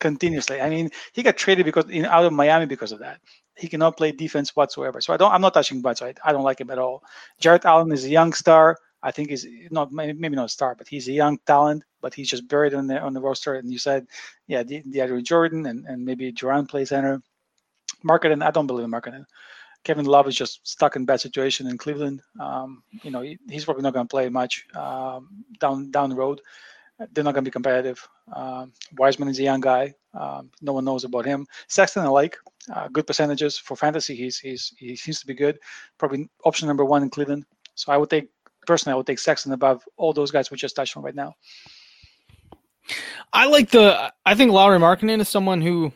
continuously. 0.00 0.60
I 0.60 0.68
mean, 0.68 0.90
he 1.12 1.22
got 1.22 1.36
traded 1.36 1.64
because 1.64 1.88
in, 1.90 2.04
out 2.06 2.24
of 2.24 2.32
Miami 2.32 2.66
because 2.66 2.92
of 2.92 2.98
that. 3.00 3.20
He 3.56 3.68
cannot 3.68 3.96
play 3.96 4.12
defense 4.12 4.54
whatsoever. 4.54 5.00
So 5.00 5.14
I 5.14 5.16
don't. 5.16 5.32
I'm 5.32 5.40
not 5.40 5.54
touching 5.54 5.80
Whiteside. 5.80 6.18
I 6.24 6.32
don't 6.32 6.44
like 6.44 6.60
him 6.60 6.70
at 6.70 6.78
all. 6.78 7.02
Jarrett 7.40 7.64
Allen 7.64 7.90
is 7.92 8.04
a 8.04 8.10
young 8.10 8.32
star. 8.34 8.76
I 9.06 9.12
think 9.12 9.30
he's 9.30 9.46
not 9.70 9.92
maybe 9.92 10.36
not 10.36 10.46
a 10.46 10.56
star, 10.58 10.74
but 10.74 10.88
he's 10.88 11.06
a 11.06 11.12
young 11.12 11.38
talent. 11.46 11.84
But 12.00 12.12
he's 12.12 12.28
just 12.28 12.48
buried 12.48 12.74
on 12.74 12.88
the 12.88 12.98
on 13.00 13.12
the 13.14 13.20
roster. 13.20 13.54
And 13.54 13.70
you 13.70 13.78
said, 13.78 14.06
yeah, 14.48 14.64
the, 14.64 14.82
DeAndre 14.82 15.22
Jordan 15.22 15.66
and, 15.66 15.86
and 15.86 16.04
maybe 16.04 16.32
Durant 16.32 16.68
plays 16.68 16.88
center. 16.88 17.22
Markkanen, 18.04 18.42
I 18.42 18.50
don't 18.50 18.66
believe 18.66 18.84
in 18.84 18.90
Markkanen. 18.90 19.24
Kevin 19.84 20.06
Love 20.06 20.26
is 20.26 20.34
just 20.34 20.66
stuck 20.66 20.96
in 20.96 21.04
bad 21.04 21.20
situation 21.20 21.68
in 21.68 21.78
Cleveland. 21.78 22.20
Um, 22.40 22.82
you 23.04 23.12
know, 23.12 23.20
he, 23.20 23.38
he's 23.48 23.64
probably 23.64 23.84
not 23.84 23.94
going 23.94 24.06
to 24.06 24.10
play 24.10 24.28
much 24.28 24.66
um, 24.74 25.44
down 25.60 25.92
down 25.92 26.10
the 26.10 26.16
road. 26.16 26.40
They're 27.12 27.22
not 27.22 27.34
going 27.34 27.44
to 27.44 27.50
be 27.50 27.52
competitive. 27.52 28.08
Um, 28.32 28.72
Wiseman 28.98 29.28
is 29.28 29.38
a 29.38 29.44
young 29.44 29.60
guy. 29.60 29.94
Um, 30.14 30.50
no 30.62 30.72
one 30.72 30.84
knows 30.84 31.04
about 31.04 31.26
him. 31.26 31.46
Sexton, 31.68 32.02
I 32.02 32.08
like. 32.08 32.36
Uh, 32.74 32.88
good 32.88 33.06
percentages 33.06 33.58
for 33.58 33.76
fantasy. 33.76 34.16
He's 34.16 34.38
he's 34.38 34.72
he 34.76 34.96
seems 34.96 35.20
to 35.20 35.26
be 35.26 35.34
good. 35.34 35.58
Probably 35.98 36.28
option 36.44 36.66
number 36.66 36.84
one 36.84 37.04
in 37.04 37.10
Cleveland. 37.10 37.44
So 37.76 37.92
I 37.92 37.96
would 37.98 38.10
take 38.10 38.28
personally, 38.66 38.94
I 38.94 38.96
would 38.96 39.06
take 39.06 39.18
Sexton 39.18 39.52
above 39.52 39.82
all 39.96 40.12
those 40.12 40.30
guys 40.30 40.50
we 40.50 40.56
just 40.56 40.76
touched 40.76 40.96
on 40.96 41.02
right 41.02 41.14
now. 41.14 41.34
I 43.32 43.46
like 43.46 43.70
the. 43.70 44.12
I 44.24 44.34
think 44.34 44.52
Lauri 44.52 44.78
Markkanen 44.78 45.20
is 45.20 45.28
someone 45.28 45.60
who, 45.60 45.92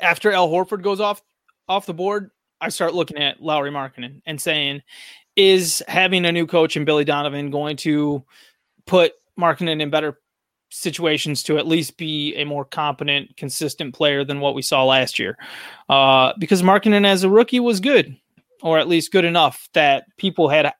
after 0.00 0.32
Al 0.32 0.48
Horford 0.48 0.82
goes 0.82 1.00
off 1.00 1.22
off 1.68 1.86
the 1.86 1.94
board, 1.94 2.30
I 2.60 2.68
start 2.68 2.94
looking 2.94 3.18
at 3.18 3.42
Lauri 3.42 3.70
Markkanen 3.70 4.22
and 4.26 4.40
saying, 4.40 4.82
is 5.36 5.82
having 5.86 6.24
a 6.24 6.32
new 6.32 6.46
coach 6.46 6.76
and 6.76 6.86
Billy 6.86 7.04
Donovan 7.04 7.50
going 7.50 7.76
to 7.78 8.24
put 8.86 9.12
Markkanen 9.38 9.80
in 9.80 9.90
better 9.90 10.18
situations 10.70 11.42
to 11.44 11.58
at 11.58 11.66
least 11.66 11.96
be 11.96 12.34
a 12.34 12.44
more 12.44 12.64
competent, 12.64 13.36
consistent 13.36 13.94
player 13.94 14.24
than 14.24 14.40
what 14.40 14.54
we 14.54 14.62
saw 14.62 14.84
last 14.84 15.18
year? 15.18 15.36
Uh, 15.88 16.32
because 16.38 16.62
Markkanen 16.62 17.06
as 17.06 17.22
a 17.22 17.30
rookie 17.30 17.60
was 17.60 17.80
good, 17.80 18.16
or 18.62 18.78
at 18.78 18.88
least 18.88 19.12
good 19.12 19.24
enough 19.24 19.68
that 19.74 20.04
people 20.16 20.48
had 20.48 20.72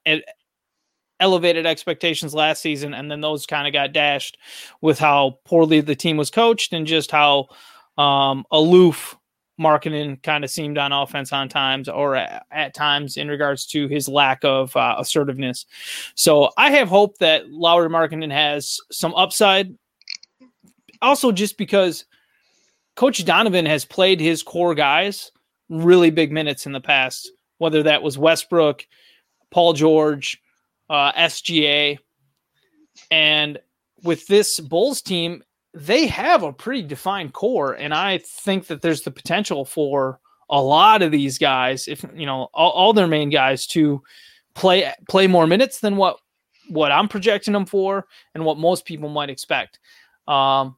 elevated 1.21 1.67
expectations 1.67 2.35
last 2.35 2.61
season, 2.61 2.95
and 2.95 3.11
then 3.11 3.21
those 3.21 3.47
kind 3.47 3.67
of 3.67 3.73
got 3.73 3.93
dashed 3.93 4.39
with 4.81 4.99
how 4.99 5.39
poorly 5.45 5.81
the 5.81 5.95
team 5.95 6.17
was 6.17 6.31
coached 6.31 6.73
and 6.73 6.87
just 6.87 7.11
how 7.11 7.49
um, 7.99 8.45
aloof 8.51 9.17
Markkanen 9.59 10.23
kind 10.23 10.45
of 10.45 10.51
seemed 10.51 10.77
on 10.77 10.93
offense 10.93 11.33
on 11.33 11.49
times 11.49 11.89
or 11.89 12.17
at, 12.17 12.45
at 12.51 12.75
times 12.75 13.17
in 13.17 13.29
regards 13.29 13.67
to 13.67 13.89
his 13.89 14.09
lack 14.09 14.45
of 14.45 14.77
uh, 14.77 14.97
assertiveness. 14.99 15.64
So 16.14 16.51
I 16.57 16.71
have 16.73 16.89
hope 16.89 17.19
that 17.19 17.49
Lauri 17.51 17.89
Markkanen 17.89 18.33
has 18.33 18.79
some 18.93 19.14
upside. 19.14 19.75
Also, 21.01 21.33
just 21.33 21.57
because 21.57 22.05
Coach 22.97 23.25
Donovan 23.25 23.67
has 23.67 23.85
played 23.85 24.21
his 24.21 24.43
core 24.43 24.75
guys 24.75 25.31
really 25.69 26.11
big 26.11 26.33
minutes 26.33 26.67
in 26.67 26.73
the 26.73 26.81
past, 26.81 27.31
whether 27.59 27.83
that 27.83 28.03
was 28.03 28.19
Westbrook, 28.19 28.87
Paul 29.51 29.73
George, 29.73 30.41
uh, 30.91 31.12
SGA. 31.12 31.99
And 33.11 33.59
with 34.03 34.26
this 34.26 34.61
Bulls 34.61 35.03
team, 35.03 35.43
they 35.74 36.07
have 36.07 36.43
a 36.43 36.53
pretty 36.53 36.82
defined 36.82 37.32
core. 37.32 37.74
And 37.74 37.93
I 37.93 38.18
think 38.18 38.66
that 38.68 38.82
there's 38.82 39.03
the 39.03 39.11
potential 39.11 39.64
for 39.64 40.20
a 40.49 40.61
lot 40.61 41.03
of 41.03 41.11
these 41.11 41.39
guys, 41.39 41.89
if 41.89 42.05
you 42.14 42.26
know, 42.26 42.49
all, 42.55 42.70
all 42.70 42.93
their 42.93 43.09
main 43.09 43.30
guys 43.30 43.66
to 43.68 44.03
play 44.55 44.91
play 45.09 45.26
more 45.26 45.47
minutes 45.47 45.80
than 45.80 45.97
what 45.97 46.18
what 46.68 46.91
I'm 46.91 47.09
projecting 47.09 47.53
them 47.53 47.66
for 47.66 48.07
and 48.34 48.45
what 48.45 48.59
most 48.59 48.84
people 48.84 49.09
might 49.09 49.30
expect. 49.30 49.78
Um, 50.26 50.76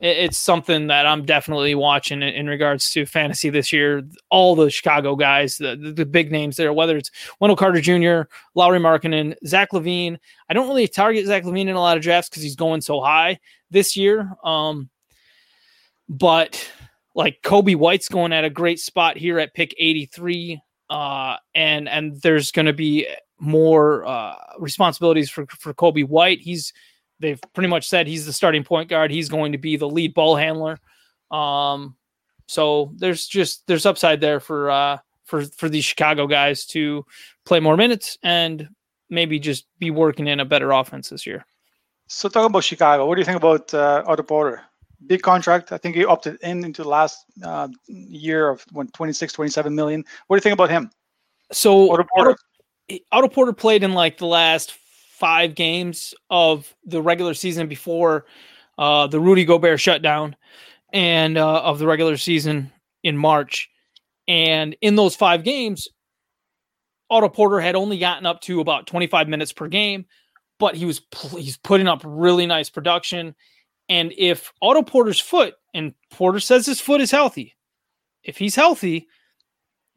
it's 0.00 0.38
something 0.38 0.86
that 0.86 1.06
I'm 1.06 1.26
definitely 1.26 1.74
watching 1.74 2.22
in, 2.22 2.46
regards 2.46 2.88
to 2.90 3.04
fantasy 3.04 3.50
this 3.50 3.70
year. 3.70 4.02
All 4.30 4.54
the 4.54 4.70
Chicago 4.70 5.14
guys, 5.14 5.58
the, 5.58 5.76
the, 5.76 5.92
the, 5.92 6.06
big 6.06 6.32
names 6.32 6.56
there, 6.56 6.72
whether 6.72 6.96
it's 6.96 7.10
Wendell 7.38 7.56
Carter 7.56 7.82
Jr., 7.82 8.22
Lauri 8.54 8.78
Markkanen, 8.78 9.34
Zach 9.46 9.72
LaVine. 9.72 10.18
I 10.48 10.54
don't 10.54 10.68
really 10.68 10.88
target 10.88 11.26
Zach 11.26 11.44
LaVine 11.44 11.68
in 11.68 11.76
a 11.76 11.80
lot 11.80 11.98
of 11.98 12.02
drafts 12.02 12.30
because 12.30 12.42
he's 12.42 12.56
going 12.56 12.80
so 12.80 13.02
high 13.02 13.38
this 13.70 13.94
year. 13.94 14.32
Um, 14.42 14.88
but 16.08 16.66
like 17.14 17.42
Coby 17.42 17.76
White's 17.76 18.08
going 18.08 18.32
at 18.32 18.44
a 18.44 18.50
great 18.50 18.80
spot 18.80 19.18
here 19.18 19.38
at 19.38 19.52
pick 19.52 19.74
83. 19.78 20.62
Uh, 20.88 21.36
and 21.54 21.88
and 21.88 22.20
there's 22.22 22.50
going 22.50 22.66
to 22.66 22.72
be 22.72 23.06
more 23.38 24.06
uh, 24.06 24.34
responsibilities 24.58 25.30
for 25.30 25.46
for 25.46 25.74
Coby 25.74 26.06
White. 26.06 26.40
He's 26.40 26.72
they've 27.20 27.40
pretty 27.54 27.68
much 27.68 27.88
said 27.88 28.06
he's 28.06 28.26
the 28.26 28.32
starting 28.32 28.64
point 28.64 28.88
guard. 28.88 29.10
He's 29.10 29.28
going 29.28 29.52
to 29.52 29.58
be 29.58 29.76
the 29.76 29.88
lead 29.88 30.14
ball 30.14 30.36
handler. 30.36 30.78
Um, 31.30 31.96
so 32.46 32.92
there's 32.96 33.26
just 33.26 33.66
there's 33.68 33.86
upside 33.86 34.20
there 34.20 34.40
for 34.40 34.70
uh, 34.70 34.98
for 35.24 35.44
for 35.44 35.68
these 35.68 35.84
Chicago 35.84 36.26
guys 36.26 36.66
to 36.66 37.06
play 37.44 37.60
more 37.60 37.76
minutes 37.76 38.18
and 38.22 38.68
maybe 39.08 39.38
just 39.38 39.66
be 39.78 39.90
working 39.90 40.26
in 40.26 40.40
a 40.40 40.44
better 40.44 40.72
offense 40.72 41.10
this 41.10 41.26
year. 41.26 41.44
So 42.08 42.28
talking 42.28 42.46
about 42.46 42.64
Chicago, 42.64 43.06
what 43.06 43.14
do 43.14 43.20
you 43.20 43.24
think 43.24 43.36
about 43.36 43.72
uh, 43.72 44.02
Otto 44.06 44.24
Porter? 44.24 44.62
Big 45.06 45.22
contract. 45.22 45.72
I 45.72 45.78
think 45.78 45.94
he 45.94 46.04
opted 46.04 46.38
in 46.42 46.64
into 46.64 46.82
the 46.82 46.88
last 46.88 47.24
uh, 47.44 47.68
year 47.86 48.50
of 48.50 48.64
when 48.72 48.88
26, 48.88 49.32
27 49.32 49.74
million. 49.74 50.04
What 50.26 50.36
do 50.36 50.38
you 50.38 50.42
think 50.42 50.54
about 50.54 50.70
him? 50.70 50.90
So 51.52 51.92
Otto 51.92 52.04
Porter. 52.12 52.36
Otto, 52.90 52.98
Otto 53.12 53.28
Porter 53.28 53.52
played 53.52 53.84
in 53.84 53.92
like 53.92 54.18
the 54.18 54.26
last 54.26 54.72
five 55.20 55.54
games 55.54 56.14
of 56.30 56.74
the 56.84 57.00
regular 57.00 57.34
season 57.34 57.68
before 57.68 58.24
uh, 58.78 59.06
the 59.06 59.20
Rudy 59.20 59.44
Gobert 59.44 59.78
shutdown 59.78 60.34
and 60.92 61.36
uh, 61.38 61.62
of 61.62 61.78
the 61.78 61.86
regular 61.86 62.16
season 62.16 62.72
in 63.04 63.16
March. 63.16 63.70
And 64.26 64.74
in 64.80 64.96
those 64.96 65.14
five 65.14 65.44
games, 65.44 65.86
Otto 67.10 67.28
Porter 67.28 67.60
had 67.60 67.76
only 67.76 67.98
gotten 67.98 68.26
up 68.26 68.40
to 68.42 68.60
about 68.60 68.86
25 68.86 69.28
minutes 69.28 69.52
per 69.52 69.68
game, 69.68 70.06
but 70.58 70.74
he 70.74 70.86
was 70.86 71.02
he's 71.36 71.58
putting 71.58 71.88
up 71.88 72.02
really 72.04 72.46
nice 72.46 72.70
production. 72.70 73.34
And 73.88 74.12
if 74.16 74.52
Otto 74.62 74.82
Porter's 74.82 75.20
foot, 75.20 75.54
and 75.74 75.94
Porter 76.10 76.40
says 76.40 76.66
his 76.66 76.80
foot 76.80 77.00
is 77.00 77.10
healthy, 77.10 77.56
if 78.22 78.38
he's 78.38 78.54
healthy, 78.54 79.08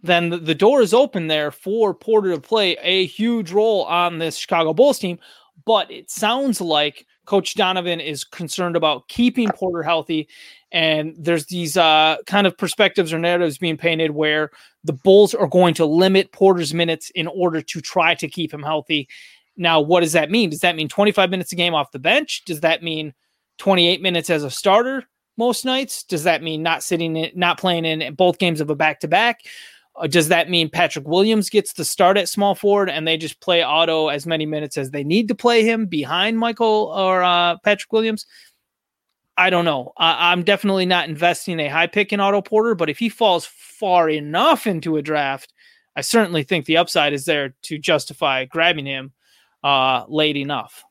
then 0.04 0.30
the, 0.30 0.54
door 0.54 0.82
is 0.82 0.94
open 0.94 1.28
there 1.28 1.50
for 1.50 1.94
Porter 1.94 2.36
to 2.36 2.42
play 2.42 2.78
a 2.82 3.06
huge 3.06 3.52
role 3.52 3.84
on 3.86 4.20
this 4.20 4.36
Chicago 4.36 4.74
Bulls 4.74 5.00
team. 5.00 5.18
But 5.66 5.90
it 5.90 6.12
sounds 6.12 6.60
like 6.60 7.08
Coach 7.26 7.56
Donovan 7.56 8.02
is 8.02 8.26
concerned 8.26 8.76
about 8.76 9.08
keeping 9.08 9.48
Porter 9.50 9.82
healthy. 9.82 10.28
And 10.74 11.16
there's 11.18 11.46
these 11.46 11.78
uh, 11.78 12.18
kind 12.28 12.46
of 12.46 12.58
perspectives 12.58 13.14
or 13.14 13.20
narratives 13.20 13.58
being 13.58 13.78
painted 13.78 14.12
where 14.12 14.52
the 14.84 14.94
Bulls 14.94 15.34
are 15.34 15.48
going 15.48 15.74
to 15.76 15.86
limit 15.86 16.34
Porter's 16.34 16.74
minutes 16.74 17.10
in 17.12 17.28
order 17.28 17.62
to 17.62 17.82
try 17.82 18.14
to 18.16 18.28
keep 18.28 18.54
him 18.54 18.64
healthy. 18.64 19.08
Now, 19.56 19.80
what 19.80 20.02
does 20.02 20.14
that 20.14 20.32
mean? 20.32 20.50
Does 20.50 20.62
that 20.62 20.76
mean 20.76 20.90
25 20.90 21.30
minutes 21.30 21.54
a 21.54 21.56
game 21.56 21.76
off 21.76 21.92
the 21.92 22.00
bench? 22.00 22.44
Does 22.46 22.60
that 22.62 22.84
mean 22.84 23.14
28 23.60 24.02
minutes 24.02 24.30
as 24.30 24.44
a 24.44 24.52
starter 24.52 25.06
most 25.38 25.64
nights? 25.64 26.04
Does 26.04 26.24
that 26.24 26.44
mean 26.44 26.62
not 26.62 26.84
sitting 26.84 27.16
in, 27.16 27.32
not 27.36 27.60
playing 27.60 27.86
in 27.86 28.16
both 28.16 28.40
games 28.40 28.60
of 28.60 28.70
a 28.70 28.76
back 28.76 29.00
to 29.02 29.08
back? 29.08 29.42
Uh, 29.96 30.08
does 30.08 30.28
that 30.30 30.50
mean 30.50 30.70
Patrick 30.70 31.08
Williams 31.08 31.50
gets 31.50 31.74
to 31.74 31.86
start 31.86 32.18
at 32.18 32.30
small 32.30 32.56
forward 32.56 32.90
and 32.90 33.08
they 33.08 33.18
just 33.18 33.40
play 33.40 33.62
Otto 33.62 34.08
as 34.08 34.26
many 34.26 34.46
minutes 34.46 34.78
as 34.78 34.92
they 34.92 35.04
need 35.04 35.28
to 35.28 35.36
play 35.36 35.64
him 35.64 35.86
behind 35.86 36.40
Michael 36.40 36.92
or 36.96 37.24
uh, 37.24 37.58
Patrick 37.64 37.94
Williams? 37.94 38.26
I 39.38 39.50
don't 39.50 39.66
know. 39.66 39.94
I, 39.98 40.32
I'm 40.32 40.44
definitely 40.44 40.86
not 40.86 41.10
investing 41.10 41.60
a 41.60 41.68
high 41.68 41.88
pick 41.88 42.14
in 42.14 42.20
Otto 42.20 42.42
Porter, 42.42 42.76
but 42.76 42.90
if 42.90 42.98
he 42.98 43.10
falls 43.10 43.46
far 43.46 44.10
enough 44.10 44.68
into 44.68 44.98
a 44.98 45.02
draft, 45.02 45.54
I 45.96 46.02
certainly 46.02 46.44
think 46.44 46.66
the 46.66 46.78
upside 46.78 47.14
is 47.14 47.26
there 47.26 47.56
to 47.64 47.78
justify 47.78 48.46
grabbing 48.46 48.86
him 48.86 49.12
uh, 49.64 50.06
late 50.08 50.38
enough. 50.38 50.84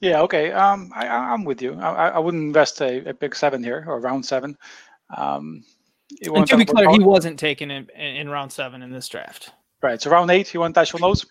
Yeah, 0.00 0.20
okay. 0.22 0.52
Um, 0.52 0.92
I, 0.94 1.34
am 1.34 1.44
with 1.44 1.60
you. 1.60 1.74
I, 1.74 2.10
I 2.10 2.18
wouldn't 2.18 2.44
invest 2.44 2.80
a, 2.80 3.08
a 3.08 3.14
pick 3.14 3.34
seven 3.34 3.64
here 3.64 3.84
or 3.86 4.00
round 4.00 4.24
seven. 4.24 4.56
Um, 5.16 5.64
and 6.34 6.46
to 6.46 6.56
be 6.56 6.64
clear, 6.64 6.90
he 6.90 6.98
wasn't 6.98 7.38
taken 7.38 7.70
in, 7.70 7.88
in 7.90 8.28
round 8.28 8.52
seven 8.52 8.82
in 8.82 8.90
this 8.90 9.08
draft. 9.08 9.52
Right. 9.80 10.02
So 10.02 10.10
round 10.10 10.28
eight, 10.30 10.52
you 10.52 10.58
want 10.58 10.74
touch 10.74 10.92
on 10.92 11.00
those? 11.00 11.24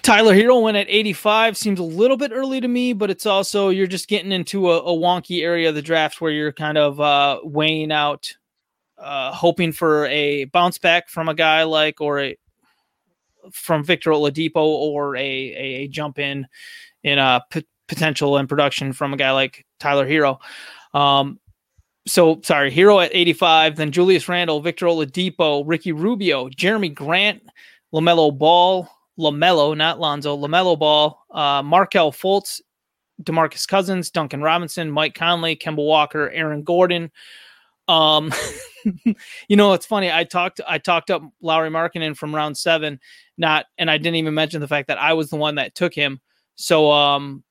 Tyler 0.00 0.34
Herro 0.34 0.62
went 0.62 0.78
at 0.78 0.86
85. 0.88 1.56
Seems 1.56 1.78
a 1.78 1.82
little 1.84 2.16
bit 2.16 2.32
early 2.32 2.58
to 2.60 2.68
me, 2.68 2.94
but 2.94 3.10
it's 3.10 3.26
also 3.26 3.68
you're 3.68 3.86
just 3.86 4.08
getting 4.08 4.32
into 4.32 4.70
a, 4.70 4.78
a 4.78 4.96
wonky 4.96 5.42
area 5.42 5.68
of 5.68 5.74
the 5.74 5.82
draft 5.82 6.20
where 6.20 6.32
you're 6.32 6.52
kind 6.52 6.78
of 6.78 6.98
uh, 6.98 7.40
weighing 7.42 7.92
out, 7.92 8.34
uh, 8.96 9.32
hoping 9.32 9.70
for 9.70 10.06
a 10.06 10.44
bounce 10.46 10.78
back 10.78 11.10
from 11.10 11.28
a 11.28 11.34
guy 11.34 11.64
like 11.64 12.00
or 12.00 12.20
a 12.20 12.38
from 13.52 13.84
Victor 13.84 14.12
Oladipo 14.12 14.56
or 14.56 15.14
a, 15.16 15.20
a, 15.20 15.64
a 15.82 15.88
jump 15.88 16.18
in 16.18 16.46
in 17.02 17.18
uh, 17.18 17.40
p- 17.50 17.66
potential 17.86 18.38
and 18.38 18.48
production 18.48 18.94
from 18.94 19.12
a 19.12 19.18
guy 19.18 19.32
like 19.32 19.66
Tyler 19.78 20.08
Herro. 20.08 20.38
Um, 20.94 21.38
so 22.06 22.40
sorry, 22.42 22.70
Herro 22.70 23.04
at 23.04 23.14
85, 23.14 23.76
then 23.76 23.90
Julius 23.90 24.28
Randle, 24.28 24.60
Victor 24.60 24.86
Oladipo, 24.86 25.62
Ricky 25.66 25.92
Rubio, 25.92 26.48
Jerami 26.50 26.92
Grant, 26.94 27.42
LaMelo 27.94 28.36
Ball, 28.36 28.88
LaMelo, 29.18 29.76
not 29.76 30.00
Lonzo, 30.00 30.36
LaMelo 30.36 30.78
Ball, 30.78 31.18
uh, 31.30 31.62
Markelle 31.62 32.12
Fultz, 32.12 32.60
DeMarcus 33.22 33.66
Cousins, 33.66 34.10
Duncan 34.10 34.42
Robinson, 34.42 34.90
Mike 34.90 35.14
Conley, 35.14 35.56
Kemba 35.56 35.84
Walker, 35.84 36.30
Aaron 36.30 36.62
Gordon. 36.62 37.10
Um, 37.86 38.32
you 39.04 39.56
know, 39.56 39.72
it's 39.72 39.86
funny. 39.86 40.10
I 40.10 40.24
talked, 40.24 40.60
I 40.66 40.78
talked 40.78 41.10
up 41.10 41.22
Lauri 41.40 41.70
Markkanen 41.70 42.16
from 42.16 42.34
round 42.34 42.56
seven, 42.58 43.00
not, 43.38 43.66
and 43.78 43.90
I 43.90 43.98
didn't 43.98 44.16
even 44.16 44.34
mention 44.34 44.60
the 44.60 44.68
fact 44.68 44.88
that 44.88 44.98
I 44.98 45.14
was 45.14 45.30
the 45.30 45.36
one 45.36 45.54
that 45.54 45.74
took 45.74 45.94
him. 45.94 46.20
So, 46.56 46.90
um, 46.90 47.44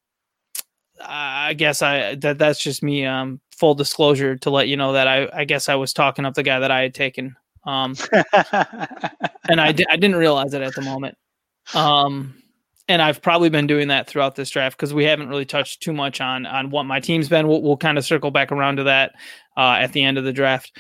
I 1.02 1.54
guess 1.54 1.82
I 1.82 2.16
that 2.16 2.38
that's 2.38 2.60
just 2.60 2.84
me. 2.84 3.06
Um, 3.06 3.40
full 3.52 3.76
disclosure 3.76 4.36
to 4.38 4.50
let 4.50 4.68
you 4.68 4.78
know 4.78 4.94
that 4.94 5.08
I 5.08 5.30
I 5.34 5.46
guess 5.46 5.70
I 5.70 5.76
was 5.76 5.94
talking 5.94 6.26
up 6.26 6.34
the 6.34 6.44
guy 6.44 6.60
that 6.60 6.72
I 6.72 6.82
had 6.82 6.94
taken 6.94 7.36
Um, 7.66 7.96
and 9.50 9.62
I, 9.62 9.72
di- 9.72 9.86
I 9.90 9.96
didn't 9.96 10.18
realize 10.18 10.54
it 10.54 10.62
at 10.62 10.76
the 10.76 10.82
moment. 10.82 11.18
Um, 11.74 12.36
and 12.90 13.02
I've 13.02 13.22
probably 13.22 13.50
been 13.50 13.68
doing 13.68 13.88
that 13.88 14.08
throughout 14.08 14.36
this 14.36 14.50
draft 14.50 14.78
because 14.78 14.94
we 14.94 15.06
haven't 15.06 15.30
really 15.30 15.46
touched 15.46 15.82
too 15.82 15.94
much 15.94 16.20
on 16.20 16.46
on 16.46 16.70
what 16.70 16.84
my 16.84 17.00
team's 17.00 17.30
been. 17.30 17.48
We'll, 17.48 17.62
we'll 17.62 17.78
kind 17.78 17.98
of 17.98 18.06
circle 18.06 18.32
back 18.32 18.52
around 18.52 18.78
to 18.78 18.84
that 18.84 19.14
uh, 19.56 19.78
at 19.80 19.94
the 19.94 20.04
end 20.04 20.18
of 20.18 20.26
the 20.26 20.34
draft. 20.34 20.78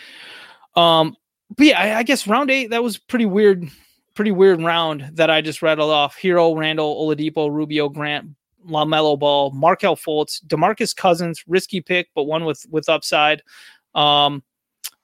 Um, 0.75 1.15
but 1.55 1.67
yeah, 1.67 1.79
I, 1.79 1.99
I, 1.99 2.03
guess 2.03 2.27
round 2.27 2.49
eight 2.51 2.71
that 2.71 2.83
was 2.83 2.97
pretty 2.97 3.27
weird, 3.27 3.69
pretty 4.15 4.31
weird 4.31 4.61
round 4.61 5.11
that 5.13 5.29
I 5.29 5.41
just 5.41 5.61
rattled 5.61 5.91
off. 5.91 6.17
Herro, 6.17 6.57
Randle, 6.57 6.95
Oladipo, 6.95 7.49
Rubio, 7.49 7.89
Grant, 7.89 8.31
LaMelo 8.67 9.17
Ball, 9.17 9.51
Markelle 9.51 9.95
Fultz, 9.95 10.43
DeMarcus 10.45 10.95
Cousins, 10.95 11.43
risky 11.47 11.81
pick, 11.81 12.09
but 12.15 12.23
one 12.23 12.45
with 12.45 12.65
with 12.69 12.89
upside. 12.89 13.41
Um, 13.95 14.43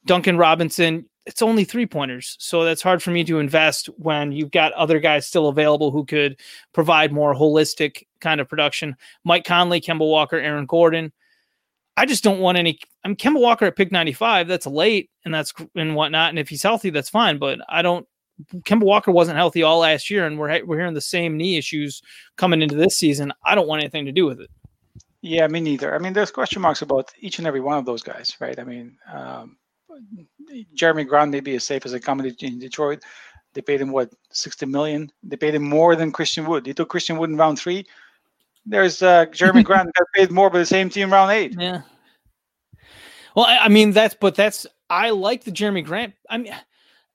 Duncan 0.05 0.37
Robinson, 0.37 1.05
it's 1.25 1.41
only 1.41 1.63
three 1.63 1.85
pointers. 1.85 2.35
So 2.39 2.63
that's 2.63 2.81
hard 2.81 3.03
for 3.03 3.11
me 3.11 3.23
to 3.25 3.39
invest 3.39 3.87
when 3.97 4.31
you've 4.31 4.51
got 4.51 4.73
other 4.73 4.99
guys 4.99 5.27
still 5.27 5.47
available 5.47 5.91
who 5.91 6.05
could 6.05 6.39
provide 6.73 7.11
more 7.11 7.35
holistic 7.35 8.07
kind 8.19 8.41
of 8.41 8.49
production. 8.49 8.95
Mike 9.23 9.45
Conley, 9.45 9.81
Kemba 9.81 9.99
Walker, 9.99 10.37
Aaron 10.37 10.65
Gordon. 10.65 11.11
I 11.97 12.05
just 12.05 12.23
don't 12.23 12.39
want 12.39 12.57
any. 12.57 12.79
I'm 13.03 13.15
Kemba 13.15 13.39
Walker 13.39 13.65
at 13.65 13.75
pick 13.75 13.91
95. 13.91 14.47
That's 14.47 14.65
late 14.65 15.09
and 15.25 15.33
that's 15.33 15.53
and 15.75 15.95
whatnot. 15.95 16.29
And 16.29 16.39
if 16.39 16.49
he's 16.49 16.63
healthy, 16.63 16.89
that's 16.89 17.09
fine. 17.09 17.37
But 17.37 17.59
I 17.69 17.81
don't. 17.81 18.07
Kemba 18.61 18.83
Walker 18.83 19.11
wasn't 19.11 19.37
healthy 19.37 19.63
all 19.63 19.79
last 19.79 20.09
year, 20.09 20.25
and 20.25 20.39
we're 20.39 20.63
we're 20.65 20.77
hearing 20.77 20.93
the 20.93 21.01
same 21.01 21.37
knee 21.37 21.57
issues 21.57 22.01
coming 22.37 22.61
into 22.61 22.75
this 22.75 22.97
season. 22.97 23.33
I 23.43 23.55
don't 23.55 23.67
want 23.67 23.81
anything 23.81 24.05
to 24.05 24.11
do 24.11 24.25
with 24.25 24.39
it. 24.39 24.49
Yeah, 25.21 25.47
me 25.47 25.59
neither. 25.59 25.93
I 25.93 25.99
mean, 25.99 26.13
there's 26.13 26.31
question 26.31 26.61
marks 26.61 26.81
about 26.81 27.11
each 27.19 27.39
and 27.39 27.47
every 27.47 27.59
one 27.59 27.77
of 27.77 27.85
those 27.85 28.01
guys, 28.01 28.37
right? 28.39 28.57
I 28.57 28.63
mean, 28.63 28.97
um, 29.11 29.57
Jerami 30.75 31.05
Grant 31.05 31.31
may 31.31 31.41
be 31.41 31.55
as 31.55 31.65
safe 31.65 31.85
as 31.85 31.93
a 31.93 31.99
comedy 31.99 32.33
in 32.39 32.59
Detroit. 32.59 33.03
They 33.53 33.61
paid 33.61 33.81
him 33.81 33.91
what 33.91 34.13
sixty 34.31 34.65
million. 34.65 35.11
They 35.23 35.35
paid 35.35 35.55
him 35.55 35.63
more 35.63 35.95
than 35.95 36.11
Christian 36.11 36.45
Wood. 36.45 36.63
They 36.63 36.73
took 36.73 36.89
Christian 36.89 37.17
Wood 37.17 37.29
in 37.29 37.37
round 37.37 37.59
three. 37.59 37.85
There's 38.65 39.01
uh, 39.01 39.25
Jerami 39.27 39.63
Grant 39.63 39.89
got 39.97 40.07
paid 40.15 40.31
more 40.31 40.49
by 40.49 40.59
the 40.59 40.65
same 40.65 40.89
team 40.89 41.11
round 41.11 41.31
eight. 41.31 41.55
Yeah. 41.57 41.81
Well, 43.35 43.45
I, 43.45 43.57
I 43.57 43.67
mean 43.67 43.91
that's 43.91 44.15
but 44.15 44.35
that's 44.35 44.65
I 44.89 45.09
like 45.09 45.43
the 45.43 45.51
Jerami 45.51 45.83
Grant. 45.83 46.13
I 46.29 46.37
mean, 46.37 46.53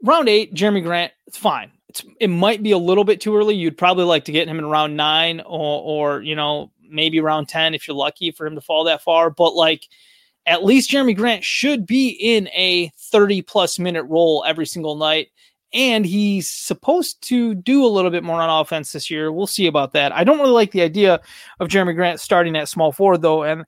round 0.05 0.29
eight, 0.29 0.55
Jerami 0.55 0.83
Grant, 0.83 1.13
it's 1.27 1.39
fine. 1.39 1.73
It's 1.89 2.05
it 2.21 2.29
might 2.29 2.63
be 2.63 2.71
a 2.71 2.79
little 2.79 3.05
bit 3.05 3.21
too 3.21 3.37
early. 3.37 3.57
You'd 3.57 3.79
probably 3.79 4.05
like 4.05 4.25
to 4.27 4.33
get 4.33 4.49
him 4.49 4.59
in 4.59 4.67
round 4.67 4.97
nine 4.97 5.41
or 5.41 5.83
or 5.83 6.23
you 6.23 6.37
know 6.37 6.71
maybe 6.83 7.21
round 7.21 7.49
ten 7.49 7.75
if 7.75 7.89
you're 7.89 7.97
lucky 7.97 8.31
for 8.31 8.47
him 8.47 8.55
to 8.55 8.61
fall 8.61 8.85
that 8.85 9.03
far. 9.03 9.31
But 9.31 9.55
like 9.55 9.89
at 10.47 10.65
least 10.65 10.91
Jerami 10.91 11.17
Grant 11.17 11.43
should 11.43 11.87
be 11.87 12.09
in 12.09 12.49
a 12.49 12.93
30 12.99 13.43
plus 13.43 13.79
minute 13.79 14.05
role 14.05 14.45
every 14.47 14.67
single 14.67 14.97
night. 14.97 15.29
And 15.73 16.07
he's 16.07 16.49
supposed 16.49 17.21
to 17.29 17.55
do 17.55 17.85
a 17.85 17.89
little 17.89 18.11
bit 18.11 18.23
more 18.23 18.41
on 18.41 18.61
offense 18.61 18.93
this 18.93 19.11
year. 19.11 19.33
We'll 19.33 19.49
see 19.49 19.67
about 19.67 19.93
that. 19.95 20.13
I 20.13 20.23
don't 20.23 20.39
really 20.39 20.53
like 20.53 20.71
the 20.71 20.83
idea 20.83 21.21
of 21.59 21.69
Jerami 21.69 21.97
Grant 21.97 22.21
starting 22.21 22.55
at 22.57 22.69
small 22.69 22.93
forward 22.93 23.23
though, 23.23 23.43
and 23.43 23.65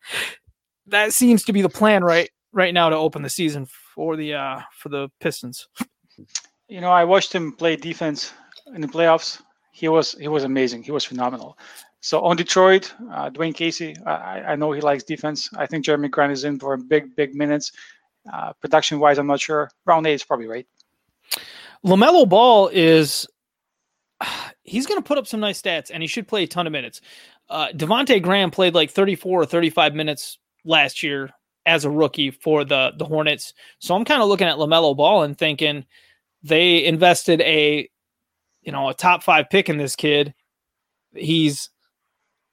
that 0.87 1.13
seems 1.13 1.45
to 1.45 1.53
be 1.53 1.63
the 1.63 1.69
plan 1.69 2.05
right 2.05 2.31
right 2.53 2.73
now 2.73 2.89
to 2.89 2.97
open 2.97 3.23
the 3.23 3.29
season 3.29 3.67
for 3.95 4.17
the 4.17 4.35
uh 4.35 4.61
for 4.79 4.89
the 4.89 5.09
Pistons. 5.21 5.69
You 6.69 6.81
know, 6.81 6.91
I 6.91 7.05
watched 7.05 7.33
him 7.33 7.53
play 7.53 7.77
defense 7.77 8.33
in 8.75 8.81
the 8.81 8.89
playoffs. 8.89 9.41
He 9.73 9.89
was 9.89 10.13
he 10.13 10.29
was 10.29 10.45
amazing. 10.45 10.83
He 10.83 10.91
was 10.91 11.05
phenomenal. 11.05 11.59
So 12.01 12.21
on 12.21 12.37
Detroit, 12.37 12.95
uh, 13.11 13.31
Dwane 13.31 13.55
Casey, 13.55 13.97
I, 14.07 14.53
I, 14.53 14.57
know 14.57 14.71
he 14.71 14.81
likes 14.81 15.03
defense. 15.03 15.51
I 15.57 15.67
think 15.67 15.85
Jerami 15.85 16.09
Grant 16.09 16.31
is 16.31 16.45
in 16.45 16.61
for 16.61 16.77
big, 16.77 17.17
big 17.17 17.35
minutes. 17.35 17.73
Uh, 18.33 18.53
production 18.61 19.01
wise, 19.01 19.19
I'm 19.19 19.27
not 19.27 19.41
sure. 19.41 19.71
Round 19.87 20.07
eight 20.07 20.15
is 20.15 20.23
probably 20.23 20.47
right. 20.47 20.67
LaMelo 21.85 22.29
Ball 22.29 22.69
is, 22.69 23.27
he's 24.63 24.87
going 24.87 25.03
to 25.03 25.07
put 25.07 25.19
up 25.19 25.27
some 25.27 25.41
nice 25.41 25.61
stats 25.61 25.91
and 25.93 26.01
he 26.01 26.07
should 26.07 26.29
play 26.29 26.45
a 26.45 26.47
ton 26.47 26.69
of 26.69 26.73
minutes. 26.73 27.01
Uh, 27.49 27.69
Devonte 27.75 28.23
Graham 28.23 28.53
played 28.53 28.75
like 28.75 28.93
34 28.93 29.43
or 29.43 29.47
35 29.47 29.95
minutes 29.95 30.39
last 30.65 31.03
year 31.03 31.31
as 31.65 31.85
a 31.85 31.91
rookie 31.91 32.31
for 32.31 32.65
the, 32.65 32.93
the 32.97 33.05
Hornets. 33.05 33.53
So 33.81 33.97
I'm 33.97 34.05
kind 34.05 34.23
of 34.23 34.29
looking 34.29 34.47
at 34.47 34.59
LaMelo 34.59 34.97
Ball 34.97 35.25
and 35.25 35.37
thinking 35.37 35.85
they 36.43 36.85
invested 36.85 37.41
a, 37.41 37.89
you 38.63 38.73
know, 38.73 38.89
a 38.89 38.95
top 38.95 39.23
five 39.23 39.51
pick 39.51 39.69
in 39.69 39.79
this 39.79 39.97
kid. 39.97 40.35
He's 41.15 41.71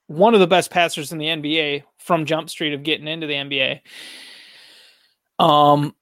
one 0.07 0.33
of 0.33 0.39
the 0.39 0.47
best 0.47 0.69
passers 0.69 1.11
in 1.11 1.17
the 1.17 1.27
NBA 1.27 1.83
from 1.97 2.25
Jump 2.25 2.49
Street 2.49 2.73
of 2.73 2.83
getting 2.83 3.07
into 3.07 3.27
the 3.27 3.33
NBA. 3.33 3.81
Um, 5.39 5.95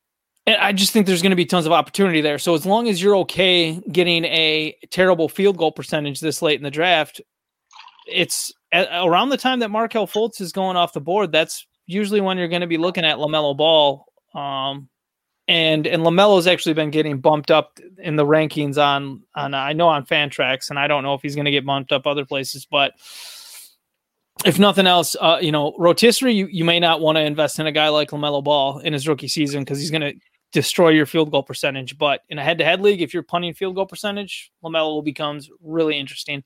and 0.45 0.57
I 0.57 0.73
just 0.73 0.91
think 0.91 1.05
there's 1.05 1.21
going 1.21 1.31
to 1.31 1.35
be 1.35 1.45
tons 1.45 1.65
of 1.65 1.71
opportunity 1.71 2.21
there. 2.21 2.39
So 2.39 2.55
as 2.55 2.65
long 2.65 2.87
as 2.87 3.01
you're 3.01 3.17
okay 3.17 3.79
getting 3.91 4.25
a 4.25 4.75
terrible 4.89 5.29
field 5.29 5.57
goal 5.57 5.71
percentage 5.71 6.19
this 6.19 6.41
late 6.41 6.59
in 6.59 6.63
the 6.63 6.71
draft, 6.71 7.21
it's 8.07 8.51
at, 8.71 8.87
around 8.91 9.29
the 9.29 9.37
time 9.37 9.59
that 9.59 9.69
Markelle 9.69 10.07
Fultz 10.07 10.41
is 10.41 10.51
going 10.51 10.77
off 10.77 10.93
the 10.93 11.01
board. 11.01 11.31
That's 11.31 11.65
usually 11.85 12.21
when 12.21 12.37
you're 12.37 12.47
going 12.47 12.61
to 12.61 12.67
be 12.67 12.77
looking 12.77 13.05
at 13.05 13.17
LaMelo 13.17 13.55
Ball. 13.55 14.05
Um, 14.33 14.89
and 15.51 15.85
and 15.85 16.03
Lamelo's 16.03 16.47
actually 16.47 16.75
been 16.75 16.91
getting 16.91 17.19
bumped 17.19 17.51
up 17.51 17.77
in 17.97 18.15
the 18.15 18.25
rankings 18.25 18.81
on 18.81 19.21
on 19.35 19.53
I 19.53 19.73
know 19.73 19.89
on 19.89 20.05
Fantrax, 20.05 20.69
and 20.69 20.79
I 20.79 20.87
don't 20.87 21.03
know 21.03 21.13
if 21.13 21.21
he's 21.21 21.35
going 21.35 21.45
to 21.45 21.51
get 21.51 21.65
bumped 21.65 21.91
up 21.91 22.07
other 22.07 22.23
places, 22.23 22.65
but 22.65 22.93
if 24.45 24.57
nothing 24.57 24.87
else, 24.87 25.17
uh, 25.19 25.39
you 25.41 25.51
know, 25.51 25.75
rotisserie, 25.77 26.33
you, 26.33 26.47
you 26.47 26.63
may 26.63 26.79
not 26.79 27.01
want 27.01 27.17
to 27.17 27.21
invest 27.21 27.59
in 27.59 27.67
a 27.67 27.71
guy 27.71 27.89
like 27.89 28.11
LaMelo 28.11 28.41
Ball 28.41 28.79
in 28.79 28.93
his 28.93 29.07
rookie 29.07 29.27
season 29.27 29.61
because 29.61 29.77
he's 29.77 29.91
going 29.91 30.01
to 30.01 30.13
destroy 30.53 30.89
your 30.89 31.05
field 31.05 31.31
goal 31.31 31.43
percentage. 31.43 31.97
But 31.97 32.21
in 32.29 32.39
a 32.39 32.43
head 32.43 32.57
to 32.59 32.63
head 32.63 32.81
league, 32.81 33.01
if 33.01 33.13
you're 33.13 33.21
punting 33.21 33.53
field 33.53 33.75
goal 33.75 33.85
percentage, 33.85 34.51
LaMelo 34.63 35.03
becomes 35.03 35.49
really 35.61 35.99
interesting. 35.99 36.43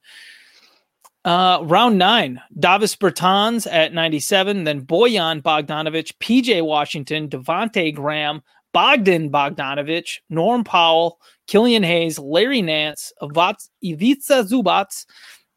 Uh, 1.24 1.60
round 1.64 1.98
nine, 1.98 2.42
Davis 2.60 2.96
Bertans 2.96 3.72
at 3.72 3.94
97, 3.94 4.64
then 4.64 4.82
Bojan 4.82 5.42
Bogdanovic, 5.42 6.14
PJ 6.20 6.66
Washington, 6.66 7.30
Devonte 7.30 7.96
Graham, 7.96 8.42
Bogdan 8.76 9.30
Bogdanovic, 9.30 10.20
Norm 10.30 10.66
Powell, 10.66 11.22
Killian 11.48 11.82
Hayes, 11.82 12.20
Larry 12.20 12.62
Nance, 12.62 13.14
Ivica 13.22 14.44
Zubac, 14.44 15.06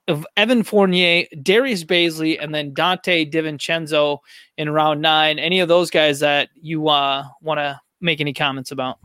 of 0.07 0.25
Evan 0.37 0.63
Fournier, 0.63 1.27
Darius 1.43 1.83
Bazley, 1.83 2.41
and 2.41 2.55
then 2.55 2.73
Donte 2.73 3.29
DiVincenzo 3.29 4.19
in 4.57 4.71
round 4.71 5.03
nine. 5.03 5.41
Any 5.41 5.59
of 5.59 5.67
those 5.67 5.91
guys 5.91 6.21
that 6.21 6.51
you 6.55 6.89
uh, 6.89 7.25
want 7.43 7.59
to 7.59 7.81
make 8.01 8.21
any 8.21 8.33
comments 8.33 8.71
about? 8.71 8.99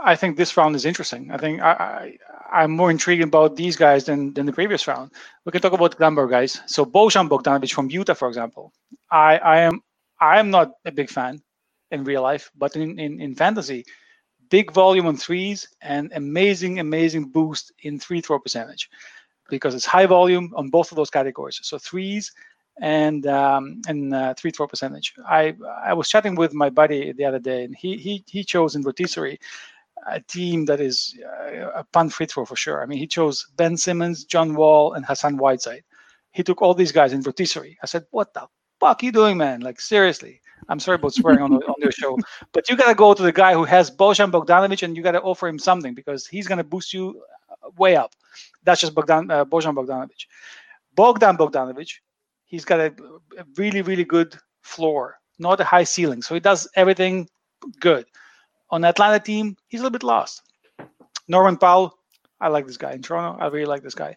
I 0.00 0.14
think 0.14 0.36
this 0.36 0.56
round 0.56 0.76
is 0.76 0.84
interesting. 0.84 1.32
I 1.32 1.36
think 1.36 1.60
I, 1.60 2.16
I, 2.52 2.62
am 2.62 2.70
more 2.70 2.92
intrigued 2.92 3.24
about 3.24 3.56
these 3.56 3.74
guys 3.74 4.04
than, 4.04 4.32
than 4.32 4.46
the 4.46 4.52
previous 4.52 4.86
round. 4.86 5.10
We 5.44 5.50
can 5.50 5.60
talk 5.60 5.72
about 5.72 5.98
the 5.98 6.04
number 6.04 6.24
guys. 6.28 6.60
So 6.66 6.86
Bojan 6.86 7.28
Bogdanovic 7.28 7.72
from 7.72 7.90
Utah, 7.90 8.14
for 8.14 8.28
example. 8.28 8.72
I, 9.10 9.38
I 9.38 9.60
am 9.62 9.80
I 10.20 10.38
am 10.38 10.50
not 10.50 10.70
a 10.84 10.92
big 10.92 11.10
fan 11.10 11.42
in 11.90 12.04
real 12.04 12.22
life, 12.22 12.50
but 12.56 12.76
in, 12.76 12.98
in, 12.98 13.20
in 13.20 13.34
fantasy, 13.34 13.84
big 14.48 14.72
volume 14.72 15.06
on 15.06 15.16
threes 15.16 15.68
and 15.82 16.12
amazing, 16.14 16.80
amazing 16.80 17.24
boost 17.24 17.72
in 17.82 17.98
three 17.98 18.20
throw 18.20 18.38
percentage 18.38 18.90
because 19.48 19.74
it's 19.74 19.86
high 19.86 20.06
volume 20.06 20.52
on 20.56 20.70
both 20.70 20.92
of 20.92 20.96
those 20.96 21.10
categories. 21.10 21.60
So 21.62 21.78
threes 21.78 22.32
and 22.80 23.26
um, 23.26 23.82
and 23.88 24.14
uh, 24.14 24.34
three 24.34 24.50
throw 24.50 24.66
percentage. 24.66 25.14
I 25.28 25.54
I 25.82 25.92
was 25.92 26.08
chatting 26.08 26.34
with 26.34 26.54
my 26.54 26.70
buddy 26.70 27.12
the 27.12 27.24
other 27.24 27.38
day, 27.38 27.64
and 27.64 27.74
he 27.76 27.96
he 27.96 28.24
he 28.26 28.44
chose 28.44 28.74
in 28.74 28.82
rotisserie 28.82 29.38
a 30.06 30.20
team 30.20 30.64
that 30.64 30.80
is 30.80 31.18
uh, 31.24 31.70
a 31.74 31.84
punt 31.84 32.12
free 32.12 32.26
throw 32.26 32.44
for 32.44 32.56
sure. 32.56 32.82
I 32.82 32.86
mean, 32.86 32.98
he 32.98 33.06
chose 33.06 33.46
Ben 33.56 33.76
Simmons, 33.76 34.24
John 34.24 34.54
Wall, 34.54 34.94
and 34.94 35.04
Hassan 35.04 35.36
Whiteside. 35.36 35.84
He 36.32 36.42
took 36.42 36.62
all 36.62 36.74
these 36.74 36.92
guys 36.92 37.12
in 37.12 37.20
rotisserie. 37.22 37.76
I 37.82 37.86
said, 37.86 38.06
"What 38.10 38.32
the 38.32 38.46
fuck 38.78 39.02
are 39.02 39.06
you 39.06 39.12
doing, 39.12 39.36
man? 39.36 39.60
Like 39.60 39.80
seriously." 39.80 40.39
I'm 40.70 40.80
sorry 40.80 40.94
about 40.94 41.12
swearing 41.12 41.42
on 41.42 41.50
the 41.50 41.58
on 41.66 41.74
the 41.80 41.92
show, 41.92 42.16
but 42.52 42.68
you 42.70 42.76
gotta 42.76 42.94
go 42.94 43.12
to 43.12 43.22
the 43.22 43.32
guy 43.32 43.52
who 43.54 43.64
has 43.64 43.90
Bojan 43.90 44.30
Bogdanovic, 44.30 44.82
and 44.82 44.96
you 44.96 45.02
gotta 45.02 45.20
offer 45.20 45.48
him 45.48 45.58
something 45.58 45.94
because 45.94 46.26
he's 46.26 46.46
gonna 46.46 46.64
boost 46.64 46.94
you 46.94 47.20
way 47.76 47.96
up. 47.96 48.12
That's 48.64 48.80
just 48.80 48.94
Bogdan, 48.94 49.30
uh, 49.30 49.44
Bojan 49.44 49.74
Bogdanovic. 49.74 50.26
Bogdan 50.94 51.36
Bogdanovic, 51.36 51.92
he's 52.44 52.64
got 52.64 52.80
a, 52.80 52.94
a 53.38 53.44
really, 53.56 53.82
really 53.82 54.04
good 54.04 54.36
floor, 54.62 55.18
not 55.38 55.60
a 55.60 55.64
high 55.64 55.84
ceiling. 55.84 56.22
So 56.22 56.34
he 56.34 56.40
does 56.40 56.68
everything 56.76 57.28
good. 57.80 58.06
On 58.70 58.80
the 58.80 58.88
Atlanta 58.88 59.18
team, 59.18 59.56
he's 59.68 59.80
a 59.80 59.82
little 59.82 59.98
bit 59.98 60.04
lost. 60.04 60.42
Norman 61.28 61.56
Powell, 61.56 61.98
I 62.40 62.48
like 62.48 62.66
this 62.66 62.76
guy. 62.76 62.92
In 62.92 63.02
Toronto, 63.02 63.42
I 63.42 63.48
really 63.48 63.66
like 63.66 63.82
this 63.82 63.94
guy. 63.94 64.16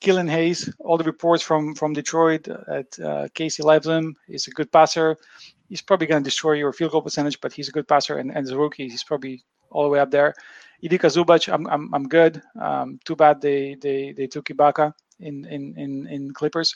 Killian 0.00 0.28
Hayes, 0.28 0.72
all 0.78 0.96
the 0.96 1.04
reports 1.04 1.42
from 1.42 1.74
from 1.74 1.92
Detroit 1.92 2.46
at 2.48 2.98
uh, 3.00 3.28
Casey 3.34 3.62
him. 3.64 4.14
He's 4.26 4.46
a 4.46 4.52
good 4.52 4.70
passer. 4.70 5.16
He's 5.68 5.82
probably 5.82 6.06
going 6.06 6.22
to 6.22 6.24
destroy 6.24 6.52
your 6.52 6.72
field 6.72 6.92
goal 6.92 7.02
percentage, 7.02 7.40
but 7.40 7.52
he's 7.52 7.68
a 7.68 7.72
good 7.72 7.86
passer. 7.86 8.18
And, 8.18 8.30
and 8.30 8.38
as 8.38 8.50
a 8.50 8.58
rookie, 8.58 8.88
he's 8.88 9.04
probably 9.04 9.44
all 9.70 9.82
the 9.82 9.88
way 9.88 10.00
up 10.00 10.10
there. 10.10 10.34
Ivica 10.82 11.08
Zubac, 11.08 11.52
I'm 11.52 11.66
I'm, 11.66 11.92
I'm 11.94 12.08
good. 12.08 12.40
Um, 12.60 12.98
too 13.04 13.16
bad 13.16 13.40
they 13.40 13.76
they 13.80 14.12
they 14.12 14.26
took 14.26 14.46
Ibaka 14.46 14.92
in 15.20 15.44
in 15.46 15.74
in, 15.76 16.06
in 16.06 16.32
Clippers. 16.32 16.74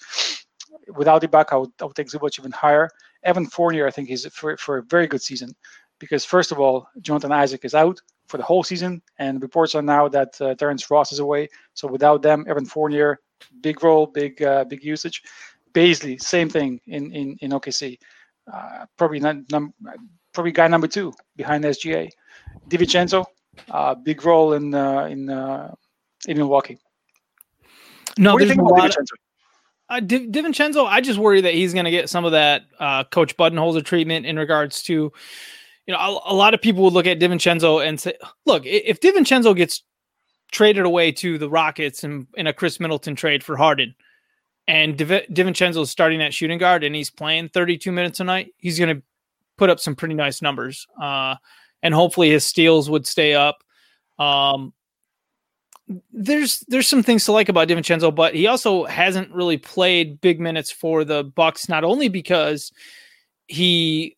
Without 0.96 1.22
Ibaka, 1.22 1.52
I 1.52 1.56
would, 1.56 1.70
I 1.80 1.84
would 1.84 1.94
take 1.94 2.08
Zubac 2.08 2.38
even 2.38 2.52
higher. 2.52 2.88
Evan 3.22 3.46
Fournier, 3.46 3.86
I 3.86 3.90
think 3.90 4.08
he's 4.08 4.26
for 4.26 4.56
for 4.56 4.78
a 4.78 4.82
very 4.82 5.06
good 5.06 5.22
season 5.22 5.54
because 6.02 6.24
first 6.24 6.50
of 6.50 6.58
all, 6.58 6.88
Jonathan 7.00 7.30
Isaac 7.30 7.64
is 7.64 7.74
out 7.74 8.00
for 8.26 8.38
the 8.38 8.42
whole 8.42 8.64
season. 8.64 9.00
And 9.18 9.40
reports 9.40 9.76
are 9.76 9.82
now 9.82 10.08
that 10.08 10.40
uh, 10.40 10.54
Terrence 10.56 10.90
Ross 10.90 11.12
is 11.12 11.20
away. 11.20 11.48
So 11.74 11.86
without 11.86 12.22
them, 12.22 12.44
Evan 12.48 12.64
Fournier, 12.64 13.20
big 13.60 13.84
role, 13.84 14.06
big 14.06 14.42
uh, 14.42 14.64
big 14.64 14.82
usage. 14.82 15.22
Bazley, 15.72 16.20
same 16.20 16.48
thing 16.48 16.80
in 16.86 17.12
in 17.12 17.36
in 17.40 17.52
OKC. 17.52 17.98
Uh, 18.52 18.86
probably 18.96 19.20
not 19.20 19.36
num- 19.50 19.74
probably 20.32 20.52
guy 20.52 20.68
number 20.68 20.88
two 20.88 21.12
behind 21.36 21.64
SGA. 21.64 22.10
DiVincenzo, 22.68 23.24
uh, 23.70 23.94
big 23.94 24.24
role 24.24 24.54
in 24.54 24.74
uh, 24.74 25.04
in 25.04 25.28
uh, 25.28 25.74
in 26.26 26.36
Milwaukee. 26.36 26.78
No, 28.18 28.32
what 28.32 28.38
do 28.38 28.44
you 28.44 28.50
think 28.50 28.60
about. 28.60 28.90
DiVincenzo? 28.90 29.12
Uh, 29.88 30.00
Di- 30.00 30.28
DiVincenzo, 30.28 30.86
I 30.86 31.00
just 31.00 31.18
worry 31.18 31.42
that 31.42 31.52
he's 31.52 31.74
going 31.74 31.84
to 31.84 31.90
get 31.90 32.08
some 32.08 32.24
of 32.24 32.32
that 32.32 32.62
uh, 32.78 33.04
Coach 33.04 33.36
Budenholzer 33.36 33.84
treatment 33.84 34.24
in 34.24 34.38
regards 34.38 34.82
to, 34.84 34.92
you 34.92 35.12
know, 35.88 35.98
a, 35.98 36.32
a 36.32 36.34
lot 36.34 36.54
of 36.54 36.62
people 36.62 36.82
would 36.84 36.94
look 36.94 37.06
at 37.06 37.18
DiVincenzo 37.18 37.86
and 37.86 38.00
say, 38.00 38.14
look, 38.46 38.64
if 38.64 39.00
DiVincenzo 39.00 39.54
gets 39.54 39.82
traded 40.50 40.86
away 40.86 41.12
to 41.12 41.36
the 41.36 41.50
Rockets 41.50 42.04
in, 42.04 42.26
in 42.36 42.46
a 42.46 42.54
Khris 42.54 42.80
Middleton 42.80 43.14
trade 43.14 43.44
for 43.44 43.56
Harden, 43.56 43.94
and 44.68 44.96
Div- 44.96 45.26
DiVincenzo 45.30 45.82
is 45.82 45.90
starting 45.90 46.22
at 46.22 46.34
shooting 46.34 46.58
guard 46.58 46.84
and 46.84 46.94
he's 46.94 47.10
playing 47.10 47.48
32 47.48 47.90
minutes 47.92 48.20
a 48.20 48.24
night, 48.24 48.54
he's 48.58 48.78
going 48.78 48.96
to 48.96 49.02
put 49.56 49.70
up 49.70 49.80
some 49.80 49.94
pretty 49.94 50.14
nice 50.14 50.42
numbers. 50.42 50.86
Uh, 51.00 51.36
and 51.82 51.94
hopefully 51.94 52.30
his 52.30 52.44
steals 52.44 52.88
would 52.88 53.06
stay 53.06 53.34
up. 53.34 53.62
Um, 54.18 54.72
there's 56.12 56.60
there's 56.68 56.88
some 56.88 57.02
things 57.02 57.24
to 57.24 57.32
like 57.32 57.48
about 57.48 57.68
DiVincenzo, 57.68 58.14
but 58.14 58.34
he 58.34 58.46
also 58.46 58.84
hasn't 58.84 59.32
really 59.32 59.58
played 59.58 60.20
big 60.20 60.40
minutes 60.40 60.70
for 60.70 61.04
the 61.04 61.24
Bucks. 61.24 61.68
Not 61.68 61.84
only 61.84 62.08
because 62.08 62.72
he 63.48 64.16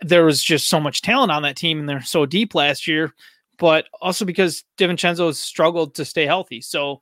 there 0.00 0.24
was 0.24 0.42
just 0.42 0.68
so 0.68 0.80
much 0.80 1.02
talent 1.02 1.32
on 1.32 1.42
that 1.42 1.56
team 1.56 1.80
and 1.80 1.88
they're 1.88 2.02
so 2.02 2.24
deep 2.24 2.54
last 2.54 2.86
year, 2.86 3.12
but 3.58 3.86
also 4.00 4.24
because 4.24 4.64
DiVincenzo 4.78 5.26
has 5.26 5.38
struggled 5.38 5.96
to 5.96 6.04
stay 6.04 6.24
healthy. 6.24 6.60
So 6.60 7.00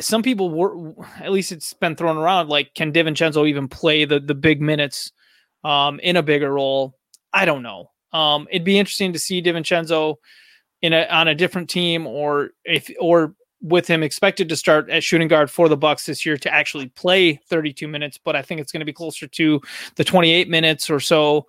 some 0.00 0.22
people 0.22 0.50
were 0.50 0.94
at 1.20 1.32
least 1.32 1.52
it's 1.52 1.74
been 1.74 1.96
thrown 1.96 2.16
around 2.16 2.48
like 2.48 2.74
can 2.74 2.92
DiVincenzo 2.92 3.48
even 3.48 3.68
play 3.68 4.04
the 4.04 4.20
the 4.20 4.34
big 4.34 4.60
minutes 4.60 5.12
um, 5.64 6.00
in 6.00 6.16
a 6.16 6.22
bigger 6.22 6.52
role? 6.52 6.96
I 7.32 7.44
don't 7.44 7.62
know. 7.62 7.90
Um, 8.12 8.48
it'd 8.50 8.64
be 8.64 8.78
interesting 8.78 9.12
to 9.12 9.18
see 9.18 9.42
DiVincenzo 9.42 10.16
in 10.82 10.92
a 10.92 11.06
on 11.06 11.28
a 11.28 11.34
different 11.34 11.68
team 11.68 12.06
or 12.06 12.50
if 12.64 12.90
or 12.98 13.34
with 13.62 13.86
him 13.86 14.02
expected 14.02 14.48
to 14.48 14.56
start 14.56 14.88
at 14.88 15.04
shooting 15.04 15.28
guard 15.28 15.50
for 15.50 15.68
the 15.68 15.76
Bucks 15.76 16.06
this 16.06 16.24
year 16.24 16.36
to 16.38 16.52
actually 16.52 16.88
play 16.88 17.34
32 17.48 17.86
minutes, 17.86 18.18
but 18.22 18.34
I 18.34 18.42
think 18.42 18.60
it's 18.60 18.72
going 18.72 18.80
to 18.80 18.86
be 18.86 18.92
closer 18.92 19.26
to 19.26 19.60
the 19.96 20.04
28 20.04 20.48
minutes 20.48 20.88
or 20.88 20.98
so 20.98 21.46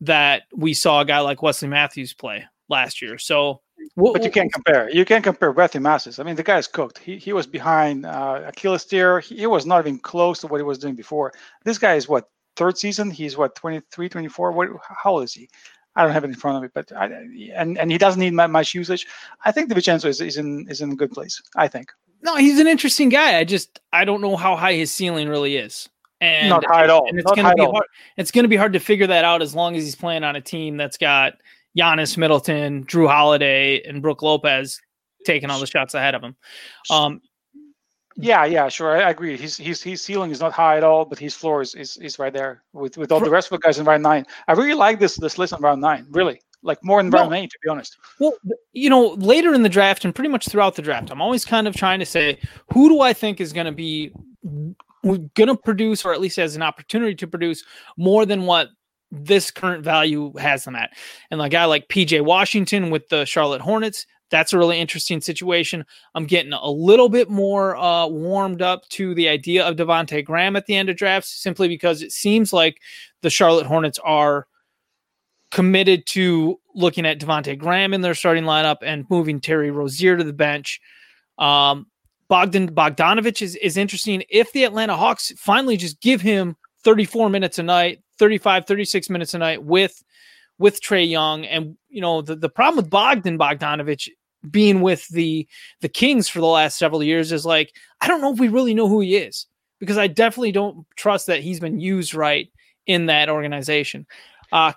that 0.00 0.42
we 0.54 0.74
saw 0.74 1.00
a 1.00 1.04
guy 1.04 1.20
like 1.20 1.42
Wesley 1.42 1.68
Matthews 1.68 2.14
play 2.14 2.44
last 2.68 3.00
year. 3.00 3.16
So, 3.18 3.60
we'll- 3.96 4.12
But 4.12 4.24
you 4.24 4.30
can't 4.30 4.52
compare. 4.52 4.90
You 4.90 5.04
can't 5.04 5.24
compare 5.24 5.52
Wesley 5.52 5.80
Matthews. 5.80 6.18
I 6.18 6.22
mean, 6.22 6.36
the 6.36 6.42
guy 6.42 6.58
is 6.58 6.66
cooked. 6.66 6.98
He 6.98 7.18
he 7.18 7.32
was 7.32 7.46
behind 7.46 8.06
uh, 8.06 8.42
Achilles 8.46 8.84
tear. 8.84 9.20
He, 9.20 9.36
he 9.36 9.46
was 9.46 9.66
not 9.66 9.80
even 9.86 9.98
close 9.98 10.40
to 10.40 10.46
what 10.46 10.58
he 10.58 10.64
was 10.64 10.78
doing 10.78 10.94
before. 10.94 11.32
This 11.64 11.78
guy 11.78 11.94
is 11.94 12.08
what 12.08 12.28
third 12.56 12.76
season. 12.78 13.10
He's 13.10 13.36
what 13.36 13.54
23, 13.54 14.08
24. 14.08 14.52
What? 14.52 14.68
How 15.02 15.12
old 15.12 15.24
is 15.24 15.32
he? 15.32 15.48
I 15.94 16.02
don't 16.04 16.12
have 16.12 16.24
it 16.24 16.28
in 16.28 16.34
front 16.34 16.56
of 16.56 16.62
me, 16.62 16.68
but 16.72 16.90
I, 16.96 17.06
and 17.54 17.76
and 17.78 17.90
he 17.90 17.98
doesn't 17.98 18.20
need 18.20 18.32
much 18.32 18.74
usage. 18.74 19.06
I 19.44 19.52
think 19.52 19.70
DiVincenzo 19.70 20.06
is, 20.06 20.20
is 20.20 20.36
in 20.38 20.66
is 20.70 20.80
in 20.80 20.92
a 20.92 20.96
good 20.96 21.10
place. 21.12 21.40
I 21.56 21.68
think 21.68 21.92
no, 22.22 22.36
he's 22.36 22.58
an 22.60 22.66
interesting 22.66 23.08
guy. 23.08 23.38
I 23.38 23.44
just 23.44 23.80
I 23.92 24.04
don't 24.04 24.20
know 24.20 24.36
how 24.36 24.56
high 24.56 24.74
his 24.74 24.90
ceiling 24.90 25.28
really 25.28 25.56
is. 25.56 25.88
And, 26.22 26.48
Not 26.50 26.64
high 26.64 26.84
at 26.84 26.90
all. 26.90 27.08
And 27.08 27.18
it's 27.18 27.26
Not 27.26 27.34
going 27.34 27.44
high 27.46 27.50
to 27.50 27.56
be 27.56 27.62
at 27.62 27.66
all. 27.66 27.72
hard. 27.72 27.86
It's 28.16 28.30
going 28.30 28.44
to 28.44 28.48
be 28.48 28.54
hard 28.56 28.72
to 28.74 28.78
figure 28.78 29.08
that 29.08 29.24
out 29.24 29.42
as 29.42 29.56
long 29.56 29.74
as 29.74 29.82
he's 29.82 29.96
playing 29.96 30.22
on 30.22 30.36
a 30.36 30.40
team 30.40 30.76
that's 30.76 30.96
got 30.96 31.34
Giannis 31.78 32.16
Middleton, 32.16 32.84
Jrue 32.84 33.08
Holiday, 33.08 33.82
and 33.82 34.02
Brook 34.02 34.22
Lopez 34.22 34.80
taking 35.24 35.50
all 35.50 35.60
the 35.60 35.66
shots 35.66 35.94
ahead 35.94 36.14
of 36.14 36.22
him. 36.22 36.36
Um, 36.90 37.20
yeah, 38.16 38.44
yeah, 38.44 38.68
sure. 38.68 38.96
I, 38.96 39.02
I 39.02 39.10
agree. 39.10 39.36
His 39.36 39.56
his 39.56 39.82
his 39.82 40.02
ceiling 40.02 40.30
is 40.30 40.40
not 40.40 40.52
high 40.52 40.76
at 40.76 40.84
all, 40.84 41.04
but 41.04 41.18
his 41.18 41.34
floor 41.34 41.62
is 41.62 41.74
is, 41.74 41.96
is 41.96 42.18
right 42.18 42.32
there 42.32 42.62
with 42.72 42.98
with 42.98 43.10
all 43.10 43.20
the 43.20 43.30
rest 43.30 43.50
of 43.50 43.58
the 43.60 43.64
guys 43.64 43.78
in 43.78 43.86
round 43.86 44.02
nine. 44.02 44.26
I 44.48 44.52
really 44.52 44.74
like 44.74 44.98
this 44.98 45.16
this 45.16 45.38
list 45.38 45.54
in 45.54 45.60
round 45.60 45.80
nine. 45.80 46.06
Really, 46.10 46.42
like 46.62 46.82
more 46.84 47.00
in 47.00 47.08
round 47.10 47.30
No. 47.30 47.36
eight, 47.36 47.50
to 47.50 47.58
be 47.62 47.70
honest. 47.70 47.96
Well, 48.20 48.34
you 48.72 48.90
know, 48.90 49.12
later 49.14 49.54
in 49.54 49.62
the 49.62 49.68
draft 49.70 50.04
and 50.04 50.14
pretty 50.14 50.28
much 50.28 50.48
throughout 50.48 50.74
the 50.74 50.82
draft, 50.82 51.10
I'm 51.10 51.22
always 51.22 51.44
kind 51.46 51.66
of 51.66 51.74
trying 51.74 52.00
to 52.00 52.06
say 52.06 52.38
who 52.74 52.90
do 52.90 53.00
I 53.00 53.14
think 53.14 53.40
is 53.40 53.52
going 53.52 53.66
to 53.66 53.72
be 53.72 54.12
going 55.02 55.48
to 55.48 55.56
produce, 55.56 56.04
or 56.04 56.12
at 56.12 56.20
least 56.20 56.36
has 56.36 56.54
an 56.54 56.62
opportunity 56.62 57.14
to 57.14 57.26
produce 57.26 57.64
more 57.96 58.26
than 58.26 58.44
what 58.44 58.68
this 59.12 59.50
current 59.50 59.84
value 59.84 60.32
has 60.38 60.64
them 60.64 60.74
at. 60.74 60.90
And 61.30 61.40
a 61.40 61.48
guy 61.48 61.66
like 61.66 61.88
PJ 61.88 62.24
Washington 62.24 62.90
with 62.90 63.08
the 63.10 63.24
Charlotte 63.26 63.60
Hornets, 63.60 64.06
that's 64.30 64.54
a 64.54 64.58
really 64.58 64.80
interesting 64.80 65.20
situation. 65.20 65.84
I'm 66.14 66.24
getting 66.24 66.54
a 66.54 66.70
little 66.70 67.10
bit 67.10 67.28
more 67.28 67.76
uh, 67.76 68.06
warmed 68.06 68.62
up 68.62 68.88
to 68.90 69.14
the 69.14 69.28
idea 69.28 69.64
of 69.64 69.76
Devonte 69.76 70.24
Graham 70.24 70.56
at 70.56 70.64
the 70.64 70.74
end 70.74 70.88
of 70.88 70.96
drafts, 70.96 71.42
simply 71.42 71.68
because 71.68 72.00
it 72.00 72.10
seems 72.10 72.52
like 72.52 72.78
the 73.20 73.28
Charlotte 73.30 73.66
Hornets 73.66 73.98
are 74.02 74.46
committed 75.50 76.06
to 76.06 76.58
looking 76.74 77.04
at 77.04 77.20
Devonte 77.20 77.58
Graham 77.58 77.92
in 77.92 78.00
their 78.00 78.14
starting 78.14 78.44
lineup 78.44 78.78
and 78.80 79.04
moving 79.10 79.38
Terry 79.38 79.70
Rozier 79.70 80.16
to 80.16 80.24
the 80.24 80.32
bench. 80.32 80.80
Um, 81.36 81.86
Bogdan 82.28 82.74
Bogdanovic 82.74 83.42
is, 83.42 83.56
is 83.56 83.76
interesting. 83.76 84.24
If 84.30 84.52
the 84.52 84.64
Atlanta 84.64 84.96
Hawks 84.96 85.30
finally 85.36 85.76
just 85.76 86.00
give 86.00 86.22
him 86.22 86.56
34 86.82 87.28
minutes 87.28 87.58
a 87.58 87.62
night, 87.62 88.01
35, 88.18 88.66
36 88.66 89.10
minutes 89.10 89.34
a 89.34 89.38
night 89.38 89.62
with 89.62 90.02
with 90.58 90.80
Trae 90.80 91.08
Young, 91.08 91.44
and 91.44 91.76
you 91.88 92.00
know 92.00 92.22
the, 92.22 92.36
the 92.36 92.48
problem 92.48 92.76
with 92.76 92.90
Bogdan 92.90 93.38
Bogdanovic 93.38 94.08
being 94.50 94.80
with 94.80 95.08
the 95.08 95.46
the 95.80 95.88
Kings 95.88 96.28
for 96.28 96.40
the 96.40 96.46
last 96.46 96.78
several 96.78 97.02
years 97.02 97.32
is 97.32 97.46
like 97.46 97.74
I 98.00 98.08
don't 98.08 98.20
know 98.20 98.32
if 98.32 98.38
we 98.38 98.48
really 98.48 98.74
know 98.74 98.88
who 98.88 99.00
he 99.00 99.16
is 99.16 99.46
because 99.78 99.98
I 99.98 100.06
definitely 100.06 100.52
don't 100.52 100.86
trust 100.96 101.26
that 101.26 101.40
he's 101.40 101.60
been 101.60 101.80
used 101.80 102.14
right 102.14 102.48
in 102.86 103.06
that 103.06 103.28
organization. 103.28 104.06
Uh, 104.50 104.72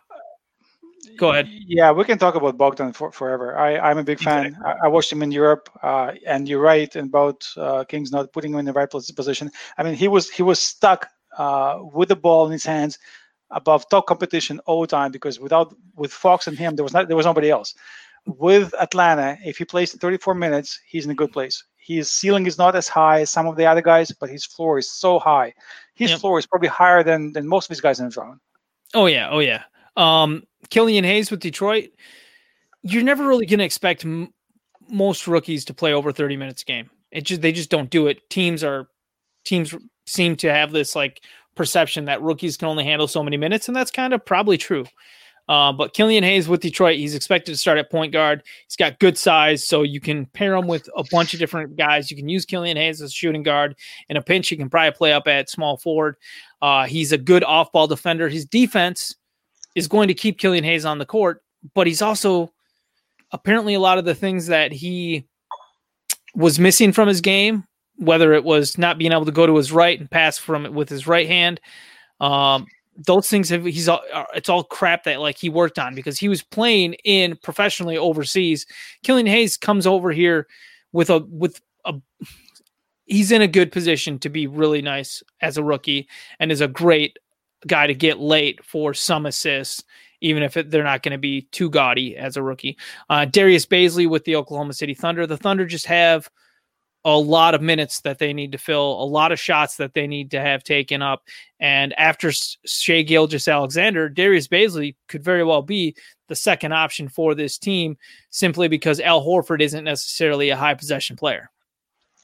Go 1.18 1.32
ahead. 1.32 1.48
Yeah, 1.50 1.92
we 1.92 2.04
can 2.04 2.18
talk 2.18 2.36
about 2.36 2.58
Bogdan 2.58 2.92
for, 2.92 3.12
forever. 3.12 3.58
I, 3.58 3.78
I'm 3.78 3.98
a 3.98 4.04
big 4.04 4.20
fan. 4.20 4.58
I, 4.66 4.76
I 4.84 4.88
watched 4.88 5.12
him 5.12 5.24
in 5.24 5.32
Europe, 5.32 5.70
uh, 5.82 6.12
and 6.26 6.50
you're 6.50 6.60
right 6.60 6.94
about 6.96 7.48
uh, 7.56 7.84
Kings 7.86 8.12
not 8.12 8.34
putting 8.34 8.52
him 8.54 8.60
in 8.60 8.66
the 8.66 8.74
right 8.74 8.90
position. 8.90 9.50
I 9.78 9.84
mean, 9.84 9.94
he 9.94 10.08
was 10.08 10.30
he 10.30 10.44
was 10.44 10.60
stuck 10.60 11.08
uh, 11.38 11.80
with 11.94 12.10
the 12.10 12.16
ball 12.16 12.46
in 12.46 12.52
his 12.52 12.66
hands 12.66 12.98
above 13.52 13.88
top 13.90 14.08
competition 14.08 14.60
all 14.66 14.82
the 14.82 14.88
time 14.88 15.12
because 15.12 15.40
without 15.40 15.76
with 15.96 16.12
Fox 16.12 16.48
and 16.48 16.58
him, 16.58 16.76
there 16.76 16.84
was 16.84 16.94
not 16.94 17.08
there 17.08 17.18
was 17.18 17.26
nobody 17.26 17.50
else. 17.50 17.74
With 18.26 18.74
Atlanta, 18.80 19.38
if 19.46 19.58
he 19.60 19.66
plays 19.66 19.94
34 19.94 20.34
minutes, 20.34 20.80
he's 20.88 21.06
in 21.06 21.12
a 21.12 21.16
good 21.16 21.32
place. 21.32 21.64
His 21.78 22.12
ceiling 22.12 22.48
is 22.48 22.58
not 22.58 22.76
as 22.76 22.88
high 22.88 23.22
as 23.22 23.30
some 23.30 23.46
of 23.48 23.56
the 23.56 23.68
other 23.68 23.82
guys, 23.84 24.12
but 24.12 24.30
his 24.32 24.44
floor 24.46 24.80
is 24.80 24.90
so 24.92 25.20
high. 25.20 25.54
His 25.94 26.10
Yep. 26.10 26.20
floor 26.22 26.40
is 26.40 26.48
probably 26.48 26.70
higher 26.70 27.04
than 27.04 27.32
than 27.34 27.48
most 27.48 27.66
of 27.66 27.70
these 27.76 27.82
guys 27.82 28.00
in 28.00 28.10
the 28.10 28.20
round. 28.20 28.40
Oh 28.96 29.06
yeah, 29.06 29.30
oh 29.30 29.40
yeah. 29.40 29.64
Um, 29.96 30.44
Killian 30.70 31.04
Hayes 31.04 31.30
with 31.30 31.40
Detroit. 31.40 31.90
You're 32.82 33.04
never 33.04 33.28
really 33.28 33.46
going 33.46 33.60
to 33.60 33.66
expect 33.66 34.06
m- 34.06 34.34
most 34.90 35.28
rookies 35.28 35.66
to 35.66 35.74
play 35.74 35.94
over 35.94 36.12
30 36.12 36.38
minutes 36.38 36.62
a 36.64 36.66
game. 36.66 36.90
It 37.12 37.22
just 37.22 37.42
they 37.42 37.52
just 37.52 37.70
don't 37.70 37.90
do 37.90 38.08
it. 38.08 38.28
Teams 38.30 38.64
are 38.64 38.88
teams 39.44 39.74
seem 40.08 40.36
to 40.38 40.52
have 40.52 40.72
this 40.72 40.96
like 40.96 41.22
perception 41.56 42.06
that 42.06 42.22
rookies 42.22 42.58
can 42.58 42.68
only 42.68 42.84
handle 42.84 43.08
so 43.08 43.24
many 43.24 43.38
minutes, 43.38 43.68
and 43.68 43.76
that's 43.76 43.92
kind 43.92 44.14
of 44.14 44.24
probably 44.26 44.58
true. 44.58 44.86
Uh, 45.48 45.72
but 45.72 45.94
Killian 45.94 46.24
Hayes 46.24 46.48
with 46.48 46.62
Detroit, 46.62 46.98
he's 46.98 47.14
expected 47.14 47.52
to 47.52 47.58
start 47.58 47.78
at 47.78 47.92
point 47.92 48.12
guard. 48.12 48.42
He's 48.68 48.76
got 48.76 49.00
good 49.00 49.18
size, 49.18 49.64
so 49.64 49.84
you 49.84 50.00
can 50.00 50.26
pair 50.26 50.56
him 50.56 50.68
with 50.68 50.90
a 50.98 51.04
bunch 51.12 51.34
of 51.34 51.40
different 51.40 51.76
guys. 51.76 52.10
You 52.10 52.18
can 52.18 52.28
use 52.28 52.46
Killian 52.46 52.78
Hayes 52.78 53.02
as 53.02 53.12
a 53.12 53.14
shooting 53.14 53.44
guard. 53.44 53.76
In 54.10 54.18
a 54.18 54.22
pinch, 54.22 54.48
he 54.50 54.58
can 54.58 54.70
probably 54.70 54.92
play 54.92 55.14
up 55.14 55.28
at 55.28 55.50
small 55.50 55.78
forward. 55.78 56.16
Uh, 56.62 56.86
he's 56.86 57.12
a 57.12 57.18
good 57.18 57.44
off 57.44 57.72
ball 57.72 57.86
defender. 57.86 58.28
His 58.28 58.46
defense 58.46 59.16
is 59.76 59.88
going 59.88 60.08
to 60.08 60.16
keep 60.16 60.40
Killian 60.40 60.64
Hayes 60.64 60.86
on 60.86 60.98
the 60.98 61.06
court, 61.06 61.44
but 61.76 61.86
he's 61.86 62.02
also 62.02 62.52
apparently 63.32 63.76
a 63.76 63.80
lot 63.80 64.00
of 64.00 64.06
the 64.06 64.16
things 64.16 64.48
that 64.48 64.72
he 64.72 65.28
was 66.34 66.58
missing 66.58 66.92
from 66.92 67.08
his 67.08 67.22
game, 67.22 67.66
whether 67.98 68.34
it 68.34 68.44
was 68.44 68.78
not 68.78 68.98
being 68.98 69.12
able 69.12 69.26
to 69.26 69.32
go 69.32 69.46
to 69.46 69.56
his 69.56 69.72
right 69.72 70.00
and 70.00 70.10
pass 70.10 70.38
from 70.38 70.66
it 70.66 70.74
with 70.74 70.90
his 70.90 71.08
right 71.08 71.28
hand. 71.28 71.60
Um, 72.20 72.68
those 72.98 73.30
things 73.30 73.50
have 73.50 73.66
he's 73.66 73.90
all 73.90 74.02
it's 74.34 74.48
all 74.48 74.64
crap 74.64 75.04
that 75.04 75.20
like 75.20 75.38
he 75.38 75.50
worked 75.50 75.78
on 75.78 75.96
because 75.96 76.18
he 76.18 76.30
was 76.30 76.42
playing 76.42 76.94
in 77.04 77.36
professionally 77.38 77.98
overseas. 77.98 78.66
Killian 79.04 79.28
Hayes 79.28 79.58
comes 79.58 79.86
over 79.86 80.12
here 80.12 80.48
with 80.94 81.10
a 81.10 81.20
with 81.20 81.62
a 81.84 81.94
he's 83.06 83.32
in 83.32 83.42
a 83.42 83.48
good 83.48 83.72
position 83.72 84.18
to 84.20 84.30
be 84.30 84.48
really 84.48 84.82
nice 84.82 85.22
as 85.42 85.58
a 85.58 85.64
rookie 85.64 86.08
and 86.40 86.52
is 86.52 86.62
a 86.62 86.68
great 86.68 87.20
guy 87.68 87.88
to 87.88 87.94
get 87.94 88.20
late 88.20 88.64
for 88.64 88.94
some 88.94 89.26
assists, 89.26 89.84
even 90.22 90.44
if 90.44 90.58
it, 90.58 90.72
they're 90.72 90.84
not 90.84 91.04
going 91.04 91.12
to 91.12 91.18
be 91.18 91.42
too 91.52 91.70
gaudy 91.70 92.16
as 92.16 92.38
a 92.38 92.44
rookie. 92.44 92.78
Uh, 93.10 93.26
Darius 93.26 93.66
Bazley 93.66 94.10
with 94.10 94.24
the 94.24 94.36
Oklahoma 94.36 94.74
City 94.74 94.94
Thunder. 94.94 95.28
The 95.28 95.38
Thunder 95.38 95.66
just 95.66 95.86
have 95.86 96.30
a 97.06 97.18
lot 97.18 97.54
of 97.54 97.62
minutes 97.62 98.02
that 98.02 98.18
they 98.18 98.34
need 98.34 98.52
to 98.52 98.58
fill, 98.58 99.02
a 99.02 99.06
lot 99.06 99.32
of 99.32 99.40
shots 99.40 99.78
that 99.78 99.94
they 99.94 100.08
need 100.08 100.32
to 100.32 100.42
have 100.42 100.64
taken 100.64 101.04
up. 101.04 101.24
And 101.60 101.94
after 102.00 102.32
Shai 102.32 103.04
Gilgeous-Alexander, 103.04 104.10
Darius 104.10 104.48
Bazley 104.48 104.96
could 105.08 105.24
very 105.24 105.44
well 105.44 105.62
be 105.62 105.96
the 106.28 106.36
second 106.36 106.74
option 106.74 107.08
for 107.08 107.36
this 107.36 107.60
team 107.60 107.96
simply 108.32 108.68
because 108.68 109.00
Al 109.00 109.24
Horford 109.24 109.62
isn't 109.62 109.84
necessarily 109.84 110.50
a 110.50 110.58
high 110.58 110.74
possession 110.74 111.16
player. 111.16 111.52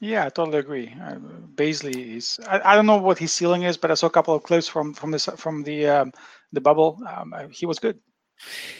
Yeah, 0.00 0.26
I 0.26 0.30
totally 0.30 0.58
agree. 0.58 0.92
Uh, 1.00 1.14
Bazley 1.54 2.16
is. 2.16 2.40
I, 2.48 2.72
I, 2.72 2.74
don't 2.74 2.86
know 2.86 2.96
what 2.96 3.18
his 3.18 3.32
ceiling 3.32 3.62
is, 3.62 3.76
but 3.76 3.92
I 3.92 3.94
saw 3.94 4.08
a 4.08 4.10
couple 4.10 4.34
of 4.34 4.42
clips 4.42 4.66
from 4.66 4.92
from 4.94 5.12
this 5.12 5.26
from 5.36 5.62
the 5.62 5.86
um, 5.86 6.12
the 6.50 6.60
bubble. 6.60 7.00
Um, 7.08 7.32
uh, 7.32 7.46
he 7.52 7.66
was 7.66 7.78
good. 7.78 8.00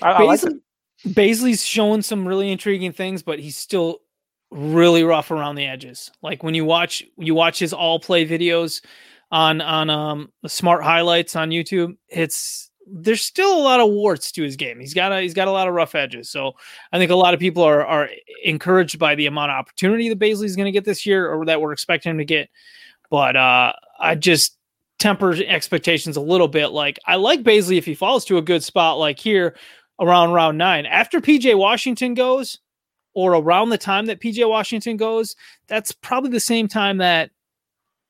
I, 0.03 0.15
Bazley, 0.15 0.59
I 1.07 1.09
Bazley's 1.11 1.65
showing 1.65 2.03
some 2.03 2.27
really 2.27 2.51
intriguing 2.51 2.93
things, 2.93 3.23
but 3.23 3.39
he's 3.39 3.57
still 3.57 4.01
really 4.53 5.03
rough 5.03 5.31
around 5.31 5.55
the 5.55 5.67
edges. 5.67 6.11
Like 6.23 6.43
when 6.43 6.55
you 6.55 6.65
watch 6.65 7.03
you 7.19 7.35
watch 7.35 7.59
his 7.59 7.73
all 7.73 7.99
play 7.99 8.27
videos 8.27 8.85
on 9.31 9.61
on 9.61 9.91
um 9.91 10.31
smart 10.47 10.85
highlights 10.85 11.35
on 11.35 11.51
YouTube, 11.51 11.97
it's 12.09 12.71
there's 12.87 13.23
still 13.23 13.57
a 13.57 13.63
lot 13.63 13.81
of 13.81 13.91
warts 13.91 14.31
to 14.33 14.43
his 14.43 14.57
game. 14.57 14.79
He's 14.79 14.95
got 14.95 15.13
a 15.13 15.21
he's 15.21 15.35
got 15.35 15.49
a 15.49 15.53
lot 15.53 15.69
of 15.69 15.75
rough 15.75 15.95
edges. 15.95 16.29
So 16.31 16.53
I 16.93 16.99
think 16.99 17.11
a 17.11 17.17
lot 17.17 17.35
of 17.35 17.41
people 17.41 17.63
are 17.63 17.85
are 17.85 18.11
encouraged 18.45 18.99
by 18.99 19.15
the 19.15 19.27
amount 19.27 19.51
of 19.51 19.57
opportunity 19.57 20.09
that 20.09 20.19
Bazley's 20.19 20.57
going 20.57 20.67
to 20.67 20.73
get 20.73 20.85
this 20.85 21.07
year, 21.07 21.33
or 21.33 21.47
that 21.47 21.61
we're 21.61 21.73
expecting 21.73 22.11
him 22.11 22.19
to 22.19 22.25
get. 22.25 22.51
But 23.11 23.37
uh, 23.37 23.73
I 23.99 24.15
just 24.15 24.57
temper 24.99 25.35
expectations 25.35 26.17
a 26.17 26.21
little 26.21 26.49
bit. 26.49 26.69
Like 26.69 26.99
I 27.07 27.17
like 27.17 27.43
Bazley 27.43 27.79
if 27.79 27.87
he 27.87 27.95
falls 27.95 28.25
to 28.27 28.37
a 28.37 28.43
good 28.43 28.63
spot, 28.63 28.99
like 28.99 29.19
here 29.19 29.57
around 29.99 30.33
round 30.33 30.59
nine. 30.59 30.85
After 30.85 31.21
PJ 31.21 31.57
Washington 31.57 32.15
goes, 32.15 32.59
or 33.15 33.35
around 33.35 33.71
the 33.71 33.79
time 33.79 34.07
that 34.07 34.21
PJ 34.21 34.49
Washington 34.49 34.97
goes, 34.97 35.37
that's 35.69 35.93
probably 35.93 36.31
the 36.31 36.41
same 36.41 36.69
time 36.69 36.99
that 36.99 37.31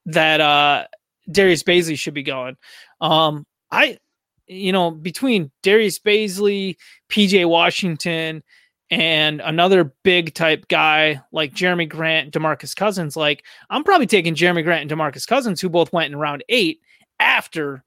that 0.07 0.41
uh 0.41 0.85
Darius 1.31 1.63
Bazley 1.63 1.99
should 1.99 2.15
be 2.15 2.23
going. 2.23 2.57
Um, 3.01 3.47
I 3.71 3.99
you 4.47 4.73
know, 4.73 4.91
between 4.91 5.51
Darius 5.63 5.99
Bazley, 5.99 6.77
PJ 7.09 7.49
Washington, 7.49 8.43
and 8.91 9.41
another 9.41 9.95
big 10.03 10.35
type 10.35 10.69
guy 10.69 11.21
like 11.33 11.55
Jerami 11.55 11.89
Grant, 11.89 12.35
Demarcus 12.35 12.77
Cousins, 12.77 13.17
like 13.17 13.45
I'm 13.71 13.85
probably 13.85 14.07
taking 14.07 14.35
Jerami 14.35 14.63
Grant 14.63 14.83
and 14.83 15.01
Demarcus 15.01 15.27
Cousins, 15.27 15.61
who 15.61 15.69
both 15.69 15.93
went 15.93 16.13
in 16.13 16.19
round 16.19 16.45
eight 16.49 16.81
after 17.19 17.83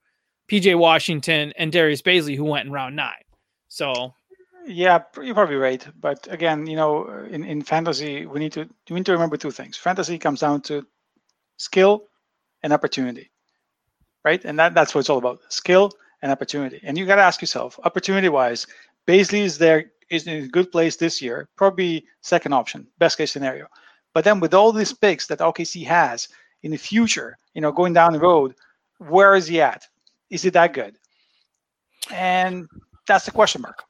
PJ 0.49 0.77
Washington 0.77 1.53
and 1.57 1.71
Darius 1.71 2.01
Bazley, 2.01 2.35
who 2.35 2.45
went 2.45 2.65
in 2.65 2.71
round 2.71 2.95
nine. 2.95 3.13
So 3.67 4.13
yeah, 4.65 5.03
you're 5.21 5.35
probably 5.35 5.55
right. 5.55 5.85
But 5.99 6.27
again, 6.31 6.67
you 6.67 6.75
know, 6.75 7.07
in, 7.29 7.43
in 7.43 7.61
fantasy, 7.61 8.25
we 8.25 8.39
need 8.39 8.53
to 8.53 8.67
we 8.89 8.95
need 8.95 9.05
to 9.05 9.13
remember 9.13 9.37
two 9.37 9.51
things. 9.51 9.77
Fantasy 9.77 10.17
comes 10.17 10.41
down 10.41 10.61
to 10.63 10.85
skill 11.57 12.05
and 12.63 12.73
opportunity. 12.73 13.31
Right? 14.23 14.43
And 14.43 14.57
that, 14.57 14.73
that's 14.73 14.95
what 14.95 15.01
it's 15.01 15.09
all 15.09 15.19
about. 15.19 15.39
Skill 15.49 15.91
and 16.21 16.31
opportunity. 16.31 16.79
And 16.83 16.97
you 16.97 17.05
got 17.05 17.17
to 17.17 17.21
ask 17.21 17.41
yourself, 17.41 17.79
opportunity 17.83 18.27
wise, 18.29 18.65
Bazley 19.07 19.43
is 19.43 19.57
there 19.59 19.91
is 20.09 20.25
in 20.27 20.43
a 20.43 20.47
good 20.47 20.71
place 20.71 20.95
this 20.95 21.21
year, 21.21 21.47
probably 21.55 22.05
second 22.21 22.53
option, 22.53 22.87
best 22.97 23.17
case 23.17 23.31
scenario. 23.31 23.67
But 24.13 24.23
then 24.23 24.39
with 24.39 24.53
all 24.53 24.71
these 24.71 24.93
picks 24.93 25.27
that 25.27 25.39
OKC 25.39 25.85
has 25.85 26.27
in 26.63 26.71
the 26.71 26.77
future, 26.77 27.37
you 27.53 27.61
know, 27.61 27.71
going 27.71 27.93
down 27.93 28.13
the 28.13 28.19
road, 28.19 28.55
where 28.97 29.35
is 29.35 29.47
he 29.47 29.61
at? 29.61 29.87
Is 30.29 30.45
it 30.45 30.53
that 30.53 30.73
good? 30.73 30.97
And 32.11 32.67
that's 33.07 33.25
the 33.25 33.31
question 33.31 33.61
mark. 33.61 33.83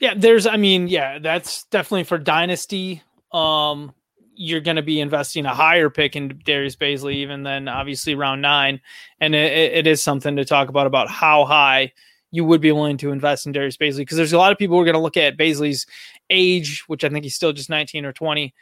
Yeah, 0.00 0.14
there's 0.16 0.46
I 0.46 0.56
mean, 0.56 0.88
yeah, 0.88 1.18
that's 1.18 1.64
definitely 1.64 2.04
for 2.04 2.18
dynasty. 2.18 3.02
Um 3.32 3.94
you're 4.34 4.60
going 4.62 4.76
to 4.76 4.82
be 4.82 5.00
investing 5.00 5.44
a 5.44 5.54
higher 5.54 5.90
pick 5.90 6.16
in 6.16 6.40
Darius 6.46 6.74
Bazley, 6.74 7.16
even 7.16 7.42
than 7.42 7.68
obviously 7.68 8.14
round 8.14 8.40
nine. 8.40 8.80
And 9.20 9.34
it, 9.34 9.72
it 9.74 9.86
is 9.86 10.02
something 10.02 10.34
to 10.36 10.46
talk 10.46 10.70
about 10.70 10.86
about 10.86 11.10
how 11.10 11.44
high 11.44 11.92
you 12.30 12.46
would 12.46 12.62
be 12.62 12.72
willing 12.72 12.96
to 12.98 13.12
invest 13.12 13.44
in 13.44 13.52
Darius 13.52 13.76
Bazley 13.76 13.98
because 13.98 14.16
there's 14.16 14.32
a 14.32 14.38
lot 14.38 14.50
of 14.50 14.56
people 14.56 14.76
who 14.76 14.80
are 14.80 14.86
going 14.86 14.94
to 14.94 15.00
look 15.00 15.18
at 15.18 15.36
Bazley's 15.36 15.86
age, 16.30 16.84
which 16.86 17.04
I 17.04 17.10
think 17.10 17.24
he's 17.24 17.34
still 17.34 17.52
just 17.52 17.68
19 17.68 18.06
or 18.06 18.14
20, 18.14 18.54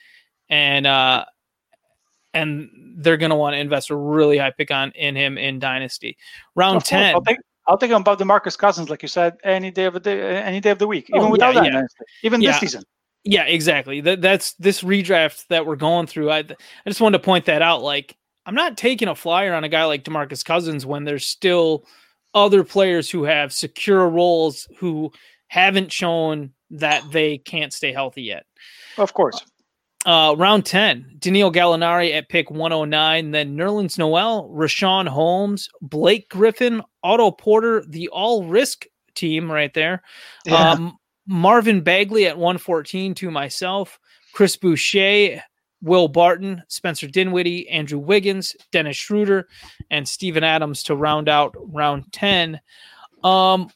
and 0.49 0.85
uh, 0.85 1.25
and 2.35 2.71
they're 2.97 3.17
going 3.17 3.31
to 3.31 3.37
want 3.37 3.55
to 3.55 3.59
invest 3.61 3.91
a 3.91 3.97
really 3.97 4.39
high 4.39 4.51
pick 4.51 4.73
on 4.73 4.91
in 4.93 5.15
him 5.15 5.39
in 5.39 5.61
dynasty. 5.61 6.17
Round 6.57 6.85
10. 6.85 7.15
I'll 7.15 7.23
take, 7.23 7.39
I'll 7.69 7.77
take 7.79 7.91
him 7.91 8.01
above 8.01 8.19
Demarcus 8.19 8.57
Cousins, 8.57 8.89
like 8.89 9.03
you 9.03 9.09
said, 9.09 9.37
any 9.45 9.71
day 9.71 9.85
of 9.85 9.93
the 9.93 10.01
day, 10.01 10.43
any 10.43 10.59
day 10.59 10.71
of 10.71 10.79
the 10.79 10.87
week, 10.87 11.11
oh, 11.13 11.17
even 11.19 11.29
oh, 11.29 11.33
without 11.33 11.55
yeah, 11.55 11.63
that, 11.63 11.73
yeah. 11.73 11.87
even 12.23 12.41
yeah. 12.41 12.53
this 12.53 12.61
season. 12.61 12.83
Yeah, 13.25 13.45
exactly. 13.45 14.01
That 14.01 14.23
that's 14.23 14.55
this 14.55 14.83
redraft 14.83 15.47
that 15.49 15.67
we're 15.67 15.77
going 15.77 16.07
through. 16.07 16.31
I 16.31 16.39
I 16.39 16.57
just 16.87 17.01
wanted 17.01 17.19
to 17.19 17.25
point 17.25 17.45
that 17.45 17.61
out. 17.61 17.83
Like, 17.83 18.17
I'm 18.47 18.55
not 18.55 18.79
taking 18.79 19.09
a 19.09 19.15
flyer 19.15 19.53
on 19.53 19.65
a 19.65 19.69
guy 19.69 19.85
like 19.85 20.03
Demarcus 20.03 20.43
Cousins 20.43 20.87
when 20.87 21.05
there's 21.05 21.27
still 21.27 21.85
other 22.33 22.65
players 22.65 23.11
who 23.11 23.25
have 23.25 23.53
secure 23.53 24.09
roles 24.09 24.67
who 24.79 25.13
haven't 25.49 25.93
shown 25.93 26.53
that 26.71 27.03
they 27.11 27.39
can't 27.39 27.73
stay 27.73 27.93
healthy 27.93 28.23
yet. 28.23 28.47
Of 28.97 29.13
course. 29.13 29.45
Uh, 30.07 30.35
round 30.39 30.65
10, 30.65 31.17
Danilo 31.19 31.51
Gallinari 31.51 32.15
at 32.15 32.29
pick 32.29 32.51
109, 32.51 33.31
then 33.33 33.57
Nerlens 33.57 33.99
Noel, 33.99 34.49
Richaun 34.49 35.09
Holmes, 35.09 35.69
Blake 35.83 36.29
Griffin, 36.31 36.83
Otto 37.03 37.33
Porter, 37.33 37.85
the 37.87 38.09
all 38.09 38.45
risk 38.45 38.87
team 39.15 39.51
right 39.51 39.75
there. 39.75 40.03
Yeah. 40.47 40.71
Um, 40.71 40.99
Marvin 41.27 41.83
Bagley 41.83 42.27
at 42.27 42.39
114 42.39 43.15
to 43.17 43.31
myself, 43.31 43.99
Chris 44.33 44.57
Boucher, 44.57 45.43
Will 45.83 46.09
Barton, 46.09 46.63
Spencer 46.69 47.07
Dinwiddie, 47.07 47.69
Andrew 47.69 47.99
Wiggins, 47.99 48.57
Dennis 48.73 48.97
Schroeder, 48.97 49.49
and 49.91 50.09
Steven 50.09 50.43
Adams 50.43 50.83
to 50.85 50.97
round 50.97 51.29
out 51.29 51.55
round 51.57 52.13
10. 52.13 52.61
Um, 53.23 53.69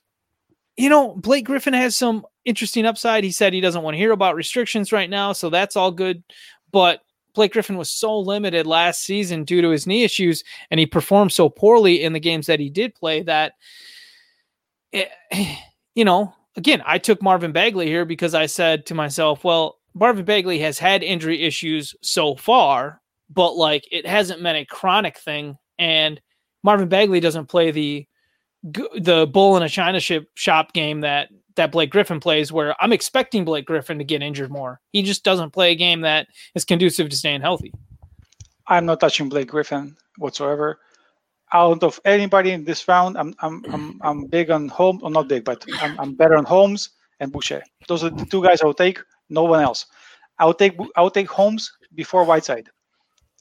you 0.76 0.88
know, 0.88 1.14
Blake 1.14 1.44
Griffin 1.44 1.74
has 1.74 1.94
some 1.94 2.24
interesting 2.44 2.86
upside. 2.86 3.24
He 3.24 3.30
said 3.30 3.52
he 3.52 3.60
doesn't 3.60 3.82
want 3.82 3.94
to 3.94 3.98
hear 3.98 4.12
about 4.12 4.34
restrictions 4.34 4.92
right 4.92 5.10
now, 5.10 5.32
so 5.32 5.50
that's 5.50 5.76
all 5.76 5.90
good. 5.90 6.22
But 6.70 7.02
Blake 7.34 7.52
Griffin 7.52 7.76
was 7.76 7.90
so 7.90 8.18
limited 8.18 8.66
last 8.66 9.02
season 9.04 9.44
due 9.44 9.62
to 9.62 9.70
his 9.70 9.86
knee 9.86 10.04
issues, 10.04 10.44
and 10.70 10.78
he 10.78 10.86
performed 10.86 11.32
so 11.32 11.48
poorly 11.48 12.02
in 12.02 12.12
the 12.12 12.20
games 12.20 12.46
that 12.46 12.60
he 12.60 12.70
did 12.70 12.94
play 12.94 13.22
that, 13.22 13.52
eh, 14.92 15.06
it, 15.30 15.58
you 15.94 16.04
know, 16.04 16.34
again, 16.56 16.82
I 16.86 16.98
took 16.98 17.22
Marvin 17.22 17.52
Bagley 17.52 17.86
here 17.86 18.04
because 18.04 18.34
I 18.34 18.46
said 18.46 18.86
to 18.86 18.94
myself, 18.94 19.44
well, 19.44 19.78
Marvin 19.94 20.24
Bagley 20.24 20.58
has 20.60 20.78
had 20.78 21.02
injury 21.02 21.42
issues 21.42 21.94
so 22.02 22.34
far, 22.34 23.00
but 23.30 23.56
like 23.56 23.86
it 23.90 24.06
hasn't 24.06 24.42
been 24.42 24.56
a 24.56 24.64
chronic 24.64 25.18
thing. 25.18 25.56
And 25.78 26.20
Marvin 26.62 26.88
Bagley 26.88 27.20
doesn't 27.20 27.46
play 27.46 27.70
the 27.70 28.06
the 28.62 29.26
bull 29.26 29.56
in 29.56 29.64
a 29.64 29.68
china 29.68 29.98
ship 29.98 30.30
shop 30.34 30.72
game 30.72 31.00
that 31.00 31.28
that 31.56 31.72
Blake 31.72 31.90
Griffin 31.90 32.20
plays, 32.20 32.52
where 32.52 32.74
I'm 32.80 32.92
expecting 32.92 33.44
Blake 33.44 33.66
Griffin 33.66 33.98
to 33.98 34.04
get 34.04 34.22
injured 34.22 34.50
more. 34.50 34.80
He 34.92 35.02
just 35.02 35.24
doesn't 35.24 35.50
play 35.50 35.72
a 35.72 35.76
game 35.76 36.02
that 36.02 36.28
is 36.54 36.64
conducive 36.64 37.08
to 37.08 37.16
staying 37.16 37.40
healthy. 37.40 37.72
I'm 38.66 38.86
not 38.86 39.00
touching 39.00 39.28
Blake 39.28 39.48
Griffin 39.48 39.96
whatsoever 40.18 40.78
out 41.52 41.82
of 41.82 42.00
anybody 42.04 42.52
in 42.52 42.64
this 42.64 42.86
round, 42.88 43.16
I'm 43.16 43.34
I'm 43.40 43.64
I'm, 43.72 44.00
I'm 44.02 44.26
big 44.26 44.50
on 44.50 44.68
Holmes, 44.68 45.02
or 45.02 45.10
not 45.10 45.28
big, 45.28 45.44
but 45.44 45.64
I'm, 45.80 45.98
I'm 46.00 46.14
better 46.14 46.36
on 46.36 46.44
Holmes 46.44 46.90
and 47.20 47.30
Boucher. 47.32 47.62
Those 47.88 48.04
are 48.04 48.10
the 48.10 48.24
two 48.24 48.42
guys 48.42 48.62
I 48.62 48.66
will 48.66 48.74
take. 48.74 48.98
No 49.28 49.44
one 49.44 49.62
else. 49.62 49.86
I'll 50.38 50.54
take 50.54 50.76
I'll 50.96 51.10
take 51.10 51.28
Holmes 51.28 51.70
before 51.94 52.24
Whiteside. 52.24 52.70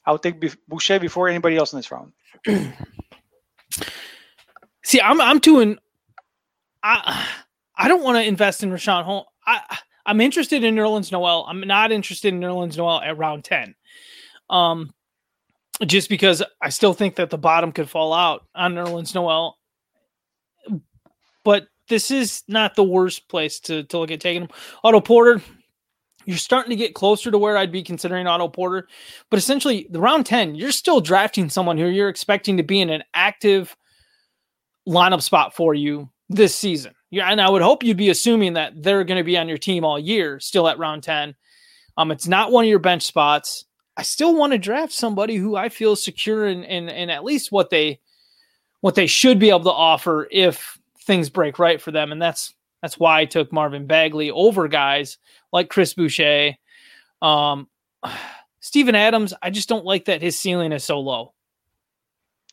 I'll 0.06 0.18
take 0.18 0.42
Boucher 0.68 1.00
before 1.00 1.28
anybody 1.28 1.56
else 1.56 1.72
in 1.72 1.78
this 1.78 1.90
round. 1.90 2.12
See, 4.84 5.00
I'm 5.00 5.20
I'm 5.20 5.38
doing. 5.38 5.78
I 6.82 7.28
I 7.82 7.88
don't 7.88 8.04
want 8.04 8.16
to 8.16 8.22
invest 8.22 8.62
in 8.62 8.70
Richaun 8.70 9.02
Holmes. 9.02 9.26
I 9.44 9.78
I'm 10.06 10.20
interested 10.20 10.62
in 10.62 10.76
Nerlens 10.76 11.10
Noel. 11.10 11.44
I'm 11.48 11.60
not 11.60 11.90
interested 11.90 12.32
in 12.32 12.40
Nerlens 12.40 12.76
Noel 12.76 13.00
at 13.00 13.18
round 13.18 13.44
ten. 13.44 13.74
Um, 14.48 14.94
just 15.84 16.08
because 16.08 16.44
I 16.60 16.68
still 16.68 16.94
think 16.94 17.16
that 17.16 17.30
the 17.30 17.38
bottom 17.38 17.72
could 17.72 17.90
fall 17.90 18.12
out 18.12 18.46
on 18.54 18.74
Nerlens 18.74 19.16
Noel. 19.16 19.58
But 21.44 21.66
this 21.88 22.12
is 22.12 22.44
not 22.46 22.76
the 22.76 22.84
worst 22.84 23.28
place 23.28 23.58
to, 23.60 23.82
to 23.84 23.98
look 23.98 24.12
at 24.12 24.20
taking 24.20 24.42
him. 24.42 24.50
Otto 24.84 25.00
Porter, 25.00 25.42
you're 26.24 26.36
starting 26.36 26.70
to 26.70 26.76
get 26.76 26.94
closer 26.94 27.32
to 27.32 27.38
where 27.38 27.56
I'd 27.56 27.72
be 27.72 27.82
considering 27.82 28.28
Otto 28.28 28.46
Porter. 28.46 28.86
But 29.28 29.38
essentially, 29.38 29.88
the 29.90 30.00
round 30.00 30.24
10, 30.24 30.54
you're 30.54 30.70
still 30.70 31.00
drafting 31.00 31.48
someone 31.48 31.78
who 31.78 31.86
you're 31.86 32.08
expecting 32.08 32.58
to 32.58 32.62
be 32.62 32.80
in 32.80 32.90
an 32.90 33.02
active 33.12 33.76
lineup 34.86 35.22
spot 35.22 35.56
for 35.56 35.74
you 35.74 36.08
this 36.28 36.54
season. 36.54 36.94
Yeah, 37.12 37.28
and 37.30 37.42
I 37.42 37.50
would 37.50 37.60
hope 37.60 37.84
you'd 37.84 37.98
be 37.98 38.08
assuming 38.08 38.54
that 38.54 38.82
they're 38.82 39.04
going 39.04 39.18
to 39.18 39.24
be 39.24 39.36
on 39.36 39.46
your 39.46 39.58
team 39.58 39.84
all 39.84 39.98
year, 39.98 40.40
still 40.40 40.66
at 40.66 40.78
round 40.78 41.02
10. 41.02 41.34
Um, 41.98 42.10
it's 42.10 42.26
not 42.26 42.50
one 42.50 42.64
of 42.64 42.70
your 42.70 42.78
bench 42.78 43.02
spots. 43.02 43.66
I 43.98 44.02
still 44.02 44.34
want 44.34 44.54
to 44.54 44.58
draft 44.58 44.94
somebody 44.94 45.36
who 45.36 45.54
I 45.54 45.68
feel 45.68 45.94
secure 45.94 46.46
in, 46.46 46.64
in, 46.64 46.88
in 46.88 47.10
at 47.10 47.22
least 47.22 47.52
what 47.52 47.68
they 47.68 48.00
what 48.80 48.94
they 48.94 49.06
should 49.06 49.38
be 49.38 49.50
able 49.50 49.64
to 49.64 49.70
offer 49.70 50.26
if 50.30 50.78
things 51.02 51.28
break 51.28 51.58
right 51.58 51.80
for 51.82 51.90
them. 51.90 52.12
And 52.12 52.20
that's 52.20 52.54
that's 52.80 52.98
why 52.98 53.20
I 53.20 53.24
took 53.26 53.52
Marvin 53.52 53.86
Bagley 53.86 54.30
over 54.30 54.66
guys 54.66 55.18
like 55.52 55.68
Chris 55.68 55.92
Boucher. 55.92 56.54
Um, 57.20 57.68
Steven 58.60 58.94
Adams, 58.94 59.34
I 59.42 59.50
just 59.50 59.68
don't 59.68 59.84
like 59.84 60.06
that 60.06 60.22
his 60.22 60.38
ceiling 60.38 60.72
is 60.72 60.82
so 60.82 61.00
low. 61.00 61.34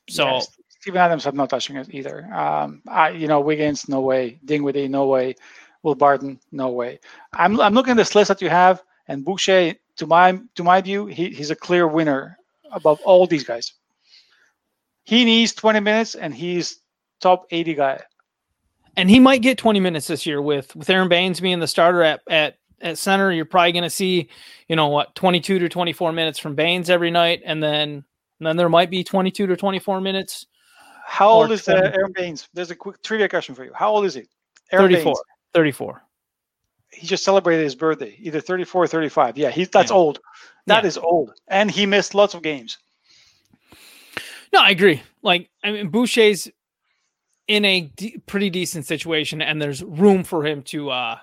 So 0.09 0.41
Steven 0.89 1.01
Adams, 1.01 1.27
I'm 1.27 1.35
not 1.35 1.51
touching 1.51 1.75
it 1.75 1.93
either. 1.93 2.25
Um, 2.33 2.81
I, 2.87 3.11
you 3.11 3.27
know, 3.27 3.41
Wiggins, 3.41 3.87
no 3.87 4.01
way. 4.01 4.39
Dinwiddie, 4.45 4.87
no 4.87 5.05
way. 5.05 5.35
Will 5.83 5.93
Barton, 5.93 6.39
no 6.51 6.69
way. 6.69 6.99
I'm 7.33 7.61
I'm 7.61 7.75
looking 7.75 7.91
at 7.91 7.97
this 7.97 8.15
list 8.15 8.29
that 8.29 8.41
you 8.41 8.49
have, 8.49 8.81
and 9.07 9.23
Boucher, 9.23 9.75
to 9.97 10.07
my 10.07 10.39
to 10.55 10.63
my 10.63 10.81
view, 10.81 11.05
he, 11.05 11.29
he's 11.29 11.51
a 11.51 11.55
clear 11.55 11.87
winner 11.87 12.39
above 12.71 12.99
all 13.01 13.27
these 13.27 13.43
guys. 13.43 13.73
He 15.03 15.25
needs 15.25 15.53
20 15.53 15.79
minutes, 15.79 16.15
and 16.15 16.33
he's 16.33 16.79
top 17.19 17.45
80 17.51 17.75
guy. 17.75 18.01
And 18.97 19.11
he 19.11 19.19
might 19.19 19.43
get 19.43 19.59
20 19.59 19.79
minutes 19.79 20.07
this 20.07 20.25
year 20.25 20.41
with 20.41 20.75
with 20.75 20.89
Aron 20.89 21.07
Baynes 21.07 21.39
being 21.39 21.59
the 21.59 21.67
starter 21.67 22.01
at 22.01 22.21
at 22.27 22.57
at 22.81 22.97
center. 22.97 23.31
You're 23.31 23.45
probably 23.45 23.73
going 23.73 23.83
to 23.83 23.91
see, 23.91 24.27
you 24.67 24.75
know, 24.75 24.87
what 24.87 25.13
22 25.13 25.59
to 25.59 25.69
24 25.69 26.13
minutes 26.13 26.39
from 26.39 26.55
Baines 26.55 26.89
every 26.89 27.11
night, 27.11 27.43
and 27.45 27.61
then 27.61 28.03
and 28.39 28.47
then 28.47 28.57
there 28.57 28.69
might 28.69 28.89
be 28.89 29.03
22 29.03 29.45
to 29.45 29.55
24 29.55 30.01
minutes. 30.01 30.47
How 31.09 31.29
old 31.29 31.51
is 31.51 31.67
uh, 31.67 31.91
Aron 31.93 32.13
Baynes? 32.13 32.47
There's 32.53 32.69
a 32.69 32.75
quick 32.75 33.01
trivia 33.01 33.27
question 33.27 33.55
for 33.55 33.65
you. 33.65 33.71
How 33.73 33.89
old 33.89 34.05
is 34.05 34.13
he? 34.13 34.27
Aron 34.71 34.91
34. 34.91 35.03
Baynes. 35.05 35.19
34. 35.55 36.03
He 36.91 37.07
just 37.07 37.23
celebrated 37.23 37.63
his 37.63 37.75
birthday, 37.75 38.15
either 38.19 38.39
34 38.39 38.83
or 38.83 38.87
35. 38.87 39.37
Yeah, 39.37 39.49
he's 39.49 39.69
that's 39.69 39.89
yeah. 39.89 39.97
old. 39.97 40.19
That 40.67 40.83
yeah. 40.83 40.87
is 40.87 40.97
old. 40.99 41.33
And 41.47 41.71
he 41.71 41.87
missed 41.87 42.13
lots 42.13 42.35
of 42.35 42.43
games. 42.43 42.77
No, 44.53 44.61
I 44.61 44.69
agree. 44.69 45.01
Like, 45.23 45.49
I 45.63 45.71
mean, 45.71 45.89
Boucher's 45.89 46.47
in 47.47 47.65
a 47.65 47.81
d- 47.81 48.21
pretty 48.27 48.51
decent 48.51 48.85
situation, 48.85 49.41
and 49.41 49.59
there's 49.59 49.83
room 49.83 50.23
for 50.23 50.45
him 50.45 50.61
to 50.63 50.91
uh 50.91 51.17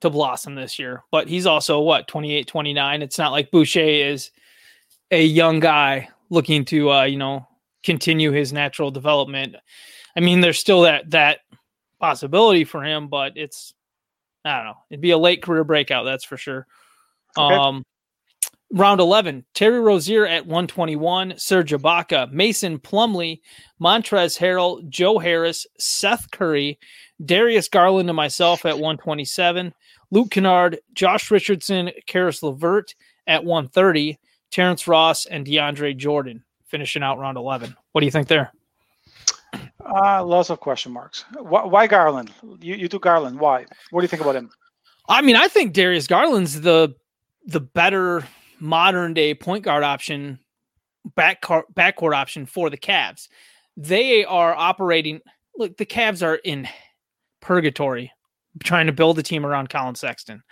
to 0.00 0.10
blossom 0.10 0.54
this 0.54 0.78
year. 0.78 1.04
But 1.10 1.28
he's 1.28 1.46
also 1.46 1.80
what 1.80 2.08
28, 2.08 2.46
29. 2.46 3.02
It's 3.02 3.18
not 3.18 3.32
like 3.32 3.50
Boucher 3.50 3.80
is 3.80 4.30
a 5.10 5.22
young 5.22 5.60
guy 5.60 6.08
looking 6.30 6.64
to 6.66 6.90
uh, 6.90 7.04
you 7.04 7.18
know, 7.18 7.46
continue 7.86 8.32
his 8.32 8.52
natural 8.52 8.90
development. 8.90 9.56
I 10.16 10.20
mean, 10.20 10.40
there's 10.40 10.58
still 10.58 10.82
that 10.82 11.10
that 11.12 11.38
possibility 12.00 12.64
for 12.64 12.84
him, 12.84 13.08
but 13.08 13.32
it's 13.36 13.72
I 14.44 14.56
don't 14.56 14.66
know. 14.66 14.76
It'd 14.90 15.00
be 15.00 15.12
a 15.12 15.18
late 15.18 15.42
career 15.42 15.64
breakout, 15.64 16.04
that's 16.04 16.24
for 16.24 16.36
sure. 16.36 16.66
Okay. 17.38 17.54
Um, 17.54 17.84
round 18.72 19.00
11, 19.00 19.44
Terry 19.54 19.80
Rozier 19.80 20.26
at 20.26 20.46
121, 20.46 21.34
Serge 21.36 21.72
Ibaka, 21.72 22.30
Mason 22.32 22.78
Plumlee, 22.78 23.40
Montrezl 23.80 24.38
Harrell, 24.38 24.88
Joe 24.88 25.18
Harris, 25.18 25.66
Seth 25.78 26.30
Curry, 26.30 26.78
Darius 27.24 27.68
Garland, 27.68 28.08
and 28.08 28.16
myself 28.16 28.64
at 28.64 28.74
127, 28.74 29.74
Luke 30.10 30.30
Kennard, 30.30 30.78
Josh 30.94 31.30
Richardson, 31.30 31.90
Caris 32.06 32.42
LeVert 32.42 32.94
at 33.26 33.44
130, 33.44 34.18
Terrence 34.50 34.86
Ross, 34.88 35.26
and 35.26 35.46
DeAndre 35.46 35.96
Jordan 35.96 36.44
finishing 36.76 37.02
out 37.02 37.18
round 37.18 37.38
11. 37.38 37.74
What 37.92 38.02
do 38.02 38.04
you 38.04 38.10
think 38.10 38.28
there? 38.28 38.52
Uh, 39.82 40.22
lots 40.22 40.50
of 40.50 40.60
question 40.60 40.92
marks. 40.92 41.24
Why, 41.38 41.64
why 41.64 41.86
Garland? 41.86 42.30
You, 42.60 42.74
you 42.74 42.86
do 42.86 42.98
Garland. 42.98 43.40
Why? 43.40 43.64
What 43.90 44.02
do 44.02 44.04
you 44.04 44.08
think 44.08 44.20
about 44.20 44.36
him? 44.36 44.50
I 45.08 45.22
mean, 45.22 45.36
I 45.36 45.48
think 45.48 45.72
Darius 45.72 46.06
Garland's 46.06 46.60
the 46.60 46.94
the 47.46 47.60
better 47.60 48.26
modern 48.60 49.14
day 49.14 49.32
point 49.32 49.64
guard 49.64 49.84
option, 49.84 50.38
back 51.14 51.40
backcourt 51.40 52.14
option 52.14 52.44
for 52.44 52.68
the 52.68 52.76
Cavs. 52.76 53.28
They 53.78 54.26
are 54.26 54.54
operating. 54.54 55.20
Look, 55.56 55.78
the 55.78 55.86
Cavs 55.86 56.22
are 56.22 56.34
in 56.34 56.68
purgatory, 57.40 58.12
trying 58.62 58.86
to 58.86 58.92
build 58.92 59.18
a 59.18 59.22
team 59.22 59.46
around 59.46 59.70
Collin 59.70 59.94
Sexton. 59.94 60.42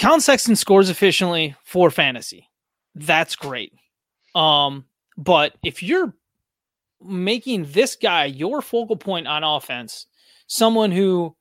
Collin 0.00 0.22
Sexton 0.22 0.56
scores 0.56 0.88
efficiently 0.88 1.54
for 1.64 1.90
fantasy. 1.90 2.48
That's 2.94 3.36
great. 3.36 3.74
Um, 4.34 4.86
but 5.16 5.54
if 5.62 5.82
you're 5.82 6.14
making 7.02 7.66
this 7.72 7.96
guy 7.96 8.26
your 8.26 8.62
focal 8.62 8.96
point 8.96 9.26
on 9.26 9.44
offense, 9.44 10.06
someone 10.46 10.92
who 10.92 11.34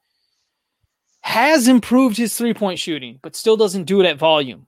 has 1.21 1.67
improved 1.67 2.17
his 2.17 2.35
three 2.35 2.53
point 2.53 2.79
shooting, 2.79 3.19
but 3.21 3.35
still 3.35 3.57
doesn't 3.57 3.83
do 3.83 4.01
it 4.01 4.07
at 4.07 4.17
volume. 4.17 4.67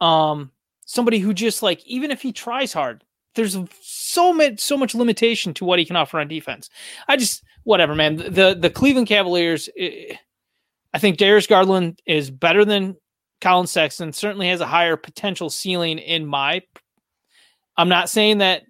Um, 0.00 0.50
somebody 0.84 1.18
who 1.18 1.32
just 1.32 1.62
like, 1.62 1.84
even 1.86 2.10
if 2.10 2.22
he 2.22 2.32
tries 2.32 2.72
hard, 2.72 3.04
there's 3.34 3.56
so 3.80 4.32
much, 4.32 4.60
so 4.60 4.76
much 4.76 4.94
limitation 4.94 5.54
to 5.54 5.64
what 5.64 5.78
he 5.78 5.84
can 5.84 5.96
offer 5.96 6.18
on 6.18 6.28
defense. 6.28 6.68
I 7.08 7.16
just, 7.16 7.42
whatever, 7.64 7.94
man. 7.94 8.16
The 8.16 8.56
the 8.58 8.70
Cleveland 8.70 9.06
Cavaliers, 9.06 9.68
I 10.92 10.98
think 10.98 11.16
Darius 11.16 11.46
Garland 11.46 12.00
is 12.06 12.30
better 12.30 12.64
than 12.64 12.96
Collin 13.40 13.66
Sexton. 13.66 14.12
Certainly 14.12 14.48
has 14.48 14.60
a 14.60 14.66
higher 14.66 14.96
potential 14.96 15.48
ceiling 15.48 15.98
in 15.98 16.26
my. 16.26 16.62
I'm 17.80 17.88
not 17.88 18.10
saying 18.10 18.38
that 18.38 18.64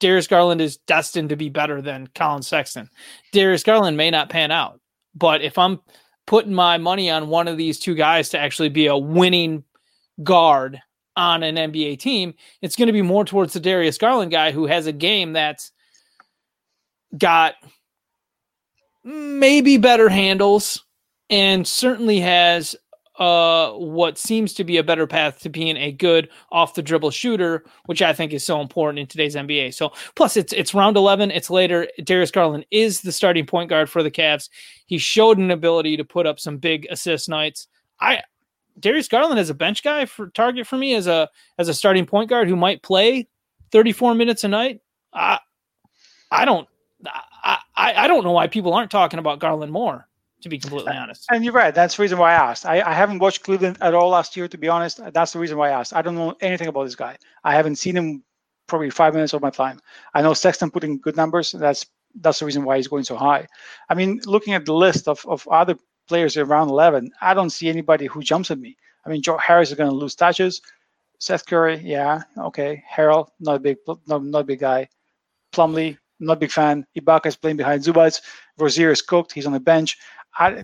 Darius 0.00 0.26
Garland 0.26 0.60
is 0.60 0.78
destined 0.78 1.28
to 1.28 1.36
be 1.36 1.48
better 1.48 1.80
than 1.80 2.08
Collin 2.12 2.42
Sexton. 2.42 2.90
Darius 3.32 3.62
Garland 3.62 3.96
may 3.96 4.10
not 4.10 4.30
pan 4.30 4.50
out, 4.50 4.80
but 5.14 5.42
if 5.42 5.56
I'm 5.56 5.78
putting 6.26 6.52
my 6.52 6.76
money 6.76 7.08
on 7.08 7.28
one 7.28 7.46
of 7.46 7.56
these 7.56 7.78
two 7.78 7.94
guys 7.94 8.30
to 8.30 8.38
actually 8.38 8.68
be 8.68 8.88
a 8.88 8.98
winning 8.98 9.62
guard 10.24 10.80
on 11.16 11.44
an 11.44 11.54
NBA 11.54 12.00
team, 12.00 12.34
it's 12.60 12.74
going 12.74 12.88
to 12.88 12.92
be 12.92 13.00
more 13.00 13.24
towards 13.24 13.52
the 13.52 13.60
Darius 13.60 13.96
Garland 13.96 14.32
guy 14.32 14.50
who 14.50 14.66
has 14.66 14.88
a 14.88 14.92
game 14.92 15.34
that's 15.34 15.70
got 17.16 17.54
maybe 19.04 19.76
better 19.76 20.08
handles 20.08 20.84
and 21.30 21.64
certainly 21.64 22.18
has 22.18 22.74
uh, 23.18 23.72
what 23.72 24.16
seems 24.16 24.54
to 24.54 24.64
be 24.64 24.76
a 24.76 24.84
better 24.84 25.06
path 25.06 25.40
to 25.40 25.48
being 25.48 25.76
a 25.76 25.90
good 25.90 26.28
off 26.52 26.74
the 26.74 26.82
dribble 26.82 27.10
shooter, 27.10 27.64
which 27.86 28.00
I 28.00 28.12
think 28.12 28.32
is 28.32 28.44
so 28.44 28.60
important 28.60 29.00
in 29.00 29.06
today's 29.06 29.34
NBA. 29.34 29.74
So 29.74 29.92
plus 30.14 30.36
it's 30.36 30.52
it's 30.52 30.72
round 30.72 30.96
11, 30.96 31.32
it's 31.32 31.50
later. 31.50 31.88
Darius 32.02 32.30
Garland 32.30 32.64
is 32.70 33.00
the 33.00 33.12
starting 33.12 33.44
point 33.44 33.70
guard 33.70 33.90
for 33.90 34.02
the 34.02 34.10
Cavs. 34.10 34.48
He 34.86 34.98
showed 34.98 35.38
an 35.38 35.50
ability 35.50 35.96
to 35.96 36.04
put 36.04 36.26
up 36.26 36.38
some 36.38 36.58
big 36.58 36.86
assist 36.90 37.28
nights. 37.28 37.66
I 38.00 38.22
Darius 38.78 39.08
Garland 39.08 39.40
as 39.40 39.50
a 39.50 39.54
bench 39.54 39.82
guy 39.82 40.06
for 40.06 40.28
target 40.28 40.66
for 40.66 40.76
me 40.76 40.94
as 40.94 41.08
a 41.08 41.28
as 41.58 41.68
a 41.68 41.74
starting 41.74 42.06
point 42.06 42.30
guard 42.30 42.48
who 42.48 42.56
might 42.56 42.82
play 42.82 43.28
34 43.72 44.14
minutes 44.14 44.44
a 44.44 44.48
night. 44.48 44.80
I 45.12 45.40
I 46.30 46.44
don't 46.44 46.68
I, 47.44 47.58
I 47.76 48.06
don't 48.08 48.24
know 48.24 48.32
why 48.32 48.46
people 48.46 48.74
aren't 48.74 48.90
talking 48.90 49.18
about 49.18 49.38
Garland 49.38 49.72
more 49.72 50.07
to 50.42 50.48
be 50.48 50.58
completely 50.58 50.92
honest. 50.92 51.26
And 51.30 51.44
you're 51.44 51.52
right. 51.52 51.74
That's 51.74 51.96
the 51.96 52.02
reason 52.02 52.18
why 52.18 52.32
I 52.32 52.50
asked. 52.50 52.66
I, 52.66 52.80
I 52.80 52.92
haven't 52.92 53.18
watched 53.18 53.42
Cleveland 53.42 53.78
at 53.80 53.94
all 53.94 54.10
last 54.10 54.36
year, 54.36 54.48
to 54.48 54.58
be 54.58 54.68
honest. 54.68 55.00
That's 55.12 55.32
the 55.32 55.38
reason 55.38 55.58
why 55.58 55.70
I 55.70 55.80
asked. 55.80 55.94
I 55.94 56.02
don't 56.02 56.14
know 56.14 56.36
anything 56.40 56.68
about 56.68 56.84
this 56.84 56.94
guy. 56.94 57.16
I 57.44 57.54
haven't 57.54 57.76
seen 57.76 57.96
him 57.96 58.22
probably 58.66 58.90
five 58.90 59.14
minutes 59.14 59.32
of 59.32 59.42
my 59.42 59.50
time. 59.50 59.80
I 60.14 60.22
know 60.22 60.34
Sexton 60.34 60.70
putting 60.70 60.98
good 60.98 61.16
numbers. 61.16 61.52
That's 61.52 61.86
that's 62.20 62.38
the 62.38 62.46
reason 62.46 62.64
why 62.64 62.76
he's 62.76 62.88
going 62.88 63.04
so 63.04 63.16
high. 63.16 63.46
I 63.88 63.94
mean, 63.94 64.20
looking 64.24 64.54
at 64.54 64.64
the 64.64 64.72
list 64.72 65.08
of, 65.08 65.24
of 65.26 65.46
other 65.48 65.76
players 66.08 66.36
around 66.36 66.68
11, 66.68 67.10
I 67.20 67.34
don't 67.34 67.50
see 67.50 67.68
anybody 67.68 68.06
who 68.06 68.22
jumps 68.22 68.50
at 68.50 68.58
me. 68.58 68.76
I 69.04 69.10
mean, 69.10 69.22
Joe 69.22 69.36
Harris 69.36 69.70
is 69.70 69.76
going 69.76 69.90
to 69.90 69.96
lose 69.96 70.14
touches. 70.14 70.62
Seth 71.18 71.46
Curry, 71.46 71.80
yeah, 71.84 72.22
okay. 72.38 72.82
Harrell, 72.90 73.28
not 73.40 73.56
a 73.56 73.58
big, 73.58 73.76
not, 73.86 74.24
not 74.24 74.40
a 74.40 74.44
big 74.44 74.60
guy. 74.60 74.88
Plumlee, 75.52 75.98
not 76.20 76.34
a 76.34 76.40
big 76.40 76.50
fan. 76.50 76.86
Ibaka 76.98 77.26
is 77.26 77.36
playing 77.36 77.56
behind 77.56 77.82
Zubac. 77.82 78.20
Rozier 78.58 78.90
is 78.90 79.02
cooked. 79.02 79.32
He's 79.32 79.46
on 79.46 79.52
the 79.52 79.60
bench. 79.60 79.98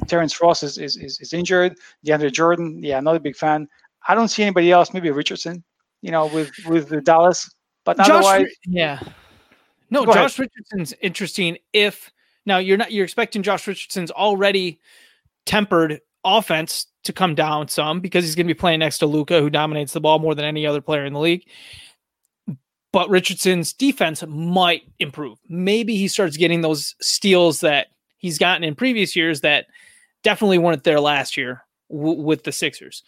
Terrence 0.07 0.41
Ross 0.41 0.62
is, 0.62 0.78
is, 0.78 0.97
is, 0.97 1.19
is 1.20 1.32
injured. 1.32 1.77
DeAndre 2.07 2.32
Jordan, 2.32 2.82
yeah, 2.82 3.01
not 3.01 3.16
a 3.16 3.20
big 3.20 3.36
fan. 3.36 3.69
I 4.07 4.15
don't 4.15 4.28
see 4.28 4.43
anybody 4.43 4.70
else. 4.70 4.93
Maybe 4.93 5.11
Richardson, 5.11 5.65
you 6.03 6.11
know, 6.11 6.27
with 6.27 6.53
with 6.66 6.89
the 6.89 7.01
Dallas. 7.01 7.51
But 7.85 7.97
Josh, 7.99 8.11
otherwise, 8.11 8.47
yeah. 8.66 9.01
No, 9.91 10.05
Josh 10.05 10.39
ahead. 10.39 10.39
Richardson's 10.39 10.95
interesting. 11.01 11.59
If 11.73 12.12
now 12.47 12.59
you're 12.59 12.77
not, 12.77 12.93
you're 12.93 13.05
expecting 13.05 13.43
Josh 13.43 13.66
Richardson's 13.66 14.11
already 14.11 14.81
tempered 15.47 16.01
offense 16.24 16.86
to 17.05 17.12
come 17.12 17.35
down 17.35 17.69
some 17.69 18.01
because 18.01 18.24
he's 18.24 18.35
going 18.35 18.47
to 18.47 18.55
be 18.55 18.59
playing 18.59 18.81
next 18.81 18.99
to 18.99 19.07
Luka, 19.07 19.41
who 19.41 19.51
dominates 19.51 19.93
the 19.93 20.01
ball 20.01 20.19
more 20.19 20.35
than 20.35 20.45
any 20.45 20.66
other 20.66 20.81
player 20.81 21.05
in 21.05 21.12
the 21.12 21.20
league. 21.20 21.47
But 22.93 23.11
Richardson's 23.11 23.73
defense 23.73 24.24
might 24.27 24.82
improve. 24.99 25.39
Maybe 25.49 25.97
he 25.97 26.09
starts 26.09 26.36
getting 26.36 26.61
those 26.61 26.95
steals 27.01 27.61
that 27.61 27.89
he's 28.25 28.39
gotten 28.39 28.65
in 28.65 28.75
previous 28.75 29.15
years 29.15 29.43
that 29.43 29.67
definitely 30.23 30.57
weren't 30.57 30.83
there 30.83 30.99
last 30.99 31.37
year 31.37 31.63
w- 31.91 32.23
with 32.23 32.43
the 32.43 32.53
Sixers. 32.53 33.03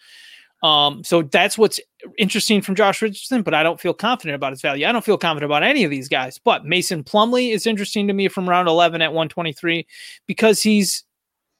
Um, 0.61 1.03
so 1.03 1.23
that's 1.23 1.57
what's 1.57 1.79
interesting 2.19 2.61
from 2.61 2.75
Josh 2.75 3.01
Richardson, 3.01 3.41
but 3.41 3.55
I 3.55 3.63
don't 3.63 3.81
feel 3.81 3.95
confident 3.95 4.35
about 4.35 4.51
his 4.51 4.61
value. 4.61 4.85
I 4.85 4.91
don't 4.91 5.03
feel 5.03 5.17
confident 5.17 5.49
about 5.49 5.63
any 5.63 5.83
of 5.83 5.89
these 5.89 6.07
guys. 6.07 6.37
But 6.37 6.65
Mason 6.65 7.03
Plumlee 7.03 7.51
is 7.51 7.65
interesting 7.65 8.07
to 8.07 8.13
me 8.13 8.27
from 8.27 8.47
round 8.47 8.67
11 8.67 9.01
at 9.01 9.11
123 9.11 9.87
because 10.27 10.61
he's 10.61 11.03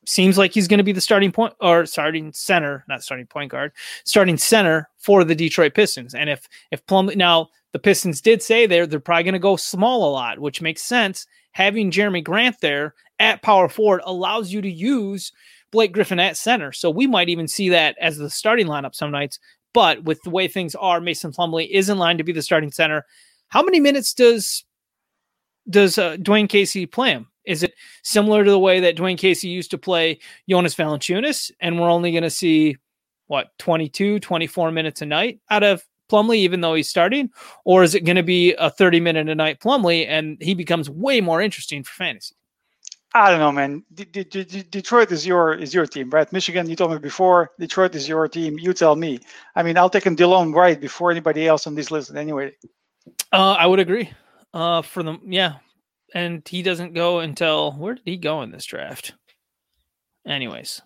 seems 0.06 0.38
like 0.38 0.54
he's 0.54 0.68
going 0.68 0.78
to 0.78 0.84
be 0.84 0.92
the 0.92 1.02
starting 1.02 1.32
point 1.32 1.54
or 1.60 1.88
starting 1.88 2.32
center, 2.34 2.86
not 2.88 3.02
starting 3.02 3.26
point 3.26 3.50
guard, 3.50 3.72
starting 4.04 4.38
center 4.38 4.88
for 5.00 5.24
the 5.24 5.36
Detroit 5.36 5.74
Pistons. 5.74 6.14
And 6.14 6.30
if 6.30 6.48
if 6.70 6.86
Plumlee 6.86 7.16
now 7.16 7.50
the 7.74 7.80
Pistons 7.80 8.22
did 8.22 8.44
say 8.44 8.68
they're 8.68 8.86
they're 8.86 9.00
probably 9.00 9.24
going 9.24 9.34
to 9.34 9.40
go 9.40 9.56
small 9.56 10.08
a 10.08 10.12
lot, 10.12 10.38
which 10.38 10.62
makes 10.62 10.84
sense. 10.84 11.26
Having 11.54 11.90
Jerami 11.90 12.24
Grant 12.24 12.62
there 12.62 12.94
at 13.20 13.42
power 13.42 13.70
forward 13.70 14.02
allows 14.06 14.52
you 14.52 14.62
to 14.62 14.70
use 14.70 15.32
Blake 15.72 15.92
Griffin 15.92 16.20
at 16.20 16.38
center. 16.38 16.72
So 16.72 16.90
we 16.90 17.08
might 17.08 17.30
even 17.30 17.48
see 17.48 17.70
that 17.70 17.98
as 18.00 18.18
the 18.18 18.30
starting 18.30 18.68
lineup 18.68 18.96
some 18.96 19.12
nights. 19.12 19.40
But 19.74 20.04
with 20.04 20.22
the 20.24 20.30
way 20.30 20.48
things 20.48 20.76
are, 20.76 21.02
Mason 21.02 21.32
Plumlee 21.32 21.70
is 21.70 21.90
in 21.90 21.98
line 21.98 22.18
to 22.18 22.24
be 22.24 22.32
the 22.32 22.42
starting 22.42 22.72
center. 22.72 23.06
How 23.50 23.62
many 23.62 23.80
minutes 23.80 24.14
does 24.14 24.64
does 25.70 25.98
uh, 25.98 26.16
Dwane 26.18 26.48
Casey 26.48 26.86
play 26.86 27.12
him? 27.12 27.28
Is 27.46 27.64
it 27.64 27.74
similar 28.04 28.44
to 28.44 28.52
the 28.52 28.60
way 28.60 28.80
that 28.80 28.96
Dwane 28.96 29.18
Casey 29.18 29.50
used 29.50 29.72
to 29.72 29.78
play 29.78 30.20
Jonas 30.50 30.76
Valanciunas, 30.76 31.52
and 31.60 31.80
we're 31.80 31.90
only 31.90 32.12
going 32.12 32.24
to 32.24 32.30
see 32.30 32.78
what 33.28 33.58
22, 33.60 34.20
24 34.20 34.72
minutes 34.72 35.02
a 35.02 35.06
night 35.06 35.40
out 35.50 35.64
of 35.64 35.86
Plumlee, 36.10 36.38
even 36.38 36.62
though 36.62 36.74
he's 36.74 36.90
starting, 36.90 37.30
or 37.66 37.84
is 37.84 37.96
it 37.96 38.06
going 38.06 38.16
to 38.16 38.24
be 38.24 38.54
a 38.54 38.70
30 38.70 39.00
minute 39.00 39.30
a 39.30 39.36
night 39.36 39.60
Plumlee, 39.60 40.08
and 40.08 40.38
he 40.42 40.54
becomes 40.54 40.90
way 40.90 41.22
more 41.22 41.42
interesting 41.42 41.84
for 41.84 41.94
fantasy? 41.94 42.36
I 43.14 43.32
don't 43.32 43.40
know, 43.40 43.52
man. 43.52 43.84
Detroit 43.94 45.12
is 45.12 45.26
your 45.26 45.54
is 45.54 45.74
your 45.74 45.86
team, 45.86 46.10
right? 46.10 46.32
Michigan, 46.32 46.70
you 46.70 46.76
told 46.76 46.92
me 46.92 47.00
before. 47.00 47.52
Detroit 47.58 47.96
is 47.96 48.08
your 48.08 48.28
team. 48.28 48.60
You 48.60 48.74
tell 48.74 48.96
me. 48.96 49.20
I 49.56 49.64
mean, 49.64 49.78
I'll 49.78 49.90
take 49.90 50.04
him 50.06 50.16
Delon 50.16 50.54
Wright 50.54 50.80
before 50.80 51.10
anybody 51.10 51.48
else 51.48 51.68
on 51.68 51.76
this 51.76 51.90
list. 51.90 52.14
Anyway, 52.14 52.54
uh, 53.32 53.54
I 53.54 53.66
would 53.66 53.80
agree. 53.80 54.12
Uh, 54.54 54.82
for 54.82 55.04
them, 55.04 55.22
yeah, 55.26 55.56
and 56.14 56.48
he 56.48 56.62
doesn't 56.62 56.94
go 56.94 57.20
until 57.20 57.74
where 57.74 57.96
did 57.96 58.04
he 58.06 58.18
go 58.18 58.42
in 58.42 58.52
this 58.52 58.66
draft? 58.66 59.14
Anyways, 60.28 60.82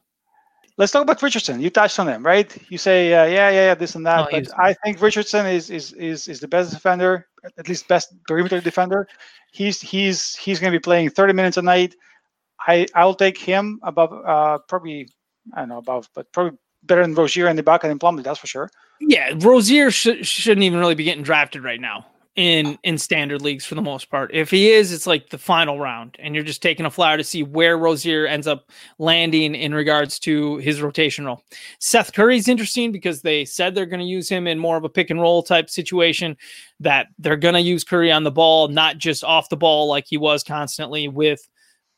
let's 0.77 0.91
talk 0.91 1.03
about 1.03 1.21
Richardson. 1.21 1.59
You 1.59 1.69
touched 1.69 1.99
on 1.99 2.07
him, 2.07 2.25
right? 2.25 2.55
You 2.69 2.77
say, 2.77 3.13
uh, 3.13 3.25
yeah, 3.25 3.49
yeah, 3.49 3.65
yeah, 3.67 3.75
this 3.75 3.95
and 3.95 4.05
that. 4.05 4.29
but 4.31 4.47
I 4.59 4.73
think 4.83 5.01
Richardson 5.01 5.45
is 5.47 5.69
is 5.69 5.93
is 5.93 6.27
is 6.27 6.39
the 6.39 6.47
best 6.47 6.71
defender, 6.71 7.27
at 7.57 7.67
least 7.67 7.87
best 7.87 8.13
perimeter 8.27 8.61
defender. 8.61 9.07
He's 9.51 9.81
he's 9.81 10.35
he's 10.35 10.59
going 10.59 10.71
to 10.71 10.79
be 10.79 10.81
playing 10.81 11.09
30 11.09 11.33
minutes 11.33 11.57
a 11.57 11.61
night. 11.61 11.95
I 12.67 12.87
I'll 12.95 13.15
take 13.15 13.37
him 13.37 13.79
above 13.83 14.13
uh 14.13 14.59
probably 14.67 15.09
I 15.53 15.59
don't 15.61 15.69
know 15.69 15.77
above, 15.77 16.09
but 16.13 16.31
probably 16.31 16.57
better 16.83 17.01
than 17.01 17.13
Rozier 17.13 17.47
and 17.47 17.59
Ibaka 17.59 17.85
and 17.85 17.99
Plumlee, 17.99 18.23
that's 18.23 18.39
for 18.39 18.47
sure. 18.47 18.69
Yeah, 18.99 19.33
Rozier 19.37 19.91
sh- 19.91 20.23
shouldn't 20.23 20.63
even 20.63 20.79
really 20.79 20.95
be 20.95 21.03
getting 21.03 21.23
drafted 21.23 21.63
right 21.63 21.81
now 21.81 22.05
in 22.35 22.77
in 22.83 22.97
standard 22.97 23.41
leagues 23.41 23.65
for 23.65 23.75
the 23.75 23.81
most 23.81 24.09
part. 24.09 24.33
If 24.33 24.49
he 24.49 24.71
is, 24.71 24.93
it's 24.93 25.05
like 25.05 25.29
the 25.29 25.37
final 25.37 25.79
round, 25.79 26.15
and 26.19 26.33
you're 26.33 26.43
just 26.43 26.61
taking 26.61 26.85
a 26.85 26.91
flyer 26.91 27.17
to 27.17 27.23
see 27.23 27.43
where 27.43 27.77
Rozier 27.77 28.25
ends 28.25 28.47
up 28.47 28.69
landing 28.99 29.53
in 29.53 29.73
regards 29.73 30.17
to 30.19 30.57
his 30.57 30.81
rotation 30.81 31.25
role. 31.25 31.43
Seth 31.79 32.13
Curry's 32.13 32.47
interesting 32.47 32.91
because 32.91 33.21
they 33.21 33.43
said 33.43 33.75
they're 33.75 33.85
going 33.85 33.99
to 33.99 34.05
use 34.05 34.29
him 34.29 34.47
in 34.47 34.59
more 34.59 34.77
of 34.77 34.83
a 34.83 34.89
pick 34.89 35.09
and 35.09 35.19
roll 35.19 35.43
type 35.43 35.69
situation. 35.69 36.37
That 36.79 37.07
they're 37.19 37.37
going 37.37 37.55
to 37.55 37.61
use 37.61 37.83
Curry 37.83 38.11
on 38.11 38.23
the 38.23 38.31
ball, 38.31 38.69
not 38.69 38.97
just 38.97 39.23
off 39.23 39.49
the 39.49 39.57
ball 39.57 39.87
like 39.87 40.05
he 40.07 40.17
was 40.17 40.43
constantly 40.43 41.07
with 41.07 41.47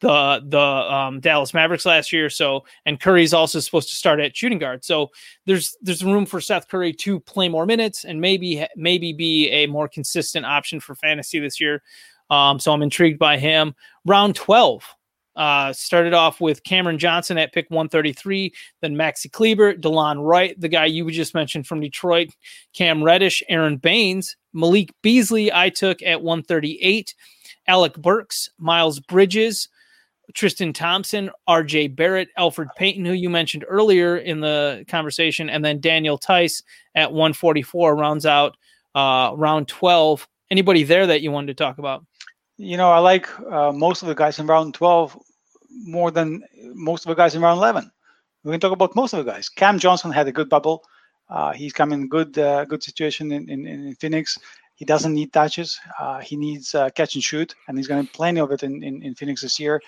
the 0.04 0.44
the 0.46 0.60
um, 0.60 1.20
Dallas 1.22 1.54
Mavericks 1.54 1.86
last 1.86 2.12
year. 2.12 2.30
So 2.30 2.66
and 2.86 3.00
Curry's 3.00 3.34
also 3.34 3.60
supposed 3.60 3.90
to 3.90 3.96
start 3.96 4.20
at 4.20 4.36
shooting 4.36 4.60
guard. 4.60 4.84
So 4.84 5.12
there's 5.46 5.76
there's 5.82 6.04
room 6.04 6.26
for 6.26 6.42
Seth 6.42 6.68
Curry 6.68 6.94
to 6.94 7.20
play 7.22 7.48
more 7.48 7.66
minutes 7.66 8.04
and 8.04 8.20
maybe 8.20 8.66
maybe 8.76 9.14
be 9.14 9.50
a 9.50 9.68
more 9.68 9.88
consistent 9.88 10.46
option 10.46 10.80
for 10.80 10.94
fantasy 10.96 11.40
this 11.40 11.60
year. 11.60 11.82
Um, 12.30 12.60
so 12.60 12.74
I'm 12.74 12.82
intrigued 12.82 13.20
by 13.20 13.38
him. 13.38 13.76
Round 14.06 14.36
12 14.36 14.84
uh, 15.36 15.72
started 15.74 16.14
off 16.14 16.42
with 16.42 16.64
Cameron 16.64 17.00
Johnson 17.00 17.38
at 17.38 17.54
pick 17.54 17.70
133, 17.70 18.54
then 18.82 18.96
Maxi 18.96 19.32
Kleber, 19.32 19.74
Delon 19.74 20.26
Wright, 20.26 20.60
the 20.60 20.70
guy 20.70 20.86
you 20.86 21.10
just 21.12 21.34
mentioned 21.34 21.66
from 21.66 21.80
Detroit, 21.80 22.30
Cam 22.74 23.04
Reddish, 23.04 23.42
Aron 23.50 23.78
Baynes, 23.78 24.36
Malik 24.54 24.94
Beasley. 25.02 25.52
I 25.52 25.70
took 25.70 26.02
at 26.04 26.22
138. 26.22 27.16
Alec 27.68 27.96
Burks, 27.96 28.50
Miles 28.58 29.00
Bridges, 29.00 29.70
Tristan 30.34 30.72
Thompson, 30.72 31.30
RJ 31.50 31.96
Barrett, 31.96 32.30
Elfrid 32.38 32.70
Payton, 32.78 33.06
who 33.06 33.12
you 33.14 33.30
mentioned 33.30 33.66
earlier 33.68 34.18
in 34.18 34.40
the 34.40 34.86
conversation, 34.88 35.50
and 35.50 35.64
then 35.64 35.82
Daniel 35.82 36.18
Theis 36.18 36.64
at 36.96 37.12
144 37.12 37.96
rounds 37.96 38.26
out 38.26 38.56
uh, 38.96 39.34
round 39.36 39.68
12. 39.68 40.28
Anybody 40.50 40.84
there 40.84 41.08
that 41.08 41.22
you 41.22 41.32
wanted 41.32 41.48
to 41.48 41.64
talk 41.64 41.78
about? 41.78 42.06
You 42.58 42.78
know, 42.78 42.92
I 42.92 43.00
like 43.00 43.28
uh, 43.42 43.72
most 43.72 44.02
of 44.02 44.08
the 44.08 44.16
guys 44.16 44.40
in 44.40 44.48
round 44.48 44.74
12 44.76 45.18
more 45.86 46.12
than 46.12 46.44
most 46.74 47.06
of 47.06 47.10
the 47.10 47.16
guys 47.16 47.36
in 47.36 47.42
round 47.42 47.58
11. 47.58 47.92
We 48.44 48.52
can 48.52 48.60
talk 48.60 48.72
about 48.72 48.96
most 48.96 49.14
of 49.14 49.26
the 49.26 49.32
guys. 49.32 49.50
Cam 49.50 49.80
Johnson 49.80 50.12
had 50.12 50.28
a 50.28 50.32
good 50.32 50.50
bubble. 50.50 50.84
Uh, 51.30 51.52
he's 51.54 51.74
come 51.74 51.92
in 51.94 52.08
good, 52.08 52.38
uh, 52.38 52.66
good 52.66 52.84
situation 52.84 53.32
in, 53.32 53.50
in, 53.50 53.66
in 53.66 53.96
Phoenix. 53.96 54.38
He 54.76 54.86
doesn't 54.86 55.14
need 55.14 55.32
touches. 55.34 55.80
Uh, 56.00 56.20
he 56.20 56.36
needs 56.36 56.76
uh, 56.76 56.90
catch 56.92 57.16
and 57.16 57.24
shoot, 57.24 57.56
and 57.68 57.78
he's 57.78 57.88
going 57.88 58.06
to 58.06 58.12
plenty 58.12 58.40
of 58.40 58.52
it 58.52 58.64
in, 58.64 58.84
in, 58.84 59.02
in 59.02 59.16
Phoenix 59.16 59.42
this 59.42 59.60
year. 59.60 59.82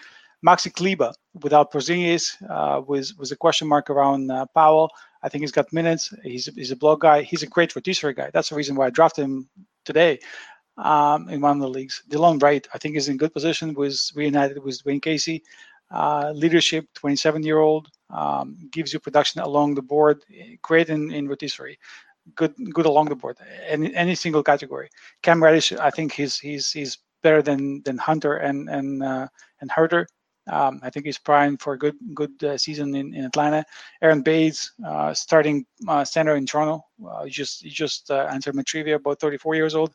Maxi 0.43 0.73
Kleber 0.73 1.11
without 1.43 1.71
Porzingis 1.71 2.35
uh, 2.49 2.81
was 2.81 3.15
was 3.15 3.31
a 3.31 3.35
question 3.35 3.67
mark 3.67 3.89
around 3.89 4.31
uh, 4.31 4.45
Powell. 4.53 4.89
I 5.23 5.29
think 5.29 5.41
he's 5.41 5.51
got 5.51 5.71
minutes. 5.73 6.13
He's 6.23 6.45
he's 6.55 6.71
a 6.71 6.75
block 6.75 7.01
guy. 7.01 7.21
He's 7.21 7.43
a 7.43 7.47
great 7.47 7.75
rotisserie 7.75 8.13
guy. 8.13 8.29
That's 8.33 8.49
the 8.49 8.55
reason 8.55 8.75
why 8.75 8.87
I 8.87 8.89
drafted 8.89 9.25
him 9.25 9.49
today 9.85 10.19
um, 10.77 11.29
in 11.29 11.41
one 11.41 11.57
of 11.57 11.61
the 11.61 11.69
leagues. 11.69 12.03
Delon 12.09 12.41
Wright, 12.41 12.67
I 12.73 12.77
think, 12.77 12.95
is 12.95 13.09
in 13.09 13.17
good 13.17 13.33
position. 13.33 13.73
Was 13.73 14.11
reunited 14.15 14.63
with 14.63 14.83
Dwane 14.83 15.01
Casey. 15.01 15.43
Uh, 15.91 16.31
leadership, 16.35 16.87
27 16.95 17.43
year 17.43 17.59
old, 17.59 17.89
um, 18.09 18.57
gives 18.71 18.91
you 18.91 18.99
production 18.99 19.41
along 19.41 19.75
the 19.75 19.81
board. 19.81 20.23
Great 20.61 20.89
in, 20.89 21.11
in 21.11 21.27
rotisserie. 21.27 21.77
Good 22.35 22.55
good 22.73 22.87
along 22.87 23.09
the 23.09 23.15
board. 23.15 23.37
Any 23.67 23.93
any 23.95 24.15
single 24.15 24.41
category. 24.41 24.89
Cam 25.21 25.43
Reddish, 25.43 25.73
I 25.73 25.91
think 25.91 26.11
he's 26.11 26.39
he's 26.39 26.71
he's 26.71 26.97
better 27.21 27.41
than 27.43 27.83
than 27.83 27.97
Hunter 27.97 28.37
and 28.37 28.67
and 28.67 29.03
uh, 29.03 29.27
and 29.61 29.69
Huerter. 29.69 30.07
Um, 30.47 30.79
I 30.83 30.89
think 30.89 31.05
he's 31.05 31.17
primed 31.17 31.61
for 31.61 31.73
a 31.73 31.77
good 31.77 31.95
good 32.13 32.43
uh, 32.43 32.57
season 32.57 32.95
in, 32.95 33.13
in 33.13 33.25
Atlanta. 33.25 33.65
Aron 34.01 34.21
Baynes, 34.21 34.71
uh, 34.85 35.13
starting 35.13 35.65
uh, 35.87 36.03
center 36.03 36.35
in 36.35 36.45
Toronto. 36.45 36.85
he 37.23 37.31
just 37.31 37.63
he 37.63 37.69
just 37.69 38.11
uh, 38.11 38.27
answered 38.31 38.55
my 38.55 38.63
trivia. 38.63 38.95
About 38.95 39.19
34 39.19 39.55
years 39.55 39.75
old. 39.75 39.93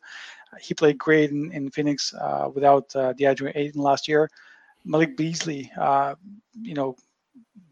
He 0.59 0.73
played 0.73 0.97
great 0.97 1.31
in, 1.31 1.51
in 1.53 1.71
Phoenix 1.71 2.13
uh, 2.13 2.49
without 2.53 2.93
uh, 2.95 3.13
DeAndre 3.13 3.53
Ayton 3.55 3.81
last 3.81 4.07
year. 4.07 4.29
Malik 4.83 5.15
Beasley, 5.15 5.71
uh, 5.79 6.15
you 6.61 6.73
know, 6.73 6.97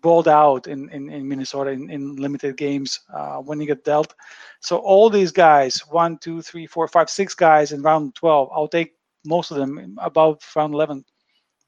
balled 0.02 0.30
out 0.30 0.68
in, 0.68 0.88
in, 0.90 1.10
in 1.10 1.28
Minnesota 1.28 1.72
in, 1.72 1.90
in 1.90 2.16
limited 2.16 2.56
games 2.56 3.02
when 3.44 3.60
he 3.60 3.66
got 3.66 3.84
dealt. 3.84 4.14
So 4.62 4.78
all 4.78 5.10
these 5.10 5.32
guys, 5.32 5.80
one, 5.90 6.18
two, 6.20 6.42
three, 6.42 6.68
four, 6.68 6.88
five, 6.88 7.10
six 7.10 7.34
guys 7.34 7.74
in 7.74 7.82
round 7.82 8.16
12, 8.16 8.50
I'll 8.54 8.68
take 8.70 8.94
most 9.26 9.52
of 9.52 9.58
them 9.58 9.98
above 10.02 10.40
round 10.56 10.74
11. 10.74 11.04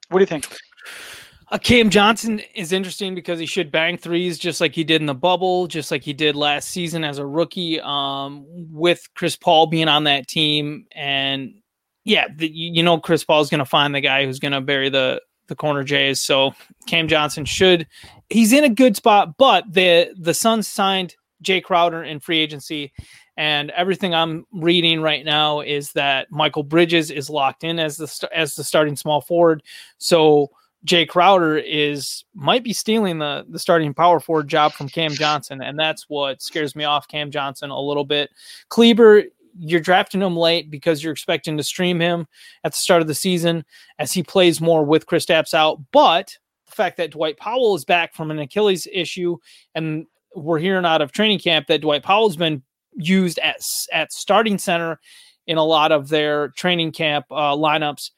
What 0.09 0.19
do 0.19 0.23
you 0.23 0.27
think? 0.27 0.47
Uh, 1.51 1.57
Cam 1.57 1.89
Johnson 1.89 2.41
is 2.55 2.71
interesting 2.71 3.13
because 3.13 3.37
he 3.37 3.45
should 3.45 3.71
bang 3.71 3.97
threes 3.97 4.39
just 4.39 4.61
like 4.61 4.73
he 4.73 4.85
did 4.85 5.01
in 5.01 5.07
the 5.07 5.13
bubble, 5.13 5.67
just 5.67 5.91
like 5.91 6.01
he 6.01 6.13
did 6.13 6.35
last 6.35 6.69
season 6.69 7.03
as 7.03 7.17
a 7.17 7.25
rookie. 7.25 7.81
Um, 7.81 8.45
with 8.71 9.09
Chris 9.15 9.35
Paul 9.35 9.67
being 9.67 9.89
on 9.89 10.05
that 10.05 10.27
team, 10.27 10.85
and 10.95 11.55
yeah, 12.05 12.27
the, 12.33 12.47
you 12.47 12.81
know 12.83 12.99
Chris 12.99 13.25
Paul 13.25 13.41
is 13.41 13.49
going 13.49 13.59
to 13.59 13.65
find 13.65 13.93
the 13.93 13.99
guy 13.99 14.25
who's 14.25 14.39
going 14.39 14.53
to 14.53 14.61
bury 14.61 14.89
the 14.89 15.21
the 15.47 15.55
corner 15.55 15.83
Jays. 15.83 16.21
So 16.21 16.53
Cam 16.87 17.09
Johnson 17.09 17.43
should 17.43 17.85
he's 18.29 18.53
in 18.53 18.63
a 18.63 18.69
good 18.69 18.95
spot, 18.95 19.35
but 19.37 19.65
the 19.71 20.13
the 20.17 20.33
Suns 20.33 20.69
signed 20.69 21.15
Jae 21.43 21.61
Crowder 21.61 22.03
in 22.03 22.21
free 22.21 22.39
agency. 22.39 22.93
And 23.37 23.71
everything 23.71 24.13
I'm 24.13 24.45
reading 24.53 25.01
right 25.01 25.25
now 25.25 25.61
is 25.61 25.93
that 25.93 26.31
Mikal 26.31 26.67
Bridges 26.67 27.11
is 27.11 27.29
locked 27.29 27.63
in 27.63 27.79
as 27.79 27.97
the 27.97 28.29
as 28.33 28.55
the 28.55 28.63
starting 28.63 28.95
small 28.95 29.19
forward. 29.19 29.63
So 29.97 30.51
Jae 30.85 31.07
Crowder 31.07 31.57
is 31.57 32.23
might 32.33 32.63
be 32.63 32.73
stealing 32.73 33.19
the 33.19 33.45
the 33.47 33.59
starting 33.59 33.93
power 33.93 34.19
forward 34.19 34.47
job 34.47 34.73
from 34.73 34.89
Cam 34.89 35.11
Johnson, 35.11 35.61
and 35.61 35.77
that's 35.77 36.09
what 36.09 36.41
scares 36.41 36.75
me 36.75 36.83
off 36.83 37.07
Cam 37.07 37.29
Johnson 37.29 37.69
a 37.69 37.79
little 37.79 38.05
bit. 38.05 38.31
Kleber, 38.69 39.23
you're 39.59 39.79
drafting 39.79 40.21
him 40.21 40.35
late 40.35 40.71
because 40.71 41.03
you're 41.03 41.13
expecting 41.13 41.55
to 41.57 41.63
stream 41.63 41.99
him 41.99 42.27
at 42.63 42.71
the 42.71 42.79
start 42.79 43.01
of 43.01 43.07
the 43.07 43.13
season 43.13 43.63
as 43.99 44.11
he 44.11 44.23
plays 44.23 44.59
more 44.59 44.83
with 44.83 45.05
Kristaps 45.05 45.53
out. 45.53 45.79
But 45.91 46.37
the 46.65 46.71
fact 46.71 46.97
that 46.97 47.11
Dwight 47.11 47.37
Powell 47.37 47.75
is 47.75 47.85
back 47.85 48.15
from 48.15 48.31
an 48.31 48.39
Achilles 48.39 48.87
issue, 48.91 49.37
and 49.75 50.07
we're 50.35 50.59
hearing 50.59 50.85
out 50.85 51.01
of 51.01 51.11
training 51.11 51.39
camp 51.39 51.67
that 51.67 51.81
Dwight 51.81 52.03
Powell's 52.03 52.37
been 52.37 52.63
used 52.95 53.37
at 53.39 53.61
at 53.93 54.11
starting 54.11 54.57
center 54.57 54.99
in 55.45 55.57
a 55.57 55.63
lot 55.63 55.91
of 55.91 56.09
their 56.09 56.49
training 56.49 56.91
camp 56.91 57.25
uh, 57.29 57.55
lineups 57.55 58.11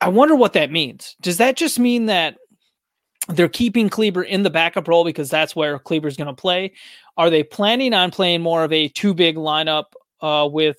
I 0.00 0.08
wonder 0.08 0.34
what 0.34 0.54
that 0.54 0.70
means. 0.70 1.16
Does 1.20 1.36
that 1.38 1.56
just 1.56 1.78
mean 1.78 2.06
that 2.06 2.36
they're 3.28 3.48
keeping 3.48 3.88
Kleber 3.88 4.22
in 4.22 4.42
the 4.42 4.50
backup 4.50 4.88
role 4.88 5.04
because 5.04 5.28
that's 5.30 5.54
where 5.54 5.78
Kleber's 5.78 6.16
going 6.16 6.34
to 6.34 6.40
play? 6.40 6.72
Are 7.16 7.30
they 7.30 7.42
planning 7.42 7.92
on 7.92 8.10
playing 8.10 8.40
more 8.40 8.64
of 8.64 8.72
a 8.72 8.88
two 8.88 9.14
big 9.14 9.36
lineup 9.36 9.84
uh, 10.20 10.48
with 10.50 10.78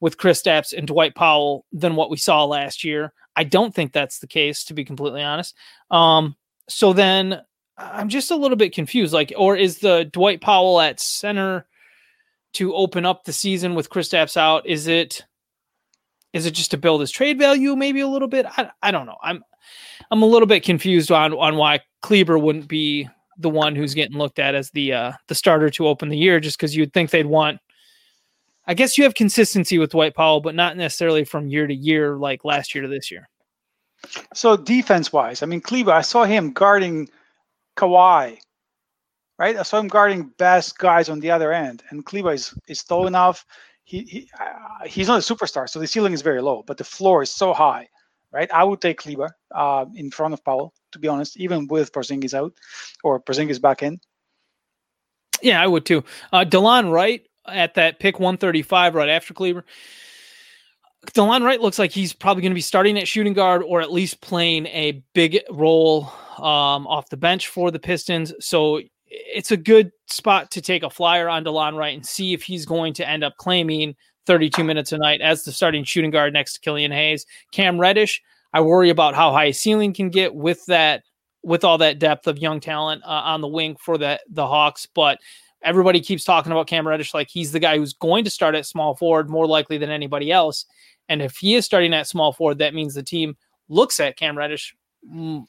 with 0.00 0.16
Kristaps 0.16 0.72
and 0.76 0.86
Dwight 0.86 1.14
Powell 1.14 1.66
than 1.72 1.96
what 1.96 2.10
we 2.10 2.16
saw 2.16 2.44
last 2.44 2.84
year? 2.84 3.12
I 3.36 3.44
don't 3.44 3.74
think 3.74 3.92
that's 3.92 4.18
the 4.18 4.26
case, 4.26 4.64
to 4.64 4.74
be 4.74 4.84
completely 4.84 5.22
honest. 5.22 5.56
Um, 5.90 6.36
so 6.68 6.92
then 6.92 7.42
I'm 7.76 8.08
just 8.08 8.30
a 8.30 8.36
little 8.36 8.56
bit 8.56 8.74
confused. 8.74 9.12
Like, 9.12 9.32
or 9.36 9.56
is 9.56 9.78
the 9.78 10.08
Dwight 10.12 10.40
Powell 10.40 10.80
at 10.80 11.00
center 11.00 11.66
to 12.54 12.74
open 12.74 13.06
up 13.06 13.24
the 13.24 13.32
season 13.32 13.74
with 13.74 13.90
Chris 13.90 14.08
Kristaps 14.08 14.36
out? 14.36 14.66
Is 14.66 14.86
it 14.86 15.24
is 16.32 16.46
it 16.46 16.52
just 16.52 16.70
to 16.72 16.76
build 16.76 17.00
his 17.00 17.10
trade 17.10 17.38
value, 17.38 17.76
maybe 17.76 18.00
a 18.00 18.08
little 18.08 18.28
bit? 18.28 18.46
I, 18.46 18.70
I 18.82 18.90
don't 18.90 19.06
know. 19.06 19.18
I'm 19.22 19.42
I'm 20.10 20.22
a 20.22 20.26
little 20.26 20.46
bit 20.46 20.62
confused 20.62 21.10
on 21.10 21.32
on 21.34 21.56
why 21.56 21.80
Kleber 22.02 22.38
wouldn't 22.38 22.68
be 22.68 23.08
the 23.38 23.50
one 23.50 23.74
who's 23.74 23.94
getting 23.94 24.18
looked 24.18 24.38
at 24.38 24.54
as 24.54 24.70
the 24.70 24.92
uh, 24.92 25.12
the 25.28 25.34
starter 25.34 25.70
to 25.70 25.88
open 25.88 26.08
the 26.08 26.16
year, 26.16 26.40
just 26.40 26.58
because 26.58 26.76
you'd 26.76 26.92
think 26.92 27.10
they'd 27.10 27.26
want. 27.26 27.58
I 28.66 28.74
guess 28.74 28.96
you 28.96 29.04
have 29.04 29.14
consistency 29.14 29.78
with 29.78 29.90
Dwight 29.90 30.14
Powell, 30.14 30.40
but 30.40 30.54
not 30.54 30.76
necessarily 30.76 31.24
from 31.24 31.48
year 31.48 31.66
to 31.66 31.74
year 31.74 32.16
like 32.16 32.44
last 32.44 32.74
year 32.74 32.82
to 32.82 32.88
this 32.88 33.10
year. 33.10 33.28
So 34.34 34.56
defense 34.56 35.12
wise, 35.12 35.42
I 35.42 35.46
mean, 35.46 35.60
Kleber, 35.60 35.92
I 35.92 36.02
saw 36.02 36.24
him 36.24 36.52
guarding 36.52 37.08
Kawhi, 37.76 38.38
right? 39.38 39.56
I 39.56 39.62
saw 39.62 39.78
him 39.78 39.88
guarding 39.88 40.32
best 40.38 40.78
guys 40.78 41.08
on 41.08 41.20
the 41.20 41.30
other 41.30 41.52
end, 41.52 41.82
and 41.90 42.04
Kleber 42.04 42.32
is, 42.32 42.54
is 42.68 42.82
tall 42.82 43.06
enough. 43.06 43.44
He, 43.90 44.02
he 44.02 44.30
uh, 44.38 44.86
he's 44.86 45.08
not 45.08 45.18
a 45.18 45.34
superstar, 45.34 45.68
so 45.68 45.80
the 45.80 45.86
ceiling 45.88 46.12
is 46.12 46.22
very 46.22 46.40
low, 46.40 46.62
but 46.64 46.76
the 46.76 46.84
floor 46.84 47.24
is 47.24 47.30
so 47.32 47.52
high, 47.52 47.88
right? 48.30 48.48
I 48.52 48.62
would 48.62 48.80
take 48.80 48.98
Kleber 48.98 49.36
uh, 49.52 49.84
in 49.96 50.12
front 50.12 50.32
of 50.32 50.44
Powell, 50.44 50.72
to 50.92 51.00
be 51.00 51.08
honest, 51.08 51.36
even 51.36 51.66
with 51.66 51.92
Porzingis 51.92 52.32
out 52.32 52.52
or 53.02 53.20
Porzingis 53.20 53.60
back 53.60 53.82
in. 53.82 53.98
Yeah, 55.42 55.60
I 55.60 55.66
would 55.66 55.84
too. 55.84 56.04
Uh, 56.32 56.44
Delon 56.44 56.92
Wright 56.92 57.26
at 57.48 57.74
that 57.74 57.98
pick 57.98 58.20
135 58.20 58.94
right 58.94 59.08
after 59.08 59.34
Kleber. 59.34 59.64
Delon 61.08 61.42
Wright 61.42 61.60
looks 61.60 61.80
like 61.80 61.90
he's 61.90 62.12
probably 62.12 62.42
going 62.42 62.52
to 62.52 62.54
be 62.54 62.60
starting 62.60 62.96
at 62.96 63.08
shooting 63.08 63.32
guard 63.32 63.64
or 63.64 63.80
at 63.80 63.90
least 63.90 64.20
playing 64.20 64.66
a 64.66 65.02
big 65.14 65.40
role 65.50 66.12
um, 66.38 66.86
off 66.86 67.08
the 67.08 67.16
bench 67.16 67.48
for 67.48 67.72
the 67.72 67.80
Pistons. 67.80 68.32
So 68.38 68.82
it's 69.10 69.50
a 69.50 69.56
good 69.56 69.90
spot 70.06 70.50
to 70.52 70.60
take 70.60 70.82
a 70.82 70.90
flyer 70.90 71.28
on 71.28 71.44
Delon 71.44 71.76
Wright 71.76 71.94
and 71.94 72.06
see 72.06 72.32
if 72.32 72.42
he's 72.42 72.64
going 72.64 72.94
to 72.94 73.08
end 73.08 73.24
up 73.24 73.36
claiming 73.36 73.96
32 74.26 74.62
minutes 74.62 74.92
a 74.92 74.98
night 74.98 75.20
as 75.20 75.44
the 75.44 75.52
starting 75.52 75.84
shooting 75.84 76.10
guard 76.10 76.32
next 76.32 76.54
to 76.54 76.60
Killian 76.60 76.92
Hayes. 76.92 77.26
Cam 77.52 77.80
Reddish, 77.80 78.22
I 78.52 78.60
worry 78.60 78.90
about 78.90 79.14
how 79.14 79.32
high 79.32 79.46
a 79.46 79.52
ceiling 79.52 79.92
can 79.92 80.10
get 80.10 80.34
with 80.34 80.64
that 80.66 81.02
with 81.42 81.64
all 81.64 81.78
that 81.78 81.98
depth 81.98 82.26
of 82.26 82.38
young 82.38 82.60
talent 82.60 83.02
uh, 83.04 83.22
on 83.24 83.40
the 83.40 83.48
wing 83.48 83.76
for 83.80 83.98
the 83.98 84.20
the 84.28 84.46
Hawks, 84.46 84.86
but 84.86 85.18
everybody 85.62 86.00
keeps 86.00 86.24
talking 86.24 86.52
about 86.52 86.66
Cam 86.66 86.86
Reddish 86.86 87.14
like 87.14 87.28
he's 87.28 87.52
the 87.52 87.58
guy 87.58 87.76
who's 87.76 87.92
going 87.94 88.24
to 88.24 88.30
start 88.30 88.54
at 88.54 88.66
small 88.66 88.94
forward 88.94 89.28
more 89.28 89.46
likely 89.46 89.78
than 89.78 89.90
anybody 89.90 90.30
else. 90.30 90.66
And 91.08 91.20
if 91.20 91.36
he 91.36 91.54
is 91.54 91.64
starting 91.64 91.92
at 91.92 92.06
small 92.06 92.32
forward, 92.32 92.58
that 92.58 92.74
means 92.74 92.94
the 92.94 93.02
team 93.02 93.36
looks 93.68 94.00
at 94.00 94.16
Cam 94.16 94.38
Reddish 94.38 94.74
a 95.04 95.14
mm, 95.14 95.46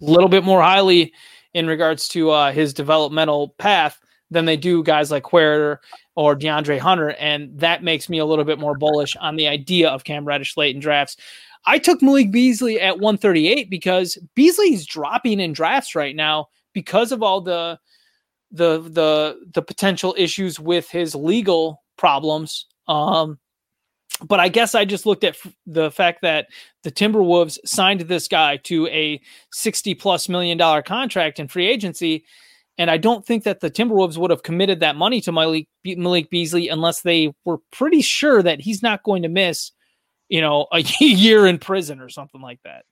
little 0.00 0.28
bit 0.28 0.44
more 0.44 0.62
highly 0.62 1.12
in 1.54 1.66
regards 1.66 2.08
to 2.08 2.30
uh, 2.30 2.52
his 2.52 2.72
developmental 2.72 3.50
path 3.58 4.00
than 4.30 4.46
they 4.46 4.56
do 4.56 4.82
guys 4.82 5.10
like 5.10 5.24
Quer 5.24 5.80
or 6.14 6.36
DeAndre 6.36 6.78
Hunter. 6.78 7.10
And 7.10 7.58
that 7.58 7.82
makes 7.82 8.08
me 8.08 8.18
a 8.18 8.24
little 8.24 8.44
bit 8.44 8.58
more 8.58 8.76
bullish 8.76 9.16
on 9.16 9.36
the 9.36 9.48
idea 9.48 9.88
of 9.88 10.04
Cam 10.04 10.24
Reddish 10.24 10.56
late 10.56 10.74
in 10.74 10.80
drafts. 10.80 11.16
I 11.64 11.78
took 11.78 12.02
Malik 12.02 12.32
Beasley 12.32 12.80
at 12.80 12.98
138 12.98 13.70
because 13.70 14.18
Beasley's 14.34 14.86
dropping 14.86 15.38
in 15.38 15.52
drafts 15.52 15.94
right 15.94 16.16
now 16.16 16.48
because 16.72 17.12
of 17.12 17.22
all 17.22 17.40
the 17.40 17.78
the 18.50 18.80
the 18.80 19.38
the 19.54 19.62
potential 19.62 20.14
issues 20.18 20.58
with 20.58 20.90
his 20.90 21.14
legal 21.14 21.82
problems. 21.96 22.66
Um, 22.88 23.38
but 24.26 24.40
I 24.40 24.48
guess 24.48 24.74
I 24.74 24.84
just 24.84 25.06
looked 25.06 25.24
at 25.24 25.34
f- 25.34 25.52
the 25.66 25.90
fact 25.90 26.22
that 26.22 26.48
the 26.82 26.90
Timberwolves 26.90 27.58
signed 27.64 28.02
this 28.02 28.28
guy 28.28 28.56
to 28.58 28.86
a 28.88 29.20
60 29.52 29.94
plus 29.94 30.28
million 30.28 30.58
dollar 30.58 30.82
contract 30.82 31.40
in 31.40 31.48
free 31.48 31.68
agency. 31.68 32.24
And 32.78 32.90
I 32.90 32.96
don't 32.96 33.24
think 33.24 33.44
that 33.44 33.60
the 33.60 33.70
Timberwolves 33.70 34.16
would 34.16 34.30
have 34.30 34.42
committed 34.42 34.80
that 34.80 34.96
money 34.96 35.20
to 35.22 35.32
Malik, 35.32 35.68
Malik 35.84 36.30
Beasley 36.30 36.68
unless 36.68 37.02
they 37.02 37.32
were 37.44 37.58
pretty 37.70 38.00
sure 38.00 38.42
that 38.42 38.60
he's 38.60 38.82
not 38.82 39.02
going 39.02 39.22
to 39.22 39.28
miss, 39.28 39.72
you 40.28 40.40
know, 40.40 40.66
a 40.72 40.80
year 41.00 41.46
in 41.46 41.58
prison 41.58 42.00
or 42.00 42.08
something 42.08 42.40
like 42.40 42.60
that. 42.64 42.84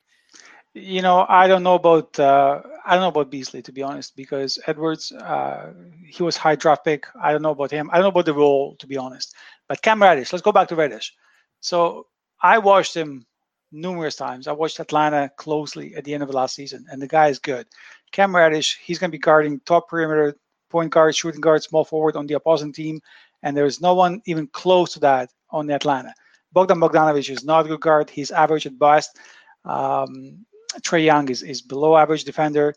You 0.73 1.03
know, 1.03 1.27
I 1.29 1.49
don't 1.49 1.65
know 1.65 1.75
about 1.75 2.19
uh, 2.21 2.61
I 2.87 2.95
don't 2.95 3.03
know 3.03 3.09
about 3.09 3.31
Beasley 3.31 3.61
to 3.63 3.73
be 3.73 3.83
honest, 3.83 4.15
because 4.15 4.57
Edwards 4.69 5.11
uh, 5.11 5.73
he 6.07 6.23
was 6.23 6.37
high 6.37 6.55
draft 6.55 6.85
pick. 6.85 7.07
I 7.21 7.33
don't 7.33 7.43
know 7.43 7.51
about 7.51 7.73
him. 7.73 7.91
I 7.91 7.95
don't 7.95 8.05
know 8.05 8.11
about 8.11 8.27
the 8.27 8.35
role 8.35 8.77
to 8.77 8.87
be 8.87 8.97
honest. 8.97 9.35
But 9.71 9.83
Cam 9.83 10.03
Reddish, 10.03 10.33
let's 10.33 10.43
go 10.43 10.51
back 10.51 10.67
to 10.69 10.75
Reddish. 10.75 11.15
So 11.61 12.09
I 12.43 12.59
watched 12.59 12.93
him 12.93 13.25
numerous 13.71 14.17
times. 14.17 14.49
I 14.49 14.53
watched 14.53 14.81
Atlanta 14.81 15.31
closely 15.37 15.95
at 15.95 16.03
the 16.03 16.13
end 16.13 16.25
of 16.25 16.29
the 16.29 16.35
last 16.35 16.57
season, 16.57 16.87
and 16.91 17.01
the 17.01 17.07
guy 17.07 17.29
is 17.29 17.39
good. 17.39 17.69
Cam 18.11 18.35
Reddish, 18.35 18.81
he's 18.83 18.99
going 18.99 19.13
to 19.13 19.17
be 19.17 19.21
guarding 19.21 19.61
top 19.61 19.89
perimeter, 19.89 20.35
point 20.71 20.91
guard, 20.91 21.15
shooting 21.15 21.41
guard, 21.41 21.63
small 21.63 21.85
forward 21.85 22.17
on 22.17 22.27
the 22.27 22.35
opposing 22.35 22.73
team, 22.73 23.01
and 23.45 23.57
there's 23.57 23.81
no 23.81 23.95
one 23.95 24.21
even 24.27 24.49
close 24.49 24.93
to 24.95 25.01
that 25.01 25.31
on 25.51 25.69
the 25.69 25.75
Atlanta. 25.77 26.13
Bogdan 26.53 26.81
Bogdanovic 26.81 27.31
is 27.31 27.45
not 27.45 27.65
a 27.65 27.69
good 27.69 27.81
guard. 27.81 28.11
He's 28.11 28.33
average 28.33 28.67
at 28.67 28.77
best. 28.77 29.21
Um, 29.65 30.45
Trae 30.81 31.05
Young 31.05 31.29
is, 31.29 31.45
is 31.45 31.63
below 31.63 31.97
average 31.97 32.25
defender. 32.25 32.75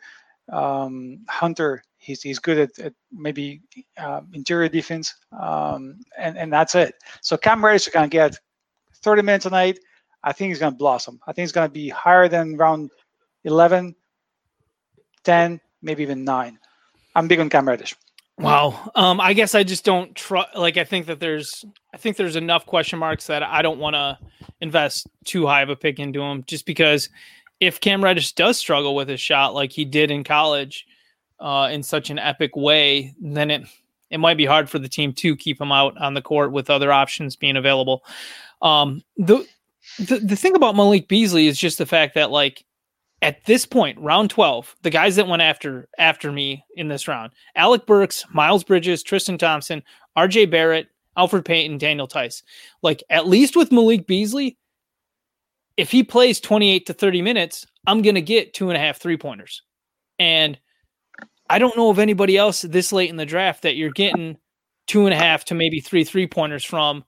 Um, 0.48 1.26
Hunter, 1.28 1.84
he's, 2.04 2.22
he's 2.22 2.40
good 2.40 2.58
at, 2.58 2.80
at 2.80 2.94
maybe 3.12 3.62
uh, 3.98 4.22
interior 4.34 4.70
defense, 4.70 5.14
um, 5.40 6.00
and, 6.18 6.38
and 6.38 6.52
that's 6.52 6.76
it. 6.76 6.96
So 7.22 7.38
Cam 7.38 7.64
Reddish 7.64 7.88
is 7.88 7.94
going 7.94 8.10
to 8.10 8.14
get 8.14 8.38
30 9.02 9.22
minutes 9.22 9.46
a 9.46 9.50
night. 9.50 9.80
I 10.24 10.32
think 10.32 10.50
he's 10.50 10.60
going 10.60 10.74
to 10.74 10.78
blossom. 10.78 11.20
I 11.28 11.34
think 11.34 11.44
he's 11.44 11.52
going 11.52 11.68
to 11.68 11.74
be 11.74 11.90
higher 11.90 12.28
than 12.28 12.58
round 12.58 12.92
11, 13.44 13.96
10, 15.24 15.62
maybe 15.82 16.04
even 16.04 16.24
9. 16.24 16.60
I'm 17.16 17.28
big 17.28 17.40
on 17.40 17.50
Cam 17.50 17.68
Reddish. 17.68 17.96
Wow. 18.40 18.92
Um, 18.96 19.20
I 19.20 19.34
guess 19.34 19.54
I 19.54 19.64
just 19.64 19.86
don't 19.86 20.16
trust. 20.16 20.56
Like, 20.56 20.78
I 20.78 20.84
think 20.84 21.06
that 21.06 21.20
there's, 21.20 21.64
I 21.94 21.98
think 21.98 22.18
there's 22.18 22.36
enough 22.36 22.66
question 22.66 22.98
marks 23.00 23.28
that 23.28 23.44
I 23.44 23.62
don't 23.62 23.80
want 23.80 23.96
to 23.96 24.18
invest 24.60 25.08
too 25.24 25.46
high 25.46 25.62
of 25.62 25.70
a 25.70 25.76
pick 25.76 26.00
into 26.00 26.22
him, 26.22 26.44
just 26.48 26.66
because 26.66 27.10
if 27.60 27.80
Cam 27.80 28.04
Reddish 28.04 28.34
does 28.34 28.58
struggle 28.58 28.96
with 28.96 29.08
his 29.08 29.22
shot 29.22 29.54
like 29.54 29.72
he 29.72 29.86
did 29.86 30.10
in 30.10 30.24
college, 30.24 30.88
uh, 31.40 31.70
in 31.72 31.84
such 31.84 32.10
an 32.10 32.20
epic 32.20 32.56
way, 32.56 33.14
then 33.20 33.52
it 33.52 33.68
it 34.10 34.20
might 34.20 34.38
be 34.38 34.46
hard 34.46 34.70
for 34.70 34.78
the 34.78 34.88
team 34.88 35.12
to 35.14 35.36
keep 35.36 35.60
him 35.60 35.72
out 35.72 35.98
on 35.98 36.14
the 36.14 36.22
court 36.22 36.52
with 36.52 36.70
other 36.70 36.92
options 36.92 37.36
being 37.36 37.58
available. 37.58 38.04
Um, 38.62 39.04
the, 39.18 39.46
the 39.98 40.20
the 40.20 40.36
thing 40.36 40.56
about 40.56 40.76
Malik 40.76 41.08
Beasley 41.08 41.48
is 41.48 41.58
just 41.58 41.78
the 41.78 41.86
fact 41.86 42.16
that 42.16 42.32
like 42.32 42.64
at 43.24 43.46
this 43.46 43.66
point, 43.66 43.98
round 44.00 44.30
12, 44.30 44.76
the 44.82 44.90
guys 44.90 45.16
that 45.16 45.28
went 45.28 45.42
after 45.42 45.88
after 45.98 46.32
me 46.32 46.64
in 46.76 46.90
this 46.90 47.08
round, 47.08 47.32
Alec 47.56 47.86
Burks, 47.86 48.26
Miles 48.32 48.64
Bridges, 48.64 49.02
Tristan 49.02 49.38
Thompson, 49.38 49.82
RJ 50.18 50.52
Barrett, 50.52 50.90
Elfrid 51.18 51.46
Payton, 51.46 51.78
Daniel 51.78 52.08
Theis. 52.08 52.44
Like 52.82 53.02
at 53.10 53.28
least 53.28 53.56
with 53.56 53.72
Malik 53.72 54.06
Beasley, 54.08 54.58
if 55.78 55.90
he 55.90 56.04
plays 56.04 56.40
28 56.40 56.86
to 56.86 56.94
30 56.94 57.22
minutes, 57.22 57.66
I'm 57.88 58.02
gonna 58.02 58.22
get 58.22 58.54
two 58.54 58.70
and 58.70 58.78
a 58.78 58.80
half 58.80 59.00
three 59.00 59.18
pointers. 59.18 59.64
And 60.20 60.60
I 61.54 61.60
don't 61.60 61.78
know 61.78 61.92
of 61.92 62.00
anybody 62.00 62.36
else 62.36 62.64
this 62.64 62.92
late 62.92 63.12
in 63.12 63.16
the 63.16 63.28
draft 63.28 63.62
that 63.62 63.76
you're 63.76 63.92
getting 63.92 64.38
two 64.88 65.06
and 65.06 65.14
a 65.14 65.18
half 65.18 65.46
to 65.46 65.54
maybe 65.54 65.80
three 65.82 66.04
three 66.04 66.26
pointers 66.26 66.64
from 66.64 67.04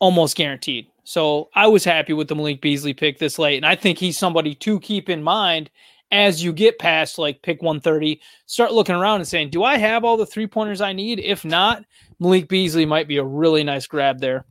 almost 0.00 0.36
guaranteed. 0.36 0.88
So 1.04 1.50
I 1.54 1.68
was 1.68 1.84
happy 1.84 2.14
with 2.14 2.26
the 2.26 2.34
Malik 2.34 2.60
Beasley 2.60 2.92
pick 2.92 3.20
this 3.20 3.38
late. 3.38 3.58
And 3.58 3.66
I 3.66 3.76
think 3.76 3.98
he's 3.98 4.18
somebody 4.18 4.56
to 4.56 4.80
keep 4.80 5.08
in 5.08 5.22
mind 5.22 5.70
as 6.10 6.42
you 6.42 6.52
get 6.52 6.80
past 6.80 7.16
like 7.16 7.42
pick 7.42 7.62
130. 7.62 8.20
Start 8.46 8.72
looking 8.72 8.96
around 8.96 9.20
and 9.20 9.28
saying, 9.28 9.50
do 9.50 9.62
I 9.62 9.76
have 9.76 10.02
all 10.02 10.16
the 10.16 10.26
three 10.26 10.48
pointers 10.48 10.80
I 10.80 10.92
need? 10.92 11.20
If 11.20 11.44
not, 11.44 11.84
Malik 12.18 12.48
Beasley 12.48 12.86
might 12.86 13.06
be 13.06 13.18
a 13.18 13.24
really 13.24 13.62
nice 13.62 13.86
grab 13.86 14.18
there. 14.18 14.46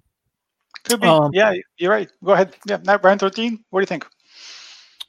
Could 0.85 1.01
be. 1.01 1.07
Um, 1.07 1.31
yeah, 1.33 1.55
you're 1.77 1.91
right. 1.91 2.09
Go 2.23 2.31
ahead. 2.31 2.55
Yeah, 2.65 2.79
round 3.03 3.19
13. 3.19 3.65
What 3.69 3.79
do 3.79 3.83
you 3.83 3.87
think? 3.87 4.05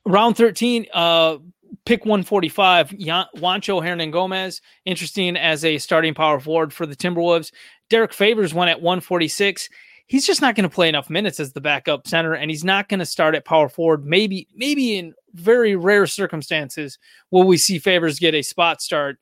Round 0.05 0.37
13, 0.37 0.87
uh, 0.93 1.37
pick 1.85 2.05
145, 2.05 2.91
Juancho 2.91 3.83
Hernangomez, 3.83 4.61
interesting 4.85 5.37
as 5.37 5.65
a 5.65 5.79
starting 5.79 6.15
power 6.15 6.41
forward 6.41 6.73
for 6.73 6.87
the 6.87 6.97
Timberwolves. 6.97 7.53
Derrick 7.89 8.13
Favors 8.13 8.55
went 8.55 8.71
at 8.71 8.81
146 8.81 9.69
he's 10.11 10.27
just 10.27 10.41
not 10.41 10.57
going 10.57 10.69
to 10.69 10.75
play 10.75 10.89
enough 10.89 11.09
minutes 11.09 11.39
as 11.39 11.53
the 11.53 11.61
backup 11.61 12.05
center, 12.05 12.35
and 12.35 12.51
he's 12.51 12.65
not 12.65 12.89
going 12.89 12.99
to 12.99 13.07
start 13.07 13.37
at 13.37 13.45
power 13.45 13.69
forward. 13.69 14.05
Maybe, 14.05 14.49
maybe 14.57 14.99
in 14.99 15.15
very 15.35 15.77
rare 15.77 16.05
circumstances 16.09 16.99
will 17.31 17.45
we 17.45 17.57
see 17.57 17.79
Favors 17.79 18.19
get 18.19 18.35
a 18.35 18.43
spot 18.43 18.83
start. 18.83 19.19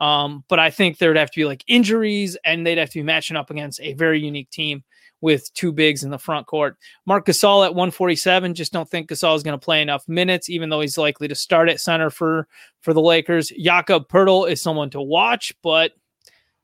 Um, 0.00 0.44
but 0.48 0.60
I 0.60 0.70
think 0.70 0.98
there 0.98 1.10
would 1.10 1.16
have 1.16 1.32
to 1.32 1.40
be 1.40 1.44
like 1.44 1.64
injuries, 1.66 2.36
and 2.44 2.64
they'd 2.64 2.78
have 2.78 2.90
to 2.90 3.00
be 3.00 3.02
matching 3.02 3.36
up 3.36 3.50
against 3.50 3.80
a 3.80 3.94
very 3.94 4.20
unique 4.20 4.48
team 4.50 4.84
with 5.20 5.52
two 5.54 5.72
bigs 5.72 6.04
in 6.04 6.10
the 6.10 6.18
front 6.18 6.46
court. 6.46 6.76
Marc 7.06 7.26
Gasol 7.26 7.64
at 7.64 7.74
147. 7.74 8.54
Just 8.54 8.72
don't 8.72 8.88
think 8.88 9.08
Gasol 9.08 9.36
is 9.36 9.42
going 9.42 9.58
to 9.58 9.64
play 9.64 9.82
enough 9.82 10.08
minutes, 10.08 10.48
even 10.48 10.68
though 10.68 10.80
he's 10.80 10.98
likely 10.98 11.28
to 11.28 11.34
start 11.34 11.68
at 11.68 11.80
center 11.80 12.10
for 12.10 12.46
for 12.80 12.92
the 12.92 13.02
Lakers. 13.02 13.52
Jakob 13.58 14.08
Poeltl 14.08 14.50
is 14.50 14.62
someone 14.62 14.90
to 14.90 15.00
watch, 15.00 15.54
but 15.62 15.92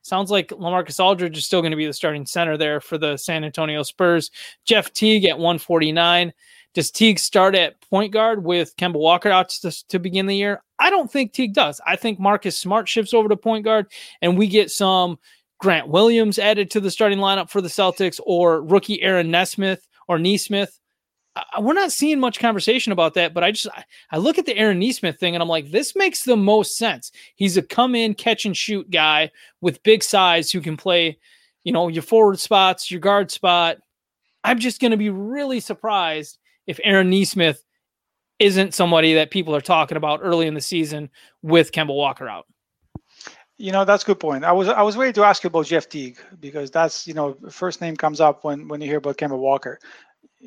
Sounds 0.05 0.31
like 0.31 0.49
Lamarcus 0.49 1.03
Aldridge 1.03 1.39
is 1.39 1.47
still 1.47 1.63
going 1.63 1.71
to 1.71 1.79
be 1.79 1.87
the 1.87 1.93
starting 1.95 2.27
center 2.27 2.59
there 2.59 2.79
for 2.79 2.99
the 2.99 3.17
San 3.17 3.43
Antonio 3.43 3.83
Spurs. 3.83 4.31
Jeff 4.67 4.93
Teague 4.93 5.25
at 5.25 5.39
149. 5.39 6.31
Does 6.75 6.91
Teague 6.91 7.19
start 7.19 7.55
at 7.55 7.81
point 7.89 8.13
guard 8.13 8.45
with 8.45 8.77
Kemba 8.77 8.99
Walker 8.99 9.31
out 9.31 9.49
to, 9.49 9.87
to 9.89 9.99
begin 9.99 10.27
the 10.27 10.37
year? 10.37 10.63
I 10.79 10.91
don't 10.91 11.11
think 11.11 11.33
Teague 11.33 11.55
does. 11.55 11.81
I 11.87 11.97
think 11.97 12.21
Marcus 12.21 12.59
Smart 12.59 12.87
shifts 12.87 13.15
over 13.15 13.31
to 13.31 13.37
point 13.37 13.65
guard 13.65 13.87
and 14.21 14.37
we 14.37 14.47
get 14.47 14.71
some 14.71 15.19
Grant 15.61 15.89
Williams 15.89 16.39
added 16.39 16.71
to 16.73 16.81
the 16.81 16.91
starting 16.91 17.19
lineup 17.19 17.51
for 17.51 17.61
the 17.61 17.69
Celtics 17.69 18.21
or 18.25 18.63
rookie 18.63 19.03
Aaron 19.03 19.31
Nesmith 19.31 19.87
or 20.09 20.19
Nesmith 20.19 20.79
I, 21.37 21.61
we're 21.61 21.75
not 21.75 21.93
seeing 21.93 22.21
much 22.21 22.39
conversation 22.39 22.93
about 22.93 23.15
that, 23.15 23.35
but 23.35 23.43
I 23.43 23.51
just 23.51 23.69
I, 23.69 23.85
I, 24.11 24.19
look 24.19 24.39
at 24.39 24.47
the 24.47 24.57
Aaron 24.57 24.79
Nesmith 24.79 25.19
thing 25.19 25.35
and 25.35 25.43
I'm 25.43 25.49
like, 25.49 25.71
this 25.71 25.97
makes 25.97 26.25
the 26.25 26.37
most 26.37 26.77
sense. 26.77 27.11
He's 27.35 27.57
a 27.57 27.63
come 27.63 27.95
in, 27.95 28.15
catch 28.15 28.45
and 28.45 28.57
shoot 28.57 28.91
guy 28.91 29.31
with 29.61 29.83
big 29.83 30.03
size 30.03 30.51
who 30.51 30.61
can 30.61 30.77
play, 30.77 31.19
you 31.65 31.73
know, 31.73 31.89
your 31.89 32.03
forward 32.03 32.39
spots, 32.39 32.91
your 32.91 33.01
guard 33.01 33.31
spot. 33.31 33.79
I'm 34.45 34.59
just 34.59 34.81
going 34.81 34.91
to 34.93 34.97
be 34.97 35.11
really 35.11 35.61
surprised 35.61 36.39
if 36.67 36.79
Aaron 36.85 37.11
Nesmith 37.11 37.65
isn't 38.39 38.75
somebody 38.75 39.15
that 39.15 39.31
people 39.31 39.55
are 39.55 39.61
talking 39.61 39.97
about 39.97 40.21
early 40.23 40.47
in 40.47 40.55
the 40.55 40.61
season 40.61 41.11
with 41.43 41.73
Kemba 41.73 41.95
Walker 41.95 42.29
out. 42.29 42.47
You 43.57 43.71
know, 43.71 43.85
that's 43.85 44.03
a 44.03 44.07
good 44.07 44.19
point. 44.19 44.45
I 44.45 44.53
was 44.53 44.69
I 44.69 44.83
was 44.83 44.97
ready 44.97 45.13
to 45.13 45.25
ask 45.25 45.45
you 45.45 45.49
about 45.49 45.67
Jeff 45.67 45.89
Teague 45.89 46.19
because 46.41 46.71
that's 46.71 47.07
you 47.07 47.15
know 47.15 47.37
first 47.51 47.81
name 47.81 47.97
comes 47.97 48.21
up 48.21 48.43
when 48.43 48.67
when 48.67 48.81
you 48.81 48.89
hear 48.89 48.99
about 48.99 49.17
Kemba 49.17 49.39
Walker. 49.39 49.79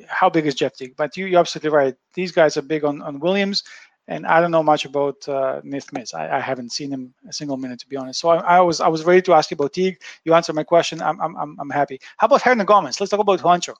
How 0.07 0.29
big 0.29 0.45
is 0.45 0.55
Jeff 0.55 0.73
Teague? 0.73 0.95
But 0.97 1.15
you, 1.15 1.25
you're 1.25 1.39
absolutely 1.39 1.69
right. 1.69 1.95
These 2.13 2.31
guys 2.31 2.57
are 2.57 2.61
big 2.61 2.83
on, 2.83 3.01
on 3.01 3.19
Williams, 3.19 3.63
and 4.09 4.27
I 4.27 4.41
don't 4.41 4.51
know 4.51 4.61
much 4.61 4.83
about 4.83 5.27
uh. 5.27 5.61
I, 6.13 6.29
I 6.29 6.39
haven't 6.41 6.73
seen 6.73 6.91
him 6.91 7.13
a 7.27 7.31
single 7.31 7.55
minute 7.55 7.79
to 7.79 7.87
be 7.87 7.95
honest. 7.95 8.19
So 8.19 8.29
I, 8.29 8.57
I, 8.57 8.59
was 8.59 8.81
I 8.81 8.89
was 8.89 9.05
ready 9.05 9.21
to 9.21 9.33
ask 9.33 9.51
you 9.51 9.55
about 9.55 9.73
Teague. 9.73 10.01
You 10.25 10.33
answered 10.33 10.55
my 10.55 10.63
question. 10.63 11.01
I'm 11.01 11.19
I'm 11.21 11.57
I'm 11.59 11.69
happy. 11.69 11.99
How 12.17 12.25
about 12.25 12.41
Hernangomez? 12.41 12.99
Let's 12.99 13.09
talk 13.09 13.21
about 13.21 13.39
Juancho. 13.39 13.73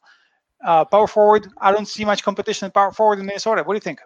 Uh, 0.63 0.85
power 0.85 1.07
forward. 1.07 1.49
I 1.59 1.73
don't 1.73 1.87
see 1.87 2.05
much 2.05 2.23
competition 2.23 2.65
in 2.65 2.71
power 2.71 2.93
forward 2.93 3.19
in 3.19 3.25
Minnesota. 3.25 3.63
What 3.63 3.73
do 3.73 3.77
you 3.77 3.81
think? 3.81 3.99